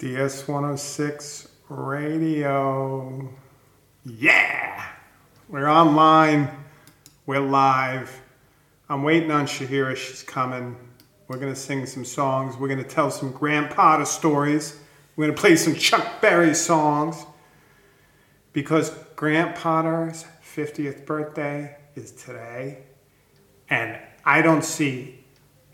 DS 0.00 0.48
106 0.48 1.46
Radio. 1.68 3.28
Yeah! 4.02 4.86
We're 5.46 5.68
online. 5.68 6.48
We're 7.26 7.40
live. 7.40 8.10
I'm 8.88 9.02
waiting 9.02 9.30
on 9.30 9.44
Chahira. 9.44 9.94
She's 9.94 10.22
coming. 10.22 10.74
We're 11.28 11.36
going 11.36 11.52
to 11.52 11.60
sing 11.60 11.84
some 11.84 12.06
songs. 12.06 12.56
We're 12.56 12.68
going 12.68 12.82
to 12.82 12.88
tell 12.88 13.10
some 13.10 13.30
Potter 13.30 14.06
stories. 14.06 14.80
We're 15.16 15.26
going 15.26 15.36
to 15.36 15.40
play 15.40 15.54
some 15.56 15.74
Chuck 15.74 16.22
Berry 16.22 16.54
songs. 16.54 17.26
Because 18.54 18.88
Grant 19.16 19.54
Potter's 19.54 20.24
50th 20.42 21.04
birthday 21.04 21.76
is 21.94 22.12
today. 22.12 22.84
And 23.68 23.98
I 24.24 24.40
don't 24.40 24.64
see 24.64 25.22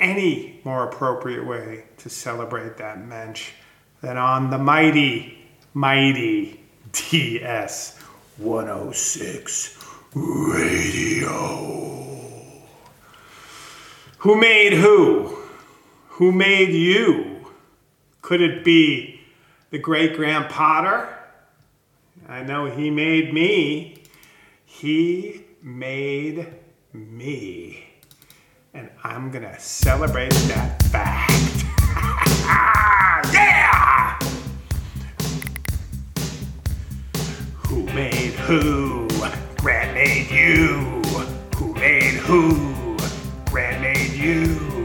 any 0.00 0.62
more 0.64 0.82
appropriate 0.82 1.46
way 1.46 1.84
to 1.98 2.10
celebrate 2.10 2.76
that 2.78 3.06
mensch 3.06 3.52
than 4.00 4.16
on 4.16 4.50
the 4.50 4.58
mighty, 4.58 5.38
mighty 5.74 6.60
DS 6.92 7.98
106 8.38 9.84
Radio. 10.14 11.66
Who 14.18 14.40
made 14.40 14.72
who? 14.72 15.36
Who 16.08 16.32
made 16.32 16.70
you? 16.70 17.46
Could 18.22 18.40
it 18.40 18.64
be 18.64 19.20
the 19.70 19.78
great 19.78 20.16
Grant 20.16 20.48
Potter? 20.48 21.08
I 22.28 22.42
know 22.42 22.66
he 22.66 22.90
made 22.90 23.32
me. 23.32 24.02
He 24.64 25.44
made 25.62 26.46
me. 26.92 27.84
And 28.74 28.90
I'm 29.04 29.30
gonna 29.30 29.58
celebrate 29.60 30.32
that 30.32 30.82
fact. 30.84 31.45
Who 37.76 37.82
made 37.92 38.32
who? 38.32 39.06
Grant 39.58 39.92
made 39.92 40.30
you. 40.30 41.02
Who 41.56 41.74
made 41.74 42.14
who? 42.14 42.96
Grant 43.50 43.82
made 43.82 44.12
you. 44.12 44.75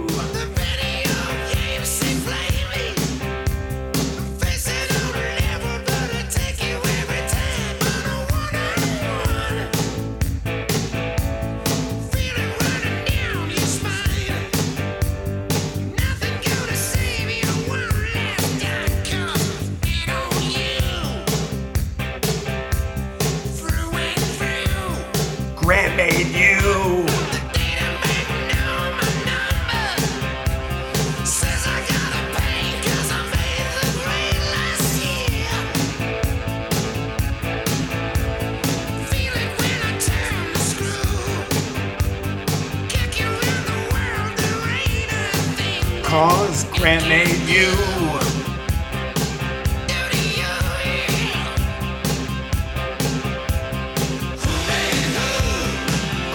Grant 46.81 47.07
made 47.07 47.47
you. 47.47 47.71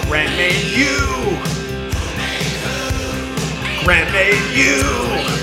to 0.07 0.37
do 0.37 0.77
you. 0.77 1.37
Grant 3.83 4.09
made 4.13 4.55
you. 4.55 5.36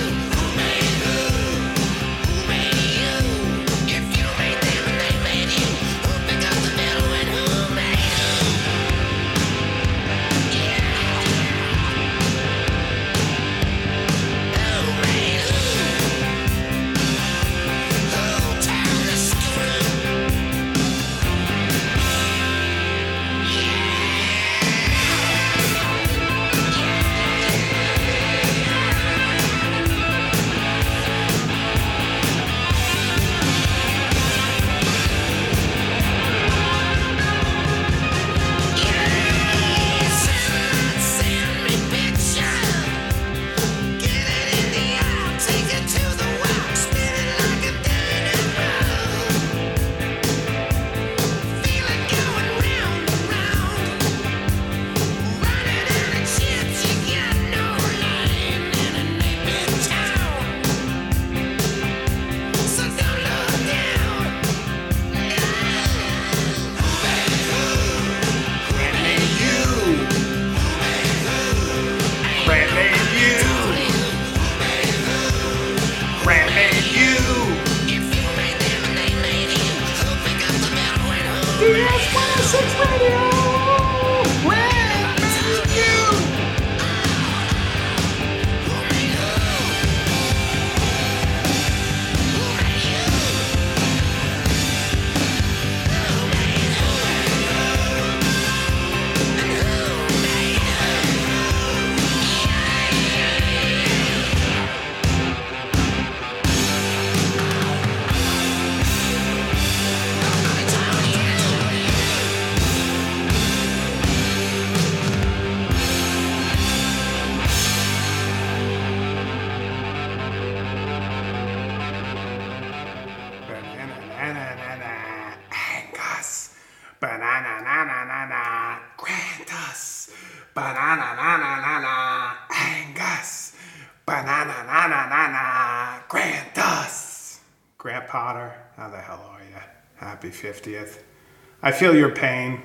I 141.65 141.73
feel 141.73 141.97
your 141.97 142.11
pain. 142.11 142.61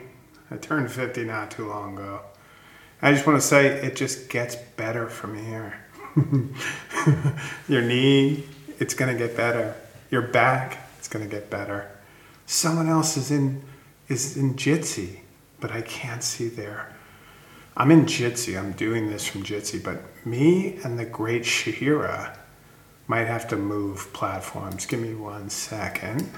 I 0.52 0.58
turned 0.58 0.92
50 0.92 1.24
not 1.24 1.52
too 1.52 1.70
long 1.70 1.94
ago. 1.94 2.20
I 3.02 3.14
just 3.14 3.26
want 3.26 3.40
to 3.40 3.48
say 3.48 3.68
it 3.68 3.96
just 3.96 4.28
gets 4.28 4.58
better 4.58 5.08
from 5.08 5.38
here. 5.38 5.80
Your 7.70 7.82
knee, 7.82 8.44
it's 8.78 8.94
going 8.94 9.10
to 9.10 9.18
get 9.18 9.38
better. 9.38 9.74
Your 10.12 10.24
back, 10.24 10.80
it's 10.98 11.08
going 11.08 11.24
to 11.24 11.34
get 11.34 11.50
better. 11.50 11.90
Someone 12.46 12.90
else 12.90 13.16
is 13.16 13.32
in 13.32 13.64
is 14.10 14.36
in 14.36 14.56
Jitsi, 14.56 15.20
but 15.62 15.72
I 15.72 15.82
can't 15.82 16.22
see 16.22 16.50
there. 16.50 16.94
I'm 17.78 17.92
in 17.92 18.06
Jitsi. 18.06 18.60
I'm 18.60 18.74
doing 18.74 19.10
this 19.10 19.26
from 19.26 19.44
Jitsi, 19.44 19.82
but 19.82 20.02
me 20.26 20.78
and 20.84 21.00
the 21.00 21.06
great 21.06 21.44
Chahira, 21.44 22.36
Might 23.08 23.28
have 23.28 23.48
to 23.48 23.56
move 23.56 24.12
platforms. 24.12 24.86
Give 24.86 25.00
me 25.00 25.14
one 25.14 25.50
second. 25.50 26.30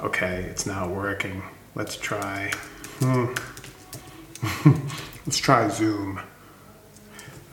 Okay, 0.00 0.42
it's 0.50 0.66
not 0.66 0.90
working. 0.90 1.44
Let's 1.74 1.96
try. 1.96 2.50
Hmm. 2.98 3.34
Let's 5.26 5.38
try 5.38 5.68
Zoom. 5.68 6.20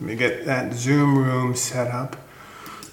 me 0.00 0.16
get 0.16 0.44
that 0.46 0.74
Zoom 0.74 1.18
room 1.18 1.54
set 1.54 1.88
up. 1.88 2.16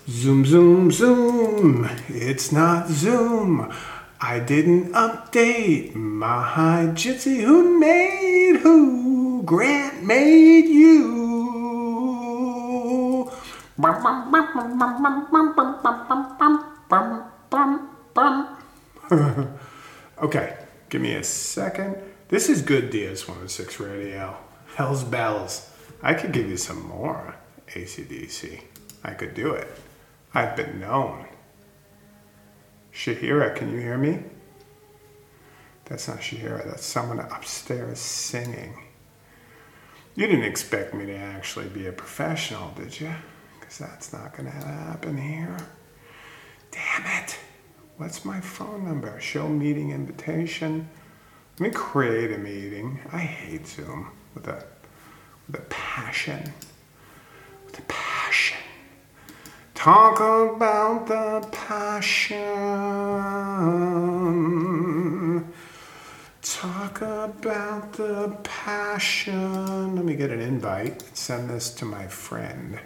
Zoom, 0.08 0.46
zoom, 0.46 0.92
zoom. 0.92 1.90
It's 2.10 2.52
not 2.52 2.90
Zoom. 2.90 3.74
I 4.22 4.40
didn't 4.40 4.94
update 4.94 5.96
my 5.96 6.92
Jitsi. 6.94 7.42
Who 7.42 7.80
made 7.80 8.58
who? 8.62 9.42
Grant 9.44 10.04
made 10.04 10.68
you. 10.68 11.26
okay, 20.22 20.58
give 20.90 21.02
me 21.02 21.14
a 21.14 21.24
second. 21.24 21.98
This 22.28 22.50
is 22.50 22.62
good 22.62 22.92
DS106 22.92 23.80
radio. 23.80 24.38
Hell's 24.76 25.04
bells. 25.04 25.70
I 26.02 26.14
could 26.14 26.32
give 26.32 26.50
you 26.50 26.58
some 26.58 26.82
more 26.88 27.36
ACDC. 27.70 28.62
I 29.04 29.12
could 29.12 29.34
do 29.34 29.54
it. 29.54 29.68
I've 30.34 30.56
been 30.56 30.80
known. 30.80 31.26
Chahira, 32.94 33.56
can 33.56 33.72
you 33.72 33.80
hear 33.80 33.98
me? 33.98 34.24
That's 35.86 36.08
not 36.08 36.18
Chahira, 36.18 36.66
that's 36.66 36.86
someone 36.86 37.20
upstairs 37.20 38.00
singing. 38.00 38.74
You 40.16 40.28
didn't 40.28 40.46
expect 40.46 40.94
me 40.94 41.06
to 41.06 41.16
actually 41.16 41.68
be 41.68 41.88
a 41.88 41.92
professional, 41.92 42.72
did 42.72 43.00
you? 43.00 43.12
Because 43.60 43.78
that's 43.78 44.14
not 44.14 44.36
going 44.36 44.50
to 44.50 44.56
happen 44.56 45.18
here. 45.18 45.58
Damn 46.72 47.24
it. 47.24 47.38
What's 47.98 48.26
my 48.26 48.42
phone 48.42 48.84
number? 48.84 49.18
Show 49.22 49.48
meeting 49.48 49.92
invitation. 49.92 50.90
Let 51.54 51.60
me 51.62 51.70
create 51.70 52.34
a 52.34 52.38
meeting. 52.38 53.00
I 53.14 53.20
hate 53.20 53.66
Zoom 53.66 54.10
with 54.34 54.50
a, 54.50 54.66
with 55.48 55.62
a 55.62 55.64
passion. 55.70 56.52
With 57.66 57.80
a 57.80 57.84
passion. 57.84 58.58
Talk 59.76 60.20
about 60.20 61.08
the 61.08 61.48
passion. 61.54 62.36
Talk 66.42 67.02
about 67.02 67.94
the 67.94 68.38
passion. 68.44 69.96
Let 69.96 70.04
me 70.04 70.18
get 70.18 70.32
an 70.32 70.42
invite. 70.42 71.02
Send 71.16 71.50
this 71.50 71.70
to 71.76 71.86
my 71.86 72.08
friend, 72.08 72.78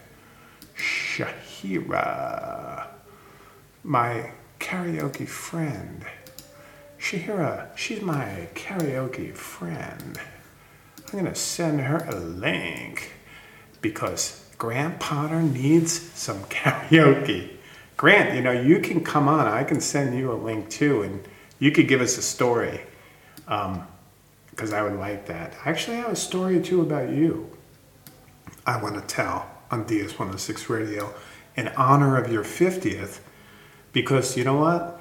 Chahira, 0.77 2.85
my 3.83 4.29
karaoke 4.59 5.27
friend. 5.27 6.05
Chahira, 6.99 7.75
she's 7.77 8.01
my 8.01 8.47
karaoke 8.55 9.33
friend. 9.33 10.19
I'm 11.07 11.19
gonna 11.19 11.35
send 11.35 11.81
her 11.81 12.05
a 12.09 12.15
link 12.15 13.13
because 13.81 14.45
Grant 14.57 14.99
Potter 14.99 15.41
needs 15.41 15.93
some 15.93 16.43
karaoke. 16.45 17.51
Grant, 17.97 18.35
you 18.35 18.41
know, 18.41 18.51
you 18.51 18.79
can 18.79 19.03
come 19.03 19.27
on. 19.27 19.47
I 19.47 19.63
can 19.63 19.81
send 19.81 20.17
you 20.17 20.31
a 20.31 20.35
link 20.35 20.69
too, 20.69 21.01
and 21.01 21.27
you 21.59 21.71
could 21.71 21.87
give 21.87 22.01
us 22.01 22.17
a 22.17 22.21
story 22.21 22.81
um, 23.47 23.85
because 24.51 24.71
I 24.73 24.81
would 24.81 24.97
like 24.97 25.25
that. 25.27 25.53
I 25.65 25.69
actually 25.69 25.97
have 25.97 26.11
a 26.11 26.15
story 26.15 26.61
too 26.61 26.81
about 26.81 27.09
you 27.09 27.49
I 28.65 28.81
want 28.81 28.95
to 28.95 29.01
tell 29.01 29.49
on 29.71 29.85
DS106 29.85 30.69
Radio 30.69 31.13
in 31.55 31.69
honor 31.69 32.17
of 32.17 32.31
your 32.31 32.43
50th 32.43 33.19
because 33.91 34.37
you 34.37 34.43
know 34.43 34.57
what? 34.57 34.99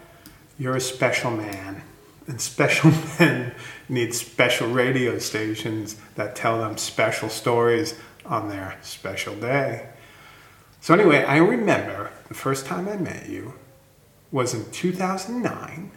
You're 0.58 0.76
a 0.76 0.80
special 0.80 1.30
man. 1.30 1.82
And 2.26 2.40
special 2.40 2.92
men 3.18 3.54
need 3.88 4.14
special 4.14 4.68
radio 4.68 5.18
stations 5.18 5.96
that 6.14 6.36
tell 6.36 6.58
them 6.58 6.76
special 6.76 7.28
stories 7.28 7.98
on 8.26 8.48
their 8.48 8.76
special 8.82 9.34
day. 9.34 9.88
So, 10.80 10.94
anyway, 10.94 11.24
I 11.24 11.38
remember 11.38 12.10
the 12.28 12.34
first 12.34 12.66
time 12.66 12.88
I 12.88 12.96
met 12.96 13.28
you 13.28 13.54
was 14.30 14.54
in 14.54 14.70
2009 14.70 15.90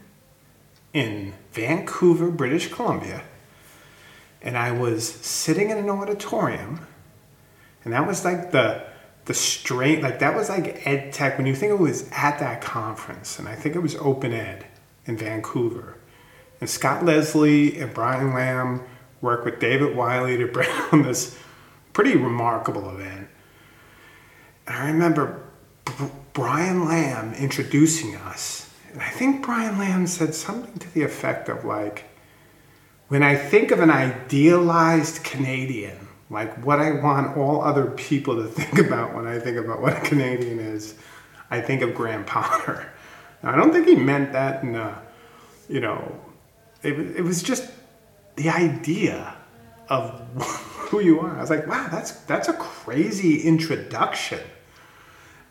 in 0.93 1.33
Vancouver, 1.51 2.31
British 2.31 2.71
Columbia. 2.71 3.23
And 4.41 4.57
I 4.57 4.71
was 4.71 5.07
sitting 5.07 5.69
in 5.69 5.77
an 5.77 5.89
auditorium, 5.89 6.87
and 7.83 7.93
that 7.93 8.07
was 8.07 8.25
like 8.25 8.51
the 8.51 8.83
the 9.25 9.33
straight 9.33 10.01
like 10.01 10.19
that 10.19 10.35
was 10.35 10.49
like 10.49 10.85
ed 10.87 11.13
tech. 11.13 11.37
When 11.37 11.47
you 11.47 11.55
think 11.55 11.71
it 11.71 11.79
was 11.79 12.09
at 12.11 12.39
that 12.39 12.61
conference 12.61 13.39
and 13.39 13.47
i 13.47 13.55
think 13.55 13.75
it 13.75 13.79
was 13.79 13.95
open 13.95 14.33
ed 14.33 14.65
in 15.05 15.17
vancouver 15.17 15.97
and 16.59 16.69
scott 16.69 17.05
leslie 17.05 17.79
and 17.79 17.93
brian 17.93 18.33
lamb 18.33 18.83
worked 19.21 19.45
with 19.45 19.59
david 19.59 19.95
wiley 19.95 20.37
to 20.37 20.47
bring 20.51 20.69
on 20.91 21.03
this 21.03 21.37
pretty 21.93 22.15
remarkable 22.15 22.89
event. 22.89 23.27
And 24.67 24.77
i 24.77 24.87
remember 24.87 25.43
brian 26.33 26.85
lamb 26.85 27.33
introducing 27.33 28.15
us 28.15 28.69
and 28.91 29.01
i 29.01 29.09
think 29.09 29.45
brian 29.45 29.77
lamb 29.77 30.07
said 30.07 30.33
something 30.33 30.77
to 30.79 30.93
the 30.93 31.03
effect 31.03 31.49
of 31.49 31.65
like 31.65 32.05
when 33.11 33.23
I 33.23 33.35
think 33.35 33.71
of 33.71 33.81
an 33.81 33.89
idealized 33.89 35.25
Canadian, 35.25 36.07
like 36.31 36.65
what 36.65 36.79
I 36.79 36.91
want 36.91 37.37
all 37.37 37.61
other 37.61 37.91
people 37.91 38.37
to 38.37 38.47
think 38.47 38.79
about 38.85 39.13
when 39.13 39.27
I 39.27 39.37
think 39.37 39.57
about 39.57 39.81
what 39.81 39.97
a 39.97 40.01
Canadian 40.01 40.59
is, 40.59 40.95
I 41.51 41.61
think 41.61 41.81
of 41.81 41.93
Grant 41.93 42.25
Potter. 42.25 42.91
Now, 43.43 43.51
I 43.51 43.55
don't 43.57 43.71
think 43.71 43.87
he 43.87 43.95
meant 43.95 44.31
that 44.33 44.63
in 44.63 44.75
a, 44.75 45.01
you 45.67 45.81
know, 45.81 46.19
it, 46.83 46.93
it 46.93 47.23
was 47.23 47.43
just 47.43 47.69
the 48.37 48.49
idea 48.49 49.35
of 49.89 50.19
who 50.89 51.01
you 51.01 51.19
are. 51.19 51.35
I 51.37 51.41
was 51.41 51.49
like, 51.49 51.67
wow, 51.67 51.87
that's 51.91 52.11
that's 52.21 52.47
a 52.47 52.53
crazy 52.53 53.41
introduction. 53.41 54.39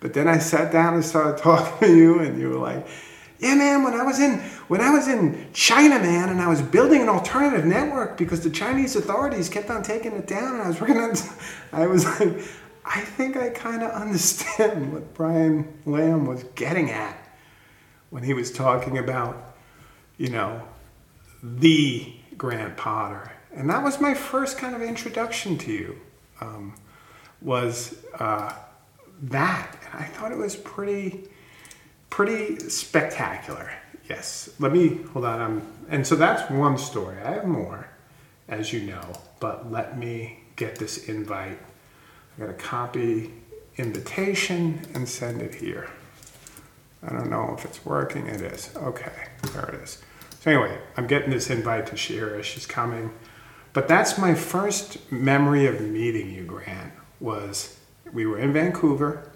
But 0.00 0.14
then 0.14 0.28
I 0.28 0.38
sat 0.38 0.72
down 0.72 0.94
and 0.94 1.04
started 1.04 1.36
talking 1.42 1.88
to 1.88 1.94
you, 1.94 2.20
and 2.20 2.40
you 2.40 2.48
were 2.48 2.58
like, 2.58 2.86
"Yeah, 3.40 3.54
man. 3.54 3.82
When 3.82 3.94
I 3.94 4.04
was 4.04 4.20
in 4.20 4.38
when 4.68 4.80
I 4.80 4.90
was 4.90 5.08
in 5.08 5.48
China, 5.52 5.98
man, 5.98 6.28
and 6.28 6.40
I 6.40 6.48
was 6.48 6.62
building 6.62 7.02
an 7.02 7.08
alternative 7.08 7.64
network 7.64 8.16
because 8.16 8.42
the 8.42 8.50
Chinese 8.50 8.94
authorities 8.94 9.48
kept 9.48 9.70
on 9.70 9.82
taking 9.82 10.12
it 10.12 10.26
down, 10.26 10.54
and 10.54 10.62
I 10.62 10.68
was 10.68 10.80
working 10.80 10.98
on. 10.98 11.14
I 11.72 11.86
was 11.86 12.04
like, 12.04 12.42
I 12.84 13.00
think 13.00 13.36
I 13.36 13.50
kind 13.50 13.82
of 13.82 13.90
understand 13.90 14.92
what 14.92 15.14
Brian 15.14 15.72
Lamb 15.86 16.26
was 16.26 16.44
getting 16.54 16.90
at 16.90 17.16
when 18.10 18.22
he 18.22 18.34
was 18.34 18.52
talking 18.52 18.98
about, 18.98 19.54
you 20.18 20.28
know, 20.28 20.62
the 21.42 22.12
Grant 22.36 22.76
Potter, 22.76 23.32
and 23.54 23.68
that 23.70 23.82
was 23.82 24.00
my 24.00 24.14
first 24.14 24.58
kind 24.58 24.74
of 24.74 24.82
introduction 24.82 25.58
to 25.58 25.72
you. 25.72 26.00
Um, 26.40 26.74
was 27.40 28.04
uh, 28.18 28.52
that, 29.22 29.76
and 29.92 30.02
I 30.02 30.06
thought 30.06 30.32
it 30.32 30.38
was 30.38 30.56
pretty, 30.56 31.28
pretty 32.10 32.58
spectacular. 32.68 33.72
Yes. 34.08 34.50
Let 34.58 34.72
me 34.72 35.02
hold 35.12 35.24
on. 35.24 35.40
Um, 35.40 35.62
and 35.88 36.06
so 36.06 36.16
that's 36.16 36.50
one 36.50 36.76
story. 36.76 37.16
I 37.22 37.32
have 37.32 37.46
more, 37.46 37.88
as 38.48 38.72
you 38.72 38.80
know, 38.80 39.12
but 39.38 39.70
let 39.70 39.96
me 39.96 40.40
get 40.56 40.76
this 40.76 41.08
invite. 41.08 41.58
I 42.36 42.40
got 42.40 42.50
a 42.50 42.54
copy 42.54 43.32
invitation 43.76 44.82
and 44.94 45.08
send 45.08 45.40
it 45.40 45.54
here. 45.54 45.88
I 47.02 47.12
don't 47.12 47.30
know 47.30 47.54
if 47.56 47.64
it's 47.64 47.84
working. 47.86 48.26
It 48.26 48.42
is. 48.42 48.70
Okay, 48.76 49.12
there 49.52 49.70
it 49.70 49.82
is. 49.82 50.02
So 50.40 50.50
anyway, 50.50 50.78
I'm 50.96 51.06
getting 51.06 51.30
this 51.30 51.50
invite 51.50 51.86
to 51.88 51.96
Shira. 51.96 52.42
She's 52.42 52.66
coming. 52.66 53.12
But 53.72 53.88
that's 53.88 54.18
my 54.18 54.34
first 54.34 55.10
memory 55.12 55.66
of 55.66 55.80
meeting 55.80 56.30
you, 56.30 56.44
Grant, 56.44 56.92
was 57.20 57.78
we 58.12 58.26
were 58.26 58.38
in 58.38 58.52
Vancouver. 58.52 59.29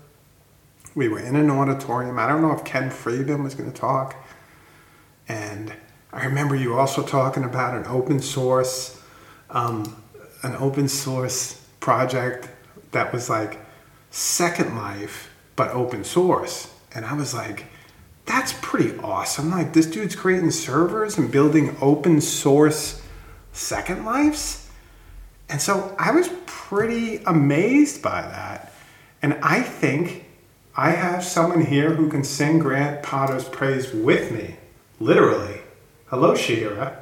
We 0.95 1.09
were 1.09 1.19
in 1.19 1.35
an 1.37 1.51
auditorium. 1.51 2.19
I 2.19 2.29
don't 2.29 2.41
know 2.41 2.53
if 2.53 2.65
Ken 2.65 2.91
Friedman 2.91 3.43
was 3.43 3.55
going 3.55 3.71
to 3.71 3.77
talk. 3.77 4.17
And 5.29 5.73
I 6.13 6.27
remember 6.27 6.55
you 6.55 6.79
also 6.79 7.03
talking 7.03 7.45
about 7.45 7.75
an 7.75 7.87
open 7.87 8.21
source, 8.21 9.03
um, 9.51 10.01
an 10.43 10.55
open 10.57 10.89
source 10.89 11.55
project 11.81 12.49
that 12.93 13.13
was 13.13 13.29
like 13.29 13.59
Second 14.11 14.77
Life, 14.77 15.35
but 15.57 15.71
open 15.71 16.05
source. 16.05 16.73
And 16.95 17.05
I 17.05 17.15
was 17.15 17.35
like, 17.35 17.67
that's 18.27 18.55
pretty 18.63 18.97
awesome. 18.99 19.51
Like, 19.51 19.73
this 19.73 19.87
dude's 19.87 20.17
creating 20.17 20.53
servers 20.53 21.19
and 21.19 21.31
building 21.31 21.77
open 21.81 22.21
source 22.21 23.03
Second 23.53 24.05
Lives. 24.05 24.71
And 25.49 25.61
so 25.61 25.95
I 25.99 26.13
was 26.13 26.31
pretty 26.47 27.19
amazed 27.25 28.03
by 28.03 28.23
that. 28.23 28.73
And 29.21 29.35
I 29.43 29.61
think 29.61 30.24
I 30.77 30.91
have 30.91 31.23
someone 31.23 31.67
here 31.67 31.91
who 31.91 32.09
can 32.09 32.25
sing 32.25 32.59
Grant 32.59 33.01
Potter's 33.01 33.49
praise 33.49 33.93
with 33.93 34.33
me, 34.33 34.57
literally. 34.99 35.61
Hello, 36.07 36.35
Shira. 36.35 36.99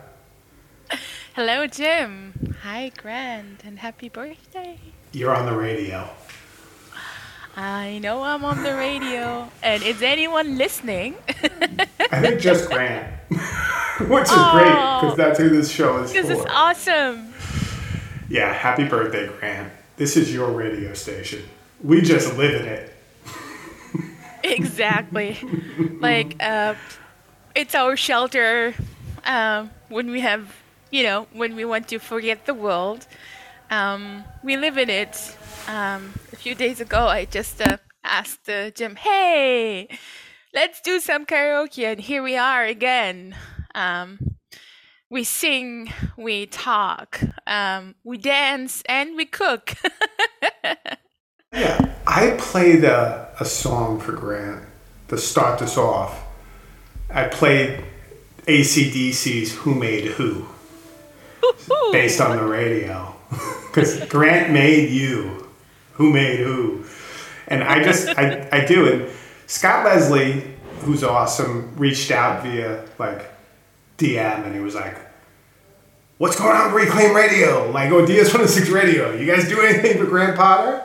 Hello, 1.34 1.66
Jim. 1.66 2.54
Hi, 2.64 2.92
Grant, 2.94 3.64
and 3.64 3.78
happy 3.78 4.10
birthday. 4.10 4.78
You're 5.12 5.34
on 5.34 5.46
the 5.46 5.56
radio. 5.56 6.06
I 7.56 7.98
know 8.00 8.22
I'm 8.22 8.44
on 8.44 8.62
the 8.62 8.74
radio, 8.74 9.50
and 9.62 9.82
is 9.82 10.02
anyone 10.02 10.58
listening? 10.58 11.14
I 12.10 12.20
think 12.20 12.40
just 12.42 12.68
Grant, 12.70 13.06
which 13.30 14.28
is 14.28 14.50
great 14.52 15.00
because 15.00 15.16
that's 15.16 15.38
who 15.38 15.48
this 15.48 15.70
show 15.70 16.02
is 16.02 16.12
This 16.12 16.28
is 16.28 16.44
awesome. 16.50 17.32
Yeah, 18.28 18.52
happy 18.52 18.84
birthday, 18.84 19.28
Grant. 19.28 19.72
This 19.96 20.18
is 20.18 20.30
your 20.30 20.50
radio 20.50 20.92
station. 20.92 21.42
We 21.82 22.02
just 22.02 22.36
live 22.36 22.60
in 22.60 22.66
it. 22.66 22.91
Exactly. 24.42 25.38
like, 26.00 26.37
uh, 26.40 26.75
it's 27.54 27.75
our 27.75 27.96
shelter 27.96 28.75
um, 29.25 29.70
when 29.88 30.11
we 30.11 30.20
have, 30.20 30.54
you 30.90 31.02
know, 31.02 31.26
when 31.32 31.54
we 31.56 31.64
want 31.64 31.88
to 31.88 31.99
forget 31.99 32.46
the 32.46 32.54
world. 32.54 33.06
Um, 33.70 34.25
we 34.42 34.56
live 34.56 34.78
in 34.78 34.90
it. 34.90 35.37
Um, 35.68 36.12
a 36.32 36.37
few 36.37 36.54
days 36.54 36.80
ago, 36.80 37.06
I 37.06 37.25
just 37.25 37.61
uh, 37.61 37.78
asked 38.04 38.49
uh, 38.49 38.70
Jim, 38.70 38.96
hey, 38.96 39.88
let's 40.52 40.80
do 40.80 41.00
some 41.00 41.25
karaoke. 41.25 41.84
And 41.84 42.00
here 42.00 42.22
we 42.22 42.37
are 42.37 42.64
again. 42.64 43.37
Um, 43.75 44.18
we 45.08 45.25
sing, 45.25 45.92
we 46.16 46.46
talk, 46.46 47.20
um, 47.46 47.94
we 48.02 48.16
dance, 48.16 48.82
and 48.87 49.14
we 49.14 49.26
cook. 49.26 49.75
Yeah, 51.52 51.94
I 52.06 52.37
played 52.38 52.85
a, 52.85 53.28
a 53.38 53.44
song 53.44 54.00
for 54.00 54.12
Grant 54.12 54.64
to 55.09 55.18
start 55.18 55.59
this 55.59 55.76
off. 55.76 56.25
I 57.11 57.25
played 57.25 57.85
ACDC's 58.47 59.52
Who 59.56 59.75
Made 59.75 60.04
Who 60.12 60.47
based 61.92 62.21
on 62.21 62.37
the 62.37 62.44
radio. 62.44 63.14
Because 63.73 64.04
Grant 64.04 64.52
made 64.52 64.90
you. 64.90 65.49
Who 65.94 66.12
made 66.12 66.40
who? 66.40 66.85
And 67.49 67.64
I 67.64 67.82
just, 67.82 68.06
I, 68.18 68.47
I 68.52 68.66
do. 68.66 68.92
And 68.92 69.11
Scott 69.47 69.87
Leslie, 69.87 70.44
who's 70.80 71.02
awesome, 71.02 71.75
reached 71.76 72.11
out 72.11 72.42
via 72.42 72.85
like 72.99 73.30
DM 73.97 74.44
and 74.44 74.54
he 74.54 74.61
was 74.61 74.75
like, 74.75 74.94
What's 76.18 76.38
going 76.38 76.54
on 76.54 76.75
with 76.75 76.85
Reclaim 76.85 77.16
Radio? 77.16 77.71
Like, 77.71 77.90
oh, 77.90 78.04
DS106 78.04 78.71
Radio. 78.75 79.14
You 79.14 79.25
guys 79.25 79.49
do 79.49 79.59
anything 79.62 79.97
for 79.97 80.04
Grant 80.04 80.37
Potter? 80.37 80.82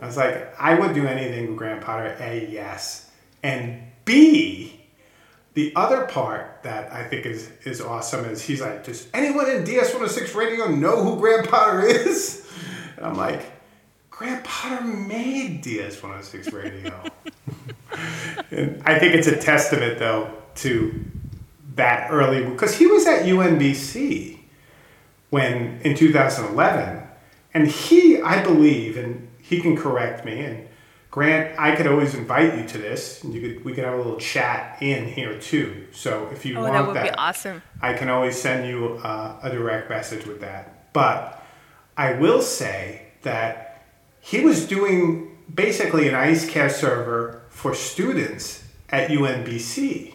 I 0.00 0.06
was 0.06 0.16
like, 0.16 0.54
I 0.58 0.78
would 0.78 0.94
do 0.94 1.06
anything 1.06 1.48
with 1.48 1.56
Grant 1.56 1.80
Potter. 1.80 2.16
A, 2.20 2.48
yes. 2.50 3.10
And 3.42 3.82
B, 4.04 4.80
the 5.54 5.72
other 5.74 6.06
part 6.06 6.62
that 6.62 6.92
I 6.92 7.04
think 7.04 7.26
is, 7.26 7.50
is 7.64 7.80
awesome 7.80 8.24
is 8.26 8.42
he's 8.42 8.60
like, 8.60 8.84
does 8.84 9.08
anyone 9.12 9.50
in 9.50 9.64
DS106 9.64 10.34
Radio 10.34 10.68
know 10.68 11.02
who 11.02 11.18
Grant 11.18 11.48
Potter 11.48 11.82
is? 11.82 12.48
And 12.96 13.06
I'm 13.06 13.16
like, 13.16 13.50
Grant 14.10 14.44
Potter 14.44 14.84
made 14.84 15.62
DS106 15.62 16.52
Radio. 16.52 17.02
and 18.50 18.82
I 18.84 18.98
think 18.98 19.14
it's 19.14 19.26
a 19.26 19.36
testament, 19.36 19.98
though, 19.98 20.32
to 20.56 21.04
that 21.74 22.10
early, 22.10 22.44
because 22.44 22.76
he 22.76 22.86
was 22.86 23.06
at 23.06 23.22
UNBC 23.22 24.38
when 25.30 25.80
in 25.82 25.94
2011 25.94 27.02
and 27.54 27.68
he 27.68 28.20
i 28.22 28.42
believe 28.42 28.96
and 28.96 29.27
he 29.48 29.60
can 29.60 29.76
correct 29.76 30.24
me 30.24 30.40
and 30.40 30.68
grant 31.10 31.58
i 31.58 31.74
could 31.74 31.86
always 31.86 32.14
invite 32.14 32.56
you 32.58 32.66
to 32.66 32.78
this 32.78 33.24
and 33.24 33.32
you 33.32 33.40
could 33.40 33.64
we 33.64 33.72
could 33.72 33.84
have 33.84 33.94
a 33.94 33.96
little 33.96 34.18
chat 34.18 34.76
in 34.82 35.06
here 35.06 35.38
too 35.38 35.86
so 35.92 36.28
if 36.32 36.44
you 36.44 36.56
oh, 36.56 36.60
want 36.60 36.72
that 36.72 36.86
would 36.86 37.02
be 37.02 37.10
awesome. 37.18 37.62
I 37.80 37.92
can 37.94 38.08
always 38.08 38.40
send 38.40 38.68
you 38.68 39.00
uh, 39.02 39.38
a 39.42 39.50
direct 39.50 39.88
message 39.88 40.26
with 40.26 40.40
that. 40.40 40.92
But 40.92 41.42
I 41.96 42.12
will 42.12 42.42
say 42.42 43.02
that 43.22 43.84
he 44.20 44.40
was 44.40 44.66
doing 44.66 45.36
basically 45.52 46.08
an 46.08 46.14
IceCast 46.14 46.72
server 46.72 47.42
for 47.50 47.74
students 47.74 48.64
at 48.90 49.10
UNBC. 49.10 50.14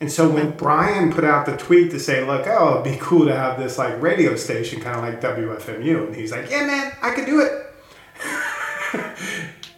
And 0.00 0.12
so 0.12 0.28
when 0.28 0.52
Brian 0.52 1.12
put 1.12 1.24
out 1.24 1.44
the 1.44 1.56
tweet 1.56 1.90
to 1.90 1.98
say, 1.98 2.24
look, 2.24 2.46
oh, 2.46 2.80
it'd 2.80 2.84
be 2.84 2.98
cool 3.00 3.26
to 3.26 3.34
have 3.34 3.58
this 3.58 3.78
like 3.78 4.00
radio 4.00 4.36
station, 4.36 4.80
kind 4.80 4.96
of 4.96 5.02
like 5.02 5.20
WFMU, 5.20 6.06
and 6.06 6.14
he's 6.14 6.30
like, 6.30 6.50
yeah, 6.50 6.64
man, 6.64 6.92
I 7.02 7.10
could 7.10 7.26
do 7.26 7.40
it. 7.40 7.66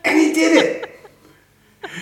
And 0.04 0.18
he 0.18 0.32
did 0.32 0.56
it. 0.64 0.90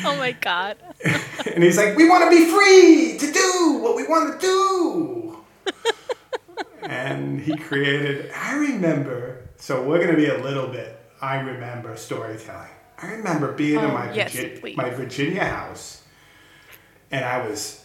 Oh 0.04 0.16
my 0.16 0.32
god. 0.32 0.76
And 1.54 1.64
he's 1.64 1.76
like, 1.76 1.96
we 1.96 2.08
want 2.08 2.24
to 2.24 2.30
be 2.30 2.44
free 2.50 3.16
to 3.18 3.32
do 3.32 3.78
what 3.82 3.96
we 3.96 4.06
want 4.06 4.38
to 4.40 4.46
do. 4.46 5.36
and 6.82 7.40
he 7.40 7.56
created, 7.56 8.30
I 8.32 8.54
remember, 8.56 9.48
so 9.56 9.82
we're 9.82 9.98
going 9.98 10.10
to 10.10 10.16
be 10.16 10.26
a 10.28 10.38
little 10.38 10.68
bit, 10.68 11.00
I 11.20 11.40
remember 11.40 11.96
storytelling. 11.96 12.68
I 13.00 13.12
remember 13.12 13.52
being 13.52 13.78
in 13.78 13.84
Oh, 13.86 13.88
my, 13.94 14.12
yes, 14.12 14.32
Virgi- 14.34 14.76
my 14.76 14.90
Virginia 14.90 15.44
house, 15.44 16.02
and 17.10 17.24
I 17.24 17.46
was 17.46 17.84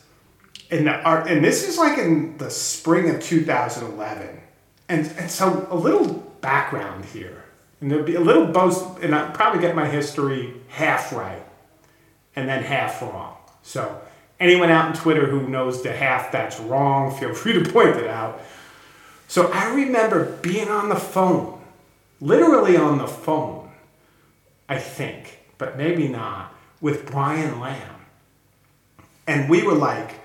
in 0.70 0.86
the 0.86 0.94
art, 1.02 1.28
and 1.28 1.44
this 1.44 1.68
is 1.68 1.78
like 1.78 1.98
in 1.98 2.38
the 2.38 2.50
spring 2.52 3.10
of 3.10 3.22
2011. 3.22 4.42
And, 4.90 5.12
and 5.18 5.32
so 5.32 5.68
a 5.70 5.76
little 5.76 6.08
background 6.42 7.06
here, 7.06 7.43
and 7.84 7.92
there'll 7.92 8.06
be 8.06 8.16
a 8.16 8.22
little 8.22 8.46
both, 8.46 9.04
and 9.04 9.14
I'll 9.14 9.32
probably 9.32 9.60
get 9.60 9.76
my 9.76 9.86
history 9.86 10.54
half 10.70 11.12
right 11.12 11.44
and 12.34 12.48
then 12.48 12.64
half 12.64 13.02
wrong. 13.02 13.36
So 13.62 14.02
anyone 14.40 14.70
out 14.70 14.86
on 14.86 14.94
Twitter 14.94 15.28
who 15.28 15.50
knows 15.50 15.84
the 15.84 15.92
half 15.92 16.32
that's 16.32 16.62
wrong, 16.62 17.14
feel 17.14 17.34
free 17.34 17.62
to 17.62 17.70
point 17.70 17.98
it 17.98 18.08
out. 18.08 18.40
So 19.28 19.52
I 19.52 19.74
remember 19.74 20.38
being 20.38 20.70
on 20.70 20.88
the 20.88 20.96
phone, 20.96 21.62
literally 22.22 22.78
on 22.78 23.00
the 23.00 23.08
phone, 23.08 23.70
I 24.70 24.78
think, 24.78 25.40
but 25.58 25.78
maybe 25.78 26.08
not, 26.08 26.56
with 26.80 27.06
Brian 27.06 27.60
Lamb. 27.60 28.06
And 29.28 29.50
we 29.50 29.62
were 29.62 29.74
like, 29.74 30.22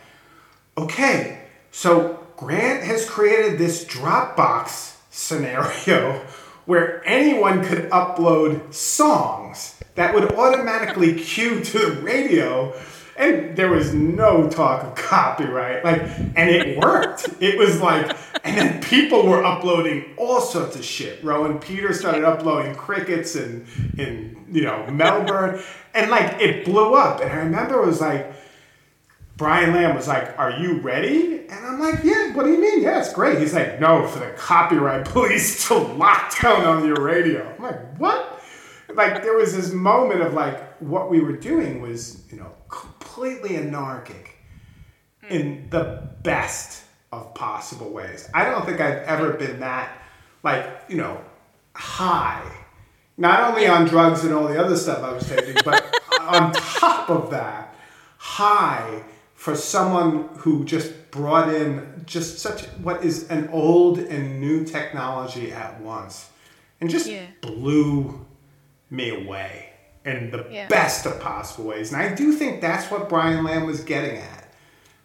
okay, 0.76 1.42
so 1.72 2.24
Grant 2.36 2.84
has 2.84 3.04
created 3.04 3.58
this 3.58 3.84
Dropbox 3.84 4.94
scenario 5.10 6.24
where 6.68 7.02
anyone 7.08 7.64
could 7.64 7.88
upload 7.88 8.74
songs 8.74 9.80
that 9.94 10.14
would 10.14 10.34
automatically 10.34 11.14
cue 11.18 11.64
to 11.64 11.78
the 11.78 11.92
radio. 12.02 12.74
And 13.16 13.56
there 13.56 13.70
was 13.70 13.94
no 13.94 14.50
talk 14.50 14.84
of 14.84 14.94
copyright. 14.94 15.82
Like, 15.82 16.02
and 16.36 16.50
it 16.50 16.76
worked. 16.76 17.26
It 17.40 17.58
was 17.58 17.80
like, 17.80 18.14
and 18.44 18.54
then 18.54 18.82
people 18.82 19.26
were 19.26 19.42
uploading 19.42 20.04
all 20.18 20.42
sorts 20.42 20.76
of 20.76 20.84
shit. 20.84 21.24
Rowan 21.24 21.58
Peter 21.58 21.94
started 21.94 22.22
uploading 22.22 22.74
crickets 22.74 23.34
and 23.34 23.66
in, 23.96 24.44
you 24.52 24.60
know, 24.60 24.86
Melbourne. 24.90 25.62
And 25.94 26.10
like 26.10 26.38
it 26.38 26.66
blew 26.66 26.92
up. 26.92 27.22
And 27.22 27.32
I 27.32 27.36
remember 27.36 27.82
it 27.82 27.86
was 27.86 28.02
like, 28.02 28.30
Brian 29.38 29.72
Lamb 29.72 29.94
was 29.94 30.08
like, 30.08 30.36
Are 30.36 30.50
you 30.50 30.80
ready? 30.80 31.46
And 31.48 31.64
I'm 31.64 31.80
like, 31.80 32.02
Yeah, 32.02 32.34
what 32.34 32.44
do 32.44 32.52
you 32.52 32.60
mean? 32.60 32.82
Yeah, 32.82 32.98
it's 32.98 33.12
great. 33.12 33.38
He's 33.38 33.54
like, 33.54 33.80
No, 33.80 34.06
for 34.06 34.18
the 34.18 34.32
copyright 34.32 35.04
police 35.08 35.68
to 35.68 35.78
lock 35.78 36.38
down 36.42 36.64
on 36.64 36.84
your 36.84 37.00
radio. 37.00 37.48
I'm 37.56 37.62
like, 37.62 37.98
What? 37.98 38.42
Like, 38.92 39.22
there 39.22 39.36
was 39.36 39.54
this 39.54 39.72
moment 39.72 40.22
of 40.22 40.34
like, 40.34 40.80
what 40.80 41.08
we 41.08 41.20
were 41.20 41.36
doing 41.36 41.80
was, 41.80 42.24
you 42.30 42.38
know, 42.38 42.52
completely 42.68 43.56
anarchic 43.56 44.36
hmm. 45.22 45.32
in 45.32 45.70
the 45.70 46.10
best 46.22 46.82
of 47.12 47.32
possible 47.34 47.90
ways. 47.90 48.28
I 48.34 48.44
don't 48.44 48.66
think 48.66 48.80
I've 48.80 49.02
ever 49.04 49.32
hmm. 49.32 49.38
been 49.38 49.60
that, 49.60 50.02
like, 50.42 50.66
you 50.88 50.96
know, 50.96 51.22
high. 51.74 52.42
Not 53.16 53.50
only 53.50 53.68
on 53.68 53.86
drugs 53.86 54.24
and 54.24 54.34
all 54.34 54.48
the 54.48 54.60
other 54.60 54.76
stuff 54.76 55.02
I 55.04 55.12
was 55.12 55.28
taking, 55.28 55.54
but 55.64 55.84
on 56.20 56.52
top 56.52 57.08
of 57.08 57.30
that, 57.30 57.76
high 58.16 59.04
for 59.38 59.54
someone 59.54 60.28
who 60.38 60.64
just 60.64 61.12
brought 61.12 61.48
in 61.54 62.02
just 62.06 62.40
such 62.40 62.64
what 62.82 63.04
is 63.04 63.28
an 63.30 63.48
old 63.52 63.96
and 64.00 64.40
new 64.40 64.64
technology 64.64 65.52
at 65.52 65.80
once 65.80 66.28
and 66.80 66.90
just 66.90 67.06
Yeah. 67.06 67.26
blew 67.40 68.26
me 68.90 69.10
away 69.10 69.66
in 70.04 70.32
the 70.32 70.44
Yeah. 70.50 70.66
best 70.66 71.06
of 71.06 71.20
possible 71.20 71.66
ways. 71.68 71.92
And 71.92 72.02
I 72.02 72.12
do 72.16 72.32
think 72.32 72.60
that's 72.60 72.90
what 72.90 73.08
Brian 73.08 73.44
Lamb 73.44 73.64
was 73.64 73.82
getting 73.82 74.16
at 74.16 74.52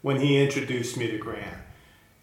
when 0.02 0.20
he 0.20 0.42
introduced 0.42 0.98
me 0.98 1.12
to 1.12 1.20
Grant. 1.20 1.60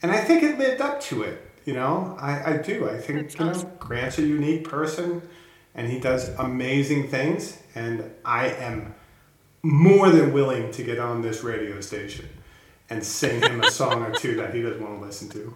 And 0.03 0.11
I 0.11 0.17
think 0.19 0.43
it 0.43 0.59
lived 0.59 0.81
up 0.81 1.01
to 1.03 1.23
it. 1.23 1.41
You 1.65 1.75
know, 1.75 2.17
I, 2.21 2.55
I 2.55 2.57
do. 2.57 2.89
I 2.91 2.99
think 2.99 3.21
That's 3.21 3.35
you 3.39 3.45
know 3.45 3.51
awesome. 3.53 3.71
Grant's 3.79 4.19
a 4.19 4.23
unique 4.23 4.65
person, 4.69 5.23
and 5.77 5.87
he 5.89 6.01
does 6.01 6.31
amazing 6.41 7.07
things. 7.07 7.59
And 7.77 8.11
I 8.25 8.47
am 8.49 8.97
more 9.63 10.11
than 10.11 10.33
willing 10.33 10.71
to 10.73 10.83
get 10.83 10.99
on 10.99 11.23
this 11.23 11.43
radio 11.43 11.81
station 11.81 12.29
and 12.89 13.05
sing 13.05 13.41
him 13.43 13.63
a 13.63 13.71
song 13.71 14.03
or 14.03 14.11
two 14.13 14.35
that 14.37 14.55
he 14.55 14.63
doesn't 14.63 14.83
want 14.83 15.01
to 15.01 15.07
listen 15.07 15.29
to. 15.31 15.55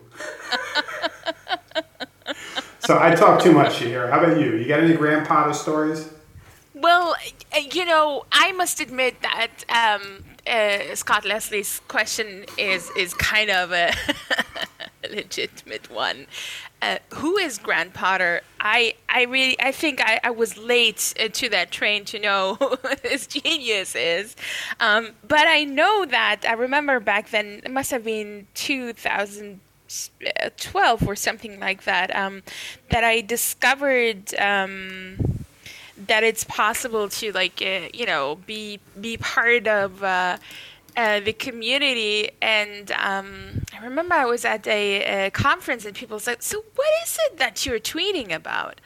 so 2.81 2.99
I 2.99 3.15
talk 3.15 3.43
too 3.43 3.53
much 3.53 3.79
here. 3.79 4.09
How 4.11 4.21
about 4.23 4.41
you? 4.41 4.57
You 4.57 4.67
got 4.67 4.81
any 4.81 4.95
grandpa 4.95 5.53
stories? 5.53 6.11
Well, 6.75 7.15
you 7.73 7.85
know, 7.85 8.25
I 8.31 8.53
must 8.53 8.81
admit 8.81 9.23
that 9.23 9.65
um, 9.69 10.25
uh, 10.47 10.95
Scott 10.95 11.25
Leslie's 11.25 11.81
question 11.89 12.45
is 12.59 12.91
is 12.97 13.15
kind 13.15 13.51
of 13.51 13.73
a 13.73 13.93
legitimate 15.11 15.91
one. 15.91 16.27
Uh, 16.83 16.99
who 17.15 17.39
is 17.39 17.57
Grant 17.59 17.95
Potter? 17.95 18.43
I 18.61 18.95
I 19.09 19.23
really 19.25 19.57
I 19.61 19.73
think 19.73 20.03
I, 20.03 20.21
I 20.23 20.31
was 20.31 20.59
late 20.59 21.15
uh, 21.19 21.29
to 21.29 21.49
that 21.49 21.71
train 21.71 22.05
to 22.07 22.19
know 22.19 22.55
who 22.61 22.77
this 23.03 23.27
genius 23.27 23.95
is, 23.95 24.37
um, 24.81 25.13
but 25.27 25.47
I 25.47 25.65
know 25.65 26.05
that 26.07 26.45
I 26.47 26.53
remember 26.53 27.01
back 27.01 27.31
then 27.31 27.63
it 27.65 27.71
must 27.71 27.91
have 27.91 28.05
been 28.05 28.47
2012 28.55 31.09
or 31.09 31.17
something 31.17 31.59
like 31.59 31.85
that 31.85 32.15
um, 32.15 32.43
that 32.91 33.03
I 33.05 33.23
discovered. 33.23 34.35
Um, 34.39 35.17
that 35.97 36.25
it's 36.25 36.43
possible 36.45 37.09
to 37.09 37.33
like 37.33 37.63
uh, 37.63 37.89
you 37.93 38.05
know 38.05 38.35
be 38.47 38.81
be 39.01 39.17
part 39.17 39.69
of 39.69 40.03
uh, 40.03 40.37
uh, 40.97 41.21
the 41.21 41.33
community 41.33 42.31
and 42.41 42.93
um, 42.93 43.63
I 43.73 43.85
remember 43.85 44.15
I 44.15 44.27
was 44.27 44.45
at 44.45 44.67
a, 44.67 45.27
a 45.27 45.31
conference 45.31 45.85
and 45.85 45.95
people 45.95 46.19
said 46.19 46.43
so 46.43 46.65
what 46.75 46.89
is 47.05 47.19
it 47.27 47.39
that 47.39 47.67
you're 47.67 47.81
tweeting 47.81 48.33
about? 48.35 48.81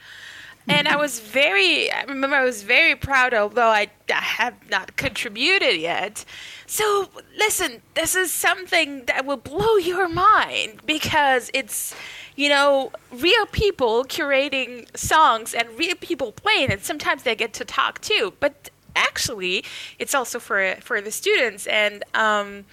And 0.67 0.87
I 0.87 0.97
was 0.97 1.19
very 1.19 1.91
I 1.91 2.03
remember 2.03 2.35
I 2.35 2.43
was 2.43 2.63
very 2.63 2.95
proud 2.95 3.33
although 3.33 3.69
I, 3.69 3.87
I 4.09 4.13
have 4.13 4.69
not 4.69 4.95
contributed 4.95 5.79
yet. 5.79 6.25
So 6.65 7.09
listen 7.37 7.81
this 7.93 8.15
is 8.15 8.31
something 8.31 9.05
that 9.05 9.25
will 9.25 9.37
blow 9.37 9.77
your 9.77 10.07
mind 10.07 10.81
because 10.85 11.51
it's 11.53 11.95
you 12.39 12.47
know, 12.47 12.89
real 13.11 13.45
people 13.47 14.05
curating 14.05 14.87
songs 14.97 15.53
and 15.53 15.67
real 15.77 15.95
people 15.95 16.31
playing 16.31 16.71
and 16.71 16.81
Sometimes 16.81 17.23
they 17.23 17.35
get 17.35 17.51
to 17.53 17.65
talk 17.65 17.99
too, 17.99 18.33
but 18.39 18.69
actually, 18.95 19.63
it's 19.97 20.13
also 20.15 20.39
for 20.39 20.75
for 20.81 21.01
the 21.01 21.11
students. 21.11 21.67
And 21.67 22.03
um, 22.13 22.65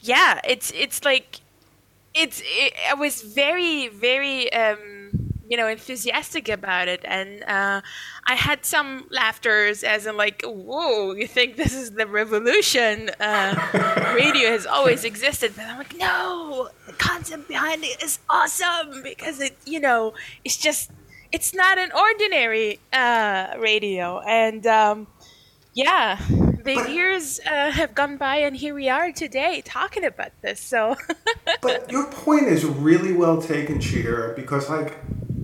yeah, 0.00 0.40
it's 0.44 0.72
it's 0.74 1.04
like 1.04 1.40
it's 2.14 2.42
it, 2.44 2.72
I 2.88 2.94
was 2.94 3.22
very 3.22 3.88
very 3.88 4.52
um, 4.52 5.32
you 5.48 5.56
know 5.56 5.66
enthusiastic 5.68 6.48
about 6.48 6.88
it, 6.88 7.00
and 7.04 7.42
uh, 7.44 7.80
I 8.26 8.34
had 8.34 8.64
some 8.64 9.06
laughters 9.10 9.82
as 9.82 10.06
in 10.06 10.16
like, 10.16 10.42
whoa, 10.44 11.12
you 11.12 11.26
think 11.26 11.56
this 11.56 11.74
is 11.74 11.92
the 11.92 12.06
revolution? 12.06 13.10
Uh, 13.20 14.12
radio 14.14 14.50
has 14.50 14.66
always 14.66 15.04
existed, 15.04 15.54
but 15.56 15.64
I'm 15.64 15.78
like, 15.78 15.96
no, 15.96 16.68
the 16.86 16.92
concept 16.92 17.48
behind 17.48 17.84
it 17.84 18.02
is 18.02 18.18
awesome 18.28 19.02
because 19.02 19.40
it, 19.40 19.56
you 19.64 19.80
know, 19.80 20.12
it's 20.44 20.56
just, 20.56 20.90
it's 21.32 21.54
not 21.54 21.78
an 21.78 21.90
ordinary 21.92 22.78
uh, 22.92 23.54
radio, 23.58 24.20
and 24.20 24.66
um, 24.66 25.06
yeah, 25.78 26.18
the 26.28 26.74
But- 26.74 26.90
years 26.90 27.38
uh, 27.46 27.70
have 27.70 27.94
gone 27.94 28.16
by, 28.16 28.36
and 28.38 28.56
here 28.56 28.74
we 28.74 28.88
are 28.88 29.12
today 29.12 29.62
talking 29.64 30.04
about 30.04 30.32
this. 30.42 30.60
So, 30.60 30.96
But 31.62 31.90
your 31.90 32.06
point 32.10 32.46
is 32.48 32.64
really 32.64 33.12
well 33.12 33.40
taken, 33.40 33.80
Cheer, 33.80 34.32
because 34.36 34.68
like 34.68 34.96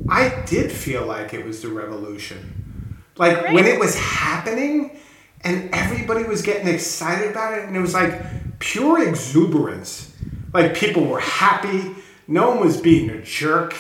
I 0.08 0.42
did 0.46 0.72
feel 0.72 1.06
like 1.06 1.32
it 1.34 1.44
was 1.44 1.62
the 1.62 1.68
revolution. 1.68 2.94
Like 3.16 3.52
when 3.52 3.64
it 3.64 3.78
was 3.78 3.94
happening 3.96 4.98
and 5.42 5.72
everybody 5.72 6.24
was 6.24 6.42
getting 6.42 6.66
excited 6.66 7.30
about 7.30 7.56
it 7.56 7.64
and 7.66 7.76
it 7.76 7.80
was 7.80 7.94
like 7.94 8.12
pure 8.58 9.06
exuberance. 9.08 10.12
Like 10.52 10.74
people 10.74 11.04
were 11.04 11.20
happy, 11.20 11.94
no 12.26 12.50
one 12.50 12.60
was 12.60 12.80
being 12.80 13.08
a 13.10 13.22
jerk. 13.22 13.76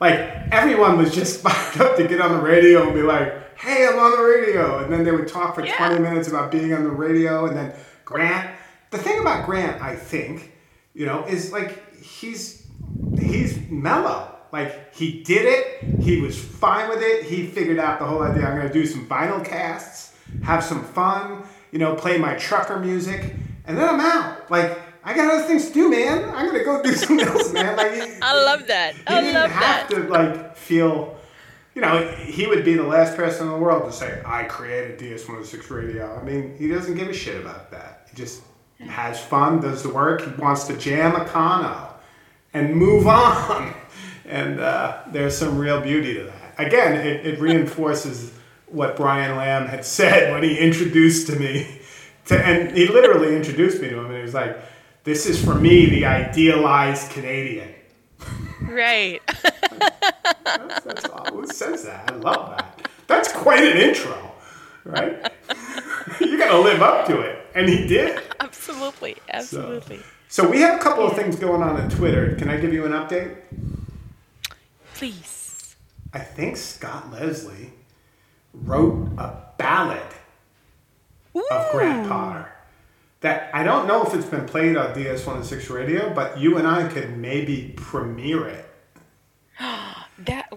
Like 0.00 0.18
everyone 0.52 0.98
was 0.98 1.12
just 1.12 1.40
fired 1.44 1.80
up 1.80 1.96
to 1.96 2.06
get 2.06 2.20
on 2.20 2.30
the 2.32 2.40
radio 2.42 2.84
and 2.84 2.94
be 2.94 3.02
like, 3.02 3.34
"Hey, 3.58 3.86
I'm 3.86 3.98
on 3.98 4.12
the 4.12 4.22
radio," 4.22 4.78
and 4.84 4.92
then 4.92 5.04
they 5.04 5.10
would 5.12 5.28
talk 5.28 5.54
for 5.54 5.64
Yeah. 5.64 5.76
20 5.76 6.00
minutes 6.02 6.28
about 6.28 6.50
being 6.50 6.72
on 6.74 6.84
the 6.84 6.90
radio, 6.90 7.46
and 7.46 7.56
then 7.56 7.72
Grant. 8.04 8.50
The 8.90 8.98
thing 8.98 9.18
about 9.20 9.46
Grant, 9.46 9.82
I 9.82 9.96
think, 9.96 10.52
you 10.94 11.06
know, 11.06 11.24
is 11.26 11.52
like 11.52 11.94
he's 11.96 12.66
he's 13.18 13.58
mellow. 13.70 14.32
Like 14.52 14.94
he 14.94 15.22
did 15.24 15.44
it, 15.44 16.00
he 16.00 16.20
was 16.20 16.38
fine 16.38 16.88
with 16.88 17.02
it. 17.02 17.24
He 17.24 17.46
figured 17.46 17.78
out 17.78 17.98
the 17.98 18.06
whole 18.06 18.22
idea. 18.22 18.46
I'm 18.46 18.56
going 18.56 18.68
to 18.68 18.72
do 18.72 18.86
some 18.86 19.06
vinyl 19.06 19.44
casts, 19.44 20.14
have 20.44 20.62
some 20.62 20.84
fun, 20.84 21.42
you 21.72 21.78
know, 21.78 21.94
play 21.94 22.16
my 22.16 22.34
trucker 22.36 22.78
music, 22.78 23.34
and 23.66 23.76
then 23.76 23.88
I'm 23.88 24.00
out. 24.00 24.50
Like 24.50 24.78
I 25.04 25.14
got 25.14 25.32
other 25.32 25.42
things 25.46 25.66
to 25.68 25.72
do, 25.74 25.90
man. 25.90 26.24
I'm 26.34 26.46
going 26.46 26.58
to 26.58 26.64
go 26.64 26.82
do 26.82 26.92
something 26.94 27.26
else, 27.26 27.52
man. 27.52 27.76
Like 27.76 28.22
I 28.22 28.32
love 28.44 28.66
that. 28.68 28.94
I 29.06 29.20
didn't 29.20 29.34
love 29.34 29.50
have 29.50 29.88
that. 29.90 29.94
to 29.96 30.08
like 30.08 30.56
feel. 30.56 31.16
You 31.76 31.82
know, 31.82 32.08
he 32.08 32.46
would 32.46 32.64
be 32.64 32.72
the 32.72 32.84
last 32.84 33.16
person 33.16 33.48
in 33.48 33.52
the 33.52 33.58
world 33.58 33.84
to 33.84 33.92
say, 33.92 34.22
"I 34.24 34.44
created 34.44 34.98
DS106 34.98 35.68
Radio." 35.70 36.18
I 36.18 36.22
mean, 36.24 36.56
he 36.56 36.68
doesn't 36.68 36.94
give 36.94 37.08
a 37.08 37.12
shit 37.12 37.38
about 37.38 37.70
that. 37.70 38.08
He 38.10 38.16
just 38.16 38.40
has 38.80 39.20
fun, 39.20 39.60
does 39.60 39.82
the 39.82 39.90
work. 39.90 40.22
He 40.22 40.30
wants 40.40 40.64
to 40.68 40.76
jam 40.78 41.14
a 41.14 41.26
cono 41.26 41.90
and 42.54 42.74
move 42.74 43.06
on. 43.26 43.74
And 44.24 44.58
uh, 44.58 45.02
there's 45.12 45.36
some 45.36 45.58
real 45.58 45.82
beauty 45.82 46.14
to 46.14 46.24
that. 46.24 46.54
Again, 46.56 46.94
it, 47.06 47.26
it 47.26 47.40
reinforces 47.40 48.32
what 48.68 48.96
Brian 48.96 49.36
Lamb 49.36 49.66
had 49.66 49.84
said 49.84 50.32
when 50.32 50.42
he 50.42 50.58
introduced 50.58 51.26
to 51.26 51.38
me. 51.38 51.82
To, 52.26 52.42
and 52.42 52.74
he 52.74 52.88
literally 52.88 53.36
introduced 53.36 53.82
me 53.82 53.90
to 53.90 53.98
him, 53.98 54.06
and 54.06 54.16
he 54.16 54.22
was 54.22 54.32
like, 54.32 54.56
"This 55.04 55.26
is 55.26 55.44
for 55.44 55.54
me, 55.54 55.90
the 55.90 56.06
idealized 56.06 57.10
Canadian." 57.10 57.74
Right. 58.62 59.20
That's, 60.46 60.84
that's. 60.84 61.30
Who 61.30 61.46
says 61.46 61.84
that? 61.84 62.10
I 62.10 62.16
love 62.16 62.50
that. 62.50 62.88
That's 63.06 63.32
quite 63.32 63.62
an 63.62 63.76
intro, 63.76 64.32
right? 64.84 65.32
you 66.20 66.38
got 66.38 66.52
to 66.52 66.58
live 66.58 66.82
up 66.82 67.06
to 67.08 67.20
it, 67.20 67.46
and 67.54 67.68
he 67.68 67.86
did. 67.86 68.20
absolutely. 68.40 69.16
Absolutely. 69.28 70.00
So 70.28 70.48
we 70.48 70.60
have 70.60 70.80
a 70.80 70.82
couple 70.82 71.06
of 71.06 71.14
things 71.14 71.36
going 71.36 71.62
on 71.62 71.80
on 71.80 71.88
Twitter. 71.90 72.34
Can 72.36 72.48
I 72.48 72.58
give 72.58 72.72
you 72.72 72.84
an 72.84 72.92
update? 72.92 73.36
Please. 74.94 75.76
I 76.12 76.20
think 76.20 76.56
Scott 76.56 77.12
Leslie 77.12 77.72
wrote 78.52 79.10
a 79.18 79.36
ballad 79.58 80.00
of 81.34 81.72
Grant 81.72 82.08
Potter. 82.08 82.52
That 83.20 83.50
I 83.54 83.62
don't 83.62 83.86
know 83.86 84.04
if 84.04 84.14
it's 84.14 84.26
been 84.26 84.46
played 84.46 84.76
on 84.76 84.94
DS106 84.94 85.70
Radio, 85.74 86.12
but 86.12 86.38
you 86.38 86.58
and 86.58 86.66
I 86.66 86.88
could 86.88 87.16
maybe 87.16 87.72
premiere 87.76 88.48
it. 88.48 88.65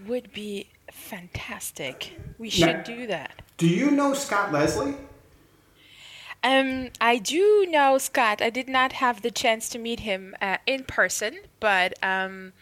Would 0.10 0.34
be 0.34 0.70
fantastic. 0.92 2.18
We 2.40 2.50
should 2.50 2.78
Now- 2.78 2.84
do 2.84 3.08
that. 3.08 3.42
Do 3.58 3.68
you 3.68 3.92
know 3.92 4.14
Scott 4.14 4.52
Leslie? 4.52 4.96
Um, 6.44 6.90
I 7.00 7.18
do 7.18 7.68
know 7.70 7.98
Scott. 7.98 8.42
I 8.42 8.50
did 8.50 8.68
not 8.70 8.94
have 8.94 9.22
the 9.22 9.30
chance 9.30 9.70
to 9.70 9.78
meet 9.78 10.00
him 10.00 10.36
uh, 10.42 10.58
in 10.66 10.84
person, 10.86 11.40
but 11.60 11.94
um, 12.02 12.54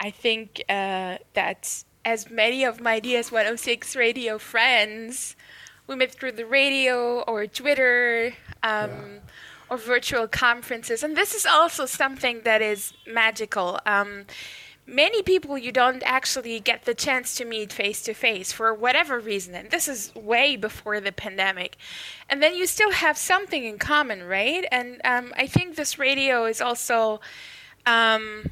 I 0.00 0.10
think 0.10 0.62
uh, 0.68 1.18
that 1.34 1.84
as 2.04 2.30
many 2.30 2.64
of 2.64 2.80
my 2.80 3.00
DS106 3.00 3.96
radio 3.96 4.38
friends, 4.38 5.36
we 5.86 5.94
met 5.94 6.12
through 6.12 6.32
the 6.32 6.46
radio 6.46 7.20
or 7.22 7.46
Twitter 7.46 8.34
um, 8.62 9.20
or 9.70 9.76
virtual 9.78 10.26
conferences. 10.26 11.02
And 11.04 11.16
this 11.16 11.32
is 11.34 11.46
also 11.46 11.86
something 11.86 12.42
that 12.42 12.60
is 12.60 12.92
magical. 13.06 13.78
Um, 13.86 14.26
many 14.86 15.22
people 15.22 15.56
you 15.56 15.72
don't 15.72 16.02
actually 16.04 16.58
get 16.60 16.84
the 16.84 16.94
chance 16.94 17.34
to 17.36 17.44
meet 17.44 17.72
face 17.72 18.02
to 18.02 18.14
face 18.14 18.52
for 18.52 18.74
whatever 18.74 19.20
reason 19.20 19.54
and 19.54 19.70
this 19.70 19.86
is 19.86 20.12
way 20.14 20.56
before 20.56 21.00
the 21.00 21.12
pandemic. 21.12 21.76
And 22.28 22.42
then 22.42 22.54
you 22.54 22.66
still 22.66 22.92
have 22.92 23.16
something 23.16 23.64
in 23.64 23.78
common 23.78 24.24
right? 24.24 24.66
And 24.70 25.00
um, 25.04 25.32
i 25.36 25.46
think 25.46 25.76
this 25.76 25.98
radio 25.98 26.44
is 26.44 26.60
also 26.60 27.20
um, 27.86 28.50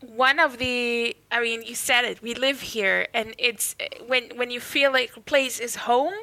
one 0.00 0.38
of 0.38 0.58
the 0.58 1.16
i 1.30 1.40
mean 1.40 1.62
you 1.62 1.74
said 1.74 2.04
it 2.04 2.22
we 2.22 2.34
live 2.34 2.60
here 2.60 3.06
and 3.12 3.34
it's 3.38 3.76
when 4.06 4.24
when 4.36 4.50
you 4.50 4.60
feel 4.60 4.90
like 4.92 5.16
a 5.16 5.20
place 5.20 5.60
is 5.60 5.76
home 5.76 6.14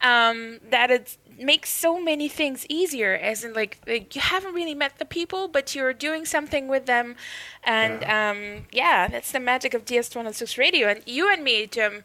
um, 0.00 0.58
that 0.70 0.90
it 0.90 1.16
makes 1.38 1.70
so 1.70 2.00
many 2.00 2.28
things 2.28 2.66
easier 2.68 3.12
as 3.14 3.44
in 3.44 3.52
like, 3.52 3.78
like 3.86 4.14
you 4.14 4.20
haven't 4.20 4.54
really 4.54 4.74
met 4.74 4.98
the 4.98 5.04
people 5.04 5.48
but 5.48 5.74
you're 5.74 5.92
doing 5.92 6.24
something 6.24 6.68
with 6.68 6.86
them. 6.86 7.16
And 7.64 8.02
um, 8.04 8.66
yeah 8.72 9.08
that's 9.08 9.32
the 9.32 9.40
magic 9.40 9.74
of 9.74 9.84
ds106 9.84 10.58
radio. 10.58 10.88
And 10.88 11.02
you 11.06 11.30
and 11.32 11.42
me 11.44 11.66
jim 11.66 12.02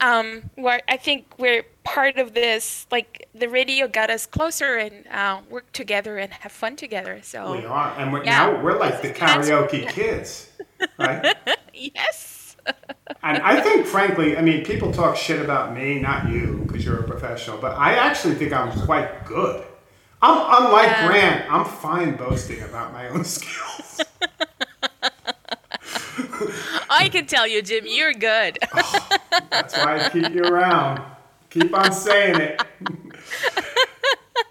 um, 0.00 0.50
where 0.54 0.80
i 0.88 0.96
think 0.96 1.26
we're 1.38 1.64
part 1.84 2.16
of 2.18 2.32
this 2.34 2.86
like 2.90 3.28
the 3.34 3.48
radio 3.48 3.86
got 3.88 4.08
us 4.10 4.24
closer 4.26 4.76
and 4.76 5.06
uh, 5.08 5.40
work 5.50 5.70
together 5.72 6.18
and 6.18 6.32
have 6.32 6.52
fun 6.52 6.76
together 6.76 7.20
so. 7.22 7.52
We 7.56 7.64
are, 7.64 7.94
and 7.98 8.12
we're, 8.12 8.24
Yeah. 8.24 8.46
now 8.46 8.62
we're 8.62 8.78
like 8.78 9.02
the 9.02 9.12
karaoke 9.12 9.88
kids, 9.98 10.50
right? 10.98 11.34
yes 11.74 12.39
And 13.22 13.42
I 13.42 13.60
think, 13.60 13.86
frankly, 13.86 14.36
I 14.36 14.40
mean, 14.42 14.64
people 14.64 14.92
talk 14.92 15.16
shit 15.16 15.40
about 15.42 15.74
me, 15.74 15.98
not 16.00 16.28
you, 16.30 16.64
because 16.66 16.84
you're 16.84 17.00
a 17.00 17.04
professional, 17.06 17.58
but 17.58 17.76
I 17.76 17.94
actually 17.94 18.34
think 18.36 18.52
I'm 18.52 18.72
quite 18.82 19.24
good. 19.26 19.64
I'm 20.22 20.64
unlike 20.64 20.86
Yeah. 20.86 21.06
Grant. 21.08 21.52
I'm 21.52 21.64
fine 21.64 22.16
boasting 22.16 22.62
about 22.62 22.92
my 22.92 23.08
own 23.08 23.24
skills. 23.36 24.00
i 26.90 27.08
can 27.08 27.26
tell 27.26 27.46
you 27.46 27.62
jim 27.62 27.84
you're 27.86 28.12
good 28.14 28.58
oh, 28.74 29.08
That's 29.50 29.76
why 29.76 30.04
I 30.04 30.08
keep 30.08 30.30
you 30.32 30.42
around. 30.42 31.00
Keep 31.50 31.74
on 31.76 31.92
saying 31.92 32.40
it. 32.40 32.62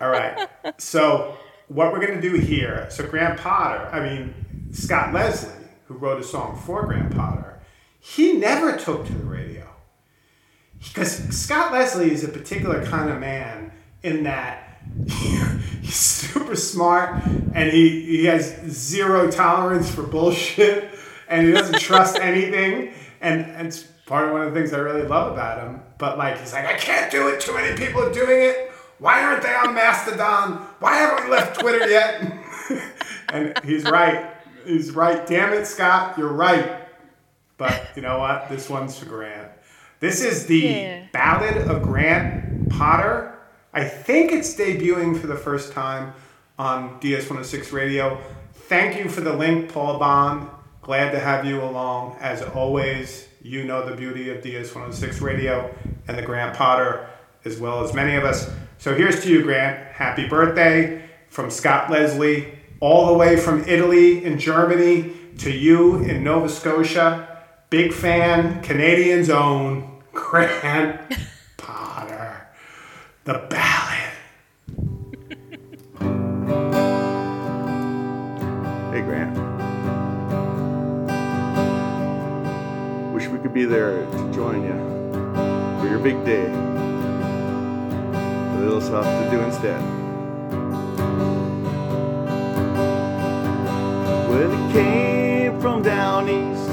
All 0.02 0.10
right. 0.10 0.48
So 0.78 1.38
what 1.68 1.92
we're 1.92 2.06
gonna 2.06 2.22
do 2.22 2.34
here? 2.36 2.88
So 2.90 3.08
Grant 3.08 3.40
Potter, 3.40 3.90
I 3.92 4.00
mean 4.02 4.34
Scott 4.72 5.14
Leslie, 5.14 5.66
who 5.86 5.96
wrote 5.96 6.20
a 6.20 6.24
song 6.24 6.56
for 6.66 6.86
Grant 6.86 7.16
Potter, 7.16 7.59
he 8.00 8.34
never 8.34 8.78
took 8.78 9.06
to 9.06 9.14
the 9.14 9.26
radio. 9.26 9.68
Because 10.80 11.18
Scott 11.36 11.72
Leslie 11.74 12.12
is 12.12 12.24
a 12.24 12.30
particular 12.30 12.86
kind 12.86 13.10
of 13.10 13.20
man 13.20 13.72
in 14.02 14.24
that 14.24 14.70
he's 15.82 15.96
super 15.96 16.56
smart 16.56 17.24
and 17.54 17.72
he, 17.72 18.06
he 18.06 18.26
has 18.26 18.56
zero 18.70 19.30
tolerance 19.30 19.90
for 19.90 20.04
bullshit 20.04 20.90
and 21.28 21.46
he 21.46 21.54
doesn't 21.54 21.80
trust 21.80 22.18
anything. 22.22 22.94
And, 23.22 23.46
and 23.52 23.68
it's 23.68 23.84
part 24.06 24.28
of 24.28 24.32
one 24.32 24.42
of 24.42 24.54
the 24.54 24.60
things 24.60 24.74
I 24.74 24.80
really 24.80 25.08
love 25.08 25.32
about 25.34 25.60
him. 25.60 25.82
But 25.98 26.18
like, 26.18 26.40
he's 26.40 26.54
like, 26.54 26.66
I 26.66 26.78
can't 26.78 27.12
do 27.12 27.28
it. 27.28 27.42
Too 27.42 27.54
many 27.54 27.78
people 27.78 28.02
are 28.02 28.14
doing 28.14 28.42
it. 28.42 28.72
Why 29.00 29.24
aren't 29.24 29.44
they 29.44 29.54
on 29.54 29.74
Mastodon? 29.74 30.66
Why 30.80 30.96
haven't 30.96 31.26
we 31.26 31.32
left 31.32 31.60
Twitter 31.60 31.90
yet? 31.90 32.22
and 33.30 33.58
he's 33.64 33.84
right. 33.86 34.34
He's 34.66 34.92
right. 34.92 35.26
Damn 35.26 35.54
it, 35.54 35.66
Scott. 35.66 36.18
You're 36.18 36.34
right. 36.34 36.79
But 37.60 37.90
you 37.96 38.02
know 38.02 38.18
what? 38.18 38.50
This 38.50 38.68
one's 38.70 38.98
for 38.98 39.06
Grant. 39.06 39.52
This 40.00 40.24
is 40.24 40.48
the 40.48 40.58
Yeah. 40.58 41.02
Ballad 41.12 41.58
of 41.70 41.84
Grant 41.84 42.70
Potter. 42.70 43.36
I 43.74 43.84
think 43.84 44.32
it's 44.32 44.56
debuting 44.56 45.20
for 45.20 45.28
the 45.28 45.36
first 45.36 45.74
time 45.74 46.14
on 46.58 47.00
DS106 47.02 47.72
Radio. 47.72 48.18
Thank 48.54 48.98
you 48.98 49.10
for 49.10 49.22
the 49.22 49.34
link, 49.34 49.72
Paul 49.72 50.00
Bond. 50.00 50.50
Glad 50.82 51.12
to 51.12 51.20
have 51.20 51.46
you 51.46 51.62
along. 51.62 52.16
As 52.22 52.42
always, 52.42 53.28
you 53.42 53.66
know 53.66 53.86
the 53.88 53.96
beauty 53.96 54.30
of 54.30 54.42
DS106 54.42 55.22
Radio 55.22 55.70
and 56.08 56.18
the 56.18 56.22
Grant 56.22 56.56
Potter, 56.56 57.08
as 57.46 57.60
well 57.60 57.84
as 57.84 57.94
many 57.94 58.16
of 58.16 58.24
us. 58.24 58.50
So 58.78 58.96
here's 58.96 59.22
to 59.24 59.30
you, 59.30 59.44
Grant. 59.44 59.78
Happy 59.92 60.28
birthday 60.28 61.04
from 61.28 61.52
Scott 61.52 61.92
Leslie, 61.92 62.58
all 62.80 63.08
the 63.08 63.14
way 63.14 63.36
from 63.36 63.64
Italy 63.68 64.24
and 64.24 64.40
Germany 64.40 65.12
to 65.40 65.52
you 65.52 65.98
in 66.04 66.24
Nova 66.24 66.48
Scotia. 66.48 67.29
Big 67.70 67.94
fan, 67.94 68.64
Canadian's 68.64 69.30
own 69.30 70.02
Grant 70.12 71.00
Potter. 71.58 72.48
The 73.26 73.46
ballad. 73.48 74.14
Hey, 78.92 79.02
Grant. 79.02 79.38
Wish 83.14 83.28
we 83.28 83.38
could 83.38 83.54
be 83.54 83.66
there 83.66 84.04
to 84.04 84.32
join 84.34 84.64
you 84.64 84.74
for 85.80 85.88
your 85.88 86.00
big 86.00 86.26
day. 86.26 86.48
But 88.52 88.64
it'll 88.64 88.82
have 88.82 89.06
to 89.06 89.30
do 89.30 89.40
instead. 89.42 89.80
Well, 94.28 94.42
it 94.42 94.74
came 94.74 95.62
from 95.62 95.84
down 95.84 96.30
east, 96.30 96.69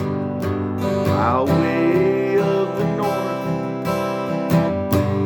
highway 1.17 2.37
of 2.37 2.77
the 2.79 2.85
north, 3.01 3.85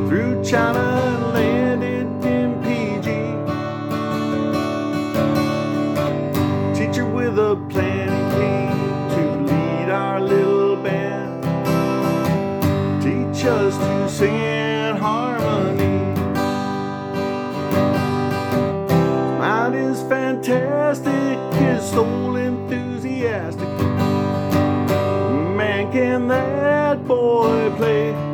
through 0.09 0.45
China 0.45 0.79
and 0.79 1.23
landed 1.35 2.07
in 2.25 2.49
PG. 2.63 3.07
teacher 6.79 7.07
with 7.07 7.37
a 7.39 7.57
plan 7.69 8.09
came 8.37 8.81
to 9.15 9.23
lead 9.53 9.91
our 9.91 10.21
little 10.21 10.77
band 10.77 11.43
teach 13.03 13.45
us 13.45 13.90
boy 27.11 27.75
play 27.77 28.30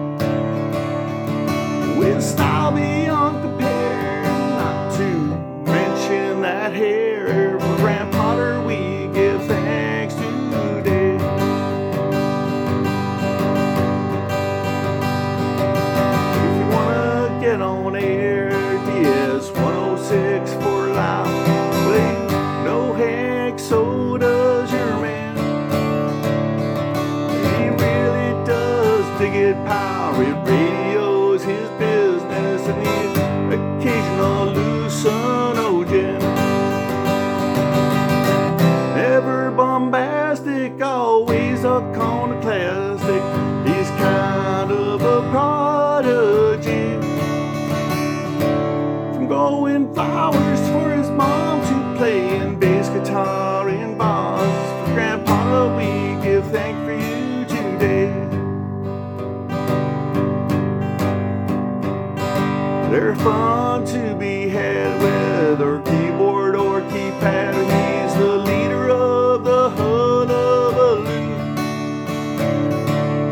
fun 63.26 63.84
to 63.84 64.14
be 64.14 64.48
had, 64.48 65.02
whether 65.02 65.80
keyboard 65.82 66.54
or 66.54 66.80
keypad. 66.92 67.54
He's 67.74 68.14
the 68.14 68.36
leader 68.50 68.88
of 68.88 69.42
the 69.42 69.70
hullabaloo. 69.70 71.26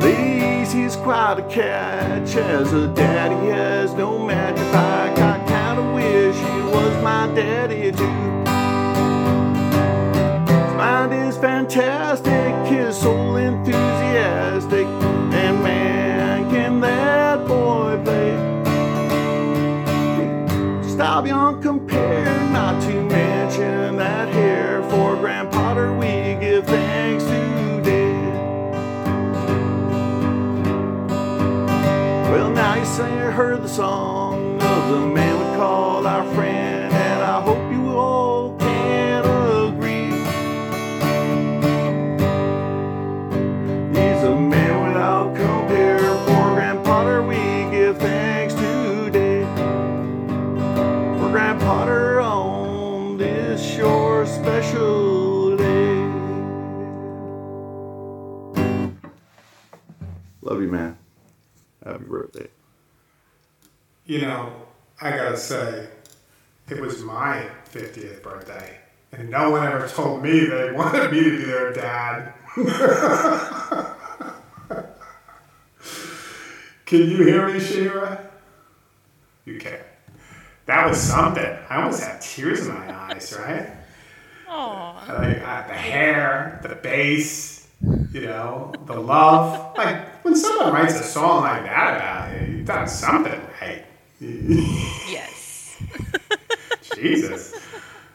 Ladies, 0.00 0.72
he's 0.72 0.96
quite 0.96 1.38
a 1.38 1.42
catch. 1.48 2.34
As 2.34 2.72
a 2.72 2.88
daddy, 2.88 3.50
has 3.50 3.92
no 3.94 4.18
match. 4.18 4.58
If 4.58 4.74
I 4.74 5.14
got 5.14 5.46
kind 5.46 5.78
of 5.78 5.94
wish 5.94 6.36
he 6.36 6.60
was 6.74 6.92
my 7.04 7.32
daddy 7.32 7.92
too. 7.92 8.04
His 10.52 10.72
mind 10.76 11.12
is 11.12 11.36
fantastic, 11.36 12.03
heard 33.34 33.64
the 33.64 33.68
song 33.68 34.62
of 34.62 34.90
the 34.90 35.00
man 35.00 35.36
we 35.36 35.56
call 35.56 36.06
our 36.06 36.24
friend, 36.34 36.73
You 64.06 64.20
know, 64.22 64.52
I 65.00 65.10
gotta 65.10 65.36
say, 65.36 65.88
it 66.68 66.80
was 66.80 67.02
my 67.02 67.46
50th 67.72 68.22
birthday, 68.22 68.78
and 69.12 69.30
no 69.30 69.50
one 69.50 69.66
ever 69.66 69.88
told 69.88 70.22
me 70.22 70.40
they 70.44 70.72
wanted 70.76 71.10
me 71.10 71.22
to 71.24 71.30
be 71.38 71.44
their 71.44 71.72
dad. 71.72 72.32
Can 76.86 77.10
you 77.10 77.24
hear 77.24 77.48
me, 77.48 77.58
Shira? 77.60 78.30
You 79.46 79.58
can. 79.58 79.78
That 80.66 80.88
was 80.88 80.98
something. 81.00 81.56
I 81.68 81.82
almost 81.82 82.02
had 82.02 82.20
tears 82.20 82.66
in 82.66 82.74
my 82.74 82.94
eyes, 83.10 83.34
right? 83.38 83.70
Oh, 84.48 85.02
Like 85.08 85.42
uh, 85.42 85.66
the 85.66 85.74
hair, 85.74 86.60
the 86.62 86.74
bass, 86.76 87.66
you 88.12 88.22
know, 88.22 88.72
the 88.86 88.98
love. 88.98 89.76
Like 89.76 90.24
when 90.24 90.36
someone 90.36 90.72
writes 90.72 90.94
a 91.00 91.02
song 91.02 91.42
like 91.42 91.64
that 91.64 91.96
about 91.96 92.40
you, 92.48 92.56
you've 92.58 92.66
done 92.66 92.86
something 92.88 93.40
right. 93.60 93.83
Yes. 94.20 95.82
Jesus. 96.94 97.54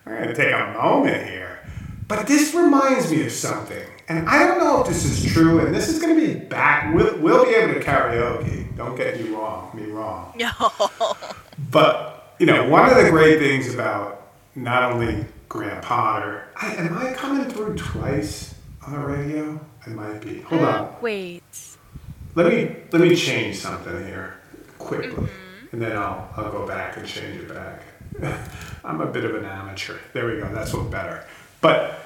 I'm 0.06 0.16
going 0.16 0.28
to 0.30 0.36
take 0.36 0.54
a 0.54 0.74
moment 0.74 1.28
here. 1.28 1.60
But 2.08 2.26
this 2.26 2.54
reminds 2.56 3.12
me 3.12 3.26
of 3.26 3.32
something, 3.32 3.86
and 4.08 4.28
I 4.28 4.44
don't 4.44 4.58
know 4.58 4.82
if 4.82 4.88
this 4.88 5.06
is 5.06 5.32
true. 5.32 5.60
And 5.64 5.76
this 5.76 5.90
is 5.90 6.02
going 6.02 6.20
to 6.20 6.28
be 6.28 6.34
back. 6.34 6.94
We'll, 6.96 7.20
we'll 7.20 7.46
be 7.46 7.54
able 7.54 7.76
to 7.76 7.80
karaoke. 7.80 8.76
Don't 8.76 8.96
get 8.96 9.20
you 9.20 9.38
wrong, 9.38 9.70
me 9.76 9.84
wrong. 9.84 10.34
No. 10.40 10.72
But 11.72 12.36
you 12.40 12.48
know, 12.48 12.68
one 12.68 12.90
of 12.90 12.98
the 12.98 13.12
great 13.12 13.38
things 13.38 13.74
about 13.74 14.32
not 14.56 14.92
only 14.92 15.26
Grant 15.50 15.82
Potter. 15.84 16.48
I, 16.56 16.76
am 16.76 16.98
I 16.98 17.14
coming 17.14 17.50
through 17.50 17.76
twice 17.76 18.56
on 18.86 18.94
the 18.94 19.00
radio? 19.00 19.60
I 19.86 19.90
might 19.90 20.22
be. 20.22 20.42
Hold 20.42 20.62
uh, 20.62 20.66
on. 20.66 20.96
Wait. 21.02 21.44
Let 22.36 22.48
me 22.48 22.76
let 22.92 23.02
me 23.02 23.16
change 23.16 23.58
something 23.58 24.06
here 24.06 24.40
quickly, 24.78 25.10
mm-hmm. 25.10 25.49
And 25.72 25.82
then 25.82 25.96
I'll 25.96 26.30
I'll 26.36 26.52
go 26.52 26.68
back 26.68 26.98
and 26.98 27.08
change 27.08 27.42
it 27.42 27.50
back. 27.50 27.84
I'm 28.84 29.02
a 29.02 29.06
bit 29.06 29.26
of 29.26 29.36
an 29.36 29.46
amateur. 29.46 29.98
There 30.14 30.26
we 30.26 30.40
go. 30.40 30.50
That's 30.54 30.74
what 30.74 30.90
better. 30.90 31.26
But 31.62 32.00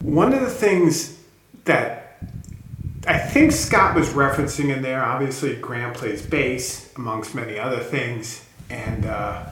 one 0.00 0.32
of 0.32 0.40
the 0.40 0.50
things 0.50 1.18
that 1.64 2.18
I 3.06 3.18
think 3.18 3.52
Scott 3.52 3.94
was 3.94 4.10
referencing 4.10 4.74
in 4.74 4.82
there, 4.82 5.04
obviously 5.04 5.56
Grant 5.56 5.96
plays 5.96 6.24
bass 6.24 6.92
amongst 6.96 7.34
many 7.34 7.58
other 7.58 7.80
things, 7.80 8.44
and 8.68 9.06
uh, 9.06 9.46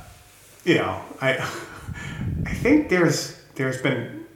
you 0.65 0.77
know, 0.77 1.01
I 1.21 1.37
I 2.47 2.53
think 2.53 2.89
there's 2.89 3.41
there's 3.55 3.81
been 3.81 4.27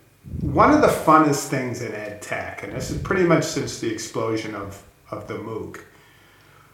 one 0.41 0.73
of 0.73 0.81
the 0.81 0.89
funnest 0.89 1.49
things 1.49 1.83
in 1.83 1.95
ed 1.95 2.23
tech, 2.23 2.63
and 2.63 2.73
this 2.73 2.91
is 2.91 3.03
pretty 3.03 3.25
much 3.25 3.45
since 3.45 3.81
the 3.81 3.91
explosion 3.93 4.55
of 4.55 4.83
of 5.11 5.27
the 5.27 5.35
MOOC, 5.35 5.81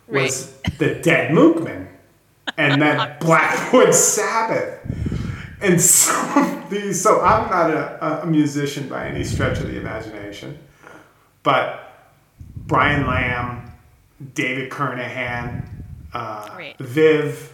was 0.09 0.53
the 0.79 0.97
dead 0.97 1.31
Mookman 1.31 1.89
and 2.57 2.81
then 2.83 3.17
Blackboard 3.21 3.95
Sabbath. 3.95 4.81
And 5.61 5.81
some 5.81 6.63
of 6.63 6.71
these, 6.71 7.01
so 7.01 7.21
I'm 7.21 7.51
not 7.51 7.71
a, 7.71 8.23
a 8.23 8.27
musician 8.27 8.89
by 8.89 9.07
any 9.09 9.25
stretch 9.25 9.59
of 9.59 9.69
the 9.69 9.79
imagination, 9.79 10.59
but 11.43 11.81
Brian 12.57 13.07
Lamb, 13.07 13.73
David 14.35 14.71
Kernohan, 14.71 15.67
uh, 16.13 16.49
Right. 16.57 16.79
Viv, 16.79 17.53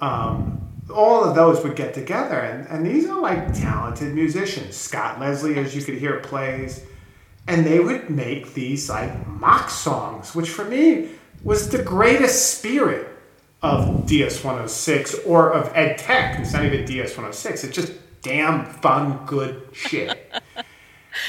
um, 0.00 0.60
all 0.92 1.24
of 1.24 1.34
those 1.34 1.62
would 1.62 1.76
get 1.76 1.94
together. 1.94 2.38
And, 2.40 2.66
and 2.68 2.86
these 2.86 3.08
are 3.08 3.20
like 3.20 3.54
talented 3.54 4.14
musicians. 4.14 4.76
Scott 4.76 5.20
Leslie, 5.20 5.56
as 5.58 5.74
you 5.74 5.82
could 5.82 5.96
hear, 5.96 6.18
plays. 6.20 6.82
And 7.46 7.64
they 7.64 7.78
would 7.78 8.10
make 8.10 8.54
these 8.54 8.90
like 8.90 9.26
mock 9.26 9.70
songs, 9.70 10.34
which 10.34 10.50
for 10.50 10.64
me 10.64 11.10
was 11.44 11.68
the 11.70 11.82
greatest 11.82 12.58
spirit 12.58 13.08
of 13.62 14.06
DS106 14.06 15.26
or 15.26 15.52
of 15.52 15.72
Ed 15.74 15.98
Tech. 15.98 16.38
It's 16.40 16.52
not 16.52 16.64
even 16.64 16.84
DS106. 16.84 17.64
It's 17.64 17.74
just 17.74 17.92
damn 18.22 18.64
fun, 18.66 19.24
good 19.26 19.68
shit. 19.72 20.32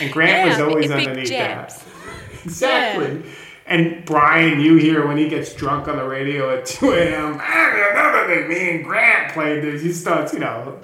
And 0.01 0.11
Grant 0.11 0.49
was 0.49 0.59
always 0.59 0.91
underneath 0.91 1.29
that. 1.29 1.81
exactly. 2.43 3.23
And 3.65 4.03
Brian, 4.05 4.59
you 4.59 4.75
hear 4.75 5.07
when 5.07 5.15
he 5.15 5.29
gets 5.29 5.53
drunk 5.53 5.87
on 5.87 5.95
the 5.95 6.05
radio 6.05 6.53
at 6.55 6.65
2 6.65 6.91
a.m. 6.91 7.37
I 7.41 7.65
remember 7.67 8.35
that 8.35 8.49
me 8.49 8.69
and 8.71 8.83
Grant 8.83 9.31
played 9.31 9.63
this. 9.63 9.81
He 9.81 9.93
starts, 9.93 10.33
you 10.33 10.39
know, 10.39 10.79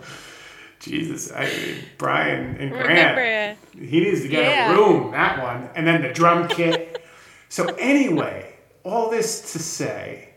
Jesus, 0.79 1.33
I 1.33 1.75
Brian 1.97 2.55
and 2.57 2.71
Grant. 2.71 3.57
He 3.77 3.99
needs 3.99 4.21
to 4.21 4.29
get 4.29 4.45
Yeah. 4.45 4.71
a 4.71 4.75
room, 4.77 5.11
that 5.11 5.43
one. 5.43 5.69
And 5.75 5.85
then 5.85 6.01
the 6.01 6.13
drum 6.13 6.47
kit. 6.47 7.03
so, 7.49 7.65
anyway, 7.77 8.55
all 8.83 9.09
this 9.09 9.51
to 9.51 9.59
say, 9.59 10.29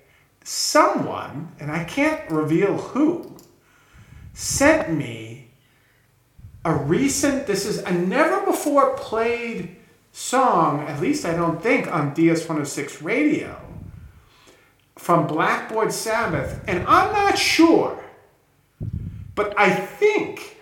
someone, 0.47 1.53
and 1.59 1.73
I 1.73 1.83
can't 1.83 2.31
reveal 2.31 2.77
who, 2.77 3.37
sent 4.33 4.91
me 4.91 5.51
a 6.65 6.73
recent, 6.73 7.49
this 7.49 7.67
is 7.67 7.79
a 7.79 7.91
never 7.91 8.47
before 8.47 8.95
played 8.95 9.77
song, 10.13 10.87
at 10.87 11.01
least 11.01 11.25
I 11.25 11.35
don't 11.35 11.61
think, 11.61 11.93
on 11.93 12.15
DS106 12.15 13.03
radio 13.03 13.61
from 14.95 15.27
Blackboard 15.27 15.93
Sabbath. 15.93 16.61
And 16.69 16.87
I'm 16.87 17.13
not 17.13 17.37
sure, 17.37 18.05
but 19.35 19.53
I 19.59 19.75
think 19.75 20.61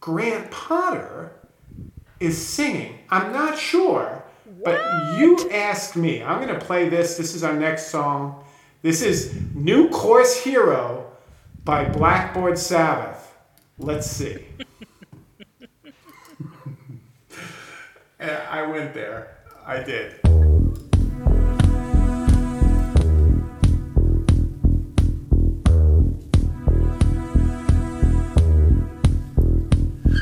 Grant 0.00 0.48
Potter 0.52 1.32
is 2.20 2.38
singing. 2.38 3.00
I'm 3.10 3.32
not 3.32 3.58
sure, 3.58 4.24
but 4.62 4.80
you 5.16 5.50
asked 5.50 5.96
me. 5.96 6.22
I'm 6.22 6.40
going 6.40 6.56
to 6.56 6.64
play 6.64 6.88
this. 6.88 7.16
This 7.16 7.34
is 7.34 7.42
our 7.42 7.54
next 7.54 7.88
song. 7.88 8.44
This 8.80 9.02
is 9.02 9.34
New 9.56 9.88
Course 9.88 10.36
Hero 10.44 11.10
by 11.64 11.84
Blackboard 11.88 12.56
Sabbath. 12.56 13.36
Let's 13.76 14.08
see. 14.08 14.44
I 18.20 18.62
went 18.62 18.94
there. 18.94 19.36
I 19.66 19.82
did. 19.82 20.12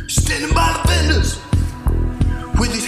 Standing 0.09 0.55
by 0.55 0.73
the 0.73 0.89
fenders 0.89 1.39
with 2.59 2.73
his 2.73 2.87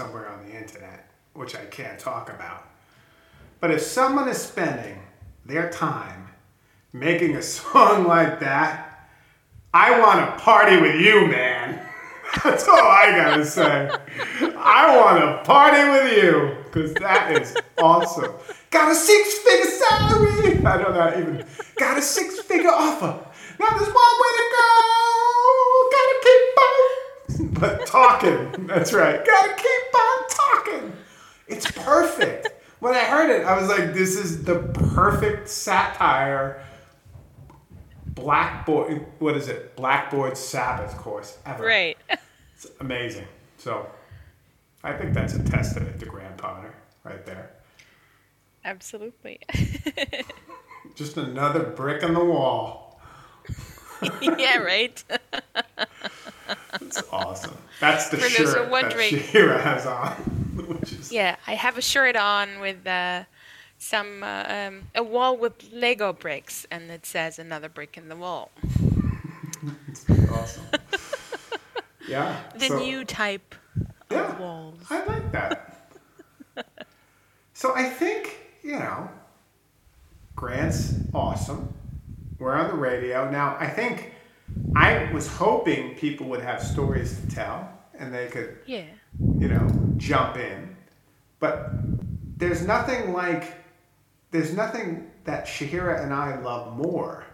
somewhere 0.00 0.30
on 0.30 0.42
the 0.48 0.56
internet, 0.56 1.10
which 1.34 1.54
I 1.54 1.66
can't 1.66 1.98
talk 1.98 2.30
about. 2.30 2.66
But 3.60 3.70
if 3.70 3.82
someone 3.82 4.28
is 4.28 4.38
spending 4.38 4.98
their 5.44 5.68
time 5.68 6.28
making 6.94 7.36
a 7.36 7.42
song 7.56 8.06
like 8.06 8.40
that, 8.40 9.10
I 9.74 10.00
want 10.00 10.18
to 10.20 10.42
party 10.42 10.80
with 10.80 10.98
you, 10.98 11.26
man. 11.26 11.86
That's 12.42 12.66
all 12.66 12.80
I 12.80 13.12
gotta 13.14 13.44
say. 13.44 13.90
I 14.56 14.96
want 14.96 15.20
to 15.20 15.44
party 15.44 15.84
with 15.90 16.22
you 16.22 16.56
because 16.64 16.94
that 16.94 17.38
is 17.38 17.54
awesome. 17.76 18.32
Got 18.70 18.92
a 18.92 18.94
six 18.94 19.38
figure 19.40 19.70
salary. 19.70 20.64
I 20.64 20.76
don't 20.78 20.94
know 20.94 21.10
even. 21.18 21.44
Got 21.76 21.98
a 21.98 22.02
six 22.02 22.40
figure 22.40 22.70
offer. 22.70 23.18
Now 23.58 23.68
there's 23.68 23.92
one 23.92 24.16
way 24.22 24.32
to 24.38 24.46
go. 24.56 25.09
Gotta 27.60 27.76
keep 27.76 27.78
on. 27.78 27.78
But 27.78 27.86
talking. 27.86 28.66
That's 28.66 28.92
right. 28.92 29.24
Gotta 29.26 29.54
keep 29.54 29.94
on 30.00 30.28
talking. 30.28 30.92
It's 31.48 31.70
perfect. 31.70 32.48
When 32.80 32.94
I 32.94 33.04
heard 33.04 33.30
it, 33.30 33.44
I 33.44 33.58
was 33.60 33.68
like, 33.68 33.92
this 33.92 34.16
is 34.16 34.44
the 34.44 34.58
perfect 34.94 35.48
satire 35.48 36.64
blackboard 38.14 39.06
what 39.18 39.36
is 39.36 39.48
it 39.48 39.74
blackboard 39.76 40.36
sabbath 40.36 40.96
course 40.98 41.38
ever 41.46 41.64
Right. 41.64 41.96
it's 42.54 42.66
amazing 42.80 43.26
so 43.56 43.86
i 44.82 44.92
think 44.92 45.14
that's 45.14 45.34
a 45.34 45.42
testament 45.44 45.98
to 46.00 46.06
potter 46.36 46.74
right 47.04 47.24
there 47.24 47.50
Absolutely. 48.64 49.40
just 50.94 51.16
another 51.16 51.62
brick 51.62 52.02
in 52.02 52.12
the 52.12 52.24
wall 52.24 52.89
yeah, 54.22 54.58
right. 54.58 55.02
That's 56.72 57.02
awesome 57.12 57.56
that's 57.80 58.08
the 58.10 58.16
For 58.18 58.22
those 58.22 58.30
shirt 58.32 58.46
who 58.48 58.52
are 58.52 58.62
that 58.64 58.70
wondering. 58.70 59.18
Shira 59.18 59.60
has 59.60 59.86
on 59.86 60.12
which 60.68 60.92
is 60.92 61.10
Yeah, 61.12 61.36
I 61.46 61.54
have 61.54 61.78
a 61.78 61.82
shirt 61.82 62.14
on 62.16 62.60
with 62.60 62.86
uh, 62.86 63.24
some 63.78 64.22
uh, 64.22 64.44
um, 64.48 64.82
a 64.94 65.02
wall 65.02 65.36
with 65.36 65.72
Lego 65.72 66.12
bricks, 66.12 66.66
and 66.70 66.90
it 66.90 67.06
says 67.06 67.38
"another 67.38 67.68
brick 67.68 67.96
in 67.96 68.08
the 68.08 68.16
wall." 68.16 68.50
It's 69.88 70.04
awesome 70.30 70.64
yeah 72.08 72.40
The 72.54 72.68
so- 72.68 72.78
new 72.78 73.04
type 73.04 73.54
yeah, 74.10 74.30
of 74.32 74.40
walls. 74.40 74.78
I 74.90 75.04
like 75.04 75.32
that. 75.32 75.76
so 77.54 77.74
I 77.76 77.84
think, 77.84 78.36
you 78.62 78.72
know, 78.78 79.08
Grant's 80.34 80.94
awesome. 81.14 81.72
We're 82.40 82.54
on 82.54 82.68
the 82.68 82.74
radio. 82.74 83.30
Now, 83.30 83.56
I 83.60 83.68
think 83.68 84.12
I 84.74 85.10
was 85.12 85.28
hoping 85.28 85.94
people 85.94 86.26
would 86.28 86.40
have 86.40 86.62
stories 86.62 87.20
to 87.20 87.28
tell 87.28 87.68
and 87.98 88.12
they 88.12 88.28
could, 88.28 88.56
Yeah. 88.66 88.84
you 89.38 89.48
know, 89.48 89.68
jump 89.98 90.38
in. 90.38 90.74
But 91.38 91.70
there's 92.38 92.66
nothing 92.66 93.12
like, 93.12 93.54
there's 94.30 94.54
nothing 94.56 95.10
that 95.24 95.44
Chahira 95.44 96.02
and 96.02 96.14
I 96.14 96.40
love 96.40 96.76
more 96.78 97.24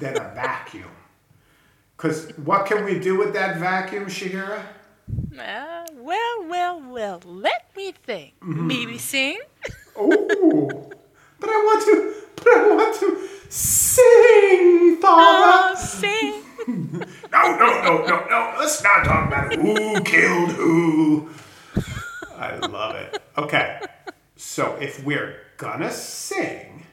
than 0.00 0.16
a 0.16 0.32
vacuum. 0.34 0.90
Because 1.96 2.30
what 2.38 2.64
can 2.64 2.86
we 2.86 2.98
do 2.98 3.18
with 3.18 3.34
that 3.34 3.58
vacuum, 3.58 4.06
Chahira? 4.06 4.62
Uh, 5.38 5.84
well, 5.94 6.44
well, 6.48 6.80
well. 6.80 7.20
Let 7.26 7.70
me 7.76 7.92
think. 7.92 8.32
Mm-hmm. 8.40 8.66
Maybe 8.66 8.96
sing. 8.98 9.38
Oh, 9.94 10.90
but 11.38 11.50
I 11.50 11.56
want 11.68 11.84
to, 11.84 12.14
but 12.36 12.48
I 12.48 12.74
want 12.74 12.94
to 13.00 13.28
sing, 13.52 14.98
Oh, 15.04 15.72
Father. 15.74 15.76
sing. 15.76 16.38
No, 17.32 17.56
no, 17.56 17.82
no, 17.82 18.04
no, 18.04 18.26
no. 18.28 18.54
Let's 18.58 18.82
not 18.84 19.04
talk 19.04 19.26
about 19.26 19.54
who 19.54 20.00
killed 20.02 20.50
who. 20.50 21.30
I 22.36 22.56
love 22.58 22.94
it. 22.94 23.20
Okay, 23.38 23.80
so 24.36 24.76
if 24.80 25.02
we're 25.02 25.36
gonna 25.56 25.90
sing, 25.90 26.84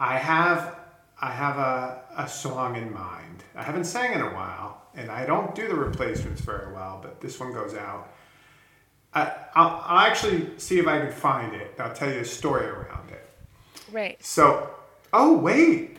I 0.00 0.16
have, 0.16 0.76
I 1.20 1.30
have 1.30 1.58
a, 1.58 2.00
a 2.16 2.26
song 2.28 2.76
in 2.76 2.92
mind. 2.92 3.44
I 3.54 3.62
haven't 3.62 3.84
sang 3.84 4.14
in 4.14 4.22
a 4.22 4.30
while, 4.34 4.80
and 4.94 5.10
I 5.10 5.26
don't 5.26 5.54
do 5.54 5.68
the 5.68 5.74
replacements 5.76 6.40
very 6.40 6.72
well, 6.72 6.98
but 7.02 7.20
this 7.20 7.38
one 7.38 7.52
goes 7.52 7.74
out. 7.74 8.08
I, 9.14 9.30
I'll, 9.54 9.82
I'll 9.86 10.06
actually 10.06 10.58
see 10.58 10.78
if 10.78 10.86
I 10.88 10.98
can 11.00 11.12
find 11.12 11.54
it. 11.54 11.74
I'll 11.78 11.92
tell 11.92 12.10
you 12.10 12.20
a 12.20 12.24
story 12.24 12.64
around 12.66 13.10
it. 13.10 13.28
Right. 13.92 14.24
So, 14.24 14.70
oh 15.12 15.36
wait, 15.38 15.96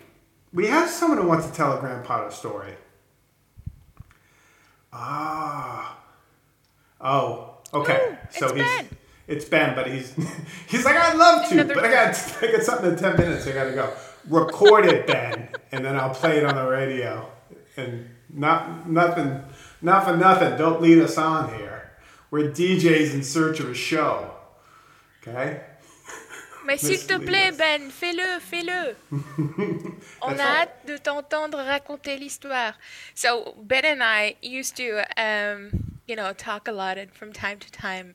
we 0.53 0.67
have 0.67 0.89
someone 0.89 1.19
who 1.19 1.27
wants 1.27 1.47
to 1.47 1.53
tell 1.53 1.77
a 1.77 1.79
grandpa 1.79 2.29
story. 2.29 2.73
Ah, 4.91 5.97
oh, 7.01 7.57
okay. 7.73 8.09
Ooh, 8.11 8.17
so 8.37 8.47
it's 8.47 8.55
he's 8.55 8.63
Ben. 8.63 8.87
it's 9.27 9.45
Ben, 9.45 9.75
but 9.75 9.87
he's 9.87 10.13
he's 10.67 10.85
like 10.85 10.95
I'd 10.95 11.17
love 11.17 11.47
to, 11.49 11.53
Another- 11.55 11.73
but 11.75 11.85
I 11.85 11.91
got 11.91 12.37
I 12.43 12.51
got 12.51 12.63
something 12.63 12.91
in 12.91 12.97
ten 12.97 13.17
minutes. 13.17 13.47
I 13.47 13.51
got 13.53 13.65
to 13.65 13.71
go. 13.73 13.93
Record 14.29 14.85
it, 14.85 15.05
Ben, 15.07 15.49
and 15.71 15.83
then 15.83 15.97
I'll 15.97 16.13
play 16.13 16.37
it 16.37 16.45
on 16.45 16.55
the 16.55 16.69
radio. 16.69 17.29
And 17.75 18.09
not 18.29 18.87
nothing, 18.89 19.43
not 19.81 20.05
for 20.05 20.15
nothing. 20.15 20.57
Don't 20.57 20.81
lead 20.81 20.99
us 20.99 21.17
on 21.17 21.53
here. 21.55 21.91
We're 22.31 22.49
DJs 22.51 23.13
in 23.13 23.23
search 23.23 23.59
of 23.59 23.69
a 23.69 23.73
show. 23.73 24.31
Okay. 25.21 25.61
Mais 26.65 26.77
s'il 26.77 27.05
te 27.05 27.17
plaît, 27.17 27.51
Ben, 27.57 27.89
fais-le, 27.91 28.39
fais-le. 28.39 28.95
On 30.21 30.39
a 30.39 30.61
hâte 30.61 30.85
de 30.87 30.97
t'entendre 30.97 31.57
raconter 31.57 32.17
l'histoire. 32.17 32.73
So 33.15 33.55
Ben 33.57 33.83
and 33.85 34.01
I 34.03 34.35
used 34.41 34.75
to, 34.77 35.03
um, 35.17 35.71
you 36.07 36.15
know, 36.15 36.31
talk 36.33 36.67
a 36.67 36.71
lot 36.71 36.97
and 36.97 37.11
from 37.11 37.33
time 37.33 37.59
to 37.59 37.71
time 37.71 38.13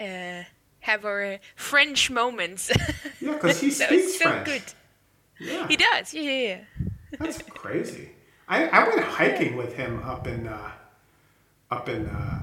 uh, 0.00 0.44
have 0.80 1.04
our 1.04 1.38
French 1.56 2.10
moments. 2.10 2.70
yeah, 3.20 3.32
because 3.34 3.60
he 3.60 3.70
speaks 3.70 3.92
it's 3.92 4.18
so 4.18 4.30
French. 4.30 4.46
good. 4.46 4.62
Yeah. 5.40 5.68
He 5.68 5.76
does. 5.76 6.14
Yeah, 6.14 6.22
yeah, 6.22 6.48
yeah. 6.48 6.60
That's 7.18 7.42
crazy. 7.42 8.10
I, 8.48 8.66
I 8.68 8.88
went 8.88 9.00
hiking 9.02 9.56
with 9.56 9.74
him 9.74 10.02
up 10.02 10.26
in 10.26 10.46
uh, 10.46 10.70
up 11.70 11.88
in 11.88 12.06
uh, 12.06 12.40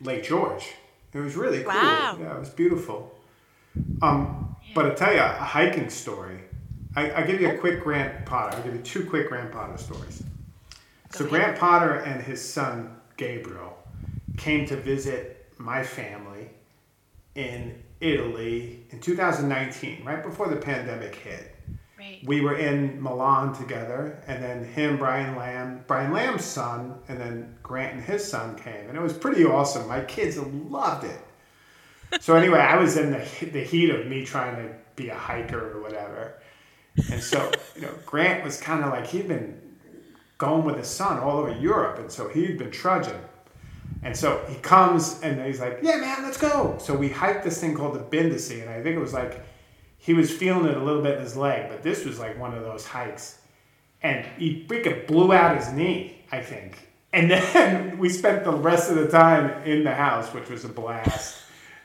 Lake 0.00 0.22
George. 0.24 0.74
It 1.12 1.18
was 1.18 1.34
really 1.36 1.62
cool. 1.62 1.72
Wow. 1.72 2.16
Yeah, 2.20 2.36
it 2.36 2.40
was 2.40 2.50
beautiful. 2.50 3.12
Um, 4.02 4.49
but 4.74 4.86
I 4.86 4.90
tell 4.94 5.12
you 5.12 5.20
a 5.20 5.28
hiking 5.28 5.90
story. 5.90 6.40
I, 6.96 7.10
I'll 7.10 7.26
give 7.26 7.40
you 7.40 7.48
a 7.48 7.54
oh. 7.54 7.58
quick 7.58 7.82
Grant 7.82 8.26
Potter. 8.26 8.56
I'll 8.56 8.62
give 8.62 8.74
you 8.74 8.82
two 8.82 9.04
quick 9.04 9.28
Grant 9.28 9.52
Potter 9.52 9.78
stories. 9.78 10.22
So 11.10 11.26
Grant 11.26 11.58
Potter 11.58 11.94
and 12.00 12.22
his 12.22 12.42
son 12.42 12.96
Gabriel 13.16 13.76
came 14.36 14.66
to 14.66 14.76
visit 14.76 15.52
my 15.58 15.82
family 15.82 16.50
in 17.34 17.82
Italy 18.00 18.84
in 18.90 19.00
2019, 19.00 20.04
right 20.04 20.22
before 20.22 20.48
the 20.48 20.56
pandemic 20.56 21.14
hit 21.14 21.54
Right. 22.00 22.26
we 22.26 22.40
were 22.40 22.56
in 22.56 23.02
Milan 23.02 23.52
together, 23.54 24.22
and 24.26 24.42
then 24.42 24.64
him, 24.64 24.96
Brian 24.96 25.36
Lamb, 25.36 25.84
Brian 25.86 26.12
Lamb's 26.12 26.44
son, 26.44 26.94
and 27.08 27.20
then 27.20 27.54
Grant 27.62 27.94
and 27.94 28.02
his 28.02 28.26
son 28.26 28.56
came, 28.56 28.88
and 28.88 28.96
it 28.96 29.02
was 29.02 29.12
pretty 29.12 29.44
awesome. 29.44 29.86
My 29.86 30.00
kids 30.00 30.38
loved 30.38 31.04
it. 31.04 31.20
So 32.20 32.34
anyway, 32.34 32.58
I 32.58 32.76
was 32.76 32.96
in 32.96 33.10
the 33.12 33.46
the 33.52 33.62
heat 33.62 33.90
of 33.90 34.06
me 34.06 34.24
trying 34.24 34.56
to 34.56 34.74
be 34.96 35.08
a 35.08 35.14
hiker 35.14 35.76
or 35.76 35.82
whatever, 35.82 36.34
and 37.10 37.22
so 37.22 37.50
you 37.76 37.82
know, 37.82 37.94
Grant 38.04 38.44
was 38.44 38.60
kind 38.60 38.84
of 38.84 38.90
like 38.90 39.06
he'd 39.06 39.28
been 39.28 39.60
going 40.38 40.64
with 40.64 40.76
his 40.76 40.88
son 40.88 41.18
all 41.18 41.38
over 41.38 41.52
Europe, 41.52 41.98
and 41.98 42.10
so 42.10 42.28
he'd 42.28 42.58
been 42.58 42.70
trudging. 42.70 43.20
And 44.02 44.16
so 44.16 44.42
he 44.48 44.56
comes 44.56 45.20
and 45.20 45.44
he's 45.44 45.60
like, 45.60 45.80
"Yeah, 45.82 45.96
man, 45.96 46.22
let's 46.22 46.38
go." 46.38 46.76
So 46.80 46.94
we 46.94 47.08
hiked 47.08 47.44
this 47.44 47.60
thing 47.60 47.74
called 47.74 47.94
the 47.94 48.16
Bindisi, 48.16 48.62
and 48.62 48.70
I 48.70 48.82
think 48.82 48.96
it 48.96 49.00
was 49.00 49.12
like 49.12 49.42
he 49.98 50.14
was 50.14 50.30
feeling 50.30 50.64
it 50.64 50.76
a 50.76 50.82
little 50.82 51.02
bit 51.02 51.16
in 51.16 51.22
his 51.22 51.36
leg, 51.36 51.68
but 51.68 51.82
this 51.82 52.06
was 52.06 52.18
like 52.18 52.38
one 52.38 52.54
of 52.54 52.62
those 52.62 52.86
hikes, 52.86 53.38
and 54.02 54.24
he 54.38 54.64
freaking 54.66 55.06
blew 55.06 55.32
out 55.32 55.56
his 55.56 55.70
knee, 55.72 56.24
I 56.32 56.40
think. 56.40 56.88
And 57.12 57.30
then 57.30 57.98
we 58.02 58.08
spent 58.08 58.44
the 58.44 58.52
rest 58.52 58.90
of 58.90 58.96
the 58.96 59.08
time 59.08 59.62
in 59.64 59.84
the 59.84 59.94
house, 59.94 60.32
which 60.32 60.48
was 60.48 60.64
a 60.64 60.68
blast. 60.68 61.36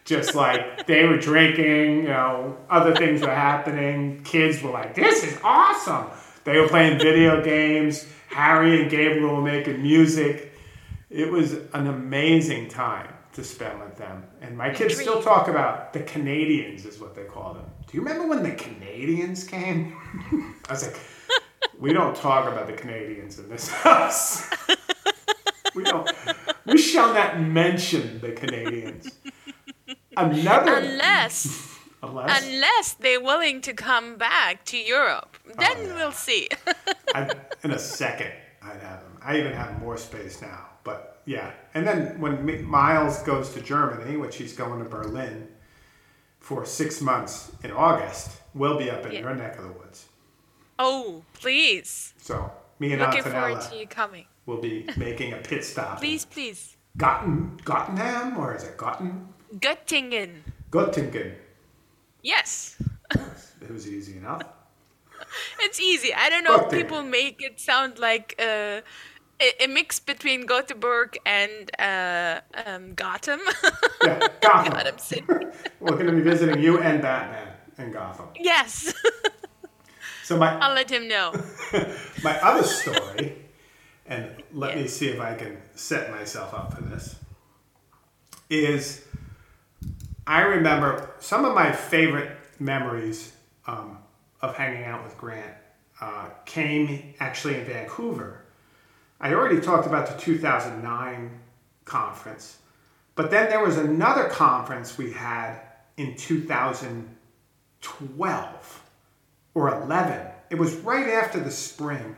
Just 0.05 0.35
like 0.35 0.85
they 0.85 1.05
were 1.05 1.17
drinking, 1.17 2.03
you 2.03 2.09
know, 2.09 2.57
other 2.69 2.95
things 2.95 3.21
were 3.21 3.27
happening. 3.33 4.23
Kids 4.23 4.61
were 4.61 4.69
like, 4.69 4.93
"This 4.93 5.23
is 5.23 5.37
awesome." 5.43 6.05
They 6.43 6.59
were 6.59 6.67
playing 6.67 6.99
video 6.99 7.43
games. 7.43 8.07
Harry 8.27 8.81
and 8.81 8.91
Gabriel 8.91 9.35
were 9.35 9.41
making 9.41 9.81
music. 9.81 10.53
It 11.09 11.31
was 11.31 11.53
an 11.73 11.87
amazing 11.87 12.69
time 12.69 13.07
to 13.33 13.43
spend 13.43 13.79
with 13.79 13.97
them. 13.97 14.23
And 14.41 14.57
my 14.57 14.69
kids 14.73 14.97
still 14.97 15.21
talk 15.21 15.47
about 15.47 15.91
the 15.91 16.01
Canadians, 16.01 16.85
is 16.85 16.99
what 16.99 17.15
they 17.15 17.23
call 17.23 17.53
them. 17.53 17.65
Do 17.87 17.97
you 17.97 18.03
remember 18.03 18.27
when 18.27 18.43
the 18.43 18.55
Canadians 18.55 19.43
came? 19.43 19.95
I 20.69 20.71
was 20.71 20.83
like, 20.87 20.99
we 21.79 21.93
don't 21.93 22.15
talk 22.15 22.51
about 22.51 22.67
the 22.67 22.73
Canadians 22.73 23.39
in 23.39 23.49
this 23.49 23.67
house. 23.83 24.47
we 25.75 25.83
don't. 25.83 26.09
We 26.65 26.77
shall 26.77 27.13
not 27.13 27.39
mention 27.39 28.19
the 28.21 28.31
Canadians. 28.31 29.09
Another. 30.17 30.75
Unless, 30.75 31.77
unless 32.03 32.43
unless 32.45 32.93
they're 32.93 33.21
willing 33.21 33.61
to 33.61 33.73
come 33.73 34.17
back 34.17 34.65
to 34.65 34.77
Europe, 34.77 35.37
oh, 35.47 35.53
then 35.59 35.71
Oh, 35.77 35.81
yeah. 35.87 35.95
we'll 35.95 36.11
see. 36.11 36.47
I, 37.15 37.29
in 37.63 37.71
a 37.71 37.79
second, 37.79 38.31
I'd 38.61 38.81
have 38.81 39.01
them. 39.01 39.17
I 39.21 39.37
even 39.39 39.53
have 39.53 39.79
more 39.79 39.97
space 39.97 40.41
now. 40.41 40.67
But 40.83 41.21
yeah. 41.25 41.51
And 41.73 41.87
then 41.87 42.19
when 42.21 42.63
Miles 42.65 43.23
goes 43.23 43.49
to 43.53 43.61
Germany, 43.61 44.17
which 44.17 44.35
he's 44.37 44.53
going 44.53 44.83
to 44.83 44.89
Berlin 44.89 45.47
for 46.39 46.65
six 46.65 47.01
months 47.01 47.51
in 47.63 47.71
August, 47.71 48.31
we'll 48.53 48.77
be 48.77 48.89
up 48.91 49.05
in 49.05 49.11
Yeah. 49.13 49.21
your 49.21 49.35
neck 49.35 49.57
of 49.57 49.63
the 49.63 49.71
woods. 49.71 50.05
oh, 50.77 51.23
please. 51.33 52.13
So 52.17 52.51
me 52.79 52.91
and 52.93 53.01
Looking 53.01 53.23
forward 53.23 53.61
to 53.61 53.75
you 53.77 53.87
coming. 53.87 54.25
We'll 54.45 54.61
be 54.61 54.87
making 54.97 55.33
a 55.33 55.37
pit 55.37 55.63
stop. 55.65 55.97
Please, 55.99 56.25
please. 56.25 56.77
Gotten, 56.97 57.59
Gottenham, 57.63 58.37
or 58.37 58.53
is 58.55 58.63
it 58.63 58.77
Gotten? 58.77 59.27
Göttingen. 59.53 60.43
Göttingen. 60.71 61.35
Yes. 62.23 62.77
It 63.61 63.71
was 63.71 63.87
easy 63.87 64.17
enough. 64.17 64.41
It's 65.59 65.79
easy. 65.79 66.13
I 66.13 66.29
don't 66.29 66.43
know. 66.43 66.57
Göttingen. 66.59 66.71
People 66.71 67.03
make 67.03 67.41
it 67.41 67.59
sound 67.59 67.99
like 67.99 68.35
uh, 68.39 68.81
a, 69.39 69.63
a 69.63 69.67
mix 69.67 69.99
between 69.99 70.45
Gothenburg 70.45 71.17
and 71.25 71.71
uh, 71.79 72.41
um, 72.65 72.93
Gotham. 72.95 73.39
Yeah, 74.03 74.19
Gotham. 74.41 74.73
Gotham 74.73 74.97
City. 74.97 75.23
We're 75.79 75.91
going 75.95 76.07
to 76.07 76.11
be 76.13 76.21
visiting 76.21 76.61
you 76.61 76.79
and 76.79 77.01
Batman 77.01 77.47
in 77.77 77.91
Gotham. 77.91 78.27
yes. 78.39 78.93
So 80.23 80.37
my 80.37 80.57
I'll 80.59 80.73
let 80.73 80.89
him 80.89 81.07
know. 81.07 81.33
My 82.23 82.39
other 82.41 82.63
story, 82.63 83.37
and 84.07 84.31
let 84.51 84.75
me 84.75 84.87
see 84.87 85.07
if 85.09 85.19
I 85.19 85.35
can 85.35 85.57
set 85.75 86.09
myself 86.11 86.51
up 86.53 86.73
for 86.73 86.81
this, 86.81 87.15
is 88.49 89.04
I 90.27 90.41
remember 90.41 91.11
some 91.19 91.45
of 91.45 91.53
my 91.53 91.71
favorite 91.71 92.31
memories 92.59 93.31
um, 93.67 93.99
of 94.41 94.55
hanging 94.55 94.85
out 94.85 95.03
with 95.03 95.15
Grant 95.17 95.53
uh, 96.01 96.29
came 96.45 97.13
actually 97.19 97.59
in 97.59 97.65
Vancouver. 97.65 98.41
I 99.19 99.33
already 99.33 99.61
talked 99.61 99.85
about 99.85 100.07
the 100.07 100.17
2009 100.17 101.29
conference, 101.85 102.57
but 103.13 103.29
then 103.29 103.49
there 103.49 103.63
was 103.63 103.77
another 103.77 104.27
conference 104.29 104.97
we 104.97 105.11
had 105.11 105.59
in 105.97 106.15
2012 106.15 108.83
or 109.53 109.83
11. 109.83 110.27
It 110.49 110.55
was 110.55 110.73
right 110.77 111.07
after 111.07 111.39
the 111.39 111.51
spring 111.51 112.15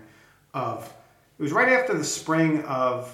of, 0.53 0.85
it 1.37 1.43
was 1.43 1.51
right 1.51 1.67
after 1.69 1.97
the 1.97 2.05
spring 2.05 2.63
of 2.63 3.13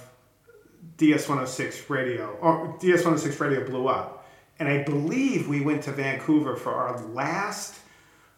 DS106 0.98 1.90
radio, 1.90 2.38
or 2.42 2.78
DS106 2.80 3.40
radio 3.40 3.68
blew 3.68 3.88
up. 3.88 4.23
And 4.60 4.70
I 4.70 4.84
believe 4.84 5.48
we 5.48 5.62
went 5.62 5.84
to 5.84 5.92
Vancouver 5.92 6.56
for 6.56 6.74
our 6.74 7.02
last 7.08 7.80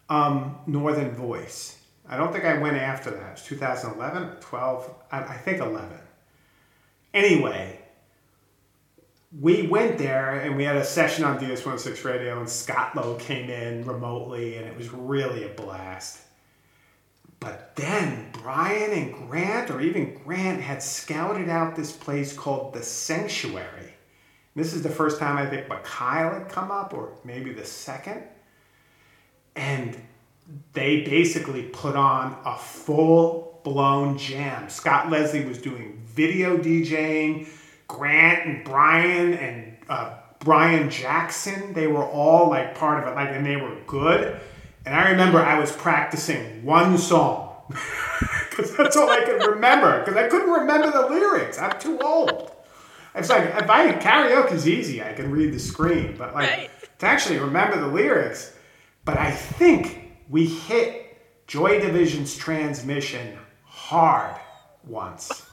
um, 0.08 0.56
Northern 0.66 1.10
Voice. 1.10 1.78
I 2.08 2.16
don't 2.16 2.32
think 2.32 2.44
I 2.44 2.58
went 2.58 2.76
after 2.76 3.10
that. 3.10 3.28
It 3.28 3.32
was 3.32 3.44
2011, 3.44 4.36
12, 4.40 4.94
I, 5.10 5.18
I 5.18 5.36
think 5.38 5.60
11. 5.60 5.98
Anyway, 7.12 7.80
we 9.40 9.66
went 9.66 9.98
there 9.98 10.40
and 10.40 10.56
we 10.56 10.64
had 10.64 10.76
a 10.76 10.84
session 10.84 11.24
on 11.24 11.38
DS106 11.38 12.04
radio, 12.04 12.38
and 12.38 12.48
Scott 12.48 12.94
Lowe 12.94 13.16
came 13.16 13.50
in 13.50 13.84
remotely, 13.84 14.56
and 14.56 14.66
it 14.66 14.76
was 14.76 14.92
really 14.92 15.44
a 15.44 15.48
blast. 15.48 16.20
But 17.40 17.76
then 17.76 18.30
Brian 18.32 18.92
and 18.92 19.12
Grant, 19.12 19.70
or 19.70 19.80
even 19.80 20.14
Grant, 20.24 20.60
had 20.60 20.82
scouted 20.82 21.48
out 21.48 21.76
this 21.76 21.92
place 21.92 22.32
called 22.32 22.72
the 22.72 22.82
Sanctuary. 22.82 23.95
This 24.56 24.72
is 24.72 24.82
the 24.82 24.88
first 24.88 25.20
time 25.20 25.36
I 25.36 25.44
think 25.44 25.68
Mikhail 25.68 26.30
had 26.30 26.48
come 26.48 26.70
up, 26.70 26.94
or 26.94 27.12
maybe 27.24 27.52
the 27.52 27.66
second. 27.66 28.22
And 29.54 29.96
they 30.72 31.02
basically 31.02 31.64
put 31.64 31.94
on 31.94 32.38
a 32.44 32.56
full 32.56 33.60
blown 33.64 34.16
jam. 34.16 34.70
Scott 34.70 35.10
Leslie 35.10 35.44
was 35.44 35.58
doing 35.58 36.00
video 36.06 36.56
DJing. 36.56 37.46
Grant 37.86 38.46
and 38.46 38.64
Brian 38.64 39.34
and 39.34 39.76
uh, 39.88 40.14
Brian 40.40 40.90
Jackson, 40.90 41.72
they 41.72 41.86
were 41.86 42.04
all 42.04 42.48
like 42.48 42.74
part 42.74 43.02
of 43.02 43.08
it, 43.08 43.14
like, 43.14 43.28
and 43.30 43.44
they 43.44 43.56
were 43.56 43.76
good. 43.86 44.40
And 44.86 44.94
I 44.94 45.10
remember 45.10 45.38
I 45.38 45.60
was 45.60 45.70
practicing 45.70 46.64
one 46.64 46.96
song 46.96 47.52
because 48.50 48.74
that's 48.76 48.96
all 48.96 49.10
I 49.10 49.20
could 49.20 49.46
remember 49.46 50.00
because 50.00 50.16
I 50.16 50.28
couldn't 50.28 50.50
remember 50.50 50.90
the 50.90 51.08
lyrics. 51.08 51.58
I'm 51.58 51.78
too 51.78 52.00
old. 52.00 52.55
It's 53.16 53.28
like 53.30 53.44
if 53.44 53.68
I 53.70 53.82
had 53.82 54.00
karaoke's 54.00 54.66
easy, 54.66 55.02
I 55.02 55.12
can 55.12 55.30
read 55.30 55.52
the 55.52 55.58
screen, 55.58 56.14
but 56.18 56.34
like 56.34 56.50
Right. 56.50 56.70
to 56.98 57.06
actually 57.06 57.38
remember 57.38 57.80
the 57.80 57.86
lyrics. 57.86 58.52
But 59.04 59.16
I 59.18 59.30
think 59.30 60.12
we 60.28 60.46
hit 60.46 61.16
Joy 61.46 61.80
Division's 61.80 62.36
transmission 62.36 63.38
hard 63.64 64.36
once. 64.86 65.42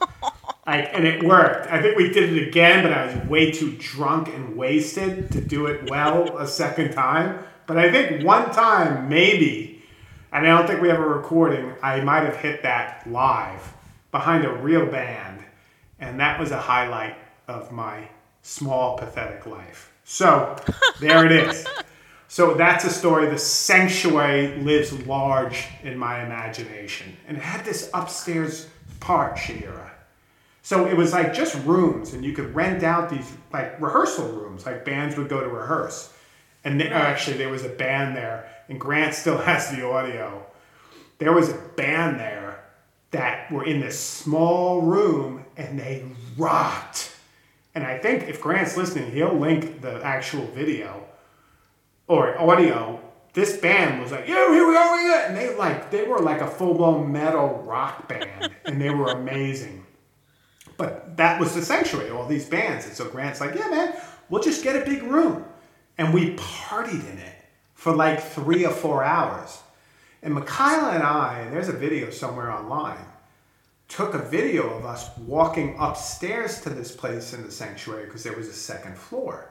Like, 0.66 0.88
and 0.94 1.06
it 1.06 1.22
worked. 1.22 1.70
I 1.70 1.82
think 1.82 1.98
we 1.98 2.10
did 2.10 2.32
it 2.32 2.48
again, 2.48 2.82
but 2.82 2.90
I 2.90 3.04
was 3.04 3.28
way 3.28 3.50
too 3.50 3.76
drunk 3.78 4.28
and 4.28 4.56
wasted 4.56 5.30
to 5.32 5.42
do 5.42 5.66
it 5.66 5.90
well 5.90 6.38
a 6.38 6.46
second 6.46 6.94
time. 6.94 7.40
But 7.66 7.76
I 7.76 7.92
think 7.92 8.24
one 8.24 8.50
time, 8.50 9.10
maybe, 9.10 9.82
and 10.32 10.46
I 10.46 10.56
don't 10.56 10.66
think 10.66 10.80
we 10.80 10.88
have 10.88 11.00
a 11.00 11.06
recording, 11.06 11.74
I 11.82 12.00
might 12.00 12.22
have 12.24 12.36
hit 12.36 12.62
that 12.62 13.06
live 13.06 13.74
behind 14.10 14.46
a 14.46 14.54
real 14.54 14.86
band. 14.86 15.40
And 16.00 16.18
that 16.20 16.40
was 16.40 16.50
a 16.50 16.58
highlight 16.58 17.16
of 17.48 17.72
my 17.72 18.08
small, 18.42 18.96
pathetic 18.96 19.46
life. 19.46 19.92
So 20.04 20.56
there 21.00 21.24
it 21.24 21.32
is. 21.32 21.66
So 22.28 22.54
that's 22.54 22.84
a 22.84 22.90
story. 22.90 23.30
The 23.30 23.38
sanctuary 23.38 24.56
lives 24.56 24.92
large 25.06 25.66
in 25.82 25.96
my 25.96 26.24
imagination. 26.24 27.16
And 27.28 27.36
it 27.36 27.42
had 27.42 27.64
this 27.64 27.90
upstairs 27.94 28.68
part, 29.00 29.38
Shira. 29.38 29.92
So 30.62 30.86
it 30.86 30.96
was 30.96 31.12
like 31.12 31.34
just 31.34 31.54
rooms, 31.66 32.14
and 32.14 32.24
you 32.24 32.32
could 32.32 32.54
rent 32.54 32.82
out 32.82 33.10
these 33.10 33.30
like 33.52 33.78
rehearsal 33.80 34.28
rooms, 34.28 34.64
like 34.64 34.84
bands 34.84 35.16
would 35.16 35.28
go 35.28 35.40
to 35.40 35.48
rehearse. 35.48 36.12
And 36.64 36.80
there, 36.80 36.92
actually, 36.92 37.36
there 37.36 37.50
was 37.50 37.64
a 37.64 37.68
band 37.68 38.16
there, 38.16 38.50
and 38.68 38.80
Grant 38.80 39.14
still 39.14 39.38
has 39.50 39.70
the 39.70 39.86
audio. 39.86 40.44
There 41.18 41.32
was 41.32 41.50
a 41.50 41.54
band 41.76 42.18
there 42.18 42.64
that 43.10 43.52
were 43.52 43.64
in 43.64 43.80
this 43.80 44.00
small 44.00 44.80
room, 44.80 45.44
and 45.56 45.78
they 45.78 46.04
rocked. 46.36 47.13
And 47.74 47.84
I 47.84 47.98
think 47.98 48.28
if 48.28 48.40
Grant's 48.40 48.76
listening, 48.76 49.10
he'll 49.10 49.34
link 49.34 49.80
the 49.80 50.02
actual 50.04 50.46
video 50.48 51.04
or 52.06 52.38
audio. 52.38 53.00
This 53.32 53.56
band 53.56 54.00
was 54.00 54.12
like, 54.12 54.28
yeah, 54.28 54.52
here 54.52 54.68
we 54.68 54.76
are, 54.76 54.96
we 54.96 55.10
are. 55.10 55.20
and 55.26 55.36
they 55.36 55.54
like 55.56 55.90
they 55.90 56.04
were 56.04 56.20
like 56.20 56.40
a 56.40 56.46
full 56.46 56.74
blown 56.74 57.10
metal 57.10 57.62
rock 57.66 58.06
band, 58.06 58.54
and 58.64 58.80
they 58.80 58.90
were 58.90 59.08
amazing. 59.08 59.84
But 60.76 61.16
that 61.16 61.40
was 61.40 61.54
the 61.54 61.62
sanctuary, 61.62 62.10
all 62.10 62.26
these 62.26 62.48
bands. 62.48 62.86
And 62.86 62.94
so 62.94 63.08
Grant's 63.08 63.40
like, 63.40 63.54
yeah, 63.54 63.68
man, 63.68 63.94
we'll 64.28 64.42
just 64.42 64.62
get 64.62 64.76
a 64.80 64.84
big 64.84 65.02
room. 65.02 65.44
And 65.98 66.12
we 66.12 66.34
partied 66.36 67.08
in 67.10 67.18
it 67.18 67.36
for 67.74 67.94
like 67.94 68.20
three 68.22 68.64
or 68.64 68.72
four 68.72 69.04
hours. 69.04 69.60
And 70.22 70.34
Mikhaila 70.34 70.94
and 70.94 71.02
I, 71.02 71.40
and 71.40 71.52
there's 71.52 71.68
a 71.68 71.72
video 71.72 72.10
somewhere 72.10 72.50
online, 72.50 73.04
took 73.88 74.14
a 74.14 74.18
video 74.18 74.68
of 74.76 74.84
us 74.84 75.08
walking 75.18 75.76
upstairs 75.78 76.60
to 76.62 76.70
this 76.70 76.90
place 76.90 77.32
in 77.32 77.42
the 77.42 77.50
sanctuary 77.50 78.06
because 78.06 78.22
there 78.22 78.36
was 78.36 78.48
a 78.48 78.52
second 78.52 78.96
floor. 78.96 79.50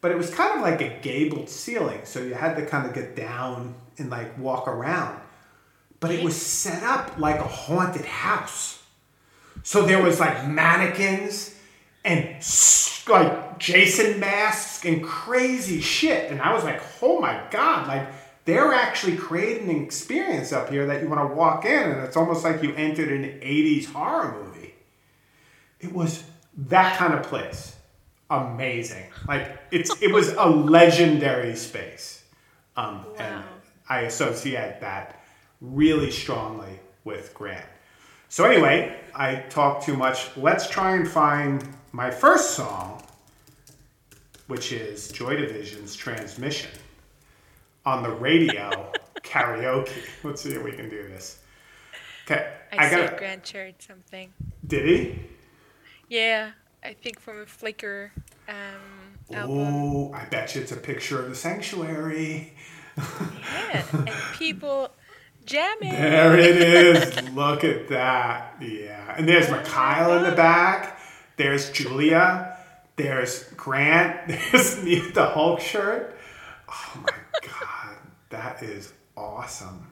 But 0.00 0.10
it 0.10 0.18
was 0.18 0.34
kind 0.34 0.56
of 0.56 0.62
like 0.62 0.80
a 0.80 0.98
gabled 1.00 1.48
ceiling, 1.48 2.00
so 2.04 2.20
you 2.20 2.34
had 2.34 2.56
to 2.56 2.66
kind 2.66 2.86
of 2.86 2.94
get 2.94 3.14
down 3.14 3.74
and 3.98 4.10
like 4.10 4.36
walk 4.36 4.66
around. 4.66 5.20
But 6.00 6.10
it 6.10 6.24
was 6.24 6.34
set 6.34 6.82
up 6.82 7.18
like 7.18 7.38
a 7.38 7.44
haunted 7.44 8.04
house. 8.04 8.82
So 9.62 9.82
there 9.82 10.02
was 10.02 10.18
like 10.18 10.48
mannequins 10.48 11.56
and 12.04 12.42
like 13.08 13.58
Jason 13.58 14.18
masks 14.18 14.84
and 14.84 15.04
crazy 15.04 15.80
shit. 15.80 16.32
And 16.32 16.40
I 16.40 16.52
was 16.52 16.64
like, 16.64 16.82
oh 17.00 17.20
my 17.20 17.40
God, 17.50 17.86
like 17.86 18.08
they're 18.44 18.72
actually 18.72 19.16
creating 19.16 19.70
an 19.70 19.82
experience 19.82 20.52
up 20.52 20.70
here 20.70 20.86
that 20.86 21.02
you 21.02 21.08
want 21.08 21.28
to 21.28 21.34
walk 21.34 21.64
in 21.64 21.90
and 21.90 22.00
it's 22.00 22.16
almost 22.16 22.44
like 22.44 22.62
you 22.62 22.74
entered 22.74 23.10
an 23.12 23.24
80s 23.40 23.86
horror 23.86 24.42
movie. 24.42 24.74
It 25.80 25.92
was 25.92 26.24
that 26.56 26.96
kind 26.96 27.14
of 27.14 27.22
place. 27.22 27.76
Amazing. 28.30 29.04
Like 29.28 29.60
it's 29.70 30.00
it 30.02 30.12
was 30.12 30.32
a 30.32 30.46
legendary 30.46 31.54
space. 31.54 32.24
Um, 32.76 33.04
and 33.18 33.44
I 33.88 34.00
associate 34.00 34.80
that 34.80 35.22
really 35.60 36.10
strongly 36.10 36.80
with 37.04 37.34
Grant. 37.34 37.64
So 38.28 38.44
anyway, 38.44 38.98
I 39.14 39.36
talked 39.50 39.84
too 39.84 39.96
much. 39.96 40.34
Let's 40.36 40.68
try 40.68 40.96
and 40.96 41.06
find 41.06 41.62
my 41.92 42.10
first 42.10 42.52
song, 42.52 43.02
which 44.46 44.72
is 44.72 45.12
Joy 45.12 45.36
Division's 45.36 45.94
Transmission 45.94 46.70
on 47.84 48.02
the 48.02 48.10
radio 48.10 48.92
karaoke. 49.22 49.92
Let's 50.22 50.42
see 50.42 50.52
if 50.52 50.62
we 50.62 50.72
can 50.72 50.88
do 50.88 51.02
this. 51.08 51.38
Okay, 52.24 52.52
I, 52.72 52.86
I, 52.86 52.90
got. 52.90 53.16
Grant 53.16 53.46
shared 53.46 53.74
something. 53.80 54.32
Did 54.66 54.86
he? 54.86 55.18
Yeah, 56.08 56.52
I 56.84 56.94
think 56.94 57.18
from 57.18 57.40
a 57.40 57.44
Flickr 57.44 58.10
um, 58.48 59.34
album. 59.34 59.58
Oh, 59.58 60.12
I 60.12 60.24
bet 60.26 60.54
you 60.54 60.62
it's 60.62 60.72
a 60.72 60.76
picture 60.76 61.20
of 61.20 61.28
the 61.28 61.34
sanctuary. 61.34 62.54
Yeah, 62.96 63.84
and 63.92 64.10
people 64.34 64.90
jamming. 65.44 65.92
There 65.92 66.38
it 66.38 66.56
is. 66.56 67.30
Look 67.34 67.64
at 67.64 67.88
that. 67.88 68.56
Yeah. 68.60 69.14
And 69.16 69.28
there's 69.28 69.50
Mikhail 69.50 70.18
in 70.18 70.24
the 70.24 70.36
back. 70.36 71.00
There's 71.36 71.70
Julia. 71.70 72.56
There's 72.96 73.44
Grant. 73.54 74.28
There's 74.28 74.82
me 74.82 75.00
the 75.00 75.26
Hulk 75.26 75.60
shirt. 75.60 76.16
Oh 76.68 77.02
my 77.02 77.12
god. 77.42 77.68
That 78.32 78.62
is 78.62 78.92
awesome. 79.16 79.86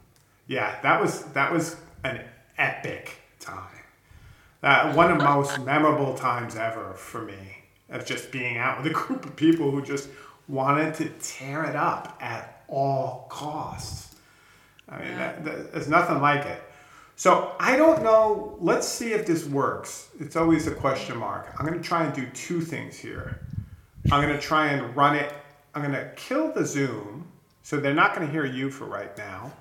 Yeah, 0.46 0.80
that 0.82 1.00
was 1.00 1.24
that 1.26 1.52
was 1.52 1.76
an 2.04 2.22
epic 2.58 3.18
time. 3.38 3.56
That 4.62 4.96
one 4.96 5.10
of 5.10 5.18
the 5.18 5.24
most 5.24 5.60
memorable 5.60 6.14
times 6.14 6.56
ever 6.56 6.94
for 6.94 7.22
me 7.22 7.64
of 7.90 8.04
just 8.04 8.32
being 8.32 8.56
out 8.56 8.82
with 8.82 8.90
a 8.90 8.94
group 8.94 9.24
of 9.24 9.36
people 9.36 9.70
who 9.70 9.82
just 9.82 10.08
wanted 10.48 10.94
to 10.94 11.08
tear 11.20 11.64
it 11.64 11.76
up 11.76 12.18
at 12.20 12.64
all 12.66 13.26
costs. 13.28 14.16
I 14.88 14.98
mean, 14.98 15.16
that, 15.16 15.44
that, 15.44 15.72
there's 15.72 15.88
nothing 15.88 16.20
like 16.20 16.44
it. 16.46 16.62
So 17.16 17.54
I 17.60 17.76
don't 17.76 18.02
know. 18.02 18.56
Let's 18.60 18.88
see 18.88 19.12
if 19.12 19.26
this 19.26 19.44
works. 19.44 20.08
It's 20.18 20.36
always 20.36 20.66
a 20.66 20.74
question 20.74 21.18
mark. 21.18 21.54
I'm 21.58 21.66
going 21.66 21.78
to 21.78 21.86
try 21.86 22.04
and 22.04 22.14
do 22.14 22.26
two 22.30 22.60
things 22.62 22.96
here. 22.96 23.40
I'm 24.10 24.22
going 24.22 24.34
to 24.34 24.40
try 24.40 24.68
and 24.68 24.96
run 24.96 25.14
it. 25.14 25.32
I'm 25.74 25.82
going 25.82 25.94
to 25.94 26.10
kill 26.16 26.50
the 26.52 26.64
Zoom, 26.64 27.30
so 27.70 27.76
they're 27.76 27.94
not 27.94 28.16
going 28.16 28.26
to 28.26 28.32
hear 28.32 28.44
you 28.44 28.68
for 28.68 28.86
right 28.86 29.16
now. 29.16 29.52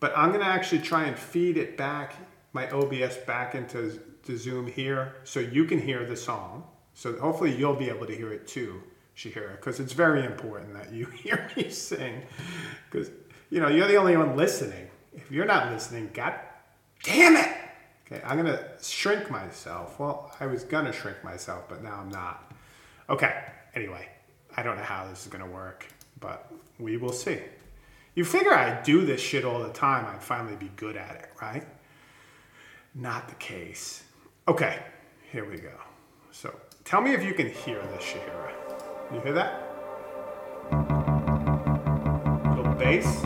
But 0.00 0.16
I'm 0.16 0.30
going 0.30 0.40
to 0.40 0.46
actually 0.46 0.80
try 0.80 1.04
and 1.04 1.18
feed 1.18 1.58
it 1.58 1.76
back, 1.76 2.14
my 2.54 2.66
OBS 2.70 3.18
back 3.26 3.54
into 3.54 4.00
the 4.24 4.38
Zoom 4.38 4.66
here, 4.66 5.16
so 5.24 5.38
you 5.38 5.66
can 5.66 5.78
hear 5.78 6.06
the 6.06 6.16
song. 6.16 6.64
So 6.94 7.14
hopefully 7.18 7.54
you'll 7.54 7.76
be 7.76 7.90
able 7.90 8.06
to 8.06 8.16
hear 8.16 8.32
it 8.32 8.48
too, 8.48 8.82
Chahira, 9.14 9.56
because 9.56 9.80
it's 9.80 9.92
very 9.92 10.24
important 10.24 10.72
that 10.72 10.94
you 10.94 11.04
hear 11.22 11.46
me 11.54 11.68
sing. 11.68 12.22
Because, 12.90 13.10
you 13.50 13.60
know, 13.60 13.68
you're 13.68 13.86
the 13.86 13.96
only 13.96 14.16
one 14.16 14.34
listening. 14.34 14.88
If 15.12 15.30
you're 15.30 15.44
not 15.44 15.70
listening, 15.72 16.08
God 16.14 16.32
damn 17.02 17.36
it! 17.36 17.54
Okay, 18.06 18.22
I'm 18.24 18.42
going 18.42 18.50
to 18.50 18.64
shrink 18.82 19.30
myself. 19.30 20.00
Well, 20.00 20.34
I 20.40 20.46
was 20.46 20.64
going 20.64 20.86
to 20.86 20.92
shrink 20.94 21.22
myself, 21.22 21.68
but 21.68 21.84
now 21.84 21.98
I'm 22.00 22.08
not. 22.08 22.50
Okay, 23.10 23.44
anyway, 23.74 24.08
I 24.56 24.62
don't 24.62 24.78
know 24.78 24.84
how 24.84 25.06
this 25.06 25.26
is 25.26 25.28
going 25.28 25.44
to 25.44 25.50
work, 25.50 25.86
but 26.18 26.50
we 26.82 26.96
will 26.96 27.12
see. 27.12 27.38
You 28.14 28.24
figure 28.24 28.52
I'd 28.52 28.82
do 28.82 29.06
this 29.06 29.20
shit 29.20 29.44
all 29.44 29.62
the 29.62 29.72
time, 29.72 30.04
I'd 30.06 30.22
finally 30.22 30.56
be 30.56 30.70
good 30.76 30.96
at 30.96 31.16
it, 31.16 31.30
right? 31.40 31.66
Not 32.94 33.28
the 33.28 33.34
case. 33.36 34.02
Okay, 34.46 34.80
here 35.30 35.48
we 35.48 35.56
go. 35.56 35.72
So 36.30 36.54
tell 36.84 37.00
me 37.00 37.14
if 37.14 37.24
you 37.24 37.32
can 37.32 37.48
hear 37.48 37.80
this, 37.80 38.02
Chahira. 38.02 38.52
You 39.14 39.20
hear 39.20 39.32
that? 39.32 39.68
Little 42.56 42.74
bass? 42.74 43.22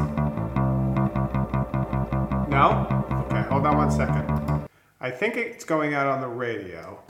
No? 2.49 2.87
Okay, 3.27 3.43
hold 3.49 3.67
on 3.67 3.77
one 3.77 3.91
second. 3.91 4.69
I 5.01 5.11
think 5.11 5.37
it's 5.37 5.65
going 5.65 5.95
out 5.95 6.07
on 6.07 6.21
the 6.21 6.29
radio, 6.29 7.01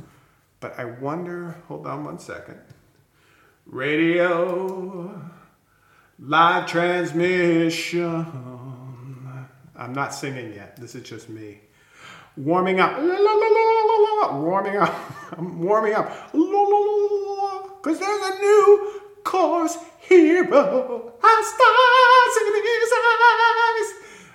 but 0.60 0.78
I 0.78 0.84
wonder, 0.84 1.56
hold 1.68 1.86
on 1.86 2.04
one 2.04 2.18
second. 2.18 2.60
Radio, 3.66 5.20
live 6.18 6.66
transmission. 6.66 8.26
I'm 9.76 9.92
not 9.92 10.14
singing 10.14 10.54
yet. 10.54 10.76
This 10.76 10.94
is 10.94 11.02
just 11.08 11.28
me. 11.28 11.60
Warming 12.36 12.80
up. 12.80 12.98
Warming 12.98 14.76
up. 14.76 14.94
I'm 15.36 15.60
warming 15.60 15.94
up. 15.94 16.10
La, 16.32 16.40
la, 16.40 16.78
la, 16.78 16.78
la, 16.78 17.32
la. 17.32 17.62
Cause 17.82 17.98
there's 17.98 18.30
a 18.30 18.38
new 18.40 19.00
course 19.24 19.76
hero. 20.00 21.12
I 21.22 21.42
start 21.52 22.32
singing 22.36 22.64
his 22.82 22.92
eyes. 23.62 23.90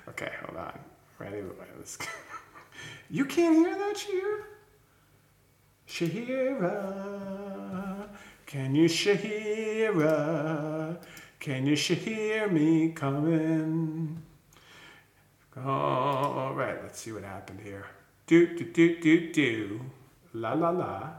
Okay, 0.10 0.32
hold 0.46 0.58
on. 0.58 0.80
Ready? 1.20 1.42
You 3.10 3.26
can't 3.26 3.56
hear 3.56 3.76
that, 3.78 3.96
Chahira? 3.98 4.46
Chahira, 5.86 6.78
can 8.46 8.74
you 8.74 8.88
Chahira? 8.88 10.08
Can 11.42 11.66
you 11.66 11.76
hear 11.76 12.48
me 12.48 12.92
coming? 12.92 14.22
All 15.58 16.54
right, 16.54 16.78
let's 16.84 17.00
see 17.00 17.12
what 17.12 17.24
happened 17.24 17.62
here. 17.64 17.88
Do 18.28 18.56
do 18.56 18.64
do 18.64 19.02
do 19.02 19.34
do, 19.34 19.82
la 20.34 20.54
la 20.54 20.70
la. 20.70 21.10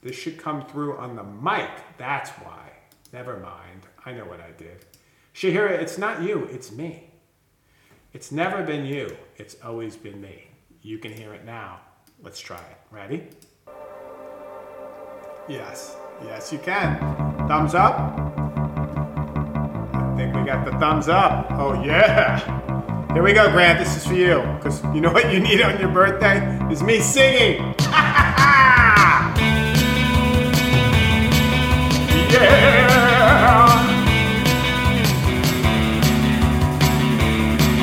This 0.00 0.14
should 0.14 0.38
come 0.38 0.64
through 0.66 0.96
on 0.98 1.16
the 1.16 1.24
mic. 1.24 1.70
That's 1.98 2.30
why. 2.30 2.70
Never 3.12 3.38
mind. 3.38 3.88
I 4.06 4.12
know 4.12 4.26
what 4.26 4.40
I 4.40 4.52
did. 4.56 4.84
Chahira, 5.34 5.70
it's 5.70 5.98
not 5.98 6.22
you. 6.22 6.44
It's 6.52 6.70
me. 6.70 7.10
It's 8.12 8.30
never 8.30 8.62
been 8.62 8.86
you. 8.86 9.16
It's 9.38 9.56
always 9.64 9.96
been 9.96 10.20
me. 10.20 10.44
You 10.82 10.98
can 10.98 11.12
hear 11.12 11.34
it 11.34 11.44
now. 11.44 11.80
Let's 12.22 12.38
try 12.38 12.60
it. 12.60 12.78
Ready? 12.92 13.26
Yes. 15.48 15.96
Yes, 16.22 16.52
you 16.52 16.60
can. 16.60 16.96
Thumbs 17.48 17.74
up. 17.74 18.43
I 20.14 20.16
think 20.16 20.36
we 20.36 20.44
got 20.44 20.64
the 20.64 20.70
thumbs 20.78 21.08
up. 21.08 21.48
Oh, 21.54 21.82
yeah. 21.82 22.38
Here 23.12 23.20
we 23.20 23.32
go, 23.32 23.50
Grant. 23.50 23.80
This 23.80 23.96
is 23.96 24.06
for 24.06 24.14
you. 24.14 24.42
Because 24.54 24.80
you 24.94 25.00
know 25.00 25.10
what 25.10 25.32
you 25.32 25.40
need 25.40 25.60
on 25.60 25.80
your 25.80 25.88
birthday? 25.88 26.38
Is 26.70 26.84
me 26.84 27.00
singing. 27.00 27.56
yeah. 27.80 27.98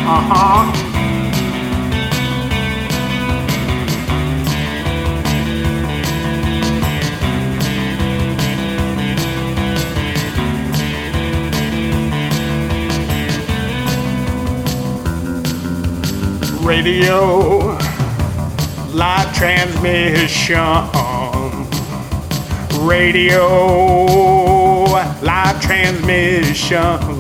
Uh 0.08 0.22
huh. 0.30 0.81
Radio, 16.72 17.78
live 18.94 19.34
transmission. 19.36 20.56
Radio, 22.88 23.44
live 25.22 25.62
transmission. 25.62 27.11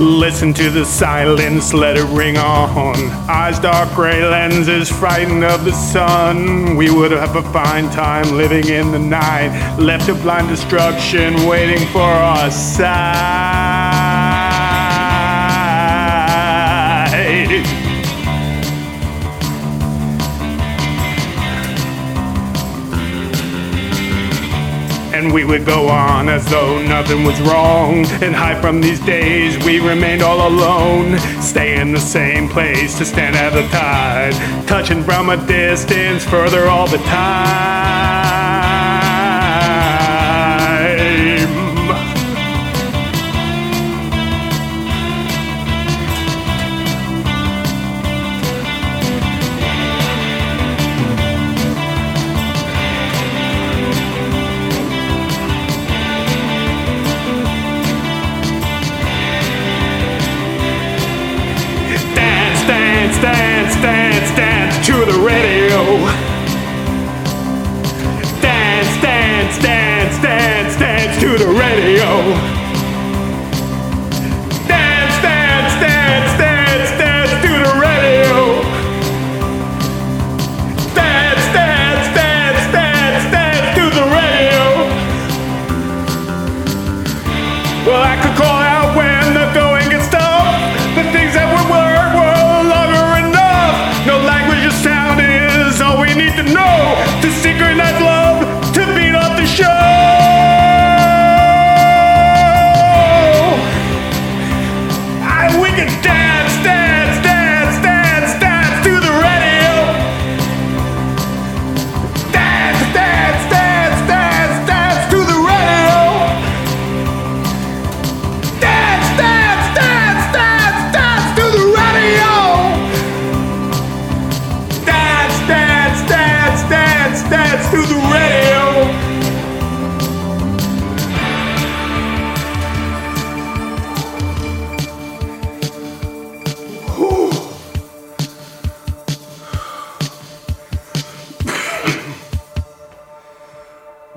Listen 0.00 0.54
to 0.54 0.70
the 0.70 0.86
silence, 0.86 1.74
let 1.74 1.98
it 1.98 2.04
ring 2.04 2.38
on. 2.38 2.96
Eyes 3.28 3.58
dark 3.58 3.94
gray 3.94 4.24
lenses, 4.24 4.88
frightened 4.88 5.44
of 5.44 5.66
the 5.66 5.72
sun. 5.72 6.74
We 6.74 6.90
would 6.90 7.10
have 7.10 7.36
a 7.36 7.42
fine 7.52 7.90
time 7.90 8.34
living 8.34 8.66
in 8.70 8.92
the 8.92 8.98
night, 8.98 9.76
left 9.78 10.06
to 10.06 10.14
blind 10.14 10.48
destruction, 10.48 11.46
waiting 11.46 11.86
for 11.88 12.00
our 12.00 12.50
sight. 12.50 13.49
And 25.20 25.34
we 25.34 25.44
would 25.44 25.66
go 25.66 25.88
on 25.88 26.30
as 26.30 26.44
though 26.46 26.80
nothing 26.82 27.24
was 27.24 27.38
wrong. 27.42 28.06
And 28.22 28.34
hide 28.34 28.60
from 28.60 28.80
these 28.80 29.00
days, 29.00 29.62
we 29.64 29.78
remained 29.78 30.22
all 30.22 30.48
alone. 30.48 31.18
Stay 31.40 31.78
in 31.78 31.92
the 31.92 32.00
same 32.00 32.48
place 32.48 32.96
to 32.98 33.04
stand 33.04 33.36
at 33.36 33.52
the 33.52 33.66
tide, 33.68 34.34
touching 34.66 35.02
from 35.04 35.28
a 35.28 35.36
distance, 35.46 36.24
further 36.24 36.68
all 36.68 36.86
the 36.86 36.98
time. 36.98 37.99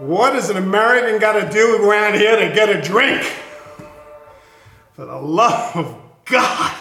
What 0.03 0.33
does 0.33 0.49
an 0.49 0.57
American 0.57 1.17
got 1.17 1.39
to 1.39 1.49
do 1.49 1.81
around 1.81 2.15
here 2.15 2.35
to 2.35 2.53
get 2.53 2.69
a 2.69 2.81
drink? 2.81 3.21
For 4.91 5.05
the 5.05 5.15
love 5.15 5.77
of 5.77 5.95
God. 6.25 6.75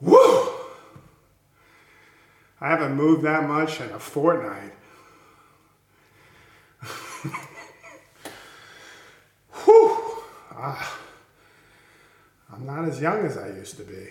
Woo! 0.00 0.48
I 2.60 2.68
haven't 2.68 2.96
moved 2.96 3.22
that 3.22 3.48
much 3.48 3.80
in 3.80 3.88
a 3.90 3.98
fortnight. 4.00 4.72
Whew! 9.64 9.98
Ah, 10.50 10.98
I'm 12.52 12.66
not 12.66 12.86
as 12.86 13.00
young 13.00 13.24
as 13.24 13.38
I 13.38 13.46
used 13.50 13.76
to 13.76 13.84
be. 13.84 14.08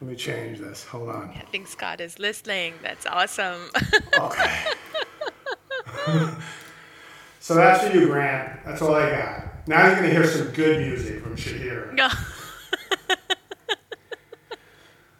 Let 0.00 0.10
me 0.10 0.16
change 0.16 0.60
this. 0.60 0.84
Hold 0.84 1.10
on. 1.10 1.28
I 1.36 1.44
think 1.50 1.66
Scott 1.66 2.00
is 2.00 2.18
listening. 2.18 2.72
That's 2.82 3.04
awesome. 3.04 3.60
Okay. 4.18 4.64
so 7.40 7.54
that's 7.54 7.86
for 7.86 7.92
you, 7.96 8.06
Grant. 8.06 8.64
That's 8.64 8.82
all 8.82 8.94
I 8.94 9.10
got. 9.10 9.68
Now 9.68 9.86
you're 9.86 9.96
gonna 9.96 10.10
hear 10.10 10.26
some 10.26 10.48
good 10.48 10.78
music 10.86 11.22
from 11.22 11.36
Shahir. 11.36 11.96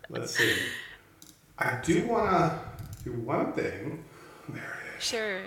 Let's 0.09 0.37
see. 0.37 0.55
I 1.59 1.81
do 1.83 2.07
wanna 2.07 2.61
do 3.05 3.13
one 3.13 3.53
thing. 3.53 4.05
There 4.49 4.63
it 4.63 4.99
is. 4.99 5.05
Sure. 5.05 5.41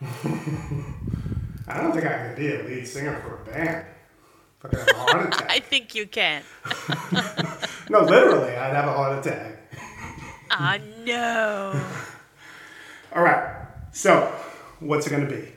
I 1.66 1.80
don't 1.80 1.92
think 1.92 2.06
I 2.06 2.28
could 2.28 2.36
be 2.36 2.54
a 2.54 2.62
lead 2.64 2.86
singer 2.86 3.20
for 3.20 3.42
a 3.42 3.44
band. 3.52 3.86
Fucking 4.60 4.78
have 4.78 4.88
a 4.88 4.94
heart 4.94 5.46
I 5.48 5.60
think 5.60 5.94
you 5.94 6.06
can. 6.06 6.42
no, 7.88 8.00
literally, 8.02 8.56
I'd 8.56 8.74
have 8.74 8.88
a 8.88 8.92
heart 8.92 9.24
attack. 9.24 9.57
Ah, 10.50 10.78
no. 11.04 11.80
All 13.14 13.22
right. 13.22 13.66
So, 13.92 14.32
what's 14.80 15.06
it 15.06 15.10
gonna 15.10 15.26
be? 15.26 15.52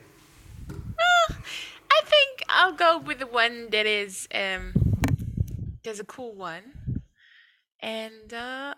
I 1.00 2.02
think 2.06 2.44
I'll 2.50 2.74
go 2.74 2.98
with 2.98 3.20
the 3.20 3.28
one 3.28 3.70
that 3.72 3.86
is 3.86 4.28
um 4.34 4.74
there's 5.84 6.00
a 6.00 6.04
cool 6.06 6.34
one. 6.36 7.02
And 7.80 8.34
uh 8.34 8.76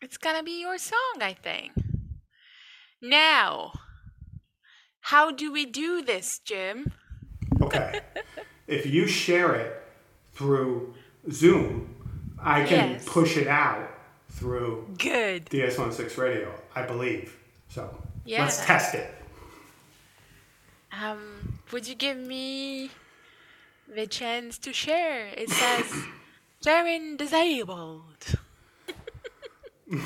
it's 0.00 0.16
gonna 0.18 0.42
be 0.42 0.60
your 0.60 0.78
song, 0.78 1.20
I 1.20 1.32
think. 1.34 1.72
Now 3.00 3.72
how 5.00 5.30
do 5.30 5.52
we 5.52 5.66
do 5.66 6.02
this, 6.02 6.38
Jim? 6.40 6.92
Okay. 7.62 8.00
if 8.66 8.86
you 8.86 9.06
share 9.06 9.54
it 9.54 9.82
through 10.32 10.94
Zoom, 11.30 11.94
I 12.38 12.64
can 12.64 12.90
Yes. 12.90 13.04
push 13.06 13.36
it 13.36 13.46
out 13.46 13.88
through 14.36 14.86
Good. 14.98 15.46
DS106 15.46 16.18
radio, 16.18 16.52
I 16.74 16.82
believe. 16.82 17.36
So 17.70 17.96
yeah. 18.24 18.42
let's 18.42 18.64
test 18.64 18.94
it. 18.94 19.12
Um 20.92 21.58
would 21.72 21.88
you 21.88 21.94
give 21.94 22.18
me 22.18 22.90
the 23.92 24.06
chance 24.06 24.58
to 24.58 24.72
share? 24.72 25.28
It 25.28 25.50
says 25.50 26.04
sharing 26.62 27.16
disabled. 27.16 28.36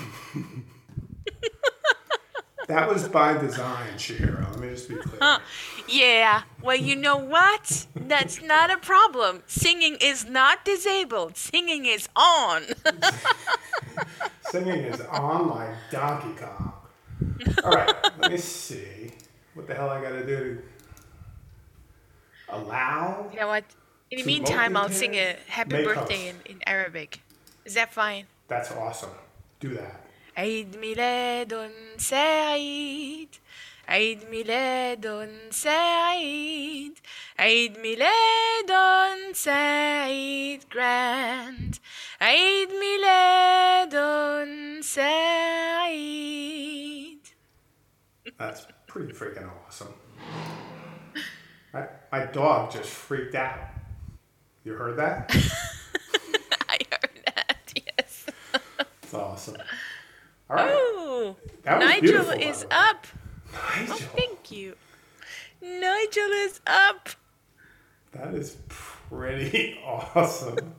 That 2.70 2.88
was 2.88 3.08
by 3.08 3.36
design, 3.36 3.94
Chahira. 3.96 4.48
Let 4.48 4.60
me 4.60 4.68
just 4.70 4.88
be 4.88 4.94
clear. 4.94 5.40
Yeah, 5.88 6.42
well, 6.62 6.76
you 6.76 6.94
know 6.94 7.16
what? 7.16 7.88
That's 7.96 8.40
not 8.40 8.70
a 8.70 8.76
problem. 8.76 9.42
Singing 9.48 9.96
is 10.00 10.24
not 10.24 10.64
disabled. 10.64 11.36
Singing 11.36 11.84
is 11.84 12.08
on. 12.14 12.62
Singing 14.42 14.84
is 14.84 15.00
on 15.00 15.48
like 15.48 15.74
Donkey 15.90 16.40
Kong. 16.40 16.72
All 17.64 17.72
right, 17.72 17.92
let 18.20 18.30
me 18.30 18.38
see. 18.38 19.14
What 19.54 19.66
the 19.66 19.74
hell 19.74 19.90
I 19.90 20.00
gotta 20.00 20.24
do? 20.24 20.62
Allow? 22.50 23.30
You 23.32 23.40
know 23.40 23.48
what? 23.48 23.64
In 24.12 24.18
the 24.18 24.24
meantime, 24.24 24.76
I'll 24.76 24.90
sing 24.90 25.14
a 25.14 25.34
happy 25.48 25.72
make 25.72 25.86
birthday 25.86 26.28
in, 26.28 26.36
in 26.46 26.60
Arabic. 26.68 27.20
Is 27.64 27.74
that 27.74 27.92
fine? 27.92 28.26
That's 28.46 28.70
awesome. 28.70 29.10
Do 29.58 29.70
that. 29.74 29.99
عيد 30.38 30.77
ميلاد 30.77 31.71
سعيد 31.97 33.36
عيد 33.88 34.29
ميلاد 34.29 35.31
سعيد 35.51 36.99
عيد 37.39 37.79
ميلاد 37.79 38.71
سعيد 39.33 40.63
grand 40.63 41.79
عيد 42.21 42.69
ميلاد 42.69 43.95
سعيد 44.81 46.36
That's 48.38 48.67
pretty 48.88 49.13
freaking 49.13 49.49
awesome. 49.65 49.93
My, 51.73 51.88
my 52.11 52.25
dog 52.25 52.71
just 52.71 52.89
freaked 52.89 53.36
out. 53.36 53.59
You 54.63 54.73
heard 54.73 54.97
that? 54.97 55.29
I 56.69 56.77
heard 56.91 57.21
that, 57.27 57.73
yes. 57.75 58.25
It's 59.03 59.13
awesome. 59.13 59.57
Oh, 60.51 61.36
Nigel 61.64 62.30
is 62.30 62.66
up. 62.70 63.07
Nigel. 63.53 63.94
Oh, 63.94 63.96
thank 64.16 64.51
you. 64.51 64.74
Nigel 65.62 66.30
is 66.32 66.61
up. 66.66 67.09
That 68.12 68.34
is 68.34 68.57
pretty 68.68 69.78
awesome. 69.84 70.74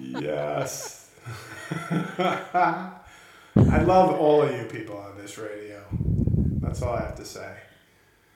yes. 0.00 1.10
I 2.18 3.82
love 3.82 4.18
all 4.18 4.42
of 4.42 4.54
you 4.54 4.64
people 4.66 4.96
on 4.98 5.16
this 5.16 5.38
radio. 5.38 5.82
That's 6.60 6.82
all 6.82 6.94
I 6.94 7.00
have 7.00 7.16
to 7.16 7.24
say. 7.24 7.56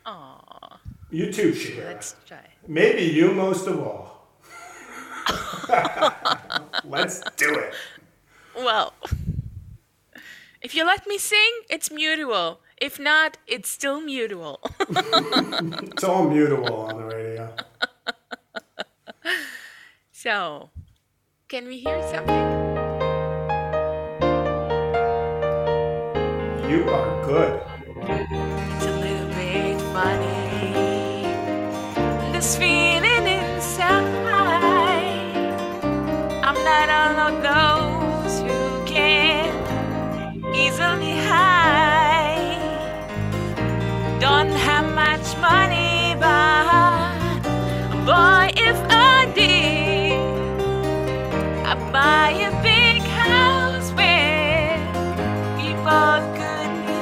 Aww. 0.06 0.78
You 1.10 1.32
too, 1.32 1.54
Shira. 1.54 1.86
Let's 1.86 2.16
try. 2.26 2.38
Maybe 2.66 3.02
you 3.02 3.32
most 3.32 3.66
of 3.66 3.80
all. 3.80 4.28
Let's 6.84 7.20
do 7.36 7.54
it. 7.54 7.74
Well. 8.56 8.92
If 10.66 10.74
you 10.74 10.84
let 10.84 11.06
me 11.06 11.16
sing, 11.16 11.52
it's 11.70 11.92
mutual. 11.92 12.58
If 12.78 12.98
not, 12.98 13.38
it's 13.46 13.68
still 13.68 14.00
mutual. 14.00 14.58
it's 14.80 16.02
all 16.02 16.28
mutual 16.28 16.74
on 16.74 16.96
the 16.96 17.04
radio. 17.04 17.54
So, 20.10 20.70
can 21.46 21.68
we 21.68 21.78
hear 21.78 22.02
something? 22.10 22.34
You 26.68 26.80
are 26.90 27.24
good. 27.24 27.62
It's 28.74 28.86
a 28.86 28.96
little 29.04 29.28
bit 29.28 29.80
funny. 29.94 30.35
buy 51.92 52.30
a 52.48 52.50
big 52.62 53.02
house 53.02 53.90
where 53.92 54.78
we 55.56 55.68
both 55.86 56.26
could 56.38 56.72
be. 56.86 57.00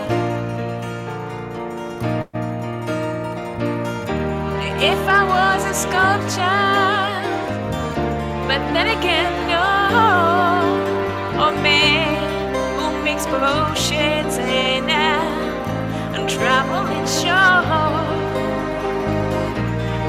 If 4.93 5.03
I 5.09 5.23
was 5.37 5.61
a 5.65 5.75
sculpture, 5.85 6.73
but 8.49 8.61
then 8.75 8.89
again, 8.99 9.33
no. 9.49 9.69
Oh 11.43 11.53
man, 11.63 12.15
who 12.79 12.87
makes 13.03 13.27
potions 13.27 14.35
and 14.39 14.91
a 16.19 16.21
traveling 16.29 17.07
show? 17.07 17.57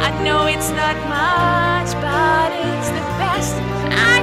I 0.08 0.10
know 0.24 0.42
it's 0.48 0.70
not 0.72 0.98
much, 1.10 1.92
but 2.02 2.52
it's 2.54 2.90
the 2.98 3.06
best. 3.22 3.56
I 4.14 4.15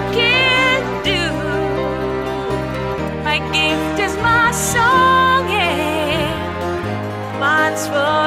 trust. 7.93 8.22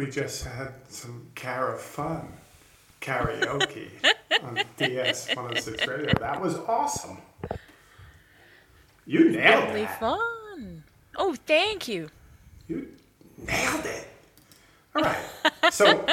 we 0.00 0.10
just 0.10 0.46
had 0.46 0.72
some 0.88 1.26
KaraFun 1.34 2.26
karaoke 3.02 3.90
on 4.42 4.58
DS 4.78 5.28
106 5.28 5.86
Radio. 5.86 6.14
That 6.18 6.40
was 6.40 6.56
awesome. 6.60 7.18
You 9.04 9.28
nailed 9.28 9.64
it. 9.64 9.74
Really 9.74 9.86
fun. 9.86 10.84
Oh, 11.16 11.36
thank 11.46 11.86
you. 11.86 12.08
You 12.66 12.88
nailed 13.46 13.84
it. 13.84 14.08
All 14.96 15.02
right. 15.02 15.18
So, 15.70 16.06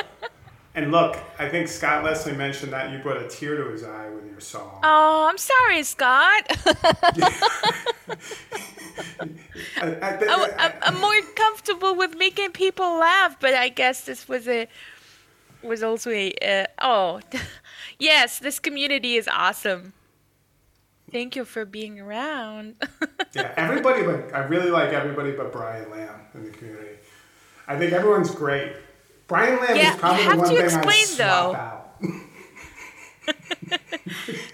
and 0.76 0.92
look, 0.92 1.18
I 1.40 1.48
think 1.48 1.70
Scott 1.70 2.04
Leslie 2.04 2.34
mentioned 2.34 2.74
that 2.74 2.92
you 2.92 2.98
brought 2.98 3.22
a 3.24 3.28
tear 3.30 3.56
to 3.56 3.72
his 3.72 3.86
eye 3.86 4.10
with 4.10 4.30
your 4.30 4.42
song. 4.42 4.82
Oh, 4.84 5.30
I'm 5.30 5.38
sorry, 5.38 5.84
Scott. 5.84 6.44
laugh, 12.98 13.38
but 13.40 13.54
I 13.54 13.70
guess 13.70 14.02
this 14.02 14.28
was 14.28 14.48
a 14.48 14.68
was 15.64 15.82
also 15.84 16.12
a 16.12 16.34
uh, 16.42 16.66
oh 16.80 17.20
yes, 18.00 18.40
this 18.40 18.60
community 18.60 19.16
is 19.16 19.28
awesome. 19.28 19.94
Thank 21.12 21.36
you 21.36 21.46
for 21.46 21.64
being 21.66 22.00
around. 22.00 22.76
yeah, 23.34 23.54
everybody 23.56 24.04
but 24.04 24.34
I 24.36 24.40
really 24.40 24.70
like 24.70 24.92
everybody 24.92 25.32
but 25.32 25.52
Brian 25.54 25.90
Lamb 25.90 26.20
in 26.34 26.44
the 26.44 26.50
community. 26.50 26.98
I 27.68 27.78
think 27.78 27.94
everyone's 27.94 28.32
great. 28.32 28.74
Brian 29.28 29.60
Lamb 29.60 29.76
Yeah, 29.76 29.94
is 29.94 30.00
probably 30.00 30.24
you 30.24 30.24
the 30.24 30.30
have 30.30 30.40
one 30.40 30.50
to 30.50 30.56
thing 30.56 30.64
I 30.64 30.66
explain, 30.66 31.06
swap 31.06 31.18
though. 31.18 31.56
out. 31.56 31.84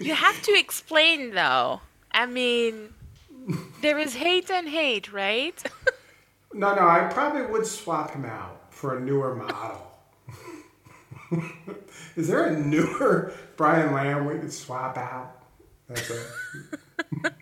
you 0.00 0.14
have 0.14 0.42
to 0.42 0.52
explain 0.58 1.34
though. 1.34 1.80
I 2.12 2.26
mean, 2.26 2.94
there 3.82 3.98
is 3.98 4.14
hate 4.14 4.50
and 4.50 4.68
hate, 4.68 5.12
right? 5.12 5.60
No, 6.54 6.72
no, 6.72 6.86
I 6.86 7.08
probably 7.12 7.42
would 7.46 7.66
swap 7.66 8.12
him 8.12 8.24
out 8.24 8.72
for 8.72 8.96
a 8.96 9.00
newer 9.00 9.34
model. 9.34 9.90
Is 12.16 12.28
there 12.28 12.44
a 12.44 12.56
newer 12.56 13.32
Brian 13.56 13.92
Lamb 13.92 14.24
we 14.26 14.38
could 14.38 14.52
swap 14.52 14.96
out? 14.96 15.42
That's 15.88 16.08
it. 16.08 16.26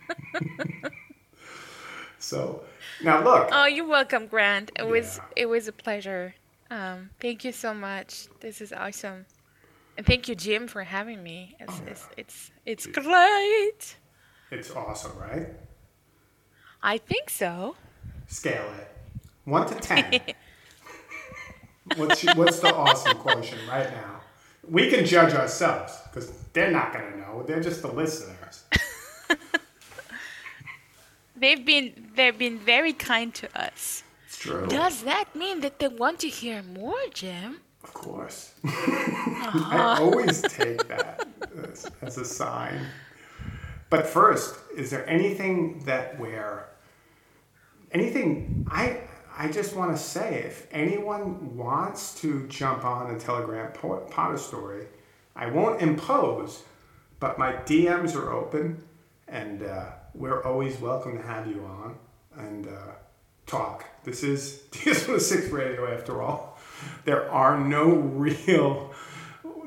so 2.18 2.62
now 3.04 3.22
look, 3.22 3.50
oh, 3.52 3.66
you're 3.66 3.86
welcome, 3.86 4.26
Grant. 4.28 4.72
It 4.78 4.86
was 4.86 5.20
it 5.36 5.46
was 5.46 5.68
a 5.68 5.72
pleasure. 5.72 6.34
Um, 6.70 7.10
thank 7.20 7.44
you 7.44 7.52
so 7.52 7.74
much. 7.74 8.28
This 8.40 8.62
is 8.62 8.72
awesome. 8.72 9.26
And 9.98 10.06
thank 10.06 10.26
you, 10.26 10.34
Jim, 10.34 10.68
for 10.68 10.84
having 10.84 11.22
me. 11.22 11.54
It's 11.60 11.74
Oh, 11.74 11.82
it's, 11.86 12.08
it's 12.16 12.50
it's 12.64 12.86
great. 12.86 13.96
it's 14.50 14.70
awesome, 14.70 15.18
right? 15.18 15.48
I 16.82 16.96
think 16.96 17.28
so. 17.28 17.76
Scale 18.26 18.72
it 18.80 18.91
one 19.44 19.66
to 19.68 19.74
ten. 19.74 20.20
what's 21.96 22.22
what's 22.34 22.60
the 22.60 22.74
awesome 22.74 23.16
quotient 23.18 23.60
right 23.68 23.90
now? 23.90 24.20
We 24.68 24.90
can 24.90 25.04
judge 25.04 25.34
ourselves 25.34 25.98
because 26.04 26.30
they're 26.52 26.70
not 26.70 26.92
gonna 26.92 27.16
know. 27.16 27.42
They're 27.46 27.62
just 27.62 27.82
the 27.82 27.92
listeners. 27.92 28.64
They've 31.42 31.66
been 31.66 32.10
they've 32.14 32.38
been 32.38 32.58
very 32.60 32.92
kind 32.92 33.34
to 33.34 33.48
us. 33.60 34.04
It's 34.26 34.38
true. 34.38 34.64
Does 34.68 35.02
that 35.02 35.34
mean 35.34 35.60
that 35.62 35.80
they 35.80 35.88
want 35.88 36.20
to 36.20 36.28
hear 36.28 36.62
more, 36.62 37.00
Jim? 37.12 37.60
Of 37.82 37.92
course. 37.92 38.52
I 38.64 39.96
always 39.98 40.40
take 40.42 40.86
that 40.86 41.26
as, 41.64 41.90
as 42.00 42.18
a 42.18 42.24
sign. 42.24 42.86
But 43.90 44.06
first, 44.06 44.54
is 44.76 44.88
there 44.90 45.04
anything 45.10 45.80
that 45.80 46.16
we're 46.20 46.64
anything 47.90 48.64
I 48.70 49.00
I 49.36 49.50
just 49.50 49.74
want 49.74 49.96
to 49.96 50.02
say 50.02 50.42
if 50.44 50.66
anyone 50.70 51.56
wants 51.56 52.20
to 52.20 52.46
jump 52.48 52.84
on 52.84 53.14
a 53.14 53.18
Po- 53.18 54.06
Potter 54.10 54.36
story, 54.36 54.86
I 55.34 55.46
won't 55.46 55.80
impose, 55.80 56.62
but 57.18 57.38
my 57.38 57.52
DMs 57.52 58.14
are 58.14 58.30
open, 58.30 58.84
and 59.28 59.62
uh, 59.62 59.86
we're 60.14 60.42
always 60.44 60.78
welcome 60.80 61.16
to 61.16 61.22
have 61.22 61.46
you 61.46 61.64
on 61.64 61.96
and 62.36 62.66
uh, 62.66 62.92
talk. 63.46 63.86
This 64.04 64.22
is 64.22 64.64
DS106 64.72 65.50
Radio 65.50 65.90
after 65.92 66.20
all. 66.20 66.58
There 67.04 67.30
are 67.30 67.58
no 67.58 67.86
real, 67.86 68.92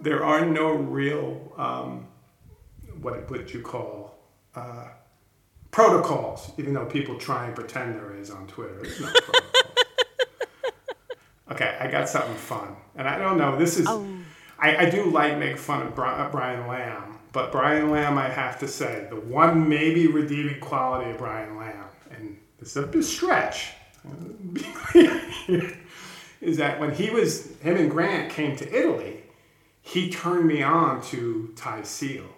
there 0.01 0.24
are 0.24 0.45
no 0.45 0.74
real, 0.74 1.53
um, 1.57 2.07
what 3.01 3.30
would 3.32 3.51
you 3.51 3.61
call, 3.61 4.20
uh, 4.55 4.89
protocols, 5.76 6.53
even 6.57 6.73
though 6.73 6.86
people 6.86 7.17
try 7.17 7.47
and 7.47 7.53
pretend 7.53 7.95
there 7.95 8.15
is 8.15 8.32
on 8.32 8.47
Twitter. 8.47 8.80
There's 8.82 8.97
no 9.01 9.07
protocol. 9.07 9.41
okay, 11.51 11.78
I 11.82 11.88
got 11.91 12.07
something 12.07 12.36
fun. 12.36 12.78
And 12.95 13.09
I 13.09 13.19
don't 13.19 13.38
know, 13.38 13.57
this 13.57 13.78
is, 13.78 13.86
I, 14.57 14.78
I 14.78 14.89
do 14.89 15.11
like 15.11 15.38
make 15.38 15.57
fun 15.57 15.86
of 15.86 15.99
uh, 15.99 16.30
Brian 16.32 16.65
Lamb, 16.67 17.19
but 17.34 17.51
Brian 17.51 17.91
Lamb, 17.91 18.17
I 18.17 18.30
have 18.30 18.57
to 18.59 18.69
say, 18.69 19.07
the 19.09 19.17
one 19.17 19.67
maybe 19.67 20.07
redeeming 20.07 20.61
quality 20.61 21.11
of 21.11 21.17
Brian 21.17 21.57
Lamb, 21.57 21.88
and 22.09 22.38
this 22.57 22.69
is 22.69 22.78
a 22.78 22.88
bit 22.88 23.03
stretch, 23.03 23.73
is 26.39 26.55
that 26.55 26.80
when 26.80 26.95
he 26.95 27.09
was, 27.09 27.53
him 27.57 27.76
and 27.76 27.91
Grant 27.91 28.32
came 28.32 28.55
to 28.55 28.73
Italy, 28.73 29.23
he 29.82 30.09
turned 30.09 30.47
me 30.47 30.63
on 30.63 31.01
to 31.07 31.51
Ty 31.57 31.82
Segall. 31.82 32.34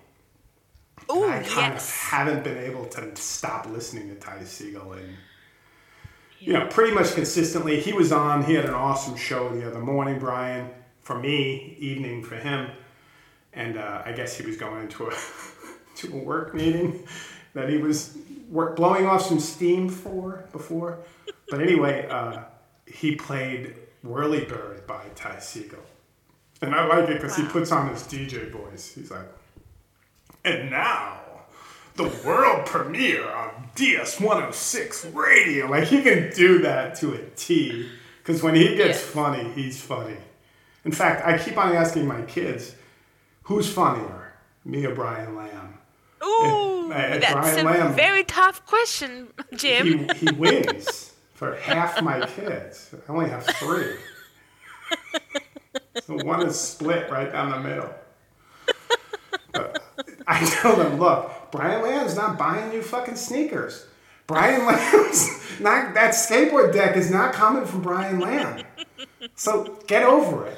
Ooh, 1.11 1.29
I 1.29 1.41
kind 1.43 1.73
of 1.73 1.89
haven't 1.89 2.43
been 2.43 2.57
able 2.57 2.85
to 2.85 3.15
stop 3.15 3.67
listening 3.67 4.09
to 4.09 4.15
Ty 4.15 4.39
Segall 4.39 4.97
and 4.97 5.15
you 6.39 6.53
know 6.53 6.67
pretty 6.67 6.93
much 6.93 7.13
consistently. 7.13 7.79
He 7.79 7.93
was 7.93 8.11
on. 8.11 8.43
He 8.43 8.53
had 8.53 8.65
an 8.65 8.73
awesome 8.73 9.15
show 9.15 9.49
the 9.49 9.65
other 9.67 9.79
morning, 9.79 10.19
Brian. 10.19 10.69
For 11.01 11.17
me, 11.17 11.77
evening 11.79 12.21
for 12.23 12.35
him, 12.35 12.69
and 13.53 13.77
uh, 13.77 14.01
I 14.05 14.11
guess 14.11 14.37
he 14.37 14.45
was 14.45 14.57
going 14.57 14.83
into 14.83 15.07
a 15.07 15.13
to 15.97 16.13
a 16.13 16.17
work 16.17 16.53
meeting 16.53 17.07
that 17.53 17.69
he 17.69 17.77
was 17.77 18.17
work, 18.49 18.75
blowing 18.75 19.05
off 19.05 19.21
some 19.21 19.39
steam 19.39 19.87
for 19.87 20.43
before. 20.51 20.99
But 21.49 21.61
anyway, 21.61 22.07
uh, 22.09 22.43
he 22.85 23.15
played 23.15 23.75
Whirly 24.03 24.43
Bird 24.43 24.85
by 24.85 25.05
Ty 25.15 25.37
Segall, 25.37 25.79
and 26.61 26.75
I 26.75 26.85
like 26.85 27.07
it 27.07 27.21
because 27.21 27.37
he 27.37 27.45
puts 27.45 27.71
on 27.71 27.87
his 27.87 28.03
DJ 28.03 28.51
voice. 28.51 28.93
He's 28.93 29.09
like. 29.09 29.36
And 30.47 30.69
now, 30.71 31.19
the 31.95 32.05
world 32.25 32.65
premiere 32.65 33.25
of 33.25 33.51
DS106 33.75 35.13
Radio. 35.13 35.67
Like, 35.69 35.85
he 35.89 36.01
can 36.01 36.31
do 36.33 36.59
that 36.59 36.95
to 36.99 37.13
a 37.15 37.17
T. 37.35 37.89
Because 38.23 38.41
when 38.41 38.55
he 38.55 38.75
gets 38.75 38.99
Yes. 38.99 39.01
funny, 39.03 39.51
he's 39.51 39.81
funny. 39.81 40.15
In 40.85 40.93
fact, 40.93 41.27
I 41.27 41.37
keep 41.37 41.57
on 41.57 41.75
asking 41.75 42.07
my 42.07 42.21
kids, 42.21 42.75
who's 43.43 43.69
funnier, 43.71 44.33
me 44.63 44.85
or 44.85 44.95
Brian 44.95 45.35
Lamb? 45.35 45.73
Ooh, 46.23 46.91
uh, 46.93 47.19
that's 47.19 47.31
Brian 47.33 47.59
a 47.67 47.69
Lamb. 47.69 47.93
very 47.93 48.23
tough 48.23 48.65
question, 48.65 49.27
Jim. 49.55 50.07
He, 50.09 50.27
he 50.27 50.31
wins 50.31 51.11
for 51.33 51.55
half 51.55 52.01
my 52.01 52.25
kids. 52.25 52.89
I 53.07 53.11
only 53.11 53.29
have 53.29 53.45
three. 53.45 53.95
So 56.05 56.15
one 56.15 56.45
is 56.45 56.57
split 56.57 57.09
right 57.11 57.29
down 57.31 57.49
the 57.51 57.59
middle. 57.67 57.89
But 59.51 59.83
I 60.27 60.45
tell 60.45 60.75
them, 60.75 60.99
look, 60.99 61.31
Brian 61.51 61.81
Lamb's 61.81 62.15
not 62.15 62.37
buying 62.37 62.71
you 62.73 62.81
fucking 62.81 63.15
sneakers. 63.15 63.85
Brian 64.27 64.65
Lamb's 64.65 65.29
not 65.59 65.93
that 65.93 66.11
skateboard 66.11 66.73
deck 66.73 66.97
is 66.97 67.09
not 67.09 67.33
coming 67.33 67.65
from 67.65 67.81
Brian 67.81 68.19
Lamb. 68.19 68.63
So 69.35 69.79
get 69.87 70.03
over 70.03 70.47
it. 70.47 70.57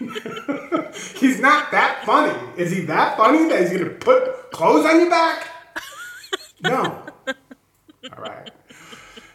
he's 1.16 1.40
not 1.40 1.70
that 1.70 2.04
funny. 2.04 2.36
Is 2.56 2.72
he 2.72 2.80
that 2.82 3.16
funny 3.16 3.48
that 3.48 3.60
he's 3.60 3.70
gonna 3.72 3.90
put 3.90 4.50
clothes 4.50 4.84
on 4.84 5.00
your 5.00 5.10
back? 5.10 5.48
No. 6.62 7.06
All 7.26 8.22
right. 8.22 8.50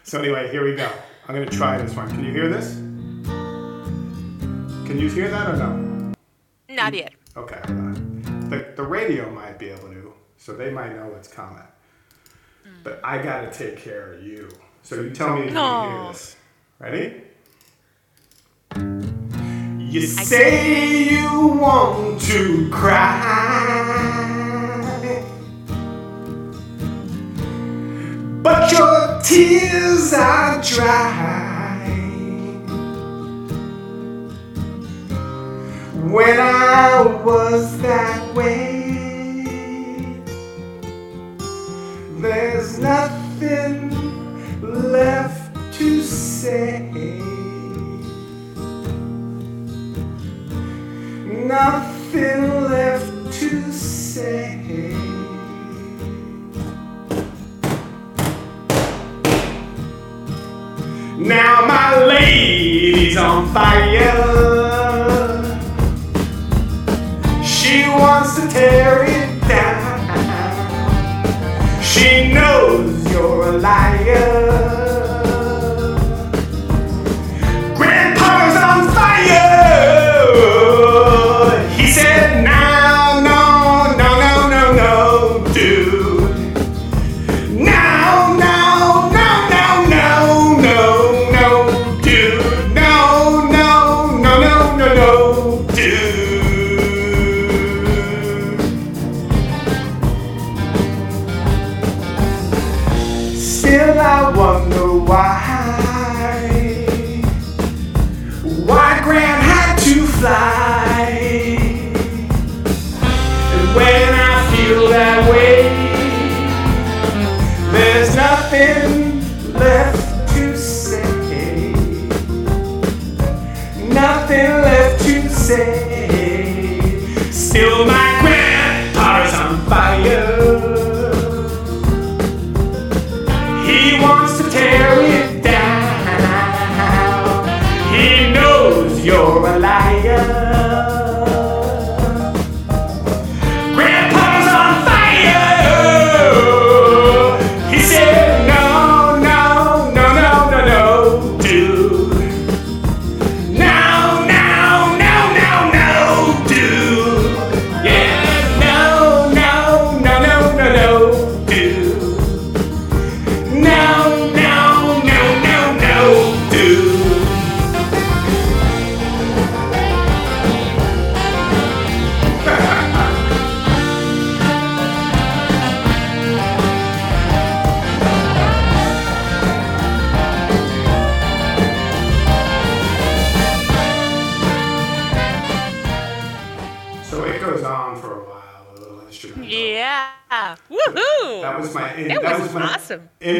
So 0.02 0.18
anyway, 0.18 0.50
here 0.50 0.64
we 0.64 0.74
go. 0.76 0.90
I'm 1.28 1.34
gonna 1.34 1.46
try 1.46 1.78
this 1.78 1.94
one. 1.94 2.08
Can 2.10 2.24
you 2.24 2.32
hear 2.32 2.48
this? 2.48 2.74
Can 4.86 4.98
you 4.98 5.08
hear 5.08 5.30
that 5.30 5.54
or 5.54 5.56
no? 5.56 6.12
Not 6.68 6.94
yet. 6.94 7.12
Okay. 7.36 7.60
Hold 8.50 8.62
on. 8.62 8.68
The 8.68 8.76
the 8.76 8.82
radio 8.82 9.30
might 9.30 9.58
be 9.58 9.70
able 9.70 9.88
to, 9.88 10.12
so 10.36 10.54
they 10.54 10.70
might 10.70 10.94
know 10.94 11.08
what's 11.08 11.28
coming. 11.28 11.62
Mm. 12.66 12.82
But 12.84 13.00
I 13.04 13.22
gotta 13.22 13.50
take 13.50 13.78
care 13.78 14.12
of 14.14 14.22
you. 14.22 14.48
So 14.82 15.00
you 15.02 15.10
tell 15.10 15.36
me 15.36 15.42
if 15.46 15.52
you 15.52 15.58
hear 15.58 16.08
this. 16.08 16.36
Ready? 16.78 17.22
You 19.78 20.02
say 20.06 21.10
you 21.10 21.48
want 21.48 22.20
to 22.22 22.70
cry, 22.70 23.16
but 28.42 28.72
your 28.72 29.20
tears 29.22 30.12
are 30.14 30.62
dry. 30.62 31.29
When 36.10 36.40
I 36.40 37.02
was 37.24 37.80
that 37.82 38.34
way, 38.34 38.96
there's 42.18 42.80
nothing 42.80 43.92
left 44.60 45.54
to 45.74 46.02
say. 46.02 46.90
Nothing 51.46 52.64
left 52.64 53.32
to 53.34 53.72
say. 53.72 54.56
Now 61.16 61.66
my 61.66 62.04
lady's 62.04 63.16
on 63.16 63.54
fire. 63.54 64.49
To 68.40 68.48
tear 68.48 69.04
it 69.04 69.40
down. 69.48 70.00
She 71.82 72.32
knows 72.32 73.12
you're 73.12 73.48
a 73.48 73.58
liar. 73.58 74.99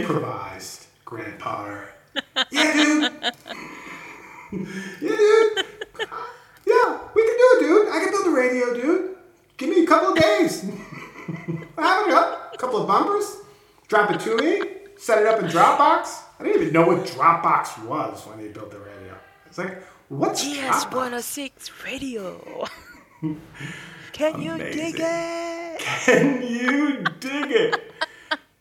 Improvised 0.00 0.86
Grant 1.04 1.38
Potter. 1.38 1.88
yeah, 2.50 2.72
dude. 2.72 3.12
yeah, 4.52 5.16
dude. 5.16 5.64
Yeah, 6.66 6.98
we 7.14 7.22
can 7.26 7.36
do 7.36 7.46
it, 7.52 7.60
dude. 7.60 7.88
I 7.88 8.00
can 8.02 8.10
build 8.10 8.26
a 8.26 8.30
radio, 8.30 8.74
dude. 8.74 9.16
Give 9.56 9.68
me 9.68 9.84
a 9.84 9.86
couple 9.86 10.12
of 10.12 10.18
days. 10.18 10.64
I 11.78 11.82
have 11.82 12.08
it 12.08 12.14
up. 12.14 12.54
A 12.54 12.58
couple 12.58 12.80
of 12.80 12.86
bumpers. 12.86 13.36
Drop 13.88 14.10
it 14.10 14.20
to 14.20 14.36
me. 14.36 14.62
Set 14.98 15.18
it 15.22 15.26
up 15.26 15.40
in 15.40 15.46
Dropbox. 15.46 16.22
I 16.38 16.44
didn't 16.44 16.62
even 16.62 16.72
know 16.74 16.86
what 16.86 17.06
Dropbox 17.06 17.84
was 17.84 18.26
when 18.26 18.38
they 18.38 18.48
built 18.48 18.70
the 18.70 18.78
radio. 18.78 19.14
It's 19.46 19.58
like, 19.58 19.82
what's 20.08 20.42
GS 20.42 20.84
Dropbox? 20.84 20.94
106 20.94 21.70
radio. 21.84 22.66
Can 24.12 24.40
you 24.40 24.56
dig 24.56 24.96
it? 24.98 25.80
Can 25.80 26.42
you 26.42 27.02
dig 27.18 27.50
it? 27.50 27.92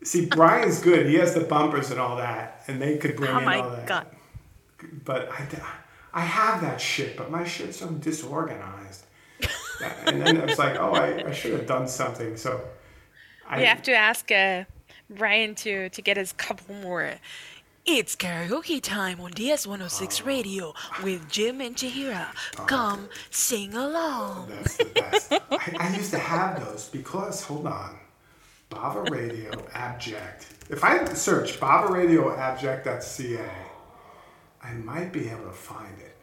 See, 0.09 0.25
Brian's 0.25 0.81
good. 0.81 1.05
He 1.05 1.15
has 1.15 1.35
the 1.35 1.41
bumpers 1.41 1.91
and 1.91 1.99
all 1.99 2.15
that, 2.17 2.63
and 2.67 2.81
they 2.81 2.97
could 2.97 3.15
bring 3.15 3.29
Oh 3.29 3.37
in 3.37 3.43
all 3.43 3.69
my 3.69 3.75
that. 3.75 3.85
god. 3.85 4.07
But 5.05 5.29
I, 5.31 5.47
I 6.11 6.21
have 6.21 6.61
that 6.61 6.81
shit, 6.81 7.15
but 7.15 7.29
my 7.29 7.43
shit's 7.43 7.77
so 7.77 7.89
disorganized. 7.89 9.05
and 10.07 10.19
then 10.19 10.37
it's 10.37 10.57
like, 10.57 10.77
oh, 10.79 10.93
I, 10.93 11.27
I 11.27 11.31
should 11.31 11.51
have 11.53 11.67
done 11.67 11.87
something. 11.87 12.37
So 12.37 12.59
I 13.47 13.57
We 13.59 13.65
have 13.65 13.83
to 13.83 13.93
ask 13.93 14.31
uh, 14.31 14.63
Brian 15.11 15.53
to 15.55 15.89
to 15.89 16.01
get 16.01 16.17
us 16.17 16.31
a 16.31 16.35
couple 16.35 16.73
more. 16.73 17.13
It's 17.85 18.15
karaoke 18.15 18.81
time 18.81 19.21
on 19.21 19.29
DS106 19.33 20.25
Radio 20.25 20.73
with 21.03 21.29
Jim 21.29 21.61
and 21.61 21.75
Chahira. 21.75 22.33
Come 22.65 23.09
sing 23.29 23.75
along. 23.75 24.47
That's 24.49 24.77
the 24.77 24.85
best. 24.85 25.33
I, 25.51 25.75
I 25.79 25.95
used 25.95 26.09
to 26.11 26.19
have 26.19 26.65
those 26.65 26.89
because, 26.89 27.43
hold 27.43 27.67
on, 27.67 27.95
Bava 28.69 29.09
Radio 29.09 29.51
Abject. 29.73 30.45
If 30.69 30.83
I 30.83 31.03
search 31.13 31.59
Bava 31.59 31.89
Radio 31.89 32.35
Abject.ca, 32.35 33.49
I 34.61 34.73
might 34.73 35.11
be 35.11 35.27
able 35.29 35.45
to 35.45 35.51
find 35.51 35.97
it. 35.99 36.15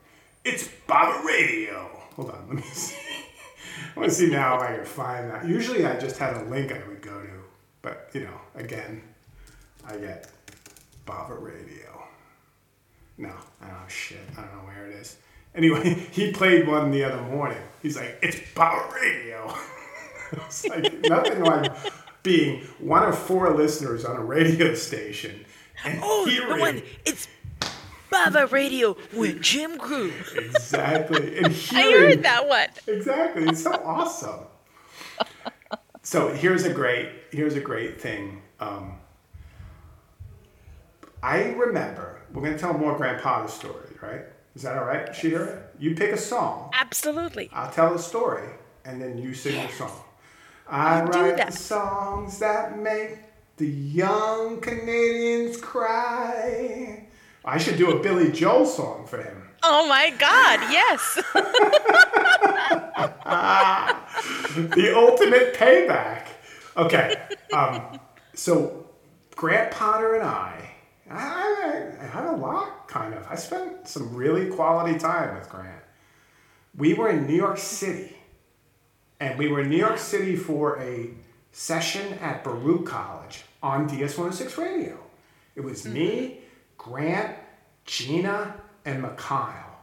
It's 0.44 0.68
Bava 0.88 1.24
Radio. 1.24 1.90
Hold 2.14 2.30
on, 2.30 2.44
let 2.46 2.56
me 2.56 2.62
see. 2.62 2.96
I 3.96 3.98
want 3.98 4.10
to 4.10 4.14
see 4.14 4.30
now 4.30 4.56
if 4.56 4.62
I 4.62 4.76
can 4.76 4.84
find 4.84 5.30
that. 5.30 5.46
Usually 5.46 5.84
I 5.84 5.98
just 5.98 6.18
had 6.18 6.36
a 6.36 6.44
link 6.44 6.70
I 6.72 6.86
would 6.86 7.02
go 7.02 7.20
to, 7.20 7.28
but 7.82 8.10
you 8.14 8.20
know, 8.20 8.40
again, 8.54 9.02
I 9.84 9.96
get 9.96 10.30
Bava 11.04 11.40
Radio. 11.40 12.04
No, 13.18 13.32
I 13.60 13.66
don't 13.66 13.74
know 13.74 13.88
shit. 13.88 14.20
I 14.36 14.42
don't 14.42 14.52
know 14.52 14.68
where 14.68 14.86
it 14.86 14.94
is. 14.94 15.16
Anyway, 15.54 15.94
he 16.12 16.30
played 16.30 16.68
one 16.68 16.92
the 16.92 17.02
other 17.02 17.22
morning. 17.22 17.62
He's 17.82 17.96
like, 17.96 18.18
it's 18.22 18.38
Bava 18.54 18.92
Radio. 18.92 19.52
it's 20.32 20.66
like 20.68 21.00
nothing 21.00 21.42
like 21.42 21.72
being 22.26 22.60
one 22.80 23.04
of 23.04 23.16
four 23.16 23.54
listeners 23.54 24.04
on 24.04 24.16
a 24.16 24.24
radio 24.24 24.74
station 24.74 25.44
and 25.84 26.00
Oh, 26.02 26.26
the 26.26 26.58
one. 26.60 26.82
It's 27.04 27.28
Bava 28.10 28.50
Radio 28.50 28.96
with 29.14 29.40
Jim 29.40 29.78
Crew. 29.78 30.12
exactly 30.34 31.38
and 31.38 31.46
I 31.72 31.82
heard 31.92 32.22
that 32.24 32.48
one. 32.48 32.68
exactly. 32.88 33.44
It's 33.44 33.62
so 33.62 33.72
awesome. 33.72 34.40
So 36.02 36.32
here's 36.32 36.64
a 36.64 36.72
great 36.72 37.08
here's 37.32 37.54
a 37.56 37.60
great 37.60 38.00
thing. 38.00 38.40
Um, 38.60 38.98
I 41.20 41.46
remember 41.46 42.20
we're 42.32 42.42
gonna 42.44 42.56
tell 42.56 42.74
more 42.78 42.96
grandpa's 42.96 43.52
story, 43.52 43.90
right? 44.00 44.22
Is 44.54 44.62
that 44.62 44.78
all 44.78 44.84
right, 44.84 45.12
Sheila? 45.12 45.58
You 45.80 45.96
pick 45.96 46.12
a 46.12 46.16
song. 46.16 46.70
Absolutely. 46.74 47.50
I'll 47.52 47.72
tell 47.72 47.92
a 47.92 47.98
story, 47.98 48.48
and 48.84 49.02
then 49.02 49.18
you 49.18 49.34
sing 49.34 49.60
the 49.66 49.72
song. 49.72 49.90
I 50.68 51.04
do 51.04 51.18
write 51.18 51.54
songs 51.54 52.38
that 52.40 52.78
make 52.78 53.18
the 53.56 53.66
young 53.66 54.60
Canadians 54.60 55.56
cry. 55.58 57.06
I 57.44 57.58
should 57.58 57.78
do 57.78 57.90
a 57.92 58.02
Billy 58.02 58.32
Joel 58.32 58.66
song 58.66 59.06
for 59.06 59.22
him. 59.22 59.42
Oh 59.62 59.88
my 59.88 60.10
God, 60.10 60.60
yes. 60.70 61.14
the 64.54 64.92
ultimate 64.94 65.54
payback. 65.54 66.26
Okay, 66.76 67.14
um, 67.52 67.98
so 68.34 68.86
Grant 69.34 69.70
Potter 69.70 70.14
and 70.14 70.24
I, 70.24 70.70
I, 71.10 71.92
I 72.00 72.06
had 72.06 72.26
a 72.26 72.36
lot, 72.36 72.88
kind 72.88 73.14
of. 73.14 73.26
I 73.30 73.36
spent 73.36 73.88
some 73.88 74.14
really 74.14 74.50
quality 74.50 74.98
time 74.98 75.38
with 75.38 75.48
Grant. 75.48 75.82
We 76.76 76.94
were 76.94 77.08
in 77.08 77.26
New 77.26 77.36
York 77.36 77.58
City, 77.58 78.15
and 79.20 79.38
we 79.38 79.48
were 79.48 79.60
in 79.60 79.70
New 79.70 79.76
York 79.76 79.98
City 79.98 80.36
for 80.36 80.80
a 80.80 81.10
session 81.52 82.14
at 82.14 82.44
Baruch 82.44 82.86
College 82.86 83.44
on 83.62 83.88
DS106 83.88 84.56
Radio. 84.58 84.98
It 85.54 85.62
was 85.62 85.82
mm-hmm. 85.82 85.94
me, 85.94 86.40
Grant, 86.76 87.36
Gina, 87.84 88.54
and 88.84 89.02
Mikhail. 89.02 89.78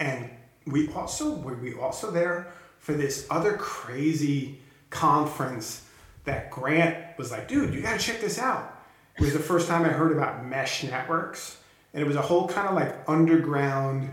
And 0.00 0.30
we 0.66 0.88
also 0.92 1.36
were 1.36 1.54
we 1.54 1.74
also 1.74 2.10
there 2.10 2.52
for 2.78 2.94
this 2.94 3.26
other 3.30 3.56
crazy 3.56 4.60
conference 4.90 5.84
that 6.24 6.50
Grant 6.50 7.18
was 7.18 7.30
like, 7.30 7.48
dude, 7.48 7.74
you 7.74 7.82
gotta 7.82 7.98
check 7.98 8.20
this 8.20 8.38
out. 8.38 8.80
It 9.16 9.22
was 9.22 9.32
the 9.32 9.38
first 9.38 9.68
time 9.68 9.84
I 9.84 9.88
heard 9.88 10.12
about 10.12 10.44
mesh 10.44 10.84
networks. 10.84 11.58
And 11.92 12.02
it 12.02 12.06
was 12.06 12.16
a 12.16 12.22
whole 12.22 12.48
kind 12.48 12.68
of 12.68 12.74
like 12.74 12.94
underground 13.08 14.10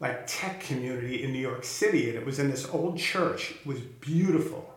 like 0.00 0.26
tech 0.26 0.60
community 0.60 1.22
in 1.24 1.32
New 1.32 1.40
York 1.40 1.64
City. 1.64 2.10
And 2.10 2.18
it 2.18 2.26
was 2.26 2.38
in 2.38 2.50
this 2.50 2.68
old 2.68 2.98
church. 2.98 3.52
It 3.52 3.66
was 3.66 3.80
beautiful. 3.80 4.74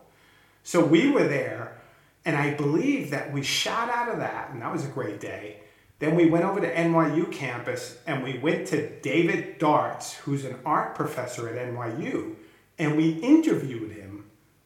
So 0.62 0.84
we 0.84 1.10
were 1.10 1.26
there 1.26 1.76
And 2.24 2.36
I 2.36 2.54
believe 2.54 3.10
that 3.10 3.32
we 3.32 3.42
shot 3.42 3.88
out 3.88 4.08
of 4.10 4.18
that, 4.18 4.50
and 4.50 4.60
that 4.62 4.72
was 4.72 4.84
a 4.84 4.88
great 4.88 5.20
day. 5.20 5.60
Then 5.98 6.16
we 6.16 6.26
went 6.28 6.44
over 6.44 6.60
to 6.60 6.74
NYU 6.74 7.30
campus 7.30 7.98
and 8.06 8.22
we 8.22 8.38
went 8.38 8.66
to 8.68 8.88
David 9.00 9.58
Darts, 9.58 10.14
who's 10.14 10.44
an 10.44 10.56
art 10.64 10.94
professor 10.94 11.48
at 11.48 11.56
NYU, 11.56 12.36
and 12.78 12.96
we 12.96 13.10
interviewed 13.10 13.92
him 13.92 14.24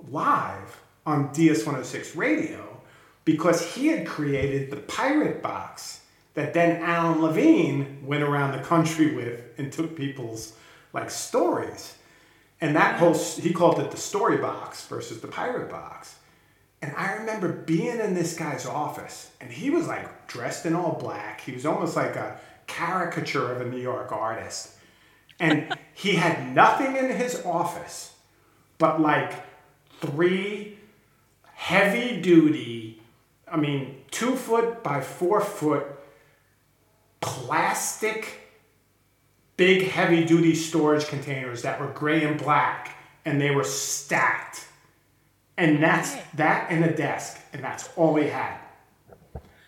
live 0.09 0.81
on 1.07 1.35
DS106 1.35 2.17
radio 2.17 2.81
because 3.25 3.75
he 3.75 3.89
had 3.89 4.07
created 4.07 4.71
the 4.71 4.77
pirate 4.77 5.43
box 5.43 6.03
that 6.35 6.55
then 6.55 6.83
Alan 6.83 7.23
Levine 7.23 8.05
went 8.05 8.23
around 8.23 8.53
the 8.53 8.65
country 8.65 9.15
with 9.15 9.43
and 9.57 9.73
took 9.73 9.97
people's 9.97 10.55
like 10.93 11.11
stories. 11.11 11.95
And 12.61 12.77
that 12.77 12.99
whole 12.99 13.15
he 13.15 13.53
called 13.53 13.81
it 13.81 13.91
the 13.91 13.97
story 13.97 14.39
box 14.39 14.87
versus 14.87 15.21
the 15.21 15.29
pirate 15.29 15.71
box. 15.71 16.17
And 16.83 16.93
I 16.97 17.15
remember 17.15 17.51
being 17.51 17.99
in 17.99 18.15
this 18.15 18.37
guy's 18.37 18.67
office, 18.67 19.31
and 19.41 19.51
he 19.51 19.71
was 19.71 19.87
like 19.87 20.27
dressed 20.27 20.67
in 20.67 20.75
all 20.75 20.99
black. 21.01 21.41
He 21.41 21.53
was 21.53 21.65
almost 21.65 21.97
like 21.97 22.17
a 22.17 22.39
caricature 22.67 23.53
of 23.53 23.61
a 23.61 23.65
New 23.65 23.81
York 23.81 24.13
artist. 24.13 24.73
And 25.41 25.75
he 25.95 26.17
had 26.17 26.55
nothing 26.55 26.97
in 26.97 27.11
his 27.11 27.45
office 27.45 28.15
but 28.79 29.01
like 29.01 29.33
three 30.01 30.79
heavy 31.55 32.21
duty, 32.21 33.01
I 33.49 33.57
mean, 33.57 34.03
two 34.11 34.37
foot 34.37 34.83
by 34.83 35.01
four 35.01 35.41
foot 35.41 35.87
plastic 37.25 38.41
big 39.57 39.89
heavy 39.89 40.25
duty 40.25 40.55
storage 40.55 41.07
containers 41.07 41.63
that 41.63 41.81
were 41.81 41.89
gray 41.89 42.25
and 42.25 42.39
black 42.39 42.97
and 43.25 43.41
they 43.41 43.51
were 43.51 43.65
stacked. 43.65 44.67
And 45.57 45.83
that's 45.83 46.15
that 46.35 46.71
and 46.71 46.85
a 46.85 46.95
desk 46.95 47.41
and 47.53 47.63
that's 47.63 47.89
all 47.97 48.17
he 48.17 48.29
had. 48.29 48.59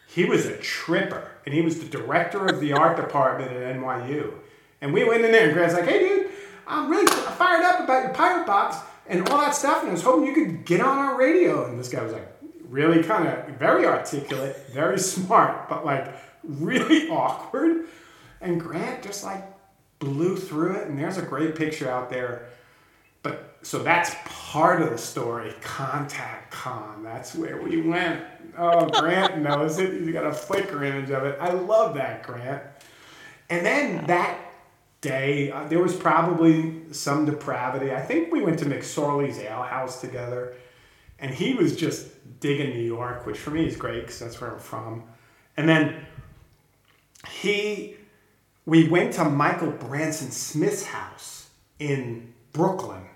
He 0.08 0.24
was 0.24 0.46
a 0.46 0.56
tripper 0.58 1.30
and 1.46 1.54
he 1.54 1.62
was 1.62 1.78
the 1.78 1.86
director 1.86 2.46
of 2.46 2.60
the 2.60 2.72
art 2.72 2.96
department 2.96 3.52
at 3.52 3.76
nyu 3.76 4.34
and 4.80 4.92
we 4.92 5.04
went 5.04 5.24
in 5.24 5.32
there 5.32 5.44
and 5.44 5.54
grant's 5.54 5.74
like 5.74 5.84
hey 5.84 6.00
dude 6.00 6.30
i'm 6.66 6.90
really 6.90 7.06
fired 7.06 7.64
up 7.64 7.80
about 7.80 8.02
your 8.02 8.14
pirate 8.14 8.46
box 8.46 8.76
and 9.06 9.28
all 9.28 9.38
that 9.38 9.54
stuff 9.54 9.82
and 9.82 9.90
i 9.90 9.92
was 9.92 10.02
hoping 10.02 10.26
you 10.26 10.34
could 10.34 10.64
get 10.64 10.80
on 10.80 10.98
our 10.98 11.16
radio. 11.16 11.66
And 11.66 11.78
this 11.78 11.88
guy 11.88 12.02
was 12.02 12.12
like 12.12 12.26
really 12.68 13.02
kind 13.02 13.28
of 13.28 13.46
very 13.56 13.86
articulate 13.86 14.56
very 14.72 14.98
smart 15.14 15.68
but 15.68 15.84
like 15.84 16.12
really 16.46 17.08
awkward 17.10 17.86
and 18.40 18.60
grant 18.60 19.02
just 19.02 19.24
like 19.24 19.44
blew 19.98 20.36
through 20.36 20.76
it 20.76 20.88
and 20.88 20.98
there's 20.98 21.16
a 21.16 21.22
great 21.22 21.54
picture 21.54 21.90
out 21.90 22.10
there 22.10 22.48
but 23.26 23.56
so 23.62 23.82
that's 23.82 24.14
part 24.24 24.80
of 24.80 24.90
the 24.90 24.98
story. 24.98 25.52
Contact 25.60 26.52
Con. 26.52 27.02
That's 27.02 27.34
where 27.34 27.60
we 27.60 27.82
went. 27.82 28.22
Oh, 28.56 28.86
Grant 29.00 29.38
knows 29.38 29.80
it. 29.80 29.92
He's 29.92 30.12
got 30.12 30.24
a 30.24 30.30
Flickr 30.30 30.86
image 30.86 31.10
of 31.10 31.24
it. 31.24 31.36
I 31.40 31.50
love 31.50 31.96
that, 31.96 32.22
Grant. 32.22 32.62
And 33.50 33.66
then 33.66 34.06
that 34.06 34.38
day, 35.00 35.50
uh, 35.50 35.66
there 35.66 35.82
was 35.82 35.96
probably 35.96 36.82
some 36.92 37.26
depravity. 37.26 37.92
I 37.92 38.00
think 38.00 38.32
we 38.32 38.40
went 38.40 38.60
to 38.60 38.66
McSorley's 38.66 39.40
Ale 39.40 39.64
House 39.64 40.00
together, 40.00 40.54
and 41.18 41.34
he 41.34 41.54
was 41.54 41.74
just 41.74 42.06
digging 42.38 42.70
New 42.70 42.86
York, 42.86 43.26
which 43.26 43.38
for 43.38 43.50
me 43.50 43.66
is 43.66 43.74
great 43.74 44.02
because 44.02 44.20
that's 44.20 44.40
where 44.40 44.52
I'm 44.52 44.60
from. 44.60 45.02
And 45.56 45.68
then 45.68 46.06
he, 47.30 47.96
we 48.64 48.88
went 48.88 49.14
to 49.14 49.24
Michael 49.24 49.70
Branson 49.70 50.30
Smith's 50.30 50.84
house 50.84 51.48
in 51.78 52.32
Brooklyn 52.52 53.06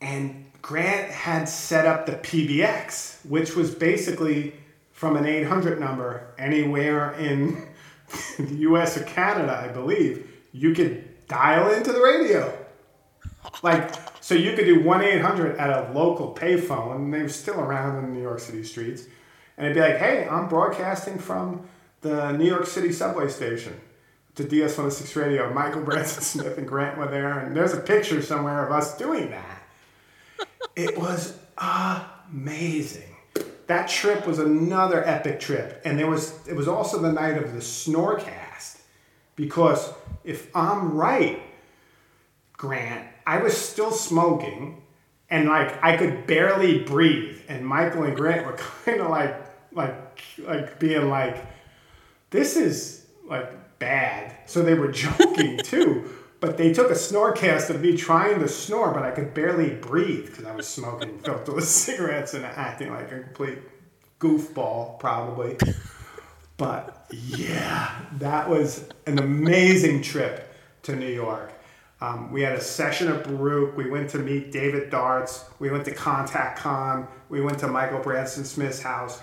and 0.00 0.46
Grant 0.62 1.10
had 1.10 1.48
set 1.48 1.86
up 1.86 2.06
the 2.06 2.12
PBX, 2.12 3.24
which 3.26 3.56
was 3.56 3.74
basically 3.74 4.54
from 4.92 5.16
an 5.16 5.26
800 5.26 5.78
number 5.80 6.34
anywhere 6.38 7.12
in 7.12 7.66
the 8.38 8.54
US 8.56 8.96
or 8.96 9.04
Canada, 9.04 9.64
I 9.64 9.72
believe, 9.72 10.28
you 10.52 10.74
could 10.74 11.26
dial 11.28 11.72
into 11.72 11.92
the 11.92 12.02
radio. 12.02 12.52
Like, 13.62 13.94
so 14.20 14.34
you 14.34 14.54
could 14.54 14.64
do 14.64 14.82
1 14.82 15.02
800 15.02 15.56
at 15.56 15.70
a 15.70 15.92
local 15.92 16.34
payphone, 16.34 16.96
and 16.96 17.14
they 17.14 17.22
were 17.22 17.28
still 17.28 17.60
around 17.60 18.04
in 18.04 18.12
New 18.12 18.20
York 18.20 18.40
City 18.40 18.64
streets. 18.64 19.04
And 19.56 19.66
it'd 19.66 19.74
be 19.74 19.80
like, 19.80 19.98
hey, 19.98 20.28
I'm 20.28 20.48
broadcasting 20.48 21.18
from 21.18 21.66
the 22.00 22.32
New 22.32 22.46
York 22.46 22.66
City 22.66 22.92
subway 22.92 23.28
station 23.28 23.80
to 24.34 24.44
DS106 24.44 25.16
Radio. 25.16 25.52
Michael 25.52 25.82
Branson 25.82 26.22
Smith 26.40 26.58
and 26.58 26.66
Grant 26.66 26.98
were 26.98 27.08
there, 27.08 27.38
and 27.40 27.56
there's 27.56 27.74
a 27.74 27.80
picture 27.80 28.22
somewhere 28.22 28.64
of 28.64 28.72
us 28.72 28.96
doing 28.96 29.30
that. 29.30 29.62
It 30.76 30.96
was 30.96 31.36
amazing. 31.58 33.16
That 33.66 33.88
trip 33.88 34.26
was 34.26 34.38
another 34.38 35.06
epic 35.06 35.40
trip, 35.40 35.82
and 35.84 35.98
there 35.98 36.06
was 36.06 36.38
it 36.46 36.54
was 36.54 36.68
also 36.68 37.00
the 37.00 37.12
night 37.12 37.36
of 37.36 37.52
the 37.52 37.58
Snorecast, 37.58 38.78
because 39.36 39.92
if 40.24 40.54
I'm 40.56 40.94
right, 40.94 41.42
Grant, 42.52 43.06
I 43.26 43.42
was 43.42 43.56
still 43.56 43.90
smoking, 43.90 44.82
and 45.28 45.48
like 45.48 45.82
I 45.82 45.96
could 45.96 46.26
barely 46.26 46.78
breathe, 46.78 47.40
and 47.48 47.66
Michael 47.66 48.04
and 48.04 48.16
Grant 48.16 48.46
were 48.46 48.52
kind 48.84 49.00
of 49.00 49.10
like 49.10 49.36
like 49.72 50.22
like 50.38 50.78
being 50.78 51.08
like, 51.08 51.44
this 52.30 52.56
is 52.56 53.06
like 53.28 53.78
bad. 53.78 54.34
So 54.46 54.62
they 54.62 54.74
were 54.74 54.90
joking 54.90 55.58
too. 55.62 56.10
But 56.40 56.56
they 56.56 56.72
took 56.72 56.90
a 56.90 56.94
snorecast 56.94 57.68
of 57.70 57.80
me 57.80 57.96
trying 57.96 58.38
to 58.38 58.48
snore, 58.48 58.92
but 58.92 59.02
I 59.02 59.10
could 59.10 59.34
barely 59.34 59.70
breathe 59.70 60.26
because 60.26 60.44
I 60.44 60.54
was 60.54 60.68
smoking 60.68 61.18
filterless 61.22 61.62
cigarettes 61.62 62.34
and 62.34 62.44
acting 62.44 62.90
like 62.90 63.10
a 63.10 63.20
complete 63.20 63.58
goofball, 64.20 64.98
probably. 65.00 65.56
But 66.56 67.06
yeah, 67.10 67.90
that 68.18 68.48
was 68.48 68.88
an 69.06 69.18
amazing 69.18 70.02
trip 70.02 70.52
to 70.82 70.94
New 70.94 71.12
York. 71.12 71.52
Um, 72.00 72.30
we 72.30 72.42
had 72.42 72.52
a 72.52 72.60
session 72.60 73.08
at 73.08 73.24
Baruch. 73.24 73.76
We 73.76 73.90
went 73.90 74.10
to 74.10 74.18
meet 74.18 74.52
David 74.52 74.90
Darts. 74.90 75.44
We 75.58 75.70
went 75.70 75.84
to 75.86 75.94
Contact 75.94 76.58
Con. 76.58 77.08
We 77.28 77.40
went 77.40 77.58
to 77.60 77.68
Michael 77.68 77.98
Branson 77.98 78.44
Smith's 78.44 78.80
house. 78.80 79.20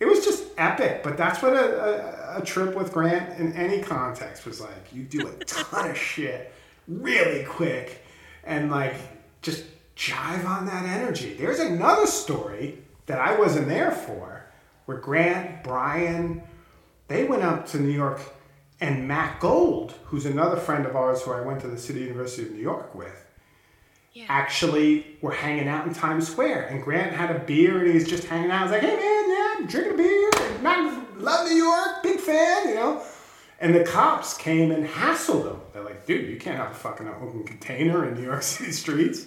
It 0.00 0.06
was 0.06 0.24
just 0.24 0.44
epic, 0.58 1.02
but 1.02 1.16
that's 1.16 1.40
what 1.40 1.54
a, 1.54 1.80
a, 1.80 2.15
a 2.36 2.44
trip 2.44 2.74
with 2.74 2.92
Grant 2.92 3.38
in 3.38 3.52
any 3.54 3.82
context 3.82 4.44
was 4.46 4.60
like. 4.60 4.92
You 4.92 5.02
do 5.04 5.26
a 5.28 5.32
ton 5.44 5.90
of 5.90 5.96
shit 5.98 6.52
really 6.88 7.44
quick 7.44 8.02
and 8.44 8.70
like 8.70 8.94
just 9.42 9.64
jive 9.96 10.44
on 10.46 10.66
that 10.66 10.84
energy. 10.84 11.34
There's 11.34 11.58
another 11.58 12.06
story 12.06 12.78
that 13.06 13.18
I 13.18 13.38
wasn't 13.38 13.68
there 13.68 13.90
for 13.92 14.44
where 14.86 14.98
Grant, 14.98 15.64
Brian, 15.64 16.42
they 17.08 17.24
went 17.24 17.42
up 17.42 17.66
to 17.68 17.78
New 17.80 17.90
York 17.90 18.20
and 18.80 19.08
Matt 19.08 19.40
Gold, 19.40 19.94
who's 20.04 20.26
another 20.26 20.56
friend 20.56 20.84
of 20.86 20.94
ours 20.96 21.22
who 21.22 21.32
I 21.32 21.40
went 21.40 21.60
to 21.60 21.66
the 21.68 21.78
City 21.78 22.00
University 22.00 22.42
of 22.46 22.52
New 22.52 22.60
York 22.60 22.94
with, 22.94 23.24
Yeah. 24.12 24.26
actually 24.28 25.16
were 25.22 25.32
hanging 25.32 25.66
out 25.66 25.86
in 25.86 25.94
Times 25.94 26.28
Square. 26.30 26.66
And 26.66 26.82
Grant 26.82 27.12
had 27.12 27.34
a 27.34 27.38
beer 27.40 27.78
and 27.78 27.88
he 27.88 27.94
was 27.94 28.04
just 28.06 28.24
hanging 28.24 28.50
out. 28.50 28.60
I 28.60 28.62
was 28.64 28.72
like, 28.72 28.82
hey 28.82 28.94
man, 28.96 29.28
yeah, 29.30 29.54
I'm 29.58 29.66
drinking 29.66 29.94
a 29.94 29.96
beer. 29.96 30.30
Matt, 30.62 31.05
love 31.18 31.48
New 31.48 31.56
York, 31.56 32.02
big 32.02 32.20
fan, 32.20 32.68
you 32.68 32.74
know. 32.74 33.02
And 33.58 33.74
the 33.74 33.84
cops 33.84 34.36
came 34.36 34.70
and 34.70 34.86
hassled 34.86 35.50
him. 35.50 35.60
They're 35.72 35.82
like, 35.82 36.06
dude, 36.06 36.28
you 36.28 36.36
can't 36.36 36.58
have 36.58 36.72
a 36.72 36.74
fucking 36.74 37.08
open 37.08 37.44
container 37.44 38.06
in 38.06 38.14
New 38.14 38.22
York 38.22 38.42
City 38.44 38.72
streets. 38.72 39.26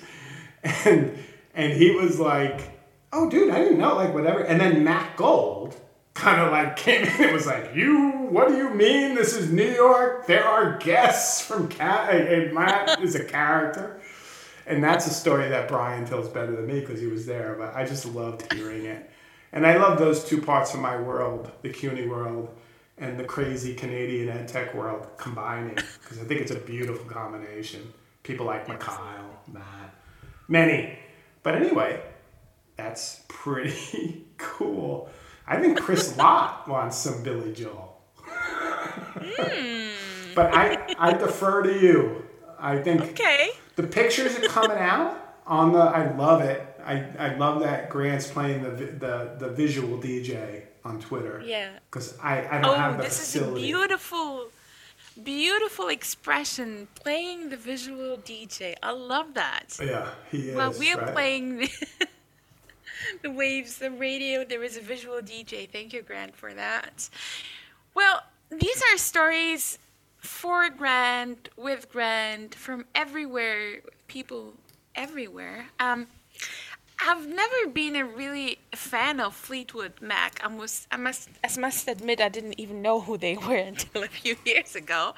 And 0.64 1.18
and 1.56 1.74
he 1.74 1.92
was 1.92 2.20
like, 2.20 2.72
oh 3.12 3.30
dude, 3.30 3.52
I 3.52 3.60
didn't 3.60 3.80
know, 3.80 3.96
like 3.96 4.14
whatever. 4.14 4.42
And 4.42 4.60
then 4.60 4.84
Matt 4.84 5.18
Gold 5.18 5.76
kind 6.14 6.42
of 6.42 6.52
like 6.52 6.76
came 6.76 7.04
in 7.04 7.24
and 7.24 7.34
was 7.34 7.48
like, 7.48 7.74
you, 7.74 8.10
what 8.30 8.50
do 8.50 8.58
you 8.58 8.70
mean 8.70 9.16
this 9.16 9.36
is 9.36 9.52
New 9.52 9.70
York? 9.70 10.28
There 10.28 10.44
are 10.44 10.78
guests 10.78 11.44
from 11.44 11.68
Cat, 11.68 12.14
and 12.14 12.54
Matt 12.54 13.00
is 13.02 13.16
a 13.16 13.24
character. 13.24 14.00
And 14.66 14.84
that's 14.84 15.08
a 15.08 15.14
story 15.14 15.50
that 15.50 15.68
Brian 15.68 16.06
tells 16.06 16.30
better 16.30 16.56
than 16.56 16.68
me 16.68 16.82
because 16.82 17.00
he 17.00 17.08
was 17.08 17.26
there, 17.26 17.56
but 17.58 17.76
I 17.76 17.86
just 17.86 18.06
loved 18.06 18.52
hearing 18.54 18.86
it. 18.86 19.10
And 19.52 19.66
I 19.66 19.78
love 19.78 19.98
those 19.98 20.24
two 20.24 20.42
parts 20.42 20.74
of 20.74 20.80
my 20.80 21.00
world, 21.00 21.52
the 21.62 21.70
CUNY 21.70 22.08
world 22.08 22.50
and 22.98 23.18
the 23.20 23.24
crazy 23.24 23.74
Canadian 23.74 24.30
ed 24.30 24.48
tech 24.48 24.74
world 24.76 25.08
combining, 25.18 25.76
because 25.76 26.20
I 26.20 26.24
think 26.26 26.42
it's 26.42 26.52
a 26.52 26.60
beautiful 26.60 27.06
combination. 27.06 27.94
People 28.24 28.46
like 28.46 28.68
Mikhail, 28.68 29.40
Matt, 29.52 29.96
many. 30.48 31.00
But 31.42 31.56
anyway, 31.56 32.02
that's 32.76 33.22
pretty 33.30 34.26
cool. 34.38 35.10
I 35.48 35.60
think 35.60 35.80
Chris 35.80 36.16
Lott 36.18 36.68
wants 36.68 36.98
some 36.98 37.24
Billy 37.24 37.54
Joel. 37.54 37.98
Hmm. 38.22 39.90
but 40.36 40.54
I, 40.54 40.96
I 41.00 41.14
defer 41.14 41.64
to 41.64 41.80
you. 41.80 42.24
I 42.60 42.78
think 42.78 43.02
Okay. 43.02 43.52
the 43.76 43.84
pictures 43.84 44.38
are 44.38 44.48
coming 44.48 44.78
out 44.78 45.38
on 45.48 45.72
the. 45.72 45.80
I 45.80 46.14
love 46.16 46.42
it. 46.42 46.66
I, 46.86 47.06
I 47.18 47.36
love 47.36 47.62
that 47.62 47.90
Grant's 47.90 48.28
playing 48.28 48.64
the 48.64 48.70
the, 48.70 49.36
the 49.38 49.50
visual 49.50 49.98
DJ 49.98 50.64
on 50.84 51.00
Twitter. 51.00 51.42
Yeah. 51.46 51.70
Because 51.90 52.18
I, 52.22 52.48
I 52.48 52.62
don't 52.62 52.72
oh, 52.72 52.76
have 52.76 52.98
the 52.98 53.04
this 53.04 53.20
facility. 53.20 53.64
is 53.64 53.70
a 53.70 53.78
beautiful, 53.78 54.48
beautiful 55.24 55.88
expression 55.90 56.88
playing 56.96 57.50
the 57.50 57.58
visual 57.58 58.18
DJ. 58.18 58.76
I 58.82 58.92
love 58.92 59.34
that. 59.36 59.78
Yeah, 59.82 60.10
he 60.32 60.50
is. 60.50 60.56
Well, 60.56 60.74
we're 60.78 60.98
right? 60.98 61.14
playing 61.14 61.58
the, 61.58 61.70
the 63.24 63.32
waves, 63.32 63.78
the 63.78 63.92
radio. 63.92 64.44
There 64.44 64.64
is 64.64 64.78
a 64.78 64.82
visual 64.82 65.20
DJ. 65.20 65.70
Thank 65.70 65.94
you, 65.94 66.02
Grant, 66.02 66.36
for 66.36 66.54
that. 66.54 67.10
Well, 67.94 68.24
these 68.50 68.82
are 68.92 68.98
stories 68.98 69.78
for 70.18 70.70
Grant, 70.70 71.50
with 71.56 71.92
Grant, 71.92 72.56
from 72.56 72.86
everywhere, 72.94 73.82
people 74.08 74.54
everywhere. 74.96 75.68
Um, 75.80 76.08
I've 77.02 77.28
never 77.28 77.68
been 77.74 77.96
a 77.96 78.06
really 78.06 78.60
fan 78.76 79.20
of 79.20 79.34
Fleetwood 79.34 79.94
Mac. 80.02 80.42
I 80.44 80.50
must, 80.50 80.88
I 80.92 80.98
must, 80.98 81.30
I 81.44 81.60
must 81.60 81.88
admit, 81.88 82.20
I 82.20 82.30
didn't 82.30 82.60
even 82.60 82.82
know 82.82 83.00
who 83.00 83.18
they 83.18 83.36
were 83.48 83.56
until 83.56 84.04
a 84.04 84.08
few 84.08 84.36
years 84.46 84.76
ago. 84.76 85.14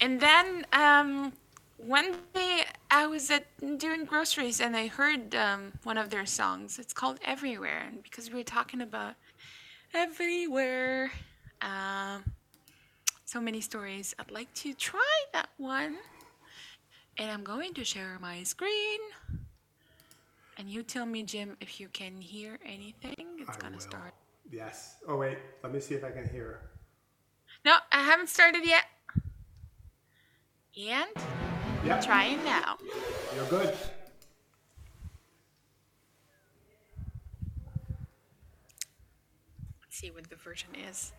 And 0.00 0.20
then 0.20 0.66
um, 0.72 1.32
one 1.78 2.16
day 2.34 2.64
I 2.90 3.06
was 3.06 3.30
at 3.30 3.46
doing 3.78 4.04
groceries 4.04 4.60
and 4.60 4.76
I 4.76 4.88
heard 4.88 5.34
um, 5.34 5.72
one 5.84 5.96
of 5.96 6.10
their 6.10 6.26
songs. 6.26 6.78
It's 6.78 6.92
called 6.92 7.18
Everywhere, 7.24 7.84
and 7.86 8.02
because 8.02 8.30
we 8.30 8.36
were 8.36 8.44
talking 8.44 8.80
about 8.80 9.14
everywhere, 9.94 11.12
um, 11.62 12.24
so 13.24 13.40
many 13.40 13.60
stories. 13.60 14.14
I'd 14.18 14.30
like 14.30 14.52
to 14.54 14.74
try 14.74 15.24
that 15.32 15.48
one, 15.56 15.96
and 17.16 17.30
I'm 17.30 17.44
going 17.44 17.74
to 17.74 17.84
share 17.84 18.18
my 18.20 18.42
screen. 18.42 19.00
And 20.58 20.70
you 20.70 20.82
tell 20.82 21.04
me, 21.04 21.22
Jim, 21.22 21.56
if 21.60 21.80
you 21.80 21.88
can 21.88 22.20
hear 22.20 22.58
anything. 22.64 23.26
It's 23.38 23.50
I 23.50 23.60
gonna 23.60 23.76
will. 23.76 23.80
start. 23.80 24.14
Yes. 24.50 24.96
Oh 25.06 25.16
wait, 25.16 25.38
let 25.62 25.72
me 25.72 25.80
see 25.80 25.94
if 25.94 26.04
I 26.04 26.10
can 26.10 26.28
hear. 26.28 26.60
No, 27.64 27.76
I 27.92 28.02
haven't 28.02 28.28
started 28.28 28.64
yet. 28.64 28.84
And 30.78 31.08
yep. 31.84 32.04
trying 32.04 32.42
now. 32.44 32.76
You're 33.34 33.46
good. 33.46 33.74
Let's 39.82 39.96
see 39.98 40.10
what 40.10 40.28
the 40.28 40.36
version 40.36 40.70
is. 40.88 41.12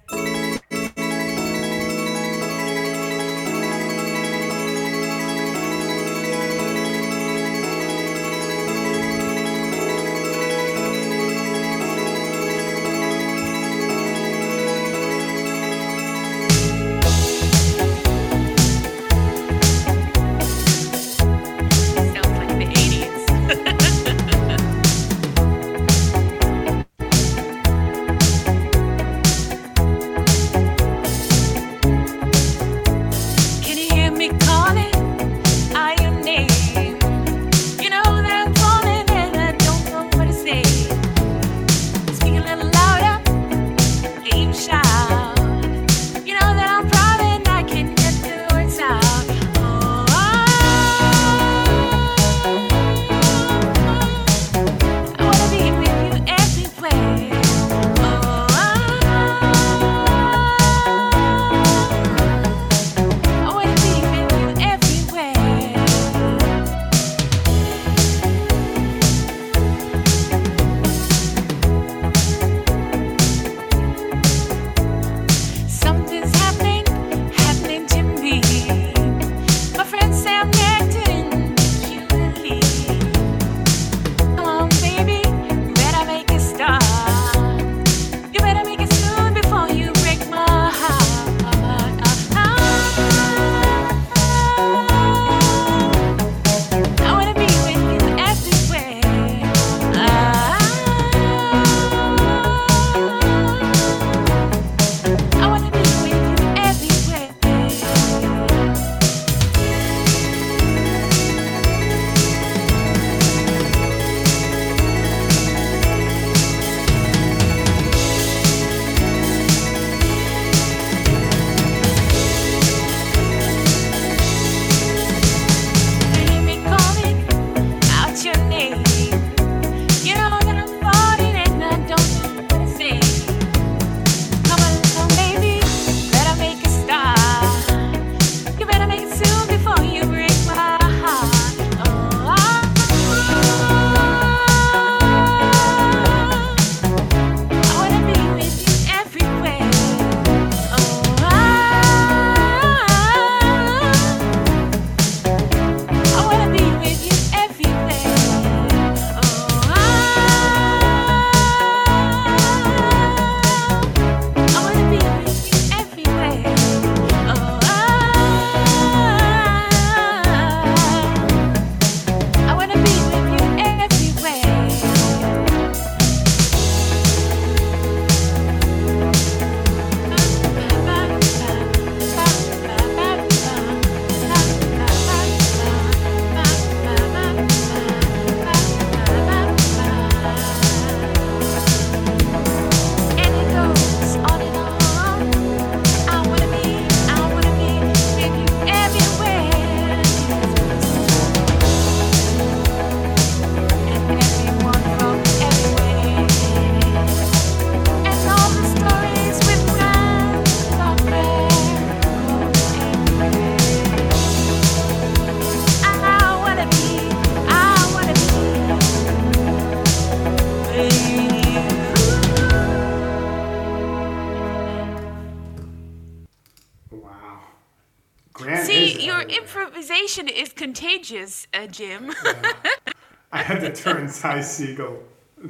Passion 230.17 230.35
is 230.35 230.51
contagious, 230.51 231.45
uh, 231.53 231.67
Jim. 231.67 232.11
yeah. 232.25 232.53
I 233.31 233.43
had 233.43 233.59
to 233.59 233.71
turn 233.71 234.07
Ty 234.07 234.39
Segall 234.39 234.97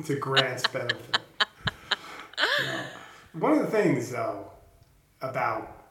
to 0.05 0.15
Grant's 0.17 0.67
benefit. 0.67 1.19
One 3.31 3.53
of 3.53 3.59
the 3.59 3.67
things, 3.67 4.11
though, 4.11 4.51
about 5.21 5.85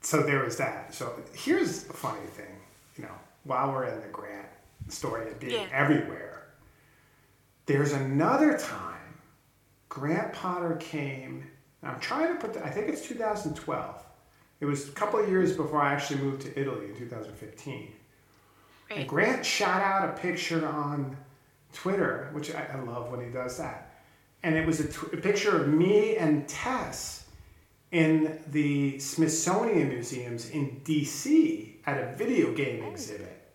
so 0.00 0.22
there 0.22 0.42
was 0.42 0.56
that. 0.56 0.92
So 0.92 1.12
here's 1.32 1.88
a 1.88 1.92
funny 1.92 2.26
thing, 2.26 2.56
you 2.96 3.04
know, 3.04 3.14
while 3.44 3.70
we're 3.70 3.84
in 3.84 4.00
the 4.00 4.08
Grant 4.08 4.48
story 4.88 5.30
of 5.30 5.38
being 5.38 5.52
yeah. 5.52 5.66
everywhere, 5.72 6.48
there's 7.66 7.92
another 7.92 8.58
time 8.58 9.14
Grant 9.88 10.32
Potter 10.32 10.74
came. 10.80 11.48
I'm 11.84 12.00
trying 12.00 12.34
to 12.34 12.40
put. 12.40 12.54
The, 12.54 12.64
I 12.64 12.70
think 12.70 12.88
it's 12.88 13.06
2012. 13.06 14.04
It 14.60 14.64
was 14.64 14.88
a 14.88 14.92
couple 14.92 15.20
of 15.20 15.28
years 15.28 15.56
before 15.56 15.80
I 15.80 15.92
actually 15.92 16.20
moved 16.20 16.42
to 16.42 16.60
Italy 16.60 16.86
in 16.86 16.96
2015. 16.96 17.92
And 18.90 19.08
Grant 19.08 19.44
shot 19.44 19.80
out 19.82 20.08
a 20.08 20.12
picture 20.20 20.66
on 20.66 21.16
Twitter, 21.72 22.30
which 22.32 22.54
I, 22.54 22.66
I 22.74 22.80
love 22.80 23.10
when 23.10 23.20
he 23.24 23.30
does 23.30 23.58
that. 23.58 23.90
And 24.42 24.54
it 24.56 24.66
was 24.66 24.80
a, 24.80 24.88
tw- 24.88 25.12
a 25.12 25.16
picture 25.16 25.60
of 25.60 25.68
me 25.68 26.16
and 26.16 26.48
Tess 26.48 27.26
in 27.90 28.38
the 28.50 28.98
Smithsonian 28.98 29.88
Museums 29.88 30.50
in 30.50 30.80
DC 30.84 31.74
at 31.86 31.98
a 32.02 32.14
video 32.16 32.52
game 32.52 32.84
exhibit. 32.84 33.50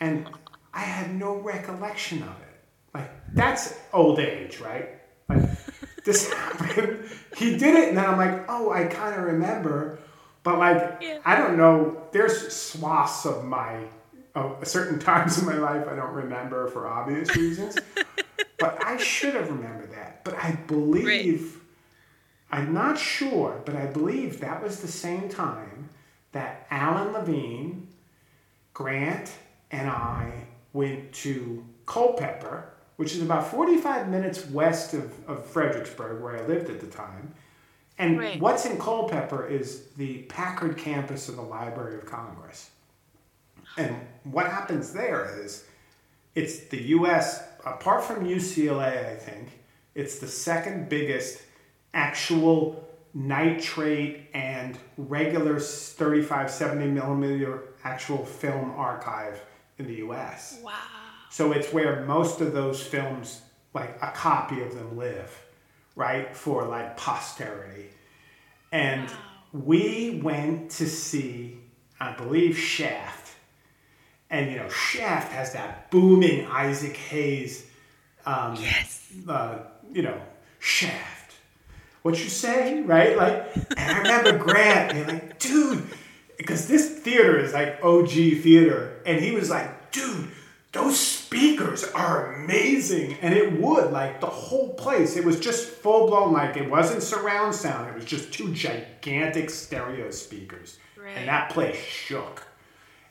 And 0.00 0.28
I 0.74 0.80
had 0.80 1.14
no 1.14 1.36
recollection 1.36 2.22
of 2.22 2.28
it. 2.40 2.60
Like, 2.94 3.10
that's 3.34 3.78
old 3.92 4.18
age, 4.18 4.60
right? 4.60 4.90
Like, 5.28 5.42
this 6.04 6.32
happened. 6.32 7.08
He 7.36 7.56
did 7.56 7.74
it, 7.76 7.88
and 7.88 7.96
then 7.98 8.04
I'm 8.04 8.16
like, 8.16 8.44
oh, 8.48 8.70
I 8.70 8.84
kind 8.84 9.14
of 9.18 9.24
remember. 9.26 9.98
But, 10.42 10.58
like, 10.58 10.98
Yeah. 11.00 11.18
I 11.24 11.36
don't 11.36 11.56
know. 11.56 12.02
There's 12.12 12.52
swaths 12.52 13.24
of 13.26 13.44
my, 13.44 13.84
of 14.36 14.68
certain 14.68 14.98
times 15.10 15.38
in 15.38 15.46
my 15.46 15.56
life 15.56 15.88
I 15.88 15.96
don't 15.96 16.12
remember 16.12 16.68
for 16.68 16.86
obvious 16.86 17.34
reasons. 17.34 17.76
but 18.58 18.78
I 18.84 18.96
should 18.98 19.34
have 19.34 19.48
remembered 19.48 19.90
that. 19.92 20.22
But 20.24 20.34
I 20.34 20.52
believe, 20.52 21.60
I'm 22.52 22.72
not 22.72 22.98
sure, 22.98 23.60
but 23.64 23.74
I 23.74 23.86
believe 23.86 24.40
that 24.40 24.62
was 24.62 24.80
the 24.80 24.88
same 24.88 25.28
time 25.28 25.88
that 26.32 26.66
Alan 26.70 27.12
Levine, 27.12 27.88
Grant, 28.74 29.32
and 29.70 29.88
I 29.88 30.44
went 30.72 31.12
to 31.14 31.64
Culpeper, 31.86 32.68
which 32.96 33.14
is 33.14 33.22
about 33.22 33.46
45 33.50 34.08
minutes 34.08 34.46
west 34.50 34.92
of, 34.94 35.12
of 35.28 35.46
Fredericksburg, 35.46 36.22
where 36.22 36.36
I 36.36 36.46
lived 36.46 36.68
at 36.68 36.80
the 36.80 36.86
time. 36.86 37.32
And 37.98 38.18
Right. 38.18 38.38
what's 38.38 38.66
in 38.66 38.78
Culpeper 38.78 39.46
is 39.46 39.86
the 39.96 40.18
Packard 40.24 40.76
campus 40.76 41.30
of 41.30 41.36
the 41.36 41.42
Library 41.42 41.96
of 41.96 42.04
Congress. 42.04 42.70
And 43.76 43.96
what 44.24 44.46
happens 44.46 44.92
there 44.92 45.40
is 45.42 45.64
it's 46.34 46.60
the 46.66 46.82
U.S., 46.82 47.42
apart 47.64 48.04
from 48.04 48.26
UCLA, 48.26 49.12
I 49.12 49.16
think, 49.16 49.48
it's 49.94 50.18
the 50.18 50.28
second 50.28 50.88
biggest 50.88 51.42
actual 51.94 52.86
nitrate 53.14 54.28
and 54.34 54.78
regular 54.98 55.58
35, 55.58 56.50
70 56.50 56.86
millimeter 56.88 57.64
actual 57.84 58.24
film 58.26 58.72
archive 58.76 59.40
in 59.78 59.86
the 59.86 59.94
U.S. 59.94 60.60
Wow. 60.62 60.74
So 61.30 61.52
it's 61.52 61.72
where 61.72 62.04
most 62.04 62.40
of 62.42 62.52
those 62.52 62.82
films, 62.82 63.40
like 63.72 63.96
a 64.02 64.10
copy 64.10 64.60
of 64.60 64.74
them, 64.74 64.96
live, 64.96 65.42
right? 65.94 66.36
For 66.36 66.66
like 66.66 66.96
posterity. 66.96 67.88
And 68.72 69.08
we 69.52 70.20
went 70.22 70.70
to 70.72 70.86
see, 70.86 71.58
I 71.98 72.12
believe, 72.12 72.58
Shaft. 72.58 73.25
And 74.30 74.50
you 74.50 74.56
know, 74.58 74.68
Shaft 74.68 75.32
has 75.32 75.52
that 75.52 75.90
booming 75.90 76.46
Isaac 76.46 76.96
Hayes, 76.96 77.66
um, 78.24 78.56
Yes. 78.60 79.08
uh, 79.28 79.58
you 79.92 80.02
know, 80.02 80.20
Shaft. 80.58 81.34
What 82.02 82.18
you 82.22 82.28
say, 82.28 82.82
right? 82.82 83.16
Like, 83.16 83.54
and 83.76 83.90
I 83.90 83.98
remember 83.98 84.38
Grant 84.38 84.92
being 84.92 85.06
like, 85.06 85.38
dude, 85.38 85.84
because 86.36 86.68
this 86.68 86.88
theater 87.00 87.38
is 87.38 87.52
like 87.52 87.78
OG 87.84 88.10
theater, 88.42 89.00
and 89.06 89.20
he 89.20 89.32
was 89.32 89.50
like, 89.50 89.90
dude, 89.92 90.28
those 90.72 90.98
speakers 90.98 91.84
are 91.94 92.34
amazing, 92.34 93.14
and 93.22 93.32
it 93.34 93.60
would 93.60 93.90
like 93.92 94.20
the 94.20 94.26
whole 94.26 94.74
place. 94.74 95.16
It 95.16 95.24
was 95.24 95.40
just 95.40 95.68
full 95.68 96.06
blown, 96.08 96.32
like 96.32 96.56
it 96.56 96.68
wasn't 96.70 97.02
surround 97.02 97.54
sound. 97.54 97.88
It 97.90 97.94
was 97.96 98.04
just 98.04 98.32
two 98.32 98.52
gigantic 98.52 99.50
stereo 99.50 100.10
speakers, 100.10 100.78
Right. 100.96 101.16
and 101.16 101.28
that 101.28 101.50
place 101.50 101.76
shook. 101.76 102.45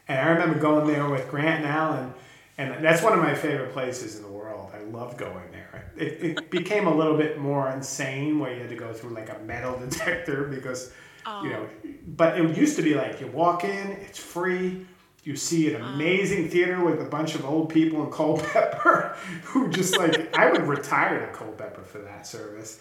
And 0.08 0.20
I 0.20 0.30
remember 0.30 0.60
going 0.60 0.88
there 0.88 1.10
with 1.10 1.28
Grant 1.30 1.64
and 1.64 1.66
Alan, 1.66 2.14
and 2.58 2.84
that's 2.84 3.02
one 3.02 3.14
of 3.14 3.20
my 3.20 3.34
favorite 3.34 3.74
places 3.74 4.18
in 4.18 4.22
the 4.22 4.30
world. 4.30 4.72
I 4.74 4.80
love 4.84 5.18
going 5.18 5.52
there. 5.52 5.92
It, 5.98 6.24
it 6.24 6.52
became 6.52 6.88
a 6.88 6.94
little 6.94 7.18
bit 7.18 7.40
more 7.40 7.70
insane 7.70 8.40
where 8.40 8.54
you 8.54 8.62
had 8.62 8.70
to 8.70 8.76
go 8.76 8.94
through 8.94 9.12
like 9.12 9.30
a 9.30 9.40
metal 9.40 9.78
detector 9.90 10.44
because, 10.46 10.92
you 11.44 11.50
know, 11.50 11.68
oh. 11.68 11.90
but 12.08 12.40
it 12.40 12.58
used 12.58 12.76
to 12.78 12.82
be 12.82 12.96
like 12.96 13.20
you 13.20 13.28
walk 13.28 13.64
in, 13.64 13.92
it's 13.92 14.20
free. 14.20 14.86
You 15.24 15.36
see 15.36 15.74
an 15.74 15.82
uh. 15.82 15.94
amazing 15.94 16.50
theater 16.50 16.84
with 16.84 17.02
a 17.02 17.06
bunch 17.06 17.36
of 17.36 17.46
old 17.46 17.70
people 17.70 18.04
in 18.06 18.12
Culpeper 18.12 19.18
who 19.44 19.70
just 19.70 19.98
like, 19.98 20.38
I 20.38 20.52
would 20.52 20.68
retire 20.68 21.26
to 21.26 21.34
Culpeper 21.34 21.82
for 21.82 22.00
that 22.00 22.28
service. 22.28 22.80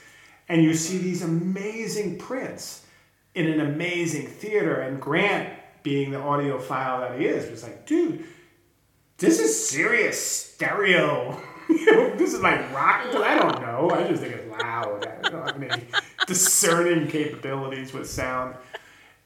And 0.48 0.62
you 0.62 0.74
see 0.74 0.98
these 0.98 1.22
amazing 1.22 2.18
prints 2.18 2.84
in 3.34 3.46
an 3.46 3.60
amazing 3.60 4.26
theater. 4.26 4.80
And 4.82 5.00
Grant, 5.00 5.58
being 5.84 6.10
the 6.10 6.16
audiophile 6.18 7.00
that 7.00 7.20
he 7.20 7.26
is, 7.26 7.48
was 7.48 7.62
like, 7.62 7.86
dude, 7.86 8.24
this 9.18 9.38
is 9.38 9.68
serious 9.68 10.20
stereo. 10.20 11.40
You 11.66 11.86
know, 11.92 12.14
this 12.16 12.34
is 12.34 12.42
like 12.42 12.60
rock. 12.74 13.06
I 13.14 13.38
don't 13.38 13.62
know. 13.62 13.88
I 13.90 14.06
just 14.06 14.22
think 14.22 14.34
it's 14.34 14.50
loud. 14.50 15.06
I 15.06 15.30
don't 15.30 15.46
have 15.46 15.62
any 15.62 15.86
discerning 16.26 17.08
capabilities 17.08 17.94
with 17.94 18.06
sound. 18.08 18.56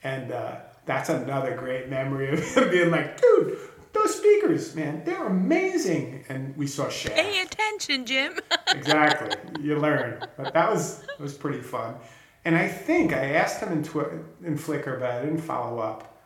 And 0.04 0.30
uh, 0.30 0.58
that's 0.86 1.08
another 1.08 1.56
great 1.56 1.88
memory 1.88 2.32
of 2.32 2.38
him 2.38 2.70
being 2.70 2.90
like, 2.92 3.20
dude, 3.20 3.58
those 3.92 4.14
speakers, 4.14 4.74
man, 4.76 5.02
they're 5.04 5.26
amazing. 5.26 6.24
And 6.28 6.56
we 6.56 6.68
saw 6.68 6.88
Shaft. 6.88 7.16
Pay 7.16 7.40
attention, 7.42 8.06
Jim. 8.06 8.38
exactly. 8.68 9.36
You 9.60 9.76
learn. 9.80 10.24
But 10.36 10.54
that 10.54 10.70
was 10.70 11.00
that 11.00 11.18
was 11.18 11.34
pretty 11.34 11.60
fun. 11.60 11.96
And 12.44 12.54
I 12.54 12.68
think 12.68 13.12
I 13.12 13.32
asked 13.32 13.60
him 13.60 13.72
in 13.72 13.82
Twi- 13.82 14.20
in 14.44 14.56
Flickr, 14.56 15.00
but 15.00 15.10
I 15.10 15.22
didn't 15.24 15.40
follow 15.40 15.80
up. 15.80 16.17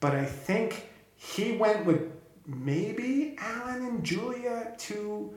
But 0.00 0.14
I 0.14 0.24
think 0.24 0.88
he 1.14 1.52
went 1.52 1.84
with 1.84 2.10
maybe 2.46 3.36
Alan 3.38 3.84
and 3.86 4.04
Julia 4.04 4.74
to 4.78 5.34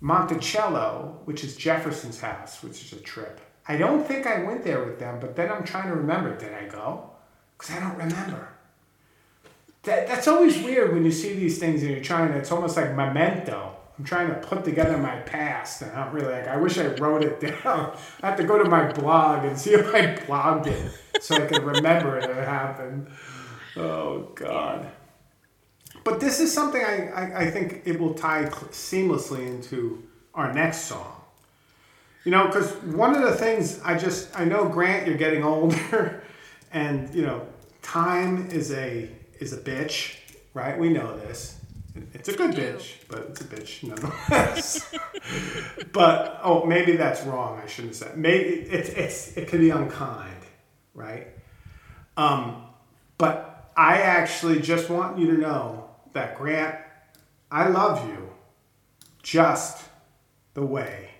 Monticello, 0.00 1.20
which 1.24 1.42
is 1.42 1.56
Jefferson's 1.56 2.20
house, 2.20 2.62
which 2.62 2.82
is 2.82 2.92
a 2.92 3.00
trip. 3.02 3.40
I 3.66 3.76
don't 3.76 4.06
think 4.06 4.26
I 4.26 4.42
went 4.42 4.62
there 4.62 4.84
with 4.84 4.98
them, 4.98 5.18
but 5.20 5.34
then 5.34 5.50
I'm 5.50 5.64
trying 5.64 5.88
to 5.88 5.96
remember. 5.96 6.36
Did 6.36 6.52
I 6.52 6.66
go? 6.66 7.10
Because 7.56 7.76
I 7.76 7.80
don't 7.80 7.96
remember. 7.96 8.48
That, 9.84 10.06
that's 10.06 10.28
always 10.28 10.58
weird 10.62 10.92
when 10.92 11.04
you 11.04 11.12
see 11.12 11.34
these 11.34 11.58
things 11.58 11.82
and 11.82 11.90
you're 11.90 12.00
trying 12.00 12.32
to, 12.32 12.38
it's 12.38 12.52
almost 12.52 12.76
like 12.76 12.94
memento. 12.94 13.74
I'm 13.98 14.04
trying 14.04 14.28
to 14.28 14.34
put 14.34 14.64
together 14.64 14.98
my 14.98 15.20
past 15.20 15.82
and 15.82 15.92
I'm 15.92 16.12
really 16.12 16.32
like, 16.32 16.48
I 16.48 16.56
wish 16.56 16.78
I 16.78 16.86
wrote 16.86 17.22
it 17.22 17.40
down. 17.62 17.96
I 18.22 18.28
have 18.28 18.36
to 18.38 18.44
go 18.44 18.62
to 18.62 18.68
my 18.68 18.92
blog 18.92 19.44
and 19.44 19.58
see 19.58 19.72
if 19.72 19.94
I 19.94 20.14
blogged 20.16 20.66
it 20.66 20.92
so 21.22 21.36
I 21.36 21.46
can 21.46 21.64
remember 21.64 22.18
it 22.18 22.28
it 22.28 22.36
happened. 22.36 23.06
Oh, 23.76 24.30
God. 24.34 24.90
But 26.04 26.20
this 26.20 26.40
is 26.40 26.52
something 26.52 26.82
I, 26.82 27.08
I, 27.08 27.40
I 27.42 27.50
think 27.50 27.82
it 27.86 27.98
will 27.98 28.14
tie 28.14 28.48
cl- 28.48 28.68
seamlessly 28.68 29.46
into 29.46 30.02
our 30.34 30.52
next 30.52 30.82
song. 30.82 31.14
You 32.24 32.30
know, 32.30 32.46
because 32.46 32.72
one 32.82 33.14
of 33.14 33.22
the 33.22 33.34
things 33.34 33.80
I 33.82 33.98
just 33.98 34.38
I 34.38 34.44
know 34.44 34.68
Grant, 34.68 35.06
you're 35.06 35.16
getting 35.16 35.44
older, 35.54 36.22
and 36.72 37.14
you 37.14 37.22
know, 37.22 37.46
time 37.82 38.48
is 38.50 38.72
a 38.72 39.10
is 39.40 39.52
a 39.52 39.58
bitch, 39.58 40.16
right? 40.52 40.78
We 40.78 40.90
know 40.90 41.16
this. 41.18 41.58
It's 42.12 42.28
a 42.28 42.36
good 42.36 42.52
bitch, 42.52 42.94
but 43.08 43.26
it's 43.30 43.40
a 43.42 43.44
bitch 43.44 43.84
nonetheless. 43.84 44.92
but 45.92 46.40
oh, 46.42 46.64
maybe 46.64 46.96
that's 46.96 47.22
wrong. 47.22 47.60
I 47.62 47.66
shouldn't 47.66 47.94
say. 47.94 48.10
Maybe 48.16 48.48
it's 48.48 48.88
it's 48.88 49.36
it 49.36 49.48
could 49.48 49.60
be 49.60 49.70
unkind, 49.70 50.40
right? 50.94 51.28
Um, 52.16 52.64
but 53.16 53.53
I 53.76 53.98
actually 54.02 54.60
just 54.60 54.88
want 54.90 55.18
you 55.18 55.26
to 55.34 55.38
know 55.40 55.88
that 56.12 56.36
Grant, 56.38 56.76
I 57.50 57.68
love 57.68 58.06
you, 58.08 58.30
just 59.22 59.84
the 60.54 60.64
way 60.64 61.10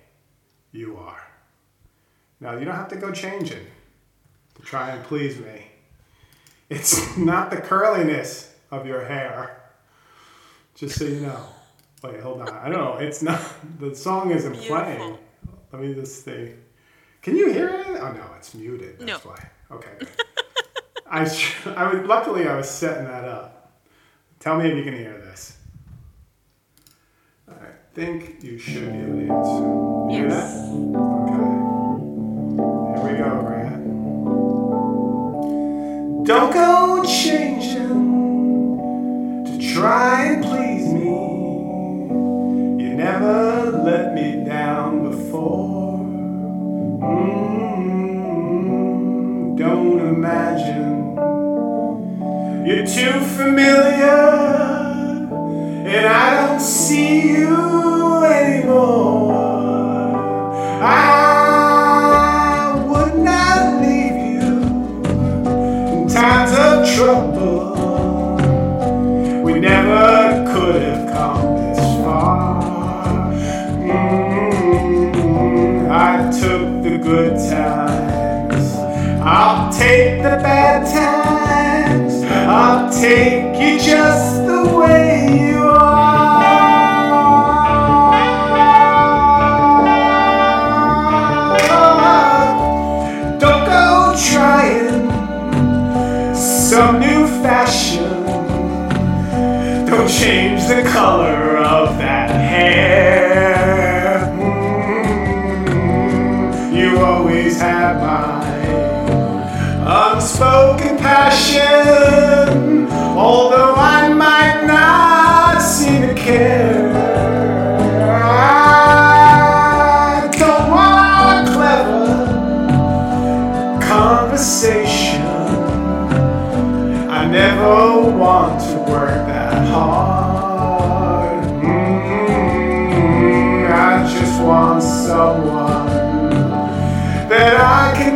you 0.71 0.97
are. 0.97 1.21
Now, 2.39 2.57
you 2.57 2.65
don't 2.65 2.75
have 2.75 2.89
to 2.89 2.95
go 2.97 3.11
changing 3.11 3.65
to 4.55 4.61
try 4.61 4.91
and 4.91 5.03
please 5.03 5.37
me. 5.39 5.67
It's 6.69 7.17
not 7.17 7.49
the 7.49 7.57
curliness 7.57 8.53
of 8.71 8.85
your 8.85 9.05
hair, 9.05 9.61
just 10.75 10.97
so 10.99 11.05
you 11.05 11.21
know. 11.21 11.45
Wait, 12.03 12.19
hold 12.19 12.41
on. 12.41 12.49
I 12.49 12.69
don't 12.69 12.77
know. 12.77 12.97
It's 12.97 13.21
not. 13.21 13.41
The 13.79 13.95
song 13.95 14.31
isn't 14.31 14.55
playing. 14.57 15.17
Let 15.71 15.81
me 15.81 15.93
just 15.93 16.23
see. 16.23 16.51
Can 17.21 17.35
you 17.35 17.51
hear 17.51 17.69
it? 17.69 17.87
Oh 17.87 18.11
no, 18.11 18.25
it's 18.37 18.53
muted. 18.53 18.99
That's 18.99 19.25
No. 19.25 19.31
why. 19.31 19.49
Okay. 19.71 19.91
I, 21.09 21.19
I 21.75 21.93
was, 21.93 22.07
luckily 22.07 22.47
I 22.47 22.55
was 22.55 22.69
setting 22.69 23.05
that 23.05 23.25
up. 23.25 23.71
Tell 24.39 24.57
me 24.59 24.69
if 24.69 24.77
you 24.77 24.83
can 24.83 24.93
hear 24.93 25.17
this. 25.19 25.57
I 27.47 27.67
think 27.93 28.43
you 28.43 28.57
should 28.57 28.91
be 28.91 28.99
able 28.99 29.43
to 29.43 30.13
hear 30.13 30.29
that. 30.29 30.51
Okay. 31.25 31.55
Here 32.91 33.01
we 33.11 33.17
go, 33.17 33.41
Grant. 33.41 33.85
Don't 36.25 36.51
go 36.53 37.03
changing 37.03 38.05
to 39.45 39.73
try 39.73 40.25
and 40.25 40.43
please 40.43 40.87
me. 40.93 41.09
You 42.83 42.89
never 42.95 43.71
let 43.83 44.13
me 44.13 44.43
down 44.43 45.03
before. 45.09 45.99
Mm-hmm. 46.99 48.15
Don't 49.55 49.99
imagine 49.99 50.94
too 52.95 53.19
familiar, 53.35 54.07
and 55.85 56.05
I 56.07 56.47
don't 56.47 56.61
see 56.61 57.27
you 57.39 58.23
anymore. 58.23 59.04
take 83.01 83.59
you 83.59 83.77
just 83.77 84.45
the 84.45 84.63
way 84.77 85.27
you 85.47 85.67
are. 85.67 86.41
Don't 93.37 93.65
go 93.65 94.15
trying 94.31 95.09
some 96.35 96.99
new 96.99 97.27
fashion. 97.43 98.23
Don't 99.85 100.09
change 100.09 100.65
the 100.67 100.83
color. 100.89 101.34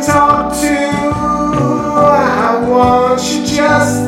talk 0.02 0.52
to. 0.60 0.90
I 2.00 2.66
want 2.66 3.22
you 3.32 3.44
just 3.44 3.99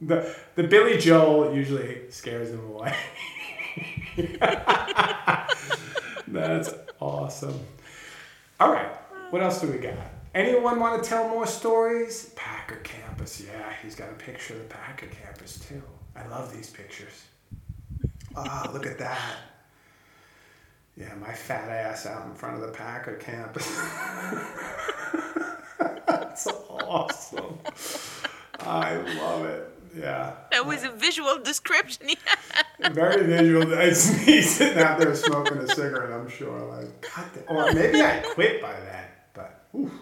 the 0.00 0.34
the 0.54 0.62
Billy 0.62 0.98
Joel 0.98 1.54
usually 1.54 2.10
scares 2.10 2.50
him 2.50 2.64
away. 2.70 2.94
That's 6.28 6.74
awesome. 7.00 7.58
All 8.60 8.72
right, 8.72 8.94
what 9.30 9.42
else 9.42 9.60
do 9.60 9.66
we 9.68 9.78
got? 9.78 9.94
Anyone 10.34 10.80
want 10.80 11.02
to 11.02 11.08
tell 11.08 11.28
more 11.28 11.46
stories? 11.46 12.30
Packard 12.36 12.84
campus, 12.84 13.40
yeah, 13.40 13.72
he's 13.82 13.94
got 13.94 14.10
a 14.10 14.14
picture 14.14 14.54
of 14.54 14.60
the 14.60 14.66
Packard 14.66 15.10
campus 15.10 15.58
too. 15.58 15.82
I 16.16 16.26
love 16.28 16.54
these 16.54 16.70
pictures. 16.70 17.24
Ah, 18.34 18.66
oh, 18.66 18.72
look 18.72 18.86
at 18.86 18.98
that. 18.98 19.36
Yeah, 20.96 21.14
my 21.14 21.32
fat 21.32 21.68
ass 21.68 22.06
out 22.06 22.26
in 22.26 22.34
front 22.34 22.56
of 22.56 22.62
the 22.62 22.68
Packard 22.68 23.20
campus. 23.20 23.66
That's 26.06 26.46
awesome. 26.68 27.58
I 28.66 28.96
love 29.18 29.44
it. 29.46 29.68
Yeah. 29.96 30.34
That 30.50 30.66
was 30.66 30.84
a 30.84 30.90
visual 30.90 31.38
description. 31.42 32.06
Very 32.92 33.26
visual. 33.26 33.72
It's 33.72 34.26
me 34.26 34.40
sitting 34.40 34.78
out 34.78 34.98
there 34.98 35.14
smoking 35.14 35.58
a 35.58 35.68
cigarette, 35.68 36.12
I'm 36.12 36.28
sure. 36.28 36.58
Like, 36.60 37.48
or 37.48 37.72
maybe 37.72 38.00
I 38.00 38.18
quit 38.34 38.62
by 38.62 38.72
that. 38.72 39.34
But, 39.34 39.66
oof. 39.78 39.92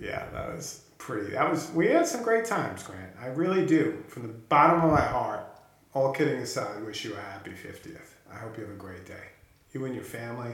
yeah, 0.00 0.26
that 0.32 0.54
was 0.54 0.82
pretty. 0.98 1.30
That 1.32 1.50
was, 1.50 1.70
we 1.72 1.88
had 1.88 2.06
some 2.06 2.22
great 2.22 2.44
times, 2.44 2.82
Grant. 2.82 3.12
I 3.20 3.26
really 3.26 3.64
do. 3.64 4.04
From 4.08 4.22
the 4.22 4.28
bottom 4.28 4.82
of 4.82 4.90
my 4.90 5.00
heart, 5.00 5.46
all 5.94 6.12
kidding 6.12 6.38
aside, 6.38 6.84
wish 6.84 7.04
you 7.04 7.14
a 7.14 7.20
happy 7.20 7.52
50th. 7.52 7.98
I 8.32 8.36
hope 8.36 8.56
you 8.56 8.64
have 8.64 8.72
a 8.72 8.76
great 8.76 9.06
day. 9.06 9.24
You 9.72 9.84
and 9.84 9.94
your 9.94 10.04
family. 10.04 10.52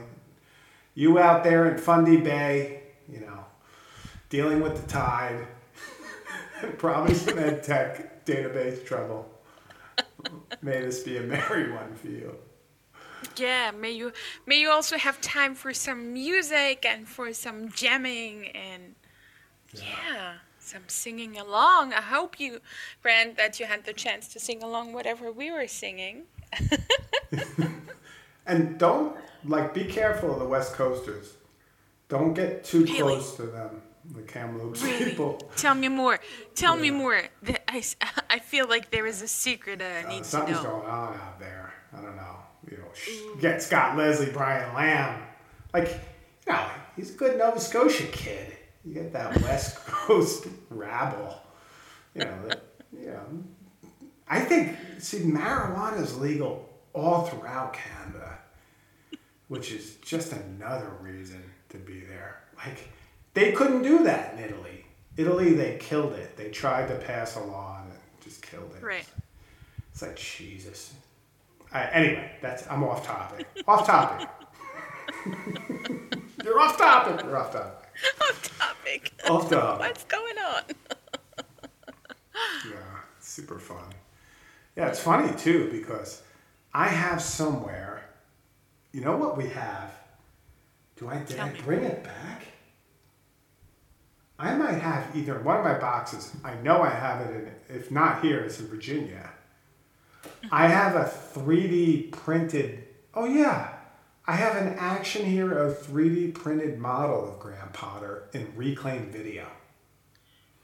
You 0.95 1.19
out 1.19 1.43
there 1.43 1.71
in 1.71 1.77
Fundy 1.77 2.17
Bay, 2.17 2.83
you 3.07 3.21
know, 3.21 3.45
dealing 4.29 4.61
with 4.61 4.81
the 4.81 4.87
tide, 4.87 5.47
probably 6.77 7.13
some 7.13 7.37
ed 7.39 7.63
tech 7.63 8.25
database 8.25 8.85
trouble. 8.85 9.29
May 10.61 10.81
this 10.81 10.99
be 11.03 11.17
a 11.17 11.21
merry 11.21 11.71
one 11.71 11.95
for 11.95 12.07
you. 12.07 12.35
yeah, 13.37 13.71
may 13.71 13.91
you 13.91 14.11
may 14.45 14.59
you 14.59 14.69
also 14.69 14.97
have 14.97 15.19
time 15.21 15.55
for 15.55 15.73
some 15.73 16.13
music 16.13 16.85
and 16.87 17.07
for 17.07 17.33
some 17.33 17.69
jamming 17.69 18.47
and 18.49 18.95
yeah, 19.73 20.35
some 20.59 20.83
singing 20.87 21.37
along. 21.37 21.93
I 21.93 22.01
hope 22.01 22.39
you, 22.39 22.59
Grant, 23.01 23.37
that 23.37 23.59
you 23.59 23.65
had 23.65 23.85
the 23.85 23.93
chance 23.93 24.27
to 24.29 24.39
sing 24.39 24.63
along 24.63 24.93
whatever 24.93 25.31
we 25.31 25.51
were 25.51 25.67
singing. 25.67 26.23
And 28.45 28.79
don't 28.79 29.15
like 29.45 29.73
be 29.75 29.85
careful 29.85 30.33
of 30.33 30.39
the 30.39 30.45
West 30.45 30.73
Coasters. 30.73 31.33
Don't 32.07 32.33
get 32.33 32.63
too 32.63 32.83
Really? 32.85 32.97
close 32.97 33.35
to 33.35 33.43
them, 33.43 33.81
the 34.13 34.21
Kamloops 34.21 34.81
people. 34.83 35.37
Tell 35.55 35.75
me 35.75 35.87
more. 35.87 36.19
Tell 36.55 36.75
me 36.75 36.89
more. 36.91 37.21
I, 37.67 37.83
I, 38.29 38.39
feel 38.39 38.67
like 38.67 38.89
there 38.91 39.05
is 39.05 39.21
a 39.21 39.27
secret 39.27 39.81
I 39.81 40.03
Uh, 40.03 40.09
need 40.09 40.15
to 40.15 40.15
know. 40.17 40.23
something's 40.23 40.63
know. 40.63 40.69
going 40.69 40.87
on 40.87 41.13
out 41.15 41.39
there. 41.39 41.73
I 41.93 42.01
don't 42.01 42.15
know. 42.15 42.35
You 42.69 42.77
know, 42.77 42.87
sh- 42.93 43.41
get 43.41 43.61
Scott 43.61 43.97
Leslie, 43.97 44.31
Brian 44.31 44.73
Lamb. 44.75 45.21
Like, 45.73 45.87
you 46.47 46.53
know, 46.53 46.67
he's 46.95 47.11
a 47.11 47.17
good 47.17 47.37
Nova 47.37 47.59
Scotia 47.59 48.03
kid. 48.07 48.53
You 48.85 48.93
get 48.93 49.13
that 49.13 49.39
West 49.41 49.77
Coast 49.85 50.47
rabble. 50.69 51.35
You 52.15 52.25
know, 52.25 52.47
that, 52.47 52.63
you 52.97 53.07
know. 53.07 53.25
I 54.27 54.39
think 54.41 54.75
see 54.99 55.19
marijuana 55.19 56.01
is 56.01 56.17
legal 56.17 56.69
all 56.93 57.25
throughout 57.25 57.73
Canada, 57.73 58.37
which 59.47 59.71
is 59.71 59.95
just 59.97 60.33
another 60.33 60.91
reason 61.01 61.43
to 61.69 61.77
be 61.77 62.01
there. 62.01 62.41
Like 62.57 62.89
they 63.39 63.51
couldn't 63.53 63.83
do 63.83 64.03
that 64.03 64.33
in 64.33 64.39
Italy. 64.43 64.85
Italy, 65.17 65.53
they 65.53 65.77
killed 65.79 66.13
it. 66.13 66.35
They 66.35 66.49
tried 66.49 66.87
to 66.89 66.95
pass 66.95 67.35
a 67.35 67.39
law 67.41 67.79
and 67.83 67.91
just 68.21 68.41
killed 68.41 68.73
it. 68.75 68.83
Right. 68.83 69.05
It's 69.91 70.01
like 70.01 70.15
Jesus. 70.17 70.93
I, 71.71 71.85
anyway, 71.87 72.31
that's 72.41 72.67
I'm 72.69 72.83
off 72.83 73.05
topic. 73.05 73.47
off 73.67 73.85
topic. 73.85 74.27
You're 76.43 76.59
off 76.59 76.77
topic. 76.77 77.25
You're 77.25 77.37
off 77.37 77.51
topic. 77.51 77.89
Off 78.21 78.57
topic. 78.57 79.11
Off 79.29 79.49
topic. 79.49 79.79
What's 79.87 80.03
going 80.05 80.37
on? 80.37 80.63
Yeah, 82.65 82.75
super 83.19 83.59
fun. 83.59 83.83
Yeah, 84.75 84.87
it's 84.87 84.99
funny 84.99 85.33
too 85.37 85.69
because 85.71 86.21
I 86.73 86.87
have 86.87 87.21
somewhere. 87.21 88.09
You 88.91 89.01
know 89.01 89.17
what 89.17 89.37
we 89.37 89.47
have? 89.49 89.91
Do 90.97 91.07
I 91.09 91.19
did 91.19 91.37
Tell 91.37 91.45
I 91.47 91.51
me. 91.51 91.59
bring 91.63 91.83
it 91.83 92.03
back? 92.03 92.43
I 94.39 94.55
might 94.55 94.79
have 94.79 95.13
either 95.15 95.37
one 95.39 95.57
of 95.57 95.63
my 95.65 95.77
boxes. 95.77 96.31
I 96.45 96.53
know 96.55 96.81
I 96.81 96.89
have 96.89 97.21
it 97.27 97.35
in. 97.69 97.75
If 97.75 97.91
not 97.91 98.21
here, 98.23 98.39
it's 98.39 98.59
in 98.59 98.67
Virginia. 98.67 99.29
I 100.51 100.67
have 100.67 100.95
a 100.95 101.03
3D 101.03 102.11
printed. 102.11 102.85
Oh 103.13 103.25
yeah, 103.25 103.73
I 104.25 104.33
have 104.33 104.55
an 104.55 104.75
action 104.79 105.25
hero 105.25 105.73
3D 105.73 106.33
printed 106.33 106.79
model 106.79 107.27
of 107.27 107.39
Grant 107.39 107.73
Potter 107.73 108.29
in 108.33 108.47
Reclaim 108.55 109.09
Video. 109.11 109.45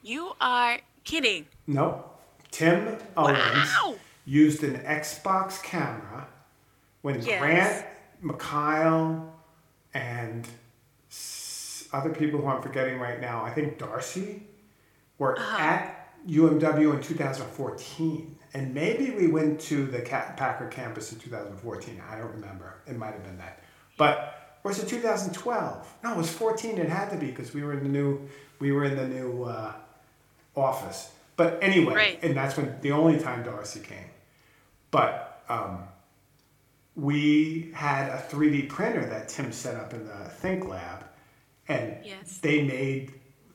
You 0.02 0.34
are 0.40 0.80
kidding. 1.04 1.48
Nope. 1.68 2.12
Tim 2.52 2.98
Owens 3.18 3.38
Wow. 3.38 3.96
used 4.26 4.64
an 4.64 4.76
Xbox 4.86 5.62
camera 5.62 6.28
when 7.02 7.22
Yes. 7.22 7.40
Grant, 7.42 7.86
Mikhail, 8.22 9.34
and 9.94 10.48
other 11.96 12.10
people 12.10 12.42
who 12.42 12.48
I'm 12.48 12.62
forgetting 12.62 13.00
right 13.00 13.20
now, 13.22 13.44
I 13.44 13.52
think 13.52 13.78
Darcy, 13.78 14.44
were 15.18 15.38
Uh-huh. 15.40 15.58
at 15.58 16.10
UMW 16.28 16.94
in 16.94 17.02
2014. 17.02 18.38
And 18.54 18.74
maybe 18.74 19.12
we 19.12 19.28
went 19.28 19.60
to 19.62 19.86
the 19.86 20.00
Packard 20.00 20.72
campus 20.72 21.12
in 21.12 21.20
2014. 21.20 22.02
I 22.10 22.18
don't 22.18 22.32
remember. 22.32 22.76
It 22.88 22.98
might 22.98 23.14
have 23.14 23.24
been 23.24 23.38
that. 23.38 23.60
But, 23.98 24.60
or 24.64 24.70
was 24.70 24.82
it 24.82 24.88
2012? 24.88 25.94
No, 26.04 26.12
it 26.14 26.18
was 26.18 26.32
14. 26.32 26.78
It 26.78 26.90
had 26.90 27.10
to 27.12 27.18
be 27.18 27.28
because 27.28 27.54
we 27.54 27.64
were 27.64 27.74
in 27.74 27.84
the 27.84 27.90
new, 27.90 28.28
we 28.60 28.72
were 28.72 28.84
in 28.86 28.96
the 28.96 29.08
new 29.08 29.44
uh, 29.44 29.74
office. 30.56 31.12
But 31.38 31.60
anyway, 31.62 31.94
Right. 31.96 32.20
and 32.24 32.36
that's 32.36 32.56
when 32.58 32.76
the 32.82 32.92
only 32.92 33.20
time 33.20 33.44
Darcy 33.44 33.82
came. 33.82 34.10
But 34.92 35.44
um, 35.50 35.80
we 36.96 37.72
had 37.74 38.10
a 38.10 38.18
3D 38.30 38.70
printer 38.70 39.06
that 39.06 39.28
Tim 39.28 39.52
set 39.52 39.76
up 39.76 39.94
in 39.94 40.06
the 40.08 40.14
Think 40.30 40.66
Lab, 40.68 41.04
and 41.68 41.98
Yes. 42.04 42.40
they 42.40 42.62
made 42.64 43.14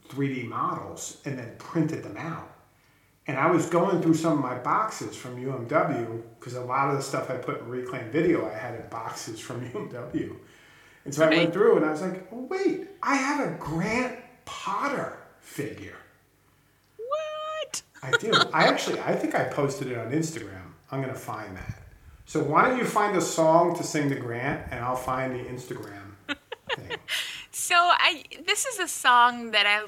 3D 0.08 0.46
models 0.48 1.18
and 1.24 1.38
then 1.38 1.54
printed 1.58 2.02
them 2.02 2.16
out. 2.16 2.48
And 3.26 3.38
I 3.38 3.50
was 3.50 3.66
going 3.66 4.02
through 4.02 4.14
some 4.14 4.32
of 4.32 4.38
my 4.40 4.58
boxes 4.58 5.14
from 5.14 5.36
UMW 5.36 6.22
because 6.38 6.54
a 6.54 6.60
lot 6.64 6.90
of 6.90 6.96
the 6.96 7.02
stuff 7.02 7.30
I 7.30 7.36
put 7.36 7.60
in 7.60 7.68
Reclaim 7.68 8.10
Video 8.10 8.48
I 8.48 8.54
had 8.54 8.74
in 8.74 8.88
boxes 8.88 9.38
from 9.38 9.60
UMW. 9.70 10.36
And 11.04 11.14
so 11.14 11.24
I 11.24 11.30
went 11.30 11.52
through 11.52 11.76
and 11.76 11.84
I 11.86 11.90
was 11.90 12.02
like, 12.02 12.26
oh, 12.32 12.46
wait, 12.50 12.88
I 13.02 13.14
have 13.14 13.46
a 13.46 13.56
Grant 13.58 14.18
Potter 14.44 15.18
figure. 15.38 15.96
What? 16.96 17.82
I 18.02 18.10
do. 18.18 18.32
I 18.52 18.64
actually, 18.66 19.00
I 19.00 19.14
think 19.14 19.34
I 19.34 19.44
posted 19.44 19.88
it 19.92 19.98
on 19.98 20.10
Instagram. 20.12 20.72
I'm 20.90 21.00
gonna 21.00 21.14
find 21.14 21.56
that. 21.56 21.82
So 22.26 22.42
why 22.42 22.68
don't 22.68 22.78
you 22.78 22.84
find 22.84 23.16
a 23.16 23.20
song 23.20 23.76
to 23.76 23.82
sing 23.82 24.08
to 24.10 24.16
Grant, 24.16 24.66
and 24.70 24.84
I'll 24.84 24.96
find 24.96 25.34
the 25.34 25.44
Instagram 25.44 26.14
thing. 26.76 26.96
So 27.70 27.76
I 27.76 28.24
this 28.48 28.66
is 28.66 28.80
a 28.80 28.88
song 28.88 29.52
that 29.52 29.64
I 29.64 29.86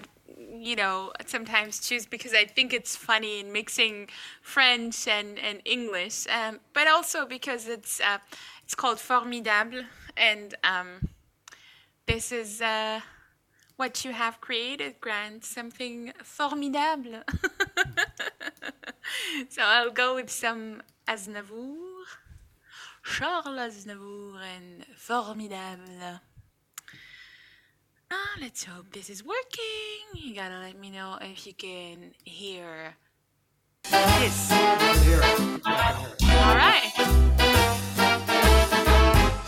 you 0.56 0.76
know 0.76 1.12
sometimes 1.26 1.80
choose 1.80 2.06
because 2.06 2.32
I 2.32 2.44
think 2.44 2.72
it's 2.72 2.94
funny 2.94 3.40
in 3.40 3.50
mixing 3.52 4.08
French 4.40 5.08
and, 5.08 5.36
and 5.36 5.60
English, 5.64 6.28
um, 6.28 6.60
but 6.74 6.86
also 6.86 7.26
because 7.26 7.66
it's 7.66 8.00
uh, 8.00 8.18
it's 8.62 8.76
called 8.76 9.00
Formidable, 9.00 9.82
and 10.16 10.54
um, 10.62 11.08
this 12.06 12.30
is 12.30 12.62
uh, 12.62 13.00
what 13.74 14.04
you 14.04 14.12
have 14.12 14.40
created, 14.40 15.00
Grant, 15.00 15.44
something 15.44 16.12
formidable. 16.22 17.24
so 19.48 19.60
I'll 19.60 19.90
go 19.90 20.14
with 20.14 20.30
some 20.30 20.82
Aznavour, 21.08 22.04
Charles 23.02 23.58
Aznavour, 23.58 24.38
and 24.54 24.86
Formidable. 24.96 26.20
Ah, 28.14 28.36
let's 28.42 28.64
hope 28.64 28.92
this 28.92 29.08
is 29.08 29.24
working. 29.24 30.04
You 30.12 30.34
gotta 30.34 30.58
let 30.58 30.78
me 30.78 30.90
know 30.90 31.16
if 31.22 31.46
you 31.46 31.54
can 31.54 32.12
hear 32.24 32.94
this. 34.20 34.52
All 34.52 36.54
right. 36.54 36.92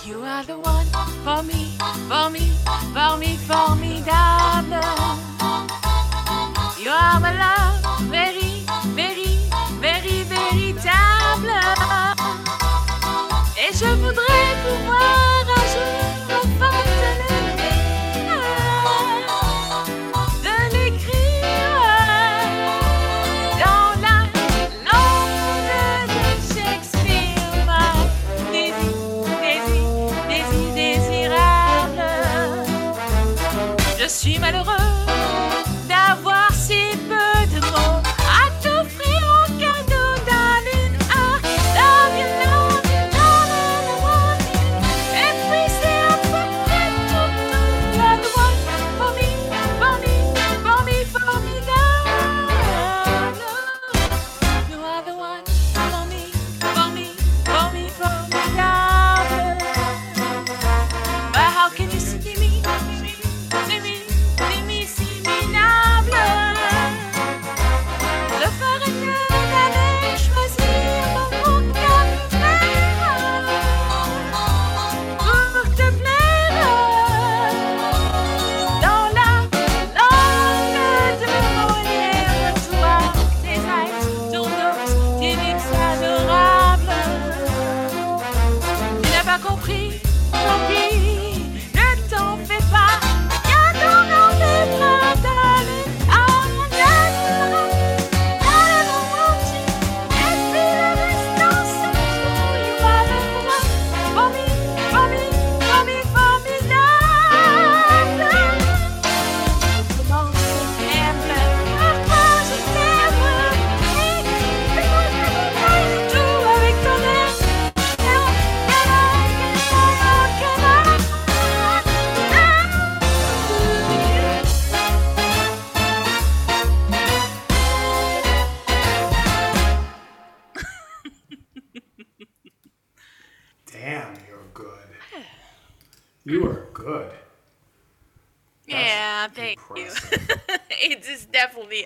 You 0.06 0.22
are 0.22 0.44
the 0.44 0.58
one 0.58 0.86
for 1.26 1.42
me, 1.42 1.76
for 2.08 2.30
me, 2.30 2.56
for 2.96 3.18
me, 3.18 3.36
formidable. 3.36 4.08
You 6.80 6.88
are 6.88 7.20
my 7.20 7.36
love, 7.36 7.84
very, 8.08 8.64
very, 8.96 9.36
very, 9.78 10.24
véritable. 10.24 11.52
Et 13.58 13.74
je 13.76 13.94
voudrais 14.00 14.56
pouvoir 14.64 15.33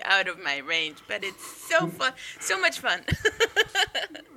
out 0.09 0.27
of 0.27 0.43
my 0.43 0.57
range, 0.57 0.97
but 1.07 1.23
it's 1.23 1.45
so 1.45 1.85
hmm. 1.85 1.89
fun, 1.89 2.13
so 2.39 2.59
much 2.59 2.79
fun. 2.79 3.01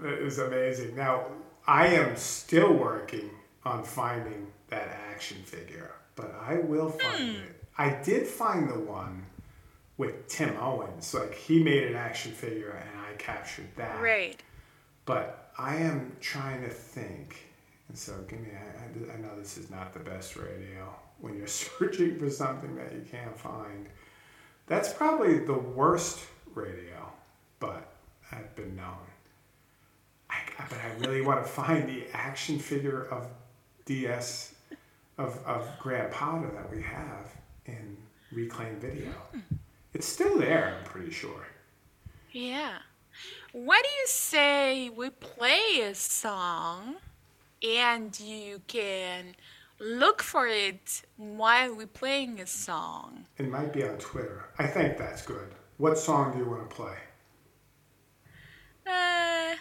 It 0.05 0.19
is 0.19 0.41
amazing. 0.41 0.97
Now, 0.97 1.27
I 1.65 1.87
am 1.87 2.17
still 2.17 2.73
working 2.73 3.31
on 3.65 3.85
finding 3.85 4.49
that 4.69 4.89
action 5.13 5.37
figure, 5.45 5.93
but 6.17 6.35
I 6.45 6.57
will 6.57 6.91
find 6.91 7.37
hmm. 7.37 7.43
it. 7.45 7.65
I 7.79 7.91
did 8.03 8.27
find 8.27 8.69
the 8.69 8.81
one 8.81 9.25
with 9.99 10.27
Tim 10.27 10.57
Owens. 10.57 11.15
Like, 11.15 11.35
he 11.35 11.63
made 11.63 11.85
an 11.85 11.95
action 11.95 12.33
figure 12.33 12.71
and 12.71 13.01
I 13.01 13.15
captured 13.17 13.69
that. 13.77 14.01
right. 14.01 14.43
But 15.05 15.53
I 15.57 15.77
am 15.77 16.17
trying 16.21 16.63
to 16.63 16.69
think. 16.69 17.47
And 17.89 17.97
so, 17.97 18.13
give 18.29 18.41
me, 18.41 18.49
I, 18.51 19.13
I 19.13 19.17
know 19.21 19.39
this 19.39 19.57
is 19.57 19.71
not 19.71 19.93
the 19.93 20.01
best 20.01 20.35
radio 20.37 20.89
when 21.21 21.37
you're 21.37 21.47
searching 21.47 22.19
for 22.19 22.29
something 22.29 22.75
that 22.77 22.93
you 22.93 23.05
can't 23.09 23.39
find. 23.39 23.87
That's 24.67 24.93
probably 24.93 25.39
the 25.39 25.59
worst 25.59 26.25
radio, 26.55 27.13
but 27.59 27.93
I've 28.31 28.55
been 28.55 28.77
known. 28.77 28.97
I, 30.31 30.39
but 30.69 30.79
I 30.79 30.93
really 31.01 31.21
want 31.21 31.45
to 31.45 31.51
find 31.51 31.89
the 31.89 32.07
action 32.13 32.59
figure 32.59 33.05
of 33.11 33.27
DS, 33.85 34.55
of, 35.19 35.39
of 35.45 35.69
Grant 35.79 36.13
Potter 36.13 36.51
that 36.55 36.71
we 36.71 36.83
have 36.83 37.31
in 37.67 37.97
Reclaim 38.33 38.77
Video. 38.77 39.11
Hmm. 39.33 39.57
It's 39.95 40.07
still 40.07 40.39
there, 40.39 40.77
I'm 40.79 40.85
pretty 40.85 41.11
sure. 41.11 41.47
Yeah. 42.33 42.79
What 43.53 43.83
do 43.85 43.91
you 44.01 44.07
say 44.07 44.89
we 44.89 45.11
play 45.11 45.81
a 45.83 45.95
song 45.95 46.97
and 47.63 48.19
you 48.19 48.63
can 48.67 49.35
look 49.83 50.23
for 50.23 50.47
it 50.47 51.03
while 51.17 51.75
we're 51.77 51.87
playing 51.87 52.41
a 52.41 52.47
song? 52.47 53.27
It 53.37 53.49
might 53.49 53.73
be 53.73 53.83
on 53.85 53.97
Twitter. 53.99 54.45
I 54.59 54.67
think 54.67 54.97
that's 54.97 55.23
good. 55.23 55.55
What 55.79 55.99
song 55.99 56.33
do 56.33 56.39
you 56.39 56.49
want 56.49 56.69
to 56.71 56.75
play? 56.77 56.97
Uh, 58.87 59.55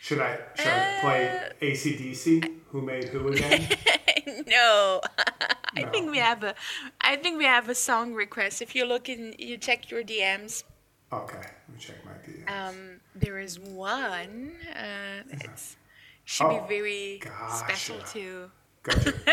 Should 0.00 0.20
I 0.20 0.38
should 0.54 0.66
I 0.72 0.98
play 1.00 1.50
ACDC? 1.60 2.54
Who 2.70 2.82
made 2.82 3.04
who 3.04 3.28
again? 3.28 3.66
no. 4.46 5.00
I 5.76 5.82
No. 5.82 5.90
think 5.90 6.10
we 6.10 6.18
have 6.18 6.42
a 6.44 6.54
I 7.00 7.16
think 7.16 7.38
we 7.38 7.44
have 7.44 7.68
a 7.68 7.74
song 7.74 8.14
request. 8.14 8.62
If 8.62 8.74
you 8.74 8.84
look 8.84 9.08
in 9.08 9.34
you 9.38 9.56
check 9.58 9.90
your 9.90 10.02
DMs, 10.02 10.64
okay, 11.12 11.36
let 11.38 11.68
me 11.68 11.78
check 11.78 11.96
my 12.04 12.12
DMs. 12.24 12.48
um 12.68 13.00
there 13.14 13.38
is 13.38 13.58
one 13.58 14.52
uh 14.74 15.22
it's 15.30 15.76
should 16.24 16.46
Oh, 16.46 16.60
be 16.60 16.68
very 16.68 17.20
special 17.50 17.98
gotcha. 17.98 18.50
Gotcha. 18.88 19.14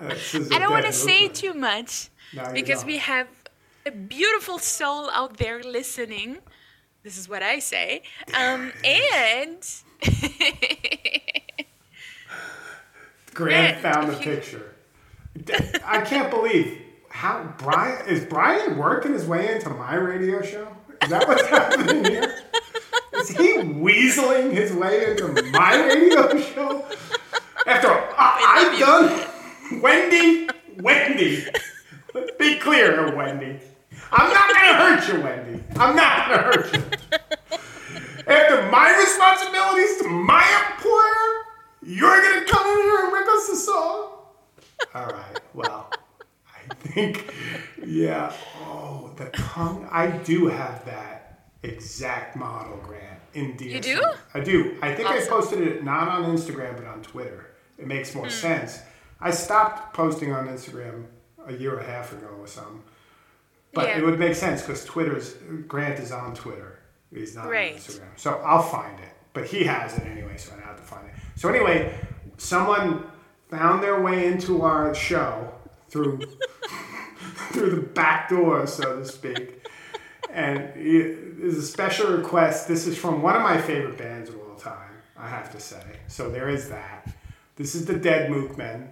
Uh, 0.00 0.08
this 0.08 0.34
is 0.34 0.50
a 0.50 0.54
I 0.54 0.58
don't 0.58 0.70
want 0.70 0.86
to 0.86 0.94
say 0.94 1.28
movement. 1.28 1.34
too 1.34 1.52
much 1.54 2.08
No, 2.32 2.50
because 2.54 2.86
we 2.86 2.96
have 2.98 3.28
a 3.84 3.90
beautiful 3.90 4.58
soul 4.58 5.10
out 5.10 5.36
there 5.36 5.62
listening. 5.62 6.38
This 7.02 7.18
is 7.18 7.28
what 7.28 7.42
I 7.42 7.58
say. 7.58 8.02
Um, 8.32 8.72
and 8.84 9.62
Grant 13.34 13.80
found 13.82 14.08
the 14.10 14.16
picture. 14.16 14.74
I 15.84 16.00
can't 16.00 16.30
believe 16.30 16.80
how 17.10 17.54
Brian 17.58 18.06
is 18.08 18.24
Brian 18.24 18.78
working 18.78 19.12
his 19.12 19.26
way 19.26 19.54
into 19.54 19.68
my 19.70 19.94
radio 19.96 20.40
show. 20.42 20.68
Is 21.02 21.10
that 21.10 21.28
what's 21.28 21.46
happening 21.46 22.04
here? 22.04 22.34
Is 23.14 23.28
he 23.28 23.52
weaseling 23.58 24.52
his 24.52 24.72
way 24.72 25.10
into 25.10 25.28
my 25.50 25.76
radio 25.76 26.38
show? 26.40 26.84
After 27.66 27.88
I, 27.88 28.72
I've 28.72 28.78
done 28.78 29.80
Wendy, 29.82 30.48
Wendy. 30.78 31.44
Let's 32.14 32.30
be 32.38 32.58
clear, 32.58 33.14
Wendy. 33.14 33.60
I'm 34.12 34.32
not 34.32 34.48
gonna 34.48 34.74
hurt 34.74 35.08
you, 35.12 35.20
Wendy. 35.20 35.62
I'm 35.76 35.94
not 35.94 36.28
gonna 36.28 36.42
hurt 36.42 36.72
you. 36.72 36.82
After 38.26 38.70
my 38.70 38.96
responsibilities 38.98 39.98
to 40.02 40.08
my 40.08 40.44
employer, 40.70 41.44
you're 41.82 42.22
gonna 42.22 42.46
come 42.46 42.66
in 42.66 42.82
here 42.82 43.04
and 43.04 43.12
rip 43.12 43.28
us 43.28 43.48
a 43.50 43.56
song? 43.56 44.12
All 44.94 45.06
right. 45.06 45.40
Well, 45.54 45.90
I 46.48 46.74
think, 46.74 47.32
yeah. 47.84 48.32
Oh, 48.62 49.12
the 49.16 49.26
tongue. 49.30 49.88
I 49.90 50.08
do 50.08 50.48
have 50.48 50.84
that 50.86 51.40
exact 51.62 52.36
model, 52.36 52.78
Grant, 52.82 53.20
in 53.34 53.56
DSM. 53.56 53.70
You 53.70 53.80
do? 53.80 54.04
I 54.34 54.40
do. 54.40 54.76
I 54.82 54.94
think 54.94 55.08
I 55.08 55.24
posted 55.26 55.60
it 55.60 55.84
not 55.84 56.08
on 56.08 56.24
Instagram 56.24 56.76
but 56.76 56.86
on 56.86 57.02
Twitter. 57.02 57.49
It 57.80 57.86
makes 57.86 58.14
more 58.14 58.24
hmm. 58.24 58.30
sense. 58.30 58.80
I 59.20 59.30
stopped 59.30 59.94
posting 59.94 60.32
on 60.32 60.48
Instagram 60.48 61.06
a 61.46 61.52
year 61.52 61.78
and 61.78 61.86
a 61.86 61.90
half 61.90 62.12
ago 62.12 62.28
or 62.38 62.46
something. 62.46 62.82
But 63.72 63.88
Yeah. 63.88 63.98
it 63.98 64.04
would 64.04 64.18
make 64.18 64.34
sense 64.34 64.62
because 64.62 64.84
Twitter's 64.84 65.34
Grant 65.68 65.98
is 65.98 66.12
on 66.12 66.34
Twitter. 66.34 66.78
He's 67.12 67.34
not 67.34 67.48
Right. 67.48 67.72
on 67.72 67.78
Instagram. 67.78 68.08
So 68.16 68.40
I'll 68.44 68.62
find 68.62 68.98
it. 68.98 69.12
But 69.32 69.44
he 69.44 69.64
has 69.64 69.96
it 69.96 70.04
anyway, 70.06 70.36
so 70.36 70.52
I 70.52 70.56
don't 70.56 70.64
have 70.64 70.76
to 70.76 70.82
find 70.82 71.06
it. 71.06 71.14
So 71.36 71.48
anyway, 71.48 71.94
someone 72.36 73.04
found 73.48 73.82
their 73.82 74.00
way 74.00 74.26
into 74.26 74.62
our 74.62 74.94
show 74.94 75.52
through 75.88 76.20
through 77.52 77.70
the 77.70 77.80
back 77.80 78.28
door, 78.28 78.66
so 78.66 78.98
to 78.98 79.04
speak. 79.04 79.66
And 80.32 80.58
it 80.76 81.18
is 81.40 81.58
a 81.58 81.62
special 81.62 82.16
request. 82.16 82.68
This 82.68 82.86
is 82.86 82.96
from 82.96 83.22
one 83.22 83.34
of 83.34 83.42
my 83.42 83.60
favorite 83.60 83.98
bands 83.98 84.28
of 84.30 84.36
all 84.38 84.56
time, 84.56 84.94
I 85.16 85.28
have 85.28 85.50
to 85.52 85.60
say. 85.60 85.82
So 86.06 86.30
there 86.30 86.48
is 86.48 86.68
that. 86.68 87.08
This 87.56 87.74
is 87.74 87.84
the 87.84 87.98
Dead 87.98 88.30
Mookmen. 88.30 88.88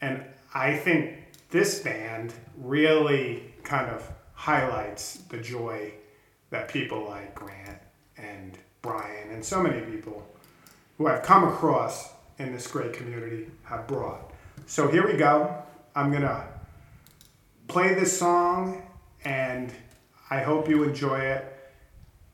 And 0.00 0.24
I 0.54 0.76
think 0.76 1.16
this 1.50 1.80
band 1.80 2.32
really 2.56 3.54
kind 3.62 3.90
of 3.90 4.08
highlights 4.34 5.18
the 5.28 5.38
joy 5.38 5.92
that 6.50 6.68
people 6.68 7.06
like 7.08 7.34
Grant 7.34 7.78
and 8.16 8.58
Brian 8.82 9.30
and 9.30 9.44
so 9.44 9.62
many 9.62 9.80
people 9.80 10.26
who 10.96 11.06
I've 11.06 11.22
come 11.22 11.44
across 11.44 12.12
in 12.38 12.52
this 12.52 12.66
great 12.66 12.92
community 12.92 13.46
have 13.64 13.86
brought. 13.86 14.32
So 14.66 14.88
here 14.88 15.06
we 15.06 15.16
go. 15.16 15.54
I'm 15.94 16.10
going 16.10 16.22
to 16.22 16.46
play 17.68 17.94
this 17.94 18.16
song 18.18 18.82
and 19.24 19.72
I 20.30 20.40
hope 20.40 20.68
you 20.68 20.82
enjoy 20.82 21.18
it 21.20 21.72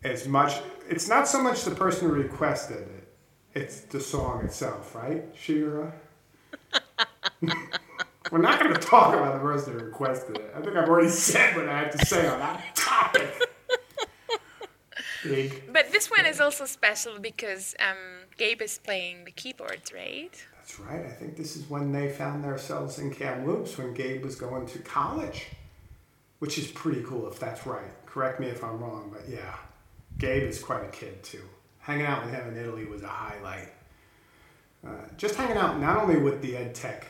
as 0.05 0.29
much. 0.29 0.61
It's 0.89 1.09
not 1.09 1.27
so 1.27 1.43
much 1.43 1.65
the 1.65 1.73
person 1.73 2.09
who 2.09 2.15
requested 2.15 2.89
it's 3.57 3.81
the 3.81 4.01
song 4.01 4.45
itself, 4.45 4.95
right, 4.95 5.25
Shira? 5.35 5.93
We're 8.31 8.39
not 8.39 8.61
going 8.61 8.75
to 8.75 8.81
talk 8.81 9.15
about 9.15 9.35
the 9.35 9.41
person 9.41 9.73
who 9.73 9.87
requested 9.87 10.37
it. 10.37 10.53
I 10.55 10.61
think 10.61 10.77
I've 10.77 10.89
already 10.89 11.09
said 11.09 11.57
what 11.57 11.69
I 11.69 11.79
have 11.79 11.99
to 11.99 12.07
say 12.07 12.27
on 12.27 12.39
that 12.39 12.77
topic. 12.77 13.33
Big. 15.25 15.73
but 15.73 15.91
this 15.91 16.11
one 16.11 16.27
is 16.27 16.41
also 16.41 16.67
special 16.67 17.19
because 17.19 17.75
um, 17.81 17.97
Gabe 18.37 18.63
is 18.63 18.79
playing 18.79 19.25
the 19.25 19.31
keyboards, 19.31 19.93
right? 19.93 20.31
That's 20.59 20.79
right. 20.79 21.05
I 21.05 21.11
think 21.11 21.37
this 21.37 21.57
is 21.57 21.69
when 21.69 21.93
they 21.93 22.11
found 22.11 22.45
themselves 22.45 22.99
in 22.99 23.13
Kamloops 23.13 23.79
when 23.79 23.95
Gabe 23.95 24.23
was 24.23 24.37
going 24.37 24.67
to 24.67 24.79
college, 24.81 25.47
which 26.41 26.59
is 26.59 26.69
pretty 26.69 27.03
cool 27.03 27.27
if 27.27 27.41
that's 27.41 27.67
right. 27.67 27.91
Correct 28.05 28.39
me 28.39 28.49
if 28.49 28.63
I'm 28.63 28.79
wrong, 28.79 29.11
but 29.13 29.29
yeah, 29.29 29.55
Gabe 30.19 30.45
is 30.45 30.63
quite 30.63 30.85
a 30.85 30.89
kid 30.89 31.23
too. 31.23 31.43
Hanging 31.87 32.05
out 32.05 32.25
with 32.25 32.35
him 32.35 32.49
in 32.49 32.57
Italy 32.57 32.85
was 32.85 33.05
a 33.05 33.07
highlight. 33.07 33.69
Uh, 34.85 34.91
just 35.17 35.37
hanging 35.37 35.57
out 35.57 35.79
not 35.79 35.99
only 35.99 36.19
with 36.19 36.43
the 36.43 36.57
ed 36.57 36.75
tech 36.75 37.07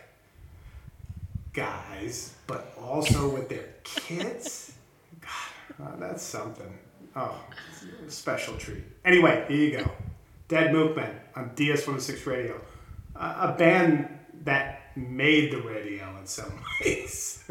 guys, 1.54 2.34
but 2.46 2.74
also 2.78 3.26
with 3.30 3.48
their 3.48 3.64
kids. 3.84 4.74
God, 5.22 5.82
uh, 5.82 5.96
that's 5.98 6.22
something. 6.22 6.78
Oh, 7.16 7.42
special 8.08 8.54
treat. 8.58 8.84
Anyway, 9.02 9.46
here 9.48 9.56
you 9.56 9.78
go. 9.78 9.90
Dead 10.48 10.74
Mookmen 10.74 11.14
on 11.34 11.48
DS106 11.56 12.26
Radio. 12.26 12.60
Uh, 13.18 13.52
a 13.54 13.56
band 13.56 14.10
that 14.44 14.94
made 14.94 15.52
the 15.52 15.62
radio 15.62 16.14
in 16.18 16.26
some 16.26 16.52
ways. 16.84 17.44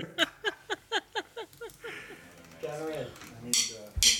He's 3.44 3.74
a 3.74 4.15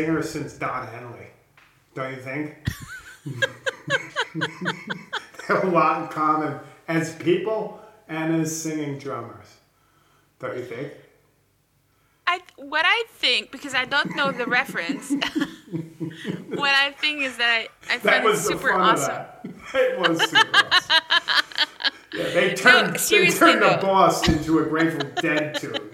singer 0.00 0.22
since 0.22 0.54
Don 0.54 0.86
Henley. 0.86 1.26
Don't 1.94 2.14
you 2.14 2.20
think? 2.20 2.56
they 4.34 4.46
have 5.54 5.64
a 5.64 5.68
lot 5.68 6.02
in 6.02 6.08
common 6.08 6.58
as 6.88 7.14
people 7.16 7.80
and 8.08 8.40
as 8.40 8.62
singing 8.62 8.98
drummers. 8.98 9.46
Don't 10.38 10.56
you 10.56 10.64
think? 10.64 10.92
I 12.26 12.40
what 12.56 12.84
I 12.86 13.04
think 13.10 13.50
because 13.50 13.74
I 13.74 13.84
don't 13.84 14.14
know 14.16 14.30
the 14.30 14.46
reference. 14.46 15.10
what 16.48 16.74
I 16.74 16.92
think 16.98 17.22
is 17.22 17.36
that 17.36 17.66
I, 17.88 17.94
I 17.94 17.98
find 17.98 18.24
it 18.24 18.28
was 18.28 18.42
the 18.44 18.52
super 18.52 18.72
awesome. 18.72 19.22
It 19.74 19.98
was 19.98 20.30
super 20.30 20.48
awesome. 20.54 21.68
Yeah, 22.14 22.24
they 22.30 22.54
turned, 22.54 22.94
they 22.94 22.98
seriously 22.98 23.52
turned 23.52 23.62
the 23.62 23.68
though. 23.68 23.82
boss 23.82 24.26
into 24.28 24.60
a 24.60 24.64
Grateful 24.64 25.08
Dead 25.20 25.56
tune. 25.56 25.90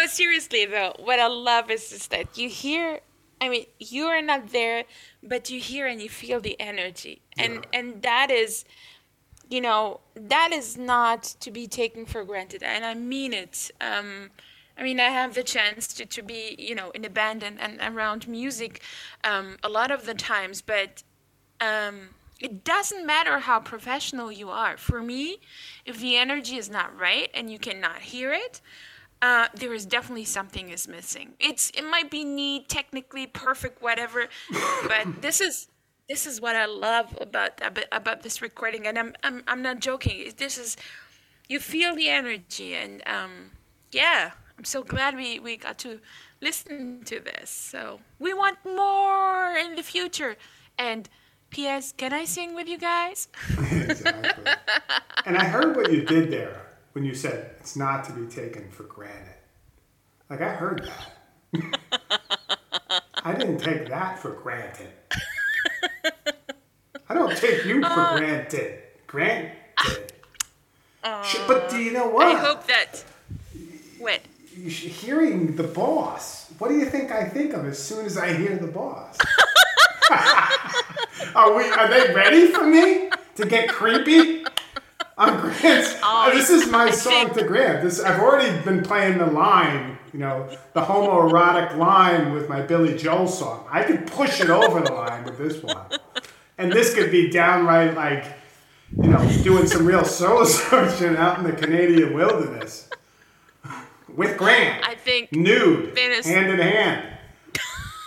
No, 0.00 0.06
seriously 0.06 0.64
though, 0.64 0.94
what 0.98 1.20
I 1.20 1.26
love 1.26 1.70
is 1.70 1.92
is 1.92 2.06
that 2.08 2.38
you 2.38 2.48
hear. 2.48 3.00
I 3.38 3.50
mean, 3.50 3.66
you 3.78 4.06
are 4.06 4.22
not 4.22 4.50
there, 4.50 4.84
but 5.22 5.50
you 5.50 5.60
hear 5.60 5.86
and 5.86 6.00
you 6.00 6.08
feel 6.08 6.40
the 6.40 6.58
energy, 6.58 7.20
and 7.36 7.66
and 7.74 8.00
that 8.00 8.30
is, 8.30 8.64
you 9.50 9.60
know, 9.60 10.00
that 10.14 10.52
is 10.52 10.78
not 10.78 11.24
to 11.40 11.50
be 11.50 11.66
taken 11.66 12.06
for 12.06 12.24
granted, 12.24 12.62
and 12.62 12.86
I 12.86 12.94
mean 12.94 13.34
it. 13.34 13.70
Um, 13.78 14.30
I 14.78 14.82
mean, 14.84 15.00
I 15.00 15.10
have 15.10 15.34
the 15.34 15.42
chance 15.42 15.88
to, 15.88 16.06
to 16.06 16.22
be, 16.22 16.56
you 16.58 16.74
know, 16.74 16.90
in 16.92 17.04
a 17.04 17.10
band 17.10 17.42
and, 17.42 17.60
and 17.60 17.78
around 17.94 18.26
music 18.26 18.80
um, 19.22 19.58
a 19.62 19.68
lot 19.68 19.90
of 19.90 20.06
the 20.06 20.14
times, 20.14 20.62
but 20.62 21.02
um, 21.60 22.14
it 22.38 22.64
doesn't 22.64 23.04
matter 23.04 23.40
how 23.40 23.60
professional 23.60 24.32
you 24.32 24.48
are. 24.48 24.78
For 24.78 25.02
me, 25.02 25.40
if 25.84 26.00
the 26.00 26.16
energy 26.16 26.56
is 26.56 26.70
not 26.70 26.98
right 26.98 27.28
and 27.34 27.50
you 27.50 27.58
cannot 27.58 27.98
hear 27.98 28.32
it, 28.32 28.62
uh, 29.22 29.48
there 29.54 29.74
is 29.74 29.84
definitely 29.84 30.24
something 30.24 30.70
is 30.70 30.88
missing. 30.88 31.34
It's 31.38 31.70
it 31.70 31.84
might 31.84 32.10
be 32.10 32.24
neat, 32.24 32.68
technically 32.68 33.26
perfect, 33.26 33.82
whatever, 33.82 34.28
but 34.86 35.20
this 35.22 35.40
is 35.40 35.68
this 36.08 36.26
is 36.26 36.40
what 36.40 36.56
I 36.56 36.66
love 36.66 37.16
about 37.20 37.60
about, 37.62 37.84
about 37.92 38.22
this 38.22 38.40
recording, 38.40 38.86
and 38.86 38.98
I'm, 38.98 39.14
I'm 39.22 39.42
I'm 39.46 39.62
not 39.62 39.80
joking. 39.80 40.32
This 40.36 40.56
is 40.56 40.76
you 41.48 41.60
feel 41.60 41.94
the 41.94 42.08
energy, 42.08 42.74
and 42.74 43.02
um, 43.06 43.50
yeah, 43.92 44.32
I'm 44.56 44.64
so 44.64 44.82
glad 44.82 45.16
we 45.16 45.38
we 45.38 45.56
got 45.56 45.78
to 45.78 46.00
listen 46.40 47.02
to 47.04 47.20
this. 47.20 47.50
So 47.50 48.00
we 48.18 48.32
want 48.32 48.58
more 48.64 49.52
in 49.52 49.76
the 49.76 49.82
future, 49.82 50.36
and. 50.78 51.08
P.S. 51.50 51.92
Can 51.96 52.12
I 52.12 52.26
sing 52.26 52.54
with 52.54 52.68
you 52.68 52.78
guys? 52.78 53.26
Exactly. 53.72 54.52
and 55.26 55.36
I 55.36 55.42
heard 55.46 55.74
what 55.74 55.90
you 55.90 56.02
did 56.04 56.30
there 56.30 56.69
when 56.92 57.04
you 57.04 57.14
said 57.14 57.54
it's 57.60 57.76
not 57.76 58.04
to 58.04 58.12
be 58.12 58.26
taken 58.26 58.70
for 58.70 58.84
granted. 58.84 59.34
Like 60.28 60.40
I 60.40 60.50
heard 60.50 60.88
that. 61.52 61.80
I 63.24 63.34
didn't 63.34 63.58
take 63.58 63.88
that 63.88 64.18
for 64.18 64.30
granted. 64.30 64.88
I 67.08 67.14
don't 67.14 67.36
take 67.36 67.64
you 67.64 67.82
for 67.82 67.88
uh. 67.88 68.18
granted. 68.18 68.82
Granted. 69.06 69.52
Sh- 69.78 71.36
uh, 71.38 71.46
but 71.46 71.70
do 71.70 71.78
you 71.78 71.92
know 71.92 72.08
what? 72.08 72.26
I 72.28 72.38
hope 72.38 72.66
that. 72.66 73.04
What? 73.98 74.20
Hearing 74.54 75.56
the 75.56 75.64
boss. 75.64 76.52
What 76.58 76.68
do 76.68 76.78
you 76.78 76.86
think 76.86 77.10
I 77.10 77.28
think 77.28 77.54
of 77.54 77.66
as 77.66 77.82
soon 77.82 78.06
as 78.06 78.16
I 78.16 78.32
hear 78.34 78.56
the 78.56 78.66
boss? 78.66 79.18
are 81.34 81.54
we? 81.54 81.64
Are 81.70 81.88
they 81.88 82.12
ready 82.12 82.48
for 82.48 82.66
me 82.66 83.10
to 83.36 83.46
get 83.46 83.68
creepy? 83.68 84.44
On 85.28 85.38
Grant's. 85.40 85.96
Oh, 86.02 86.30
this 86.32 86.48
is 86.50 86.70
my 86.70 86.84
I 86.84 86.90
song 86.90 87.26
think- 87.26 87.34
to 87.38 87.44
Grant. 87.44 87.82
This 87.82 88.00
I've 88.00 88.20
already 88.20 88.58
been 88.64 88.82
playing 88.82 89.18
the 89.18 89.26
line. 89.26 89.98
You 90.12 90.18
know, 90.18 90.48
the 90.72 90.80
homoerotic 90.80 91.76
line 91.76 92.32
with 92.32 92.48
my 92.48 92.62
Billy 92.62 92.96
Joel 92.96 93.28
song. 93.28 93.64
I 93.70 93.84
could 93.84 94.06
push 94.08 94.40
it 94.40 94.50
over 94.50 94.80
the 94.80 94.92
line 94.92 95.22
with 95.24 95.38
this 95.38 95.62
one, 95.62 95.86
and 96.58 96.72
this 96.72 96.94
could 96.94 97.12
be 97.12 97.30
downright 97.30 97.94
like, 97.94 98.24
you 98.96 99.08
know, 99.08 99.18
doing 99.44 99.66
some 99.68 99.86
real 99.86 100.04
soul 100.04 100.44
searching 100.46 101.16
out 101.16 101.38
in 101.38 101.44
the 101.44 101.52
Canadian 101.52 102.12
wilderness 102.14 102.88
with 104.16 104.36
Grant 104.36 104.84
I 104.84 104.96
think 104.96 105.30
nude, 105.32 105.94
Venice. 105.94 106.26
hand 106.26 106.50
in 106.50 106.58
hand. 106.58 107.06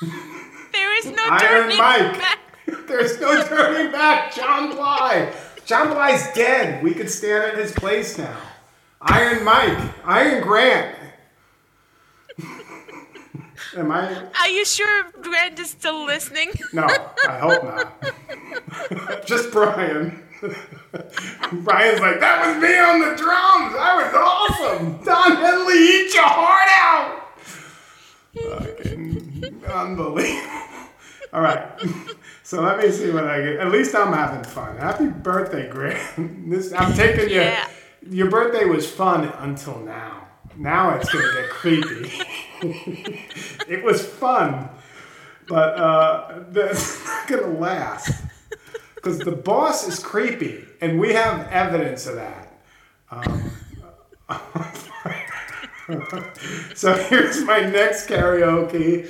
there 0.73 0.98
is 0.98 1.06
no 1.06 1.23
Iron 1.30 1.40
turning 1.40 1.77
Mike. 1.77 2.19
back. 2.19 2.40
There's 2.88 3.19
no 3.22 3.45
turning 3.48 3.91
back. 3.94 4.34
John 4.35 4.76
Bly. 4.76 5.31
John 5.65 5.90
Bly's 5.90 6.34
dead. 6.34 6.84
We 6.84 6.94
could 6.94 7.10
stand 7.10 7.53
in 7.53 7.60
his 7.60 7.72
place 7.72 8.18
now. 8.18 8.38
Iron 9.02 9.44
Mike. 9.44 9.77
Iron 10.06 10.44
Grant. 10.44 10.95
Am 13.77 13.91
I? 13.91 14.27
Are 14.40 14.49
you 14.49 14.65
sure 14.65 15.06
Grant 15.22 15.60
is 15.60 15.69
still 15.72 16.06
listening? 16.06 16.52
No, 16.73 16.88
I 17.27 17.40
hope 17.40 17.64
not. 17.64 19.26
Just 19.26 19.52
Brian. 19.52 20.22
Brian's 20.41 21.99
like, 21.99 22.19
that 22.19 22.45
was 22.45 22.61
me 22.61 22.77
on 22.77 22.99
the 22.99 23.15
drums. 23.15 23.76
I 23.80 23.95
was 24.03 24.14
awesome. 24.14 25.03
Don 25.03 25.38
Henley, 25.38 25.76
eat 25.76 26.14
your 26.14 26.23
heart 26.23 26.69
out. 26.81 27.19
Fucking 28.35 29.64
unbelievable. 29.65 30.64
All 31.31 31.41
right. 31.41 31.68
So 32.54 32.62
let 32.62 32.78
me 32.78 32.92
see 32.92 33.10
what 33.10 33.24
I 33.24 33.42
get. 33.42 33.56
At 33.62 33.72
least 33.72 33.96
I'm 33.96 34.14
having 34.14 34.44
fun. 34.44 34.78
Happy 34.78 35.08
birthday, 35.08 35.68
Grant. 35.68 35.98
This 36.52 36.72
I'm 36.72 36.94
taking 36.94 37.30
you. 37.30 37.42
Yeah. 37.42 37.68
Your 38.08 38.30
birthday 38.30 38.66
was 38.66 38.88
fun 38.88 39.26
until 39.40 39.80
now. 39.80 40.28
Now 40.56 40.96
it's 40.96 41.12
gonna 41.12 41.34
get 41.34 41.50
creepy. 41.50 42.12
it 43.68 43.84
was 43.84 44.06
fun, 44.06 44.70
but 45.48 45.80
uh, 45.80 46.44
that's 46.50 47.04
not 47.08 47.28
gonna 47.28 47.48
last 47.48 48.22
because 48.94 49.18
the 49.18 49.32
boss 49.32 49.88
is 49.88 49.98
creepy, 49.98 50.64
and 50.80 51.00
we 51.00 51.14
have 51.14 51.48
evidence 51.48 52.06
of 52.06 52.18
that. 52.18 52.54
Um, 53.10 53.52
so 56.76 56.94
here's 56.94 57.44
my 57.46 57.62
next 57.62 58.08
karaoke. 58.08 59.10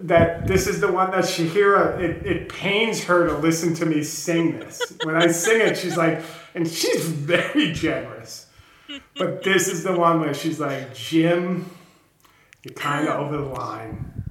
That 0.00 0.46
this 0.46 0.66
is 0.66 0.80
the 0.80 0.90
one 0.92 1.10
that 1.10 1.24
Chahira. 1.24 1.98
It, 1.98 2.26
it 2.26 2.48
pains 2.48 3.04
her 3.04 3.26
to 3.26 3.36
listen 3.38 3.74
to 3.74 3.86
me 3.86 4.02
sing 4.02 4.58
this. 4.58 4.94
When 5.04 5.16
I 5.16 5.28
sing 5.28 5.60
it, 5.60 5.78
she's 5.78 5.96
like, 5.96 6.22
and 6.54 6.68
she's 6.68 7.04
very 7.04 7.72
generous. 7.72 8.46
But 9.16 9.42
this 9.42 9.68
is 9.68 9.82
the 9.84 9.96
one 9.96 10.20
where 10.20 10.34
she's 10.34 10.60
like, 10.60 10.94
Jim, 10.94 11.70
you're 12.62 12.74
kind 12.74 13.08
of 13.08 13.20
over 13.20 13.36
the 13.36 13.42
line, 13.42 14.24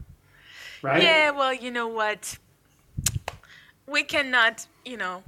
right? 0.82 1.02
Yeah, 1.02 1.32
well, 1.32 1.54
you 1.54 1.72
know 1.72 1.88
what? 1.88 2.38
We 3.88 4.04
cannot, 4.04 4.66
you 4.86 4.98
know, 4.98 5.24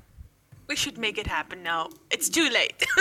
we 0.68 0.76
should 0.76 0.98
make 0.98 1.18
it 1.18 1.28
happen 1.28 1.64
now. 1.64 1.90
It's 2.10 2.30
too 2.30 2.50
late. 2.50 2.86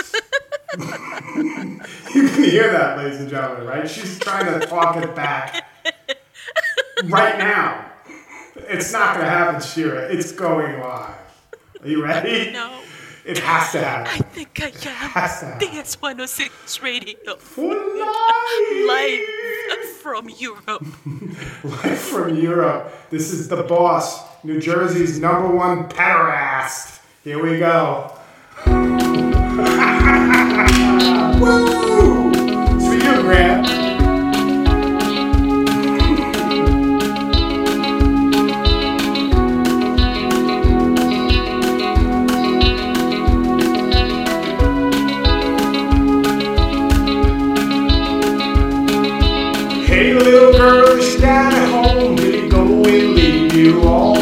You 2.13 2.27
can 2.27 2.43
hear 2.43 2.71
that, 2.71 2.97
ladies 2.97 3.19
and 3.19 3.29
gentlemen, 3.29 3.65
right? 3.65 3.89
She's 3.89 4.19
trying 4.19 4.59
to 4.59 4.65
talk 4.65 4.97
it 4.97 5.15
back 5.15 5.65
right 7.05 7.37
now. 7.37 7.85
It's 8.55 8.91
not 8.91 9.13
going 9.15 9.25
to 9.25 9.31
happen, 9.31 9.61
Shira. 9.61 10.01
It's 10.11 10.31
going 10.31 10.79
live. 10.79 11.15
Are 11.81 11.87
you 11.87 12.03
ready? 12.03 12.51
no, 12.51 12.79
It 13.25 13.37
has 13.39 13.71
to 13.73 13.79
happen. 13.83 14.07
I 14.13 14.17
think 14.29 14.59
I 14.61 14.69
Has 14.69 15.39
to 15.41 15.45
am. 15.45 15.51
happen. 15.51 15.67
DS106 15.67 16.81
Radio, 16.81 17.35
For 17.37 17.73
life. 17.75 18.87
live 18.87 19.89
from 20.01 20.29
Europe. 20.29 20.85
Live 21.63 21.99
from 21.99 22.35
Europe. 22.37 22.91
This 23.09 23.31
is 23.33 23.47
the 23.49 23.61
boss, 23.63 24.23
New 24.43 24.59
Jersey's 24.61 25.19
number 25.19 25.49
one 25.53 25.87
pederast. 25.89 26.99
Here 27.23 27.41
we 27.43 27.59
go. 27.59 28.11
Woo! 31.39 32.31
It's 32.75 32.85
for 32.87 32.93
you, 32.93 33.21
Grant. 33.21 33.86
Little 50.37 50.59
girl, 50.59 50.99
is 50.99 51.15
down 51.19 51.51
at 51.51 51.69
home. 51.69 52.17
He 52.17 52.47
go 52.47 52.61
and 52.61 53.15
leave 53.15 53.53
you 53.53 53.81
all 53.83 54.16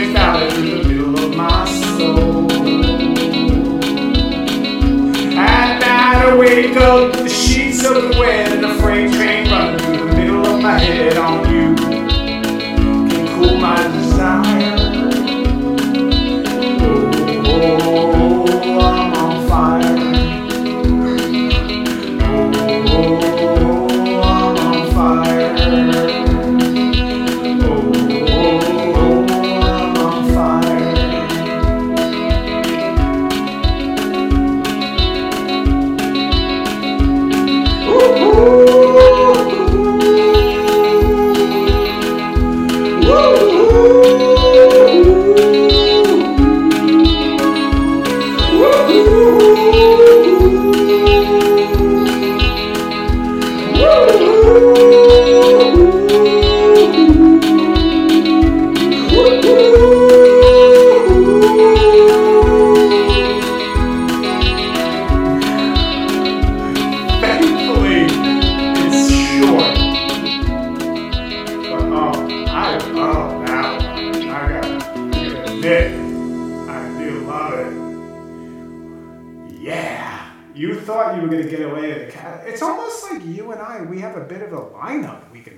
through 0.00 0.82
the 0.82 0.88
middle 0.88 1.18
of 1.20 1.36
my 1.36 1.64
soul. 1.66 2.50
At 5.38 5.78
night 5.78 6.26
I 6.26 6.36
wake 6.36 6.76
up, 6.76 7.12
the 7.12 7.28
sheets 7.28 7.82
soaking 7.82 8.18
wet 8.18 8.52
and 8.52 8.64
the 8.64 8.74
freight 8.82 9.12
train 9.12 9.48
running 9.48 9.78
through 9.78 9.98
the 9.98 10.16
middle 10.16 10.46
of 10.46 10.60
my 10.60 10.78
head 10.78 11.16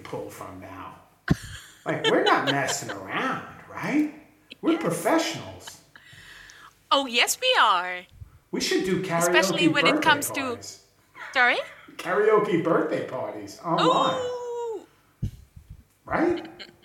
pull 0.06 0.30
from 0.30 0.60
now. 0.60 0.94
Like 1.84 2.04
we're 2.10 2.24
not 2.24 2.46
messing 2.46 2.90
around, 2.90 3.46
right? 3.70 4.12
We're 4.62 4.78
professionals. 4.78 5.80
Oh 6.90 7.06
yes, 7.06 7.38
we 7.40 7.54
are. 7.60 8.00
We 8.50 8.60
should 8.60 8.84
do 8.84 9.02
karaoke 9.02 9.18
Especially 9.18 9.68
when 9.68 9.86
it 9.86 10.00
comes 10.02 10.30
to- 10.30 10.58
Sorry. 11.32 11.58
karaoke 11.96 12.62
birthday 12.62 13.06
parties 13.06 13.60
online, 13.64 14.14
Ooh. 14.20 14.86
right? 16.04 16.46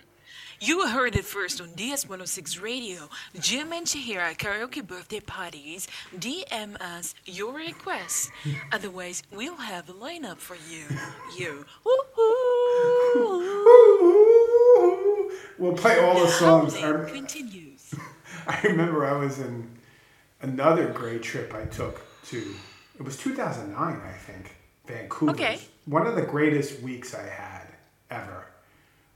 You 0.64 0.86
heard 0.86 1.16
it 1.16 1.24
first 1.24 1.60
on 1.60 1.70
DS106 1.70 2.62
Radio. 2.62 3.08
Jim 3.40 3.72
and 3.72 3.84
Chahira 3.84 4.38
karaoke 4.38 4.86
birthday 4.86 5.18
parties. 5.18 5.88
DM 6.16 6.80
us 6.80 7.16
your 7.24 7.52
requests. 7.52 8.30
Otherwise, 8.70 9.24
we'll 9.32 9.56
have 9.56 9.88
a 9.88 9.92
lineup 9.92 10.36
for 10.36 10.54
you. 10.70 10.84
You. 11.36 11.66
Woo-hoo. 11.84 12.22
We'll 15.58 15.72
play 15.72 15.98
all 15.98 16.20
the 16.20 16.28
songs. 16.28 16.76
I, 16.76 17.10
continues. 17.10 17.92
I 18.46 18.60
remember 18.62 19.04
I 19.04 19.14
was 19.14 19.40
in 19.40 19.68
another 20.42 20.86
great 20.86 21.24
trip 21.24 21.52
I 21.54 21.64
took 21.64 22.02
to. 22.26 22.54
It 23.00 23.02
was 23.02 23.16
2009, 23.16 23.76
I 23.76 24.12
think, 24.12 24.54
Vancouver. 24.86 25.32
Okay. 25.32 25.58
One 25.86 26.06
of 26.06 26.14
the 26.14 26.22
greatest 26.22 26.80
weeks 26.82 27.16
I 27.16 27.26
had 27.26 27.66
ever 28.12 28.46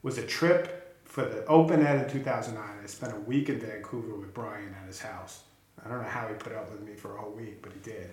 was 0.02 0.18
a 0.18 0.26
trip 0.26 0.75
for 1.16 1.24
the 1.24 1.46
Open 1.46 1.80
Ed 1.80 2.04
in 2.04 2.10
2009. 2.10 2.62
I 2.62 2.86
spent 2.86 3.14
a 3.14 3.20
week 3.20 3.48
in 3.48 3.58
Vancouver 3.58 4.16
with 4.16 4.34
Brian 4.34 4.76
at 4.78 4.86
his 4.86 5.00
house. 5.00 5.44
I 5.82 5.88
don't 5.88 6.02
know 6.02 6.08
how 6.08 6.28
he 6.28 6.34
put 6.34 6.52
up 6.52 6.70
with 6.70 6.82
me 6.82 6.92
for 6.94 7.16
a 7.16 7.18
whole 7.18 7.32
week, 7.32 7.62
but 7.62 7.72
he 7.72 7.78
did. 7.78 8.10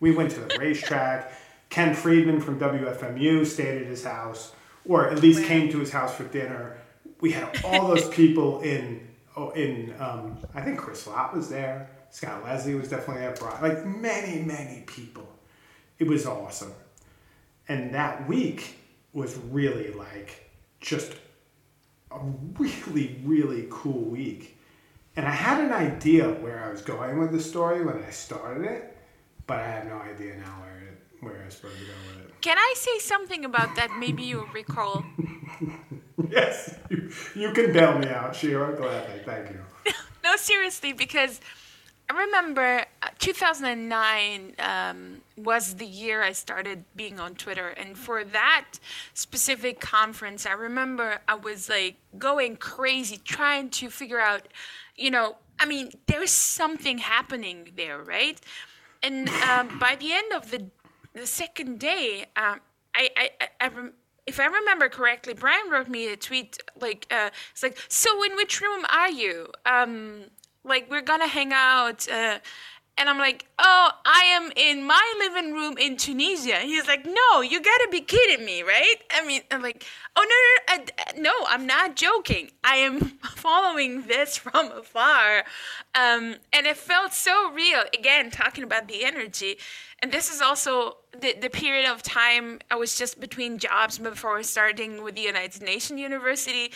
We 0.00 0.12
went 0.12 0.30
to 0.30 0.40
the 0.40 0.56
racetrack. 0.58 1.30
Ken 1.68 1.94
Freedman 1.94 2.40
from 2.40 2.58
WFMU 2.58 3.44
stayed 3.44 3.82
at 3.82 3.86
his 3.86 4.02
house, 4.02 4.52
or 4.86 5.10
at 5.10 5.20
least 5.20 5.44
came 5.44 5.70
to 5.72 5.78
his 5.78 5.92
house 5.92 6.14
for 6.14 6.24
dinner. 6.24 6.78
We 7.20 7.32
had 7.32 7.62
all 7.66 7.86
those 7.88 8.08
people 8.08 8.62
in. 8.62 9.08
Oh, 9.36 9.50
in 9.50 9.94
um, 10.00 10.38
I 10.54 10.62
think 10.62 10.78
Chris 10.78 11.06
Lott 11.06 11.36
was 11.36 11.50
there. 11.50 11.90
Scott 12.08 12.44
Leslie 12.44 12.74
was 12.74 12.88
definitely 12.88 13.24
there. 13.24 13.34
Brian, 13.38 13.60
like 13.60 13.84
many, 13.84 14.42
many 14.42 14.84
people. 14.86 15.28
It 15.98 16.06
was 16.06 16.24
awesome, 16.24 16.72
and 17.68 17.94
that 17.94 18.26
week 18.26 18.76
was 19.12 19.36
really 19.50 19.92
like 19.92 20.50
just 20.80 21.12
a 22.14 22.20
really, 22.58 23.20
really 23.24 23.66
cool 23.70 24.02
week. 24.02 24.58
And 25.16 25.26
I 25.26 25.30
had 25.30 25.62
an 25.62 25.72
idea 25.72 26.28
where 26.28 26.64
I 26.64 26.70
was 26.70 26.80
going 26.82 27.18
with 27.18 27.32
the 27.32 27.40
story 27.40 27.84
when 27.84 28.02
I 28.02 28.10
started 28.10 28.64
it, 28.64 28.96
but 29.46 29.58
I 29.58 29.66
have 29.68 29.86
no 29.86 29.98
idea 29.98 30.36
now 30.36 30.62
where 30.62 30.78
it, 30.78 30.98
where 31.20 31.42
I 31.42 31.44
was 31.44 31.54
supposed 31.54 31.78
to 31.78 31.84
go 31.84 31.92
with 32.08 32.26
it. 32.26 32.40
Can 32.40 32.56
I 32.58 32.74
say 32.76 32.98
something 32.98 33.44
about 33.44 33.76
that? 33.76 33.90
Maybe 33.98 34.22
you 34.22 34.48
recall. 34.52 35.04
Yes, 36.30 36.76
you, 36.88 37.10
you 37.34 37.52
can 37.52 37.72
bail 37.72 37.98
me 37.98 38.08
out, 38.08 38.34
Shira. 38.34 38.76
Gladly, 38.76 39.20
thank 39.24 39.50
you. 39.50 39.60
No, 40.24 40.36
seriously, 40.36 40.92
because 40.92 41.40
I 42.12 42.24
remember 42.24 42.84
uh, 43.02 43.08
2009 43.18 44.54
um, 44.58 45.22
was 45.36 45.76
the 45.76 45.86
year 45.86 46.22
I 46.22 46.32
started 46.32 46.84
being 46.94 47.18
on 47.18 47.34
Twitter, 47.36 47.68
and 47.68 47.96
for 47.96 48.22
that 48.22 48.66
specific 49.14 49.80
conference, 49.80 50.44
I 50.44 50.52
remember 50.52 51.20
I 51.26 51.36
was 51.36 51.70
like 51.70 51.96
going 52.18 52.56
crazy 52.56 53.18
trying 53.24 53.70
to 53.70 53.88
figure 53.88 54.20
out, 54.20 54.48
you 54.94 55.10
know, 55.10 55.36
I 55.58 55.64
mean, 55.64 55.90
there's 56.06 56.30
something 56.30 56.98
happening 56.98 57.70
there, 57.76 58.02
right? 58.02 58.38
And 59.02 59.30
um, 59.30 59.78
by 59.80 59.96
the 59.96 60.12
end 60.12 60.32
of 60.34 60.50
the 60.50 60.66
the 61.14 61.26
second 61.26 61.78
day, 61.78 62.26
um, 62.36 62.60
I 62.94 63.08
I, 63.16 63.30
I, 63.40 63.48
I 63.58 63.68
rem- 63.68 63.94
if 64.26 64.38
I 64.38 64.46
remember 64.46 64.90
correctly, 64.90 65.32
Brian 65.32 65.70
wrote 65.70 65.88
me 65.88 66.12
a 66.12 66.16
tweet 66.16 66.58
like, 66.80 67.06
uh, 67.10 67.30
it's 67.52 67.62
like, 67.62 67.76
so 67.88 68.22
in 68.22 68.36
which 68.36 68.60
room 68.60 68.84
are 68.88 69.10
you? 69.10 69.48
Um, 69.66 70.26
like 70.64 70.90
we're 70.90 71.02
gonna 71.02 71.28
hang 71.28 71.52
out. 71.52 72.08
Uh, 72.08 72.38
and 72.98 73.08
I'm 73.08 73.18
like, 73.18 73.46
oh, 73.58 73.90
I 74.04 74.24
am 74.36 74.52
in 74.54 74.86
my 74.86 75.14
living 75.18 75.54
room 75.54 75.78
in 75.78 75.96
Tunisia. 75.96 76.56
He's 76.56 76.86
like, 76.86 77.06
no, 77.06 77.40
you 77.40 77.60
gotta 77.60 77.88
be 77.90 78.02
kidding 78.02 78.44
me, 78.44 78.62
right? 78.62 78.96
I 79.10 79.26
mean, 79.26 79.40
I'm 79.50 79.62
like, 79.62 79.84
oh 80.14 80.54
no, 80.68 80.76
no, 80.76 80.84
no, 81.16 81.22
no, 81.22 81.32
I'm 81.48 81.66
not 81.66 81.96
joking. 81.96 82.50
I 82.62 82.76
am 82.76 83.00
following 83.36 84.02
this 84.02 84.36
from 84.36 84.70
afar, 84.72 85.44
um, 85.94 86.36
and 86.52 86.66
it 86.66 86.76
felt 86.76 87.14
so 87.14 87.50
real. 87.52 87.82
Again, 87.98 88.30
talking 88.30 88.62
about 88.62 88.88
the 88.88 89.04
energy, 89.04 89.56
and 90.02 90.10
this 90.10 90.30
is 90.34 90.40
also 90.40 90.96
the 91.18 91.34
the 91.40 91.48
period 91.48 91.88
of 91.88 92.02
time 92.02 92.58
I 92.70 92.76
was 92.76 92.96
just 92.98 93.20
between 93.20 93.58
jobs 93.58 93.98
before 93.98 94.42
starting 94.42 95.02
with 95.02 95.14
the 95.14 95.22
United 95.22 95.62
Nations 95.62 96.00
University, 96.00 96.72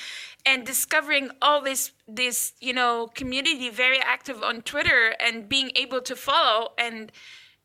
and 0.47 0.65
discovering 0.65 1.31
all 1.43 1.61
this 1.61 1.93
this 2.07 2.53
you 2.61 2.73
know 2.73 3.09
community 3.15 3.69
very 3.69 3.99
active 4.01 4.43
on 4.43 4.63
Twitter 4.63 5.15
and 5.21 5.49
being 5.49 5.73
able 5.75 6.01
to 6.03 6.15
follow. 6.15 6.71
And 6.79 7.11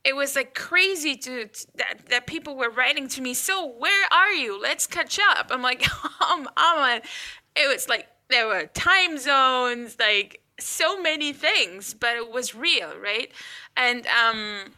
it 0.04 0.16
was 0.16 0.36
like 0.36 0.56
crazy 0.56 1.16
to, 1.16 1.48
that 1.76 2.08
that 2.10 2.26
people 2.26 2.58
were 2.58 2.72
writing 2.72 3.08
to 3.10 3.22
me 3.22 3.36
so 3.36 3.68
where 3.78 4.08
are 4.12 4.32
you? 4.32 4.60
Let's 4.60 4.88
catch 4.88 5.20
up. 5.30 5.52
I'm 5.52 5.62
like 5.62 5.88
um, 6.22 6.50
i'm 6.58 6.88
on 6.96 7.02
it 7.56 7.68
was 7.68 7.88
like 7.88 8.08
there 8.30 8.48
were 8.48 8.66
time 8.74 9.18
zones 9.18 9.98
like 10.00 10.42
so 10.58 11.02
many 11.02 11.34
things 11.34 11.94
but 11.94 12.16
it 12.16 12.32
was 12.32 12.56
real 12.56 12.98
right? 13.00 13.32
And 13.78 14.08
um 14.08 14.72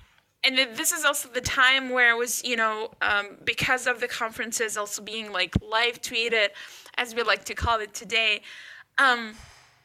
and 0.44 0.58
this 0.76 0.92
is 0.92 1.06
also 1.06 1.30
the 1.30 1.42
time 1.42 1.90
where 1.90 2.12
it 2.12 2.18
was, 2.18 2.44
you 2.44 2.56
know, 2.56 2.92
um, 3.02 3.38
because 3.46 3.88
of 3.88 4.02
the 4.02 4.08
conferences 4.08 4.76
also 4.76 5.02
being 5.02 5.32
like 5.32 5.56
live 5.62 6.02
tweeted, 6.02 6.50
as 6.98 7.16
we 7.16 7.24
like 7.24 7.46
to 7.46 7.54
call 7.54 7.80
it 7.80 7.94
today. 7.94 8.42
Um, 8.98 9.36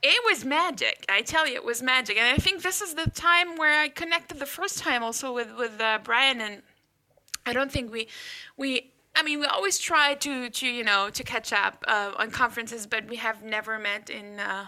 it 0.03 0.21
was 0.25 0.45
magic. 0.45 1.05
I 1.09 1.23
tell 1.23 1.47
you, 1.47 1.55
it 1.55 1.65
was 1.65 1.83
magic, 1.83 2.17
and 2.17 2.27
I 2.27 2.37
think 2.37 2.63
this 2.63 2.81
is 2.81 2.95
the 2.95 3.11
time 3.11 3.57
where 3.57 3.81
I 3.81 3.89
connected 3.89 4.39
the 4.39 4.47
first 4.47 4.79
time 4.79 5.03
also 5.03 5.33
with 5.33 5.53
with 5.57 5.81
uh, 5.81 5.99
Brian, 6.03 6.41
and 6.41 6.63
I 7.47 7.53
don't 7.53 7.71
think 7.71 7.93
we 7.93 8.09
we. 8.57 8.93
I 9.17 9.25
mean, 9.25 9.41
we 9.41 9.47
always 9.47 9.79
try 9.79 10.15
to 10.15 10.51
to 10.51 10.67
you 10.67 10.85
know 10.85 11.11
to 11.11 11.25
catch 11.25 11.53
up 11.53 11.85
uh, 11.89 12.13
on 12.17 12.31
conferences, 12.31 12.87
but 12.87 13.09
we 13.09 13.17
have 13.17 13.43
never 13.43 13.79
met 13.79 14.09
in 14.11 14.39
uh, 14.39 14.67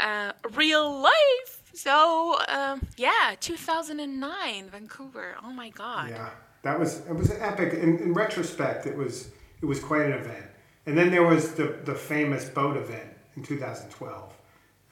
uh, 0.00 0.32
real 0.54 1.00
life. 1.00 1.57
So 1.78 2.36
um, 2.48 2.84
yeah, 2.96 3.36
2009, 3.38 4.68
Vancouver. 4.68 5.36
Oh 5.44 5.52
my 5.52 5.68
God. 5.68 6.10
Yeah, 6.10 6.30
that 6.62 6.76
was 6.76 7.06
it 7.06 7.14
was 7.14 7.30
epic. 7.30 7.72
In, 7.72 7.98
in 7.98 8.14
retrospect, 8.14 8.84
it 8.86 8.96
was 8.96 9.30
it 9.62 9.66
was 9.66 9.78
quite 9.78 10.06
an 10.06 10.12
event. 10.12 10.44
And 10.86 10.98
then 10.98 11.12
there 11.12 11.22
was 11.22 11.54
the 11.54 11.78
the 11.84 11.94
famous 11.94 12.48
boat 12.48 12.76
event 12.76 13.08
in 13.36 13.44
2012, 13.44 14.36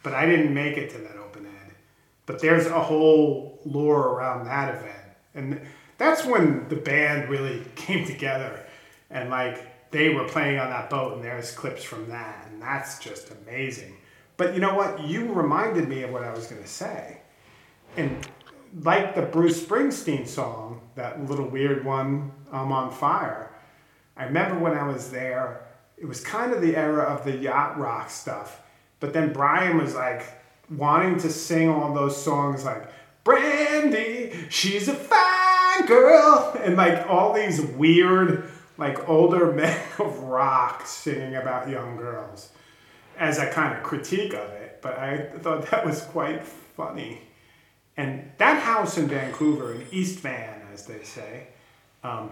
but 0.04 0.14
I 0.14 0.26
didn't 0.26 0.54
make 0.54 0.76
it 0.76 0.90
to 0.90 0.98
that 0.98 1.16
open 1.16 1.46
ed. 1.46 1.72
But 2.24 2.40
there's 2.40 2.66
a 2.66 2.80
whole 2.80 3.58
lore 3.64 4.10
around 4.10 4.46
that 4.46 4.76
event, 4.76 5.08
and 5.34 5.60
that's 5.98 6.24
when 6.24 6.68
the 6.68 6.76
band 6.76 7.28
really 7.28 7.64
came 7.74 8.06
together, 8.06 8.64
and 9.10 9.28
like 9.28 9.90
they 9.90 10.10
were 10.10 10.28
playing 10.28 10.60
on 10.60 10.70
that 10.70 10.88
boat, 10.88 11.14
and 11.14 11.24
there's 11.24 11.50
clips 11.50 11.82
from 11.82 12.08
that, 12.10 12.46
and 12.46 12.62
that's 12.62 13.00
just 13.00 13.32
amazing. 13.32 13.96
But 14.36 14.54
you 14.54 14.60
know 14.60 14.74
what? 14.74 15.02
You 15.04 15.32
reminded 15.32 15.88
me 15.88 16.02
of 16.02 16.10
what 16.10 16.22
I 16.22 16.32
was 16.32 16.46
going 16.46 16.62
to 16.62 16.68
say. 16.68 17.18
And 17.96 18.26
like 18.82 19.14
the 19.14 19.22
Bruce 19.22 19.62
Springsteen 19.62 20.26
song, 20.26 20.80
that 20.94 21.24
little 21.24 21.46
weird 21.46 21.84
one, 21.84 22.32
I'm 22.52 22.72
on 22.72 22.92
fire. 22.92 23.50
I 24.16 24.24
remember 24.24 24.58
when 24.58 24.72
I 24.76 24.86
was 24.86 25.10
there, 25.10 25.62
it 25.96 26.06
was 26.06 26.20
kind 26.20 26.52
of 26.52 26.60
the 26.60 26.76
era 26.76 27.04
of 27.04 27.24
the 27.24 27.36
yacht 27.36 27.78
rock 27.78 28.10
stuff. 28.10 28.62
But 29.00 29.12
then 29.12 29.32
Brian 29.32 29.78
was 29.78 29.94
like 29.94 30.24
wanting 30.70 31.18
to 31.18 31.30
sing 31.30 31.68
all 31.68 31.94
those 31.94 32.20
songs 32.20 32.64
like 32.64 32.90
Brandy, 33.24 34.46
she's 34.50 34.88
a 34.88 34.94
fine 34.94 35.86
girl, 35.86 36.56
and 36.62 36.76
like 36.76 37.08
all 37.08 37.32
these 37.32 37.60
weird, 37.60 38.48
like 38.78 39.08
older 39.08 39.52
men 39.52 39.78
of 39.98 40.18
rock 40.20 40.86
singing 40.86 41.34
about 41.34 41.68
young 41.68 41.96
girls 41.96 42.50
as 43.18 43.38
a 43.38 43.50
kind 43.50 43.76
of 43.76 43.82
critique 43.82 44.34
of 44.34 44.50
it, 44.50 44.80
but 44.82 44.98
I 44.98 45.28
thought 45.38 45.70
that 45.70 45.84
was 45.84 46.02
quite 46.02 46.44
funny. 46.44 47.20
And 47.96 48.30
that 48.38 48.62
house 48.62 48.98
in 48.98 49.08
Vancouver, 49.08 49.74
in 49.74 49.86
East 49.90 50.20
Van, 50.20 50.60
as 50.72 50.86
they 50.86 51.02
say, 51.02 51.48
um, 52.04 52.30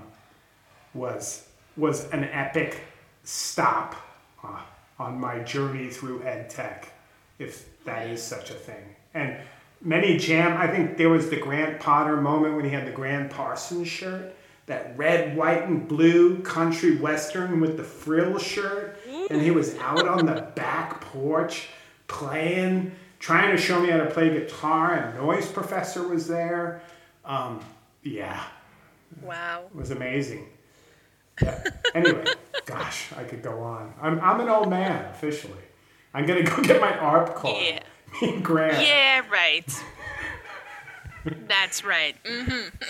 was 0.93 1.49
was 1.77 2.09
an 2.11 2.25
epic 2.25 2.81
stop 3.25 3.97
uh, 4.45 4.61
on 4.99 5.19
my 5.19 5.41
journey 5.41 5.89
through 5.89 6.23
ed 6.23 6.49
tech, 6.49 6.93
if 7.39 7.67
that 7.85 8.07
is 8.09 8.23
such 8.23 8.51
a 8.51 8.55
thing. 8.55 8.95
And 9.15 9.37
many 9.81 10.17
jam. 10.17 10.57
I 10.57 10.67
think 10.69 10.97
there 10.97 11.09
was 11.09 11.31
the 11.31 11.37
Grant 11.37 11.81
Potter 11.81 12.21
moment 12.21 12.57
when 12.57 12.65
he 12.65 12.71
had 12.71 12.87
the 12.87 12.93
Gram 12.93 13.29
Parsons 13.29 13.89
shirt, 13.89 14.35
that 14.67 14.97
red, 14.97 15.37
white, 15.37 15.65
and 15.65 15.87
blue 15.89 16.41
country 16.43 16.97
western 16.97 17.61
with 17.61 17.77
the 17.77 17.85
frill 17.85 18.39
shirt, 18.39 18.99
and 19.31 19.41
he 19.41 19.51
was 19.51 19.77
out 19.79 20.07
on 20.07 20.27
the 20.27 20.43
back 20.55 21.01
porch 21.01 21.69
playing, 22.07 22.93
trying 23.19 23.51
to 23.55 23.61
show 23.61 23.81
me 23.81 23.89
how 23.91 23.99
to 23.99 24.07
play 24.07 24.31
guitar. 24.31 24.95
And 24.95 25.17
noise 25.19 25.47
professor 25.51 26.07
was 26.07 26.27
there. 26.29 26.83
Um, 27.25 27.61
yeah, 28.03 28.43
Wow. 29.23 29.65
it 29.71 29.77
was 29.77 29.91
amazing. 29.91 30.49
Yeah. 31.43 31.63
Anyway, 31.95 32.25
gosh, 32.67 33.07
I 33.17 33.25
could 33.25 33.43
go 33.43 33.61
on. 33.63 33.93
I'm, 34.01 34.21
I'm 34.21 34.41
an 34.41 34.49
old 34.49 34.69
man 34.71 35.05
officially. 35.11 35.59
I'm 36.13 36.27
gonna 36.27 36.43
go 36.45 36.63
get 36.63 36.81
my 36.81 36.93
AARP 36.93 37.35
card. 37.35 37.57
Yeah. 37.61 37.81
Me 38.23 38.35
and 38.35 38.45
Grant. 38.45 38.81
Yeah, 38.87 39.23
right. 39.31 39.85
That's 41.49 41.85
right. 41.85 42.17
Mm. 42.25 42.71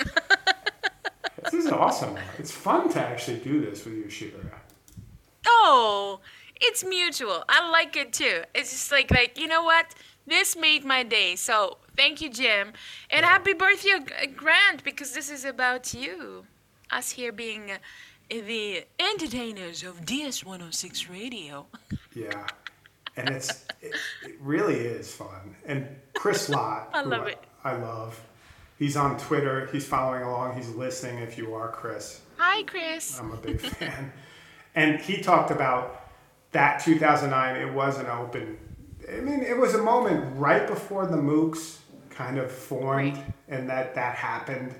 This 1.50 1.66
is 1.66 1.70
awesome. 1.70 2.16
It's 2.38 2.50
fun 2.50 2.88
to 2.94 3.00
actually 3.00 3.36
do 3.38 3.60
this 3.60 3.84
with 3.84 3.94
you, 3.94 4.08
Shira. 4.08 4.40
Oh, 5.46 6.20
it's 6.60 6.84
mutual. 6.84 7.44
I 7.48 7.68
like 7.70 7.96
it 7.96 8.12
too. 8.12 8.42
It's 8.54 8.70
just 8.70 8.90
like 8.92 9.10
like 9.10 9.38
you 9.38 9.46
know 9.46 9.62
what? 9.62 9.94
This 10.26 10.56
made 10.56 10.84
my 10.84 11.02
day. 11.02 11.36
So 11.36 11.78
thank 11.96 12.20
you, 12.22 12.30
Jim, 12.30 12.72
and 13.10 13.24
happy 13.26 13.52
birthday, 13.52 13.90
uh, 13.92 14.26
Grant, 14.34 14.82
because 14.82 15.12
this 15.12 15.30
is 15.30 15.44
about 15.44 15.92
you. 15.92 16.46
Us 16.90 17.10
here 17.10 17.32
being 17.32 17.70
uh, 17.72 17.78
the 18.30 18.84
entertainers 18.98 19.82
of 19.82 20.04
DS106 20.04 21.10
Radio. 21.10 21.66
Yeah, 22.16 22.46
and 23.16 23.28
it's 23.28 23.64
it, 23.82 23.92
it 24.22 24.36
really 24.40 24.76
is 24.76 25.12
fun. 25.12 25.56
And 25.66 25.88
Chris 26.14 26.48
Lott, 26.56 26.90
I 26.94 27.02
love 27.02 27.26
it. 27.26 27.42
I 27.64 27.74
love. 27.74 28.20
He's 28.78 28.96
on 28.96 29.18
Twitter. 29.18 29.66
He's 29.72 29.84
following 29.84 30.22
along. 30.22 30.54
He's 30.56 30.68
listening. 30.70 31.18
If 31.18 31.36
you 31.36 31.52
are 31.54 31.68
Chris, 31.72 32.20
Hi, 32.38 32.62
Chris. 32.62 33.18
I'm 33.18 33.32
a 33.32 33.36
big 33.36 33.60
fan. 33.78 34.12
And 34.74 35.00
he 35.00 35.20
talked 35.20 35.50
about 35.50 36.00
that 36.52 36.80
2009. 36.84 37.56
It 37.56 37.72
was 37.72 37.98
an 37.98 38.06
open. 38.06 38.58
I 39.12 39.20
mean, 39.20 39.40
it 39.40 39.56
was 39.56 39.74
a 39.74 39.82
moment 39.82 40.36
right 40.38 40.66
before 40.66 41.06
the 41.06 41.16
MOOCs 41.16 41.78
kind 42.10 42.38
of 42.38 42.50
formed, 42.50 43.16
Right. 43.16 43.24
and 43.48 43.68
that 43.68 43.94
that 43.94 44.16
happened. 44.16 44.74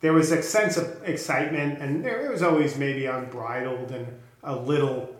There 0.00 0.12
was 0.12 0.30
a 0.32 0.42
sense 0.42 0.76
of 0.76 1.02
excitement, 1.04 1.80
and 1.80 2.04
there 2.04 2.24
it 2.26 2.30
was 2.30 2.42
always 2.42 2.76
maybe 2.78 3.06
unbridled 3.06 3.90
and 3.90 4.06
a 4.42 4.54
little 4.56 5.14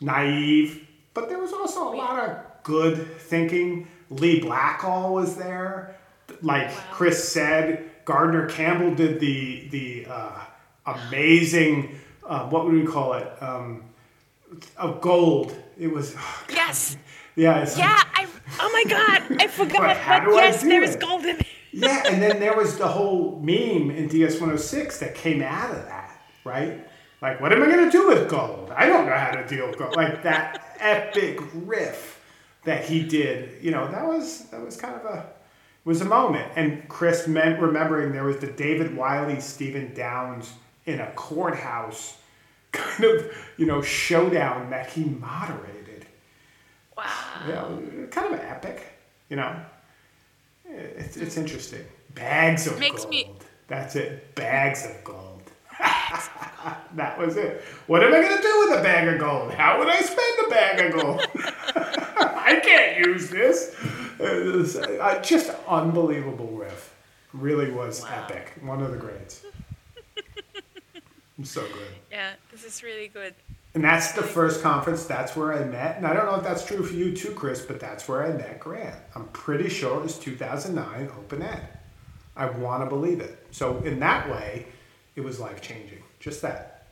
naive, 0.00 0.86
but 1.14 1.28
there 1.28 1.38
was 1.38 1.52
also 1.52 1.92
a 1.92 1.94
lot 1.96 2.18
of 2.28 2.36
good 2.62 3.18
thinking. 3.18 3.88
Leigh 4.10 4.40
Blackall 4.40 5.12
was 5.12 5.36
there, 5.36 5.96
like 6.42 6.70
Chris 6.92 7.28
said. 7.32 7.90
Gardner 8.04 8.46
Campbell 8.48 8.94
did 8.94 9.20
the 9.20 9.68
the 9.70 10.06
uh, 10.08 10.40
amazing. 10.86 11.99
Uh, 12.30 12.48
what 12.48 12.64
would 12.64 12.72
we 12.74 12.86
call 12.86 13.14
it? 13.14 13.28
Um, 13.42 13.82
of 14.76 15.00
gold. 15.00 15.54
It 15.76 15.88
was. 15.88 16.14
Yes. 16.48 16.96
Yeah. 17.34 17.58
It's 17.62 17.76
Yeah. 17.76 18.00
I. 18.14 18.26
Oh 18.60 18.70
my 18.72 18.84
God. 18.88 19.42
I 19.42 19.46
forgot. 19.60 19.80
But 19.80 19.98
But, 20.06 20.24
do 20.24 20.38
I 20.38 20.42
yes, 20.44 20.62
do 20.62 20.68
there 20.68 20.82
is 20.82 20.94
it? 20.94 21.00
golden. 21.00 21.38
yeah, 21.72 22.04
and 22.06 22.22
then 22.22 22.38
there 22.38 22.56
was 22.56 22.78
the 22.78 22.86
whole 22.96 23.40
meme 23.40 23.90
in 23.90 24.08
DS106 24.08 25.00
that 25.00 25.14
came 25.16 25.42
out 25.42 25.70
of 25.72 25.84
that, 25.86 26.20
right? 26.44 26.86
Like, 27.20 27.40
what 27.40 27.52
am 27.52 27.62
I 27.62 27.66
going 27.66 27.84
to 27.84 27.90
do 27.90 28.06
with 28.08 28.28
gold? 28.30 28.72
I 28.74 28.86
don't 28.86 29.06
know 29.06 29.14
how 29.16 29.32
to 29.32 29.46
deal 29.46 29.66
with 29.66 29.76
gold. 29.76 29.96
Like 29.96 30.22
that 30.22 30.76
epic 30.78 31.40
riff 31.52 32.24
that 32.64 32.84
he 32.84 33.02
did, 33.02 33.62
you 33.62 33.72
know, 33.72 33.90
that 33.90 34.06
was 34.06 34.48
that 34.50 34.64
was 34.64 34.76
kind 34.76 34.94
of 34.94 35.04
a 35.04 35.26
was 35.84 36.00
a 36.00 36.04
moment. 36.04 36.52
And 36.54 36.88
Chris 36.88 37.26
meant 37.26 37.60
remembering 37.60 38.12
there 38.12 38.24
was 38.24 38.36
the 38.38 38.46
David 38.52 38.96
Wiley 38.96 39.40
Stephen 39.40 39.92
Downes 39.94 40.52
in 40.86 41.00
a 41.00 41.10
courthouse 41.12 42.18
kind 42.72 43.04
of, 43.04 43.36
you 43.56 43.66
know, 43.66 43.82
showdown 43.82 44.70
that 44.70 44.90
he 44.90 45.04
moderated. 45.04 46.06
Wow. 46.96 47.04
Yeah, 47.48 48.06
kind 48.10 48.34
of 48.34 48.40
epic, 48.40 48.86
you 49.28 49.36
know. 49.36 49.56
It's, 50.64 51.16
it's 51.16 51.36
interesting. 51.36 51.84
Bags 52.14 52.66
of 52.66 52.78
Makes 52.78 53.02
gold. 53.04 53.10
me- 53.10 53.32
That's 53.68 53.96
it. 53.96 54.34
Bags 54.34 54.86
of 54.86 55.02
gold. 55.04 55.42
that 55.80 57.18
was 57.18 57.36
it. 57.36 57.62
What 57.86 58.02
am 58.04 58.12
I 58.12 58.20
going 58.20 58.36
to 58.36 58.42
do 58.42 58.66
with 58.68 58.78
a 58.78 58.82
bag 58.82 59.08
of 59.08 59.18
gold? 59.20 59.52
How 59.54 59.78
would 59.78 59.88
I 59.88 60.00
spend 60.00 60.46
a 60.46 60.50
bag 60.50 60.80
of 60.94 61.00
gold? 61.00 61.20
I 61.34 62.60
can't 62.62 63.06
use 63.06 63.30
this. 63.30 63.74
Uh, 64.20 65.18
just 65.22 65.50
unbelievable 65.66 66.48
riff. 66.48 66.94
Really 67.32 67.70
was 67.70 68.04
epic. 68.04 68.52
One 68.60 68.82
of 68.82 68.90
the 68.90 68.96
greats. 68.98 69.44
So 71.44 71.62
good. 71.62 71.88
Yeah. 72.10 72.32
This 72.50 72.64
is 72.64 72.82
really 72.82 73.08
good. 73.08 73.34
And 73.74 73.84
that's 73.84 74.12
the 74.12 74.22
first 74.22 74.62
conference. 74.62 75.04
That's 75.04 75.36
where 75.36 75.52
I 75.52 75.64
met. 75.64 75.96
And 75.96 76.06
I 76.06 76.12
don't 76.12 76.26
know 76.26 76.34
if 76.34 76.42
that's 76.42 76.64
true 76.64 76.82
for 76.82 76.94
you 76.94 77.14
too, 77.14 77.30
Chris, 77.32 77.62
but 77.62 77.78
that's 77.78 78.08
where 78.08 78.24
I 78.24 78.32
met 78.32 78.58
Grant. 78.58 78.96
I'm 79.14 79.28
pretty 79.28 79.68
sure 79.68 79.98
it 79.98 80.02
was 80.02 80.18
2009 80.18 81.10
Open 81.16 81.42
Ed. 81.42 81.68
I 82.36 82.46
want 82.50 82.82
to 82.82 82.88
believe 82.88 83.20
it. 83.20 83.46
So, 83.50 83.78
in 83.78 84.00
that 84.00 84.28
way, 84.28 84.66
it 85.14 85.20
was 85.20 85.38
life 85.38 85.60
changing. 85.60 86.02
Just 86.18 86.42
that. 86.42 86.86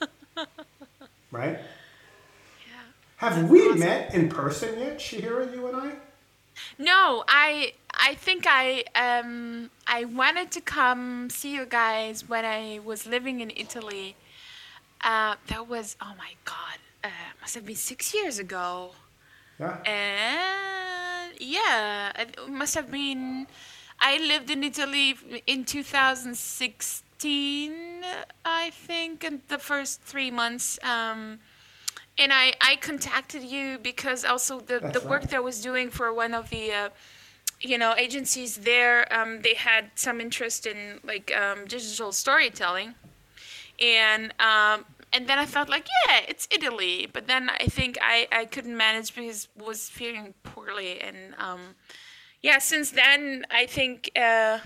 right? 1.30 1.58
Yeah. 1.58 2.82
Have 3.16 3.50
we 3.50 3.72
met 3.74 4.14
in 4.14 4.28
person 4.28 4.78
yet, 4.78 4.98
Chahira, 4.98 5.52
you 5.52 5.66
and 5.68 5.76
I? 5.76 5.92
No, 6.78 7.24
I 7.28 7.74
I 8.00 8.14
think 8.14 8.46
I 8.48 8.84
um 8.94 9.70
I 9.86 10.04
wanted 10.04 10.50
to 10.52 10.60
come 10.60 11.28
see 11.30 11.54
you 11.54 11.66
guys 11.66 12.28
when 12.28 12.44
I 12.44 12.80
was 12.84 13.06
living 13.06 13.40
in 13.40 13.50
Italy. 13.54 14.16
Uh, 15.02 15.36
that 15.48 15.66
was 15.68 15.96
oh 16.00 16.14
my 16.18 16.32
god, 16.44 16.78
uh, 17.04 17.08
must 17.40 17.54
have 17.54 17.64
been 17.66 17.76
six 17.76 18.12
years 18.14 18.38
ago. 18.38 18.92
Yeah. 19.58 19.76
And 19.84 21.34
yeah, 21.40 22.12
it 22.18 22.38
must 22.48 22.74
have 22.74 22.90
been. 22.90 23.46
I 24.00 24.18
lived 24.18 24.50
in 24.50 24.64
Italy 24.64 25.14
in 25.46 25.64
2016, 25.66 28.02
I 28.46 28.70
think, 28.70 29.24
in 29.24 29.42
the 29.48 29.58
first 29.58 30.00
three 30.00 30.30
months. 30.30 30.78
Um, 30.82 31.40
and 32.18 32.32
I, 32.32 32.54
I 32.62 32.76
contacted 32.76 33.42
you 33.42 33.78
because 33.78 34.24
also 34.24 34.60
the, 34.60 34.78
That's 34.80 34.98
the 34.98 35.06
work 35.06 35.20
right. 35.22 35.30
that 35.30 35.36
I 35.36 35.40
was 35.40 35.60
doing 35.60 35.90
for 35.90 36.14
one 36.14 36.32
of 36.32 36.48
the, 36.48 36.72
uh, 36.72 36.88
you 37.60 37.76
know, 37.76 37.94
agencies 37.96 38.56
there, 38.58 39.12
um, 39.12 39.42
they 39.42 39.54
had 39.54 39.90
some 39.94 40.20
interest 40.20 40.66
in 40.66 41.00
like 41.04 41.32
um, 41.36 41.66
digital 41.66 42.12
storytelling. 42.12 42.94
And 43.80 44.34
um, 44.40 44.84
and 45.12 45.26
then 45.26 45.38
I 45.38 45.46
felt 45.46 45.68
like, 45.68 45.86
yeah, 46.06 46.20
it's 46.28 46.46
Italy. 46.50 47.08
But 47.12 47.26
then 47.26 47.50
I 47.50 47.66
think 47.66 47.98
I, 48.00 48.28
I 48.30 48.44
couldn't 48.44 48.76
manage 48.76 49.14
because 49.14 49.48
was 49.56 49.88
feeling 49.88 50.34
poorly. 50.42 51.00
And 51.00 51.34
um, 51.38 51.60
yeah, 52.42 52.58
since 52.58 52.92
then, 52.92 53.44
I 53.50 53.66
think 53.66 54.10
uh, 54.16 54.60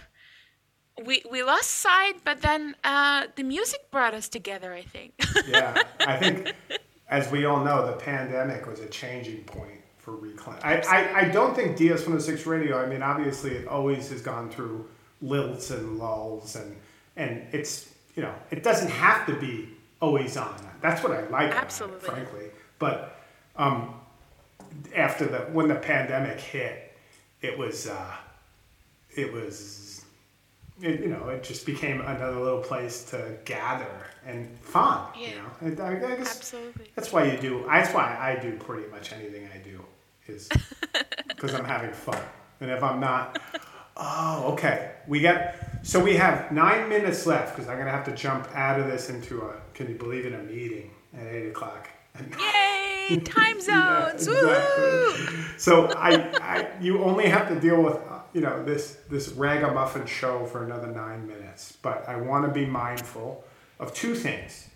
we, 1.05 1.23
we 1.31 1.43
lost 1.43 1.71
sight, 1.71 2.17
but 2.25 2.43
then 2.43 2.77
uh, 2.85 3.29
the 3.37 3.43
music 3.43 3.91
brought 3.91 4.15
us 4.15 4.29
together, 4.29 4.73
I 4.73 4.83
think. 4.83 5.15
Yeah, 5.49 5.83
I 6.01 6.17
think, 6.17 6.55
as 7.09 7.31
we 7.31 7.47
all 7.47 7.65
know, 7.65 7.87
the 7.87 7.97
pandemic 7.97 8.67
was 8.67 8.81
a 8.81 8.89
changing 8.89 9.45
point 9.45 9.74
for 10.05 10.15
Reclaim. 10.17 10.59
I, 10.63 10.81
I, 10.81 11.21
I 11.21 11.29
don't 11.29 11.55
think 11.57 11.79
DS106 11.79 12.45
Radio, 12.47 12.79
I 12.83 12.87
mean, 12.87 13.03
obviously, 13.03 13.53
it 13.53 13.67
always 13.67 14.11
has 14.11 14.21
gone 14.21 14.51
through 14.51 14.87
lilts 15.23 15.71
and 15.71 15.99
lulls, 15.99 16.57
and, 16.57 16.77
and 17.17 17.43
it's, 17.53 17.89
you 18.15 18.23
know, 18.23 18.35
it 18.51 18.63
doesn't 18.63 18.91
have 18.91 19.27
to 19.27 19.35
be 19.37 19.71
always 20.03 20.37
on. 20.37 20.55
That's 20.83 21.03
what 21.03 21.13
I 21.13 21.23
like 21.29 21.51
about 21.53 21.65
Absolutely. 21.65 21.97
it, 21.97 22.03
frankly. 22.13 22.45
But 22.79 23.19
um, 23.57 23.95
after 24.95 25.25
the, 25.25 25.39
when 25.53 25.69
the 25.69 25.75
pandemic 25.77 26.39
hit, 26.39 26.93
it 27.41 27.57
was, 27.57 27.87
uh, 27.87 28.15
it 29.17 29.33
was 29.33 30.05
it, 30.83 31.01
you 31.01 31.09
know, 31.09 31.29
it 31.29 31.43
just 31.45 31.65
became 31.67 32.01
another 32.01 32.39
little 32.41 32.61
place 32.61 33.05
to 33.05 33.37
gather 33.45 34.07
and 34.27 34.59
fun. 34.61 35.07
You 35.17 35.29
Yeah. 35.29 35.69
know, 35.71 35.85
I, 35.85 35.91
I 35.93 36.17
guess 36.17 36.37
Absolutely. 36.37 36.87
that's 36.95 37.13
why 37.13 37.25
you 37.31 37.39
do. 37.39 37.65
That's 37.67 37.95
why 37.95 38.17
I 38.21 38.41
do 38.43 38.57
pretty 38.59 38.91
much 38.91 39.13
anything 39.13 39.49
I 39.55 39.59
do 39.59 39.74
is 40.29 40.49
because 41.29 41.55
I'm 41.55 41.65
having 41.65 41.93
fun. 41.93 42.21
And 42.61 42.71
if 42.71 42.83
I'm 42.83 43.01
not, 43.01 43.41
oh, 43.97 44.53
okay, 44.53 44.93
we 45.07 45.21
got. 45.21 45.55
So 45.83 46.03
we 46.03 46.17
have 46.17 46.51
nine 46.51 46.89
minutes 46.89 47.27
left 47.27 47.55
because 47.55 47.69
I'm 47.69 47.79
gonna 47.79 47.91
have 47.91 48.05
to 48.07 48.15
jump 48.15 48.49
out 48.55 48.81
of 48.81 48.87
this 48.87 49.11
into 49.11 49.43
a. 49.43 49.55
Can 49.75 49.89
you 49.89 49.97
believe 49.97 50.25
it? 50.25 50.33
A 50.33 50.39
meeting 50.39 50.91
at 51.17 51.27
eight 51.27 51.49
o'clock. 51.49 51.89
Yay! 52.39 53.21
Time 53.25 53.57
Yeah, 53.59 54.11
zones! 54.17 54.27
exactly. 54.27 54.51
Woohoo! 54.51 55.61
So 55.61 55.87
I, 55.97 56.15
I, 56.41 56.69
you 56.81 57.03
only 57.03 57.27
have 57.29 57.49
to 57.49 57.59
deal 57.61 57.83
with, 57.83 57.99
you 58.33 58.41
know, 58.41 58.65
this 58.65 58.99
this 59.11 59.29
ragamuffin 59.31 60.07
show 60.07 60.47
for 60.47 60.65
another 60.65 60.87
nine 60.87 61.27
minutes. 61.27 61.77
But 61.83 62.09
I 62.09 62.17
want 62.17 62.47
to 62.47 62.51
be 62.53 62.65
mindful 62.67 63.45
of 63.81 63.93
two 63.93 64.15
things. 64.15 64.69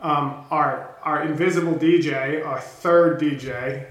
Um, 0.00 0.44
our 0.50 0.96
our 1.02 1.22
invisible 1.22 1.74
DJ, 1.74 2.44
our 2.44 2.58
third 2.60 3.20
DJ, 3.20 3.86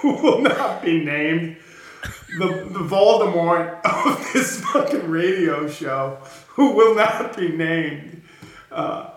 who 0.00 0.14
will 0.22 0.40
not 0.40 0.82
be 0.82 1.04
named, 1.04 1.56
the 2.38 2.46
the 2.46 2.80
Voldemort 2.80 3.80
of 3.84 4.32
this 4.32 4.60
fucking 4.60 5.08
radio 5.08 5.68
show, 5.68 6.18
who 6.48 6.72
will 6.72 6.94
not 6.94 7.36
be 7.36 7.48
named 7.48 8.22
uh, 8.70 9.10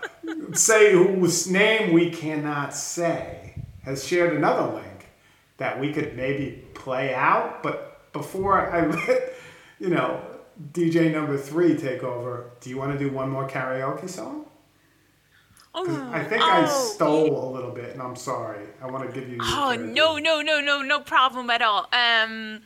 say 0.53 0.93
whose 0.93 1.49
name 1.49 1.93
we 1.93 2.09
cannot 2.09 2.73
say 2.73 3.55
has 3.83 4.05
shared 4.05 4.35
another 4.35 4.73
link 4.73 5.05
that 5.57 5.79
we 5.79 5.93
could 5.93 6.15
maybe 6.15 6.63
play 6.73 7.13
out. 7.13 7.61
But 7.61 7.93
before 8.13 8.71
i 8.71 8.85
let 9.07 9.33
you 9.79 9.89
know 9.89 10.21
dj 10.71 11.11
number 11.11 11.35
three 11.35 11.75
take 11.75 12.03
over 12.03 12.51
do 12.61 12.69
you 12.69 12.77
want 12.77 12.93
to 12.93 12.97
do 12.97 13.11
one 13.11 13.29
more 13.29 13.49
karaoke 13.49 14.07
song 14.07 14.45
'Cause 15.73 15.89
i 16.13 16.23
think 16.23 16.41
i 16.43 16.63
oh, 16.63 16.67
stole 16.67 17.49
a 17.49 17.51
little 17.51 17.71
bit 17.71 17.93
and 17.93 18.01
i'm 18.01 18.15
sorry. 18.15 18.61
I 18.81 18.85
want 18.87 19.07
to 19.11 19.19
give 19.19 19.27
you 19.29 19.37
Oh 19.41 19.75
no 19.79 20.17
no 20.17 20.41
no 20.41 20.61
no 20.61 20.81
no 20.81 20.99
problem 20.99 21.49
at 21.49 21.61
all. 21.61 21.87
Um, 21.91 22.61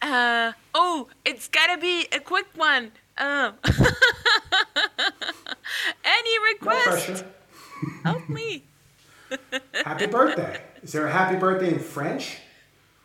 uh 0.00 0.52
oh, 0.74 1.08
it's 1.24 1.48
gotta 1.48 1.76
be 1.78 2.06
a 2.12 2.20
quick 2.20 2.46
one. 2.54 2.92
Um, 3.18 3.54
any 6.04 6.38
no 6.38 6.42
request? 6.52 6.84
pressure. 6.86 7.26
Help 8.04 8.28
me. 8.28 8.62
happy 9.84 10.06
birthday. 10.06 10.62
Is 10.82 10.92
there 10.92 11.06
a 11.06 11.12
happy 11.12 11.36
birthday 11.36 11.72
in 11.72 11.80
french 11.80 12.38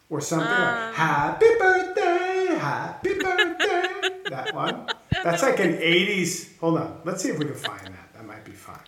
or 0.09 0.22
something 0.22 0.49
like 0.51 0.93
happy 0.93 1.47
birthday 1.57 2.55
happy 2.59 3.13
birthday? 3.15 4.19
That 4.30 4.53
one? 4.53 4.88
That's 5.23 5.41
like 5.41 5.59
an 5.59 5.73
80s 5.77 6.57
hold 6.59 6.77
on 6.77 7.01
let's 7.05 7.23
see 7.23 7.30
if 7.30 7.39
we 7.39 7.45
can 7.45 7.55
find 7.55 7.88
that 7.88 8.13
that 8.13 8.26
might 8.26 8.43
be 8.45 8.51
fun 8.51 8.80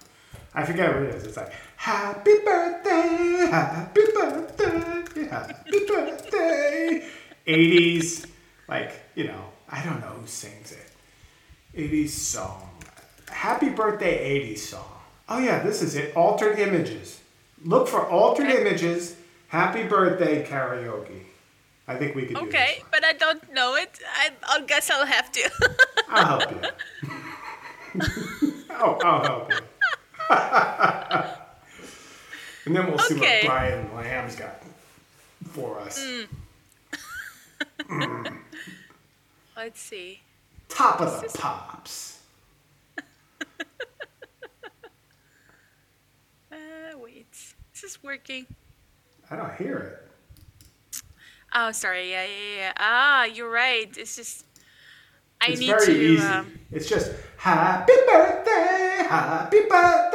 i 0.56 0.64
forget 0.64 0.94
what 0.94 1.04
it 1.04 1.16
is. 1.16 1.24
It's 1.26 1.38
like 1.38 1.52
happy 1.76 2.36
birthday 2.46 3.48
happy 3.50 4.02
birthday 4.14 5.28
happy 5.30 5.86
birthday. 5.88 7.08
80s 7.48 8.26
like 8.68 8.94
you 9.16 9.26
know 9.26 9.46
i 9.70 9.84
don't 9.84 10.00
know 10.02 10.08
who 10.20 10.28
sings 10.28 10.72
it. 10.72 10.90
80s 11.76 12.10
song. 12.10 12.70
Happy 13.30 13.70
birthday 13.70 14.40
80s 14.54 14.60
song. 14.60 15.00
Oh 15.30 15.40
yeah 15.40 15.64
this 15.64 15.82
is 15.82 15.96
it. 15.96 16.16
Altered 16.16 16.60
images. 16.60 17.20
Look 17.64 17.88
for 17.88 18.08
altered 18.08 18.50
images 18.50 19.16
happy 19.48 19.84
birthday 19.84 20.46
karaoke. 20.46 21.24
I 21.88 21.96
think 21.98 22.16
we 22.16 22.26
could 22.26 22.38
do 22.38 22.44
Okay, 22.44 22.82
but 22.92 23.04
I 23.04 23.14
don't 23.14 23.52
know 23.54 23.76
it. 23.76 24.00
I, 24.16 24.30
I 24.48 24.62
guess 24.62 24.90
I'll 24.90 25.06
have 25.06 25.32
to. 25.34 25.52
i'll 26.10 26.40
help 26.40 26.52
you. 26.52 28.02
Oh 28.76 28.98
i'll 29.04 29.24
help 29.24 29.52
you 29.52 29.60
and 30.30 31.28
then 32.76 32.88
we'll 32.88 32.98
see 33.00 33.16
Okay. 33.16 33.42
what 33.44 33.50
brian 33.52 33.94
lamb's 33.96 34.36
got 34.36 34.62
for 35.52 35.80
us 35.82 36.06
Let's 39.56 39.80
see. 39.80 40.20
top 40.70 41.00
of 41.02 41.22
the 41.22 41.38
pops 41.38 42.20
Uh, 46.52 46.98
wait. 46.98 47.26
Is 47.74 47.82
this 47.82 48.04
working? 48.04 48.46
i 49.32 49.36
don't 49.36 49.56
hear 49.56 49.78
it 49.78 50.00
Oh, 51.56 51.72
sorry. 51.72 52.10
Yeah, 52.10 52.24
yeah, 52.26 52.56
yeah. 52.58 52.74
Ah, 52.78 53.26
you're 53.26 53.48
right. 53.48 53.88
It's 53.96 54.16
just. 54.16 54.44
I 55.40 55.50
it's 55.50 55.60
need 55.60 55.68
very 55.68 55.86
to. 55.86 55.92
easy. 56.02 56.26
Um, 56.26 56.52
it's 56.72 56.90
just 56.90 57.12
happy 57.38 57.94
birthday, 58.08 59.06
happy 59.08 59.60
birthday. 59.70 60.13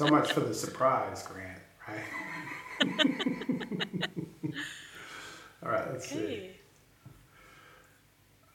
So 0.00 0.08
much 0.08 0.32
for 0.32 0.40
the 0.40 0.54
surprise, 0.54 1.22
Grant. 1.24 1.60
Right? 1.86 2.00
All 5.62 5.70
right, 5.70 5.92
let's 5.92 6.08
see. 6.08 6.16
okay. 6.16 6.50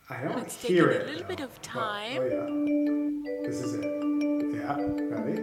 I 0.09 0.23
don't 0.23 0.39
It's 0.39 0.55
hear 0.63 0.87
taking 0.87 1.01
a 1.01 1.03
it. 1.03 1.07
little 1.11 1.27
bit 1.27 1.41
of 1.41 1.51
Well, 1.75 1.85
oh, 1.85 1.89
time. 1.91 2.21
Oh, 2.23 2.25
yeah. 2.25 3.47
This 3.47 3.61
is 3.61 3.75
it. 3.75 3.85
Yeah, 4.55 4.75
ready? 5.13 5.37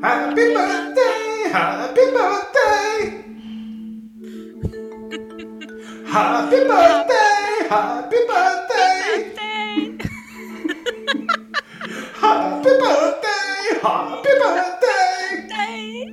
Happy 0.00 0.54
birthday, 0.54 1.50
happy 1.52 2.06
birthday. 2.16 3.24
Happy 6.06 6.60
birthday, 6.64 7.68
happy 7.68 8.16
birthday. 8.26 8.71
Happy 12.22 12.70
birthday, 12.78 13.80
happy 13.82 14.30
birthday. 14.38 16.06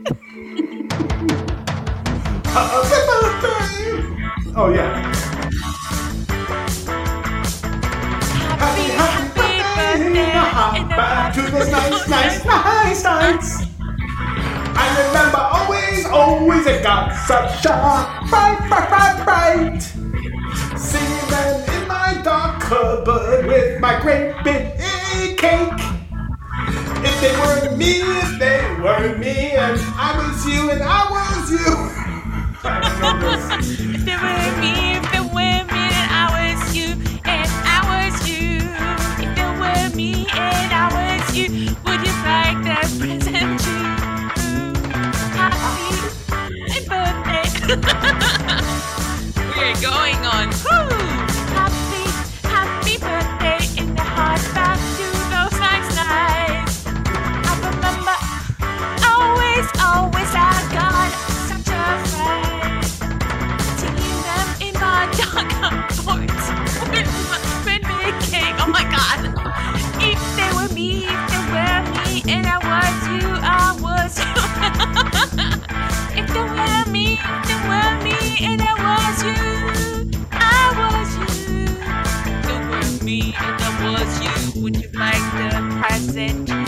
Happy 2.46 3.00
birthday. 3.10 4.54
Oh 4.58 4.74
yeah. 4.74 5.14
Happy, 8.58 8.86
happy 8.98 9.30
birthday! 9.38 10.82
the 10.82 10.96
Back 10.96 11.34
to 11.36 11.42
this 11.44 11.72
nice, 11.72 12.08
nice, 12.10 12.44
nice 12.44 13.04
nights. 13.04 13.68
I 13.80 14.86
remember 15.06 15.38
always, 15.38 16.06
always 16.08 16.66
it 16.66 16.82
got 16.82 17.14
such 17.28 17.66
a 17.66 18.28
bright, 18.32 18.58
bright, 18.68 18.90
bright, 18.90 19.24
bright. 19.26 19.82
Singing 20.76 21.30
them 21.30 21.70
in 21.70 21.88
my 21.88 22.20
dark 22.24 22.62
cupboard 22.62 23.46
with 23.46 23.80
my 23.80 24.00
great 24.02 24.34
big 24.44 25.38
cake. 25.38 25.89
If 27.22 27.26
they 27.26 27.38
weren't 27.38 27.78
me, 27.78 28.00
if 28.00 28.40
they 28.40 28.62
weren't 28.82 29.20
me, 29.20 29.52
and 29.52 29.78
I 29.98 30.16
was 30.16 30.46
you 30.48 30.72
and 30.72 30.82
I 30.82 31.04
was 31.12 31.52
you. 31.52 31.68
I 32.64 32.80
don't 33.02 33.20
know 33.20 33.58
this. 33.58 33.78
If 33.78 34.06
there 34.06 34.18
were 34.24 34.62
me, 34.62 34.96
if 34.96 35.04
there 35.12 35.24
were 35.24 35.64
me, 35.68 35.84
and 35.92 36.12
I 36.16 36.32
was 36.32 36.74
you, 36.74 36.96
and 37.26 37.52
I 37.68 37.84
was 37.92 38.16
you. 38.26 38.64
If 39.20 39.36
there 39.36 39.52
were 39.60 39.90
me, 39.98 40.28
and 40.32 40.72
I 40.72 40.88
was 40.96 41.36
you, 41.36 41.76
would 41.84 42.00
you 42.08 42.16
like 42.24 42.64
that 42.64 42.88
present 42.98 43.68
you? 43.68 43.84
Happy 46.70 46.88
birthday! 46.88 47.48
we're 49.58 49.76
going 49.82 50.24
on. 50.26 50.48
Woo! 50.72 50.89
The 86.20 86.59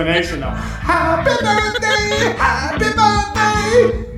the 0.00 0.06
right 0.06 0.16
intonation 0.16 0.40
though. 0.40 0.50
Happy 0.50 1.30
birthday, 1.44 2.32
happy 2.38 2.90
birthday. 2.96 4.10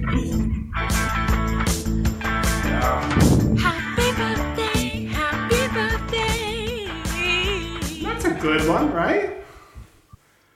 Happy 3.58 4.08
birthday, 4.16 5.06
happy 5.06 5.62
birthday. 5.74 6.88
That's 8.02 8.24
a 8.24 8.34
good 8.40 8.68
one, 8.68 8.92
right? 8.92 9.38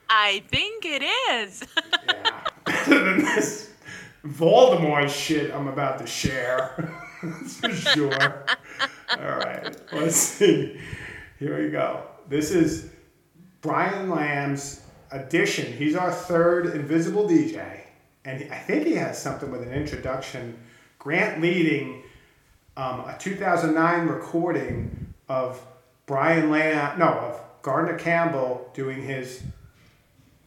I 0.09 0.43
think 0.49 0.85
it 0.85 1.03
is. 1.03 1.63
Yeah. 2.07 2.43
Better 2.65 3.03
than 3.05 3.17
this 3.19 3.71
Voldemort 4.25 5.09
shit 5.09 5.53
I'm 5.53 5.67
about 5.67 5.99
to 5.99 6.07
share. 6.07 6.93
That's 7.21 7.59
for 7.59 7.73
sure. 7.73 8.45
All 9.17 9.37
right, 9.37 9.75
let's 9.91 10.15
see. 10.15 10.79
Here 11.39 11.61
we 11.63 11.69
go. 11.69 12.03
This 12.29 12.51
is 12.51 12.89
Brian 13.61 14.09
Lamb's 14.09 14.86
edition. 15.11 15.73
He's 15.73 15.95
our 15.95 16.11
third 16.11 16.67
Invisible 16.67 17.27
DJ, 17.27 17.81
and 18.25 18.51
I 18.51 18.57
think 18.59 18.85
he 18.85 18.95
has 18.95 19.21
something 19.21 19.51
with 19.51 19.61
an 19.61 19.73
introduction. 19.73 20.57
Grant 20.99 21.41
leading 21.41 22.03
um, 22.75 23.01
a 23.01 23.15
2009 23.19 24.07
recording 24.07 25.13
of 25.29 25.61
Brian 26.05 26.49
Lamb, 26.49 26.99
no, 26.99 27.07
of 27.07 27.41
Gardner 27.61 27.97
Campbell 27.97 28.69
doing 28.73 29.01
his 29.01 29.43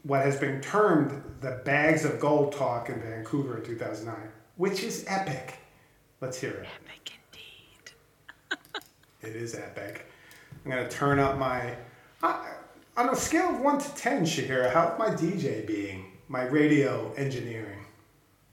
what 0.03 0.24
has 0.24 0.37
been 0.37 0.61
termed 0.61 1.23
the 1.41 1.61
Bags 1.65 2.05
of 2.05 2.19
Gold 2.20 2.53
talk 2.53 2.89
in 2.89 3.01
Vancouver 3.01 3.59
in 3.59 3.65
2009, 3.65 4.16
which 4.57 4.82
is 4.82 5.05
epic. 5.07 5.59
Let's 6.20 6.41
hear 6.41 6.51
it. 6.51 6.69
Epic 6.87 7.12
indeed. 7.32 8.81
It 9.23 9.37
is 9.37 9.55
epic. 9.55 10.07
I'm 10.65 10.70
gonna 10.70 10.89
turn 10.89 11.19
up 11.19 11.39
my. 11.39 11.74
Uh, 12.23 12.43
on 13.01 13.09
a 13.10 13.16
scale 13.16 13.48
of 13.51 13.60
one 13.60 13.78
to 13.78 13.94
ten, 13.94 14.24
Chahira, 14.24 14.72
how's 14.72 14.98
my 14.98 15.09
DJ 15.09 15.66
being? 15.66 16.12
My 16.28 16.43
radio 16.44 17.12
engineering. 17.16 17.78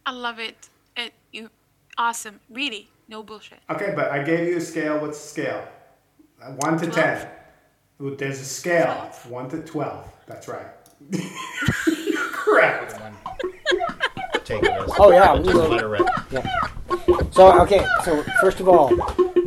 I 0.05 0.11
love 0.11 0.39
it. 0.39 0.69
It 0.95 1.13
you 1.31 1.49
awesome. 1.97 2.39
Really, 2.49 2.87
no 3.07 3.23
bullshit. 3.23 3.59
Okay, 3.69 3.93
but 3.95 4.09
I 4.11 4.23
gave 4.23 4.47
you 4.47 4.57
a 4.57 4.61
scale. 4.61 4.99
What's 4.99 5.21
the 5.21 5.27
scale? 5.27 5.67
Uh, 6.41 6.51
One 6.51 6.77
to 6.79 6.85
Twelve. 6.85 6.95
ten. 6.95 7.27
Well, 7.99 8.15
There's 8.15 8.39
a 8.39 8.45
scale. 8.45 8.89
Of 9.09 9.29
one 9.29 9.49
to 9.49 9.61
twelve. 9.63 10.07
That's 10.27 10.47
right. 10.47 10.67
Correct. 12.31 12.95
Take 14.45 14.63
it 14.63 14.71
as 14.71 14.91
Oh 14.97 15.11
yeah. 15.11 15.33
we 15.37 15.43
just 15.43 15.55
will. 15.55 15.67
let 15.69 16.01
it. 16.01 17.33
So 17.33 17.61
okay. 17.63 17.85
So 18.05 18.23
first 18.41 18.59
of 18.61 18.69
all, 18.69 18.87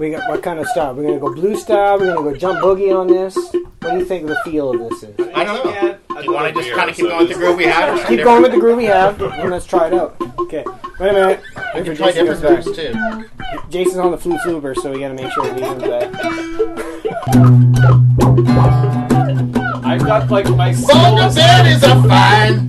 we 0.01 0.11
got 0.11 0.27
what 0.31 0.43
kind 0.43 0.59
of 0.59 0.67
style? 0.69 0.95
We're 0.95 1.03
gonna 1.05 1.19
go 1.21 1.35
blue 1.35 1.55
style. 1.57 1.99
We're 1.99 2.15
gonna 2.15 2.31
go 2.31 2.37
jump 2.37 2.61
boogie 2.61 2.99
on 2.99 3.07
this. 3.07 3.37
What 3.37 3.93
do 3.93 3.99
you 3.99 4.05
think 4.07 4.27
the 4.27 4.37
feel 4.45 4.71
of 4.71 4.79
this 4.81 5.03
is? 5.03 5.15
I 5.35 5.45
don't 5.45 5.63
know. 5.63 5.99
Do 6.09 6.25
you 6.25 6.33
want 6.33 6.55
to 6.55 6.61
just 6.63 6.75
kind 6.75 6.89
of 6.89 6.97
keep 6.97 7.07
going 7.07 7.19
with 7.19 7.29
the 7.29 7.35
groove 7.35 7.57
we 7.59 7.65
have? 7.65 7.95
Or 7.95 7.97
something 7.99 8.17
Keep 8.17 8.25
going 8.25 8.43
with 8.43 8.53
the 8.53 8.59
groove 8.59 8.79
we 8.79 8.85
have, 8.87 9.21
and 9.21 9.51
let's 9.51 9.67
try 9.67 9.89
it 9.89 9.95
out. 9.95 10.17
Okay. 10.39 10.65
Wait 10.99 11.11
a 11.11 11.13
minute. 11.13 11.41
We 11.75 11.81
Wait 11.81 11.85
can 11.85 11.85
for 11.85 11.95
try 11.95 12.07
Jason 12.13 12.27
different 12.27 12.43
comes 12.43 12.65
grooves 12.65 12.79
back. 12.79 12.93
too. 12.93 13.69
Jason's 13.69 13.99
on 13.99 14.11
the 14.11 14.19
flute 14.19 14.41
fluber, 14.41 14.75
so 14.75 14.91
we 14.91 15.01
gotta 15.01 15.15
make 15.15 15.31
sure 15.33 15.45
that 15.45 15.55
he 15.55 15.61
comes 15.61 15.83
back. 15.83 16.09
I've 19.85 20.05
got 20.05 20.31
like 20.31 20.49
my 20.51 20.73
Vulgar 20.73 21.35
bed 21.35 21.67
is 21.67 21.83
a 21.83 21.95
fine. 22.09 22.69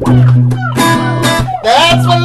That's 1.63 2.07
when 2.07 2.20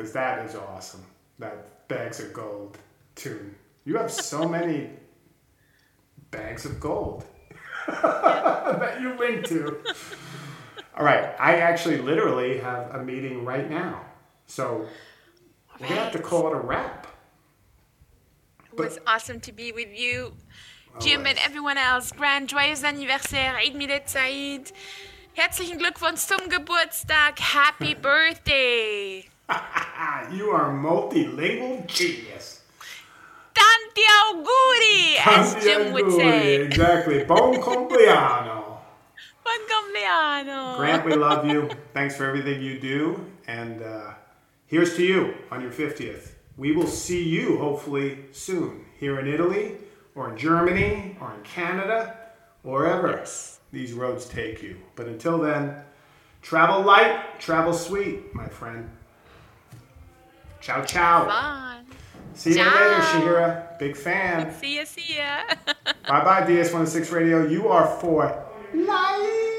because 0.00 0.14
that 0.14 0.46
is 0.46 0.56
awesome. 0.56 1.04
That 1.38 1.86
Bags 1.88 2.20
of 2.20 2.32
Gold 2.32 2.78
tune. 3.16 3.54
You 3.84 3.98
have 3.98 4.10
so 4.10 4.48
many 4.58 4.88
bags 6.30 6.64
of 6.64 6.80
gold 6.80 7.24
that 7.86 8.98
you 9.00 9.18
link 9.18 9.44
to. 9.46 9.76
All 10.96 11.04
right, 11.04 11.34
I 11.38 11.56
actually 11.56 11.98
literally 11.98 12.58
have 12.58 12.94
a 12.94 13.02
meeting 13.02 13.44
right 13.44 13.68
now. 13.68 14.06
So 14.46 14.86
we're 15.78 15.88
to 15.88 15.94
have 15.94 16.12
to 16.12 16.18
call 16.18 16.46
it 16.48 16.56
a 16.56 16.60
wrap. 16.60 17.06
It 18.72 18.78
was 18.78 18.98
awesome 19.06 19.40
to 19.40 19.52
be 19.52 19.72
with 19.72 19.88
you, 19.92 20.32
oh, 20.94 21.00
Jim, 21.00 21.26
and 21.26 21.38
everyone 21.44 21.76
else. 21.76 22.10
Grand 22.12 22.48
joyeux 22.48 22.84
anniversaire, 22.84 23.58
Eid 23.58 23.74
Milad 23.74 24.08
Said. 24.08 24.72
Herzlichen 25.36 25.78
Glückwunsch 25.78 26.26
zum 26.26 26.48
Geburtstag. 26.48 27.38
Happy 27.38 27.94
birthday. 28.00 29.28
you 30.32 30.50
are 30.50 30.70
a 30.70 30.74
multilingual 30.74 31.86
genius. 31.86 32.62
Tanti 33.54 34.02
auguri, 34.02 35.16
as 35.26 35.52
Tanti 35.54 35.66
Jim 35.66 35.92
would 35.92 36.12
say. 36.12 36.56
Exactly. 36.56 37.24
Bon 37.24 37.54
compleanno. 37.60 38.78
Buon 39.44 39.66
compleanno. 39.66 40.76
Grant, 40.76 41.04
we 41.04 41.14
love 41.14 41.46
you. 41.46 41.68
Thanks 41.92 42.16
for 42.16 42.24
everything 42.24 42.62
you 42.62 42.78
do. 42.78 43.26
And 43.46 43.82
uh, 43.82 44.12
here's 44.66 44.94
to 44.96 45.04
you 45.04 45.34
on 45.50 45.60
your 45.60 45.72
50th. 45.72 46.32
We 46.56 46.72
will 46.72 46.86
see 46.86 47.26
you 47.26 47.58
hopefully 47.58 48.26
soon 48.32 48.84
here 48.98 49.18
in 49.18 49.26
Italy 49.26 49.76
or 50.14 50.30
in 50.30 50.36
Germany 50.36 51.16
or 51.20 51.34
in 51.34 51.42
Canada, 51.42 52.16
or 52.62 52.80
wherever 52.80 53.24
these 53.72 53.92
roads 53.92 54.26
take 54.26 54.62
you. 54.62 54.76
But 54.94 55.06
until 55.06 55.38
then, 55.38 55.82
travel 56.42 56.82
light, 56.82 57.40
travel 57.40 57.72
sweet, 57.72 58.34
my 58.34 58.48
friend. 58.48 58.90
Ciao, 60.60 60.84
ciao. 60.84 61.26
Fun. 61.26 61.86
See 62.34 62.50
you 62.50 62.64
later, 62.64 62.70
Ciao. 62.70 63.20
Chahira. 63.20 63.78
Big 63.78 63.96
fan. 63.96 64.52
See 64.60 64.76
ya, 64.76 64.84
see 64.84 65.16
ya. 65.16 65.42
Bye 66.08 66.24
bye, 66.24 66.42
DS106 66.42 67.12
Radio. 67.12 67.46
You 67.46 67.68
are 67.68 67.86
for 68.00 68.44
life. 68.74 69.56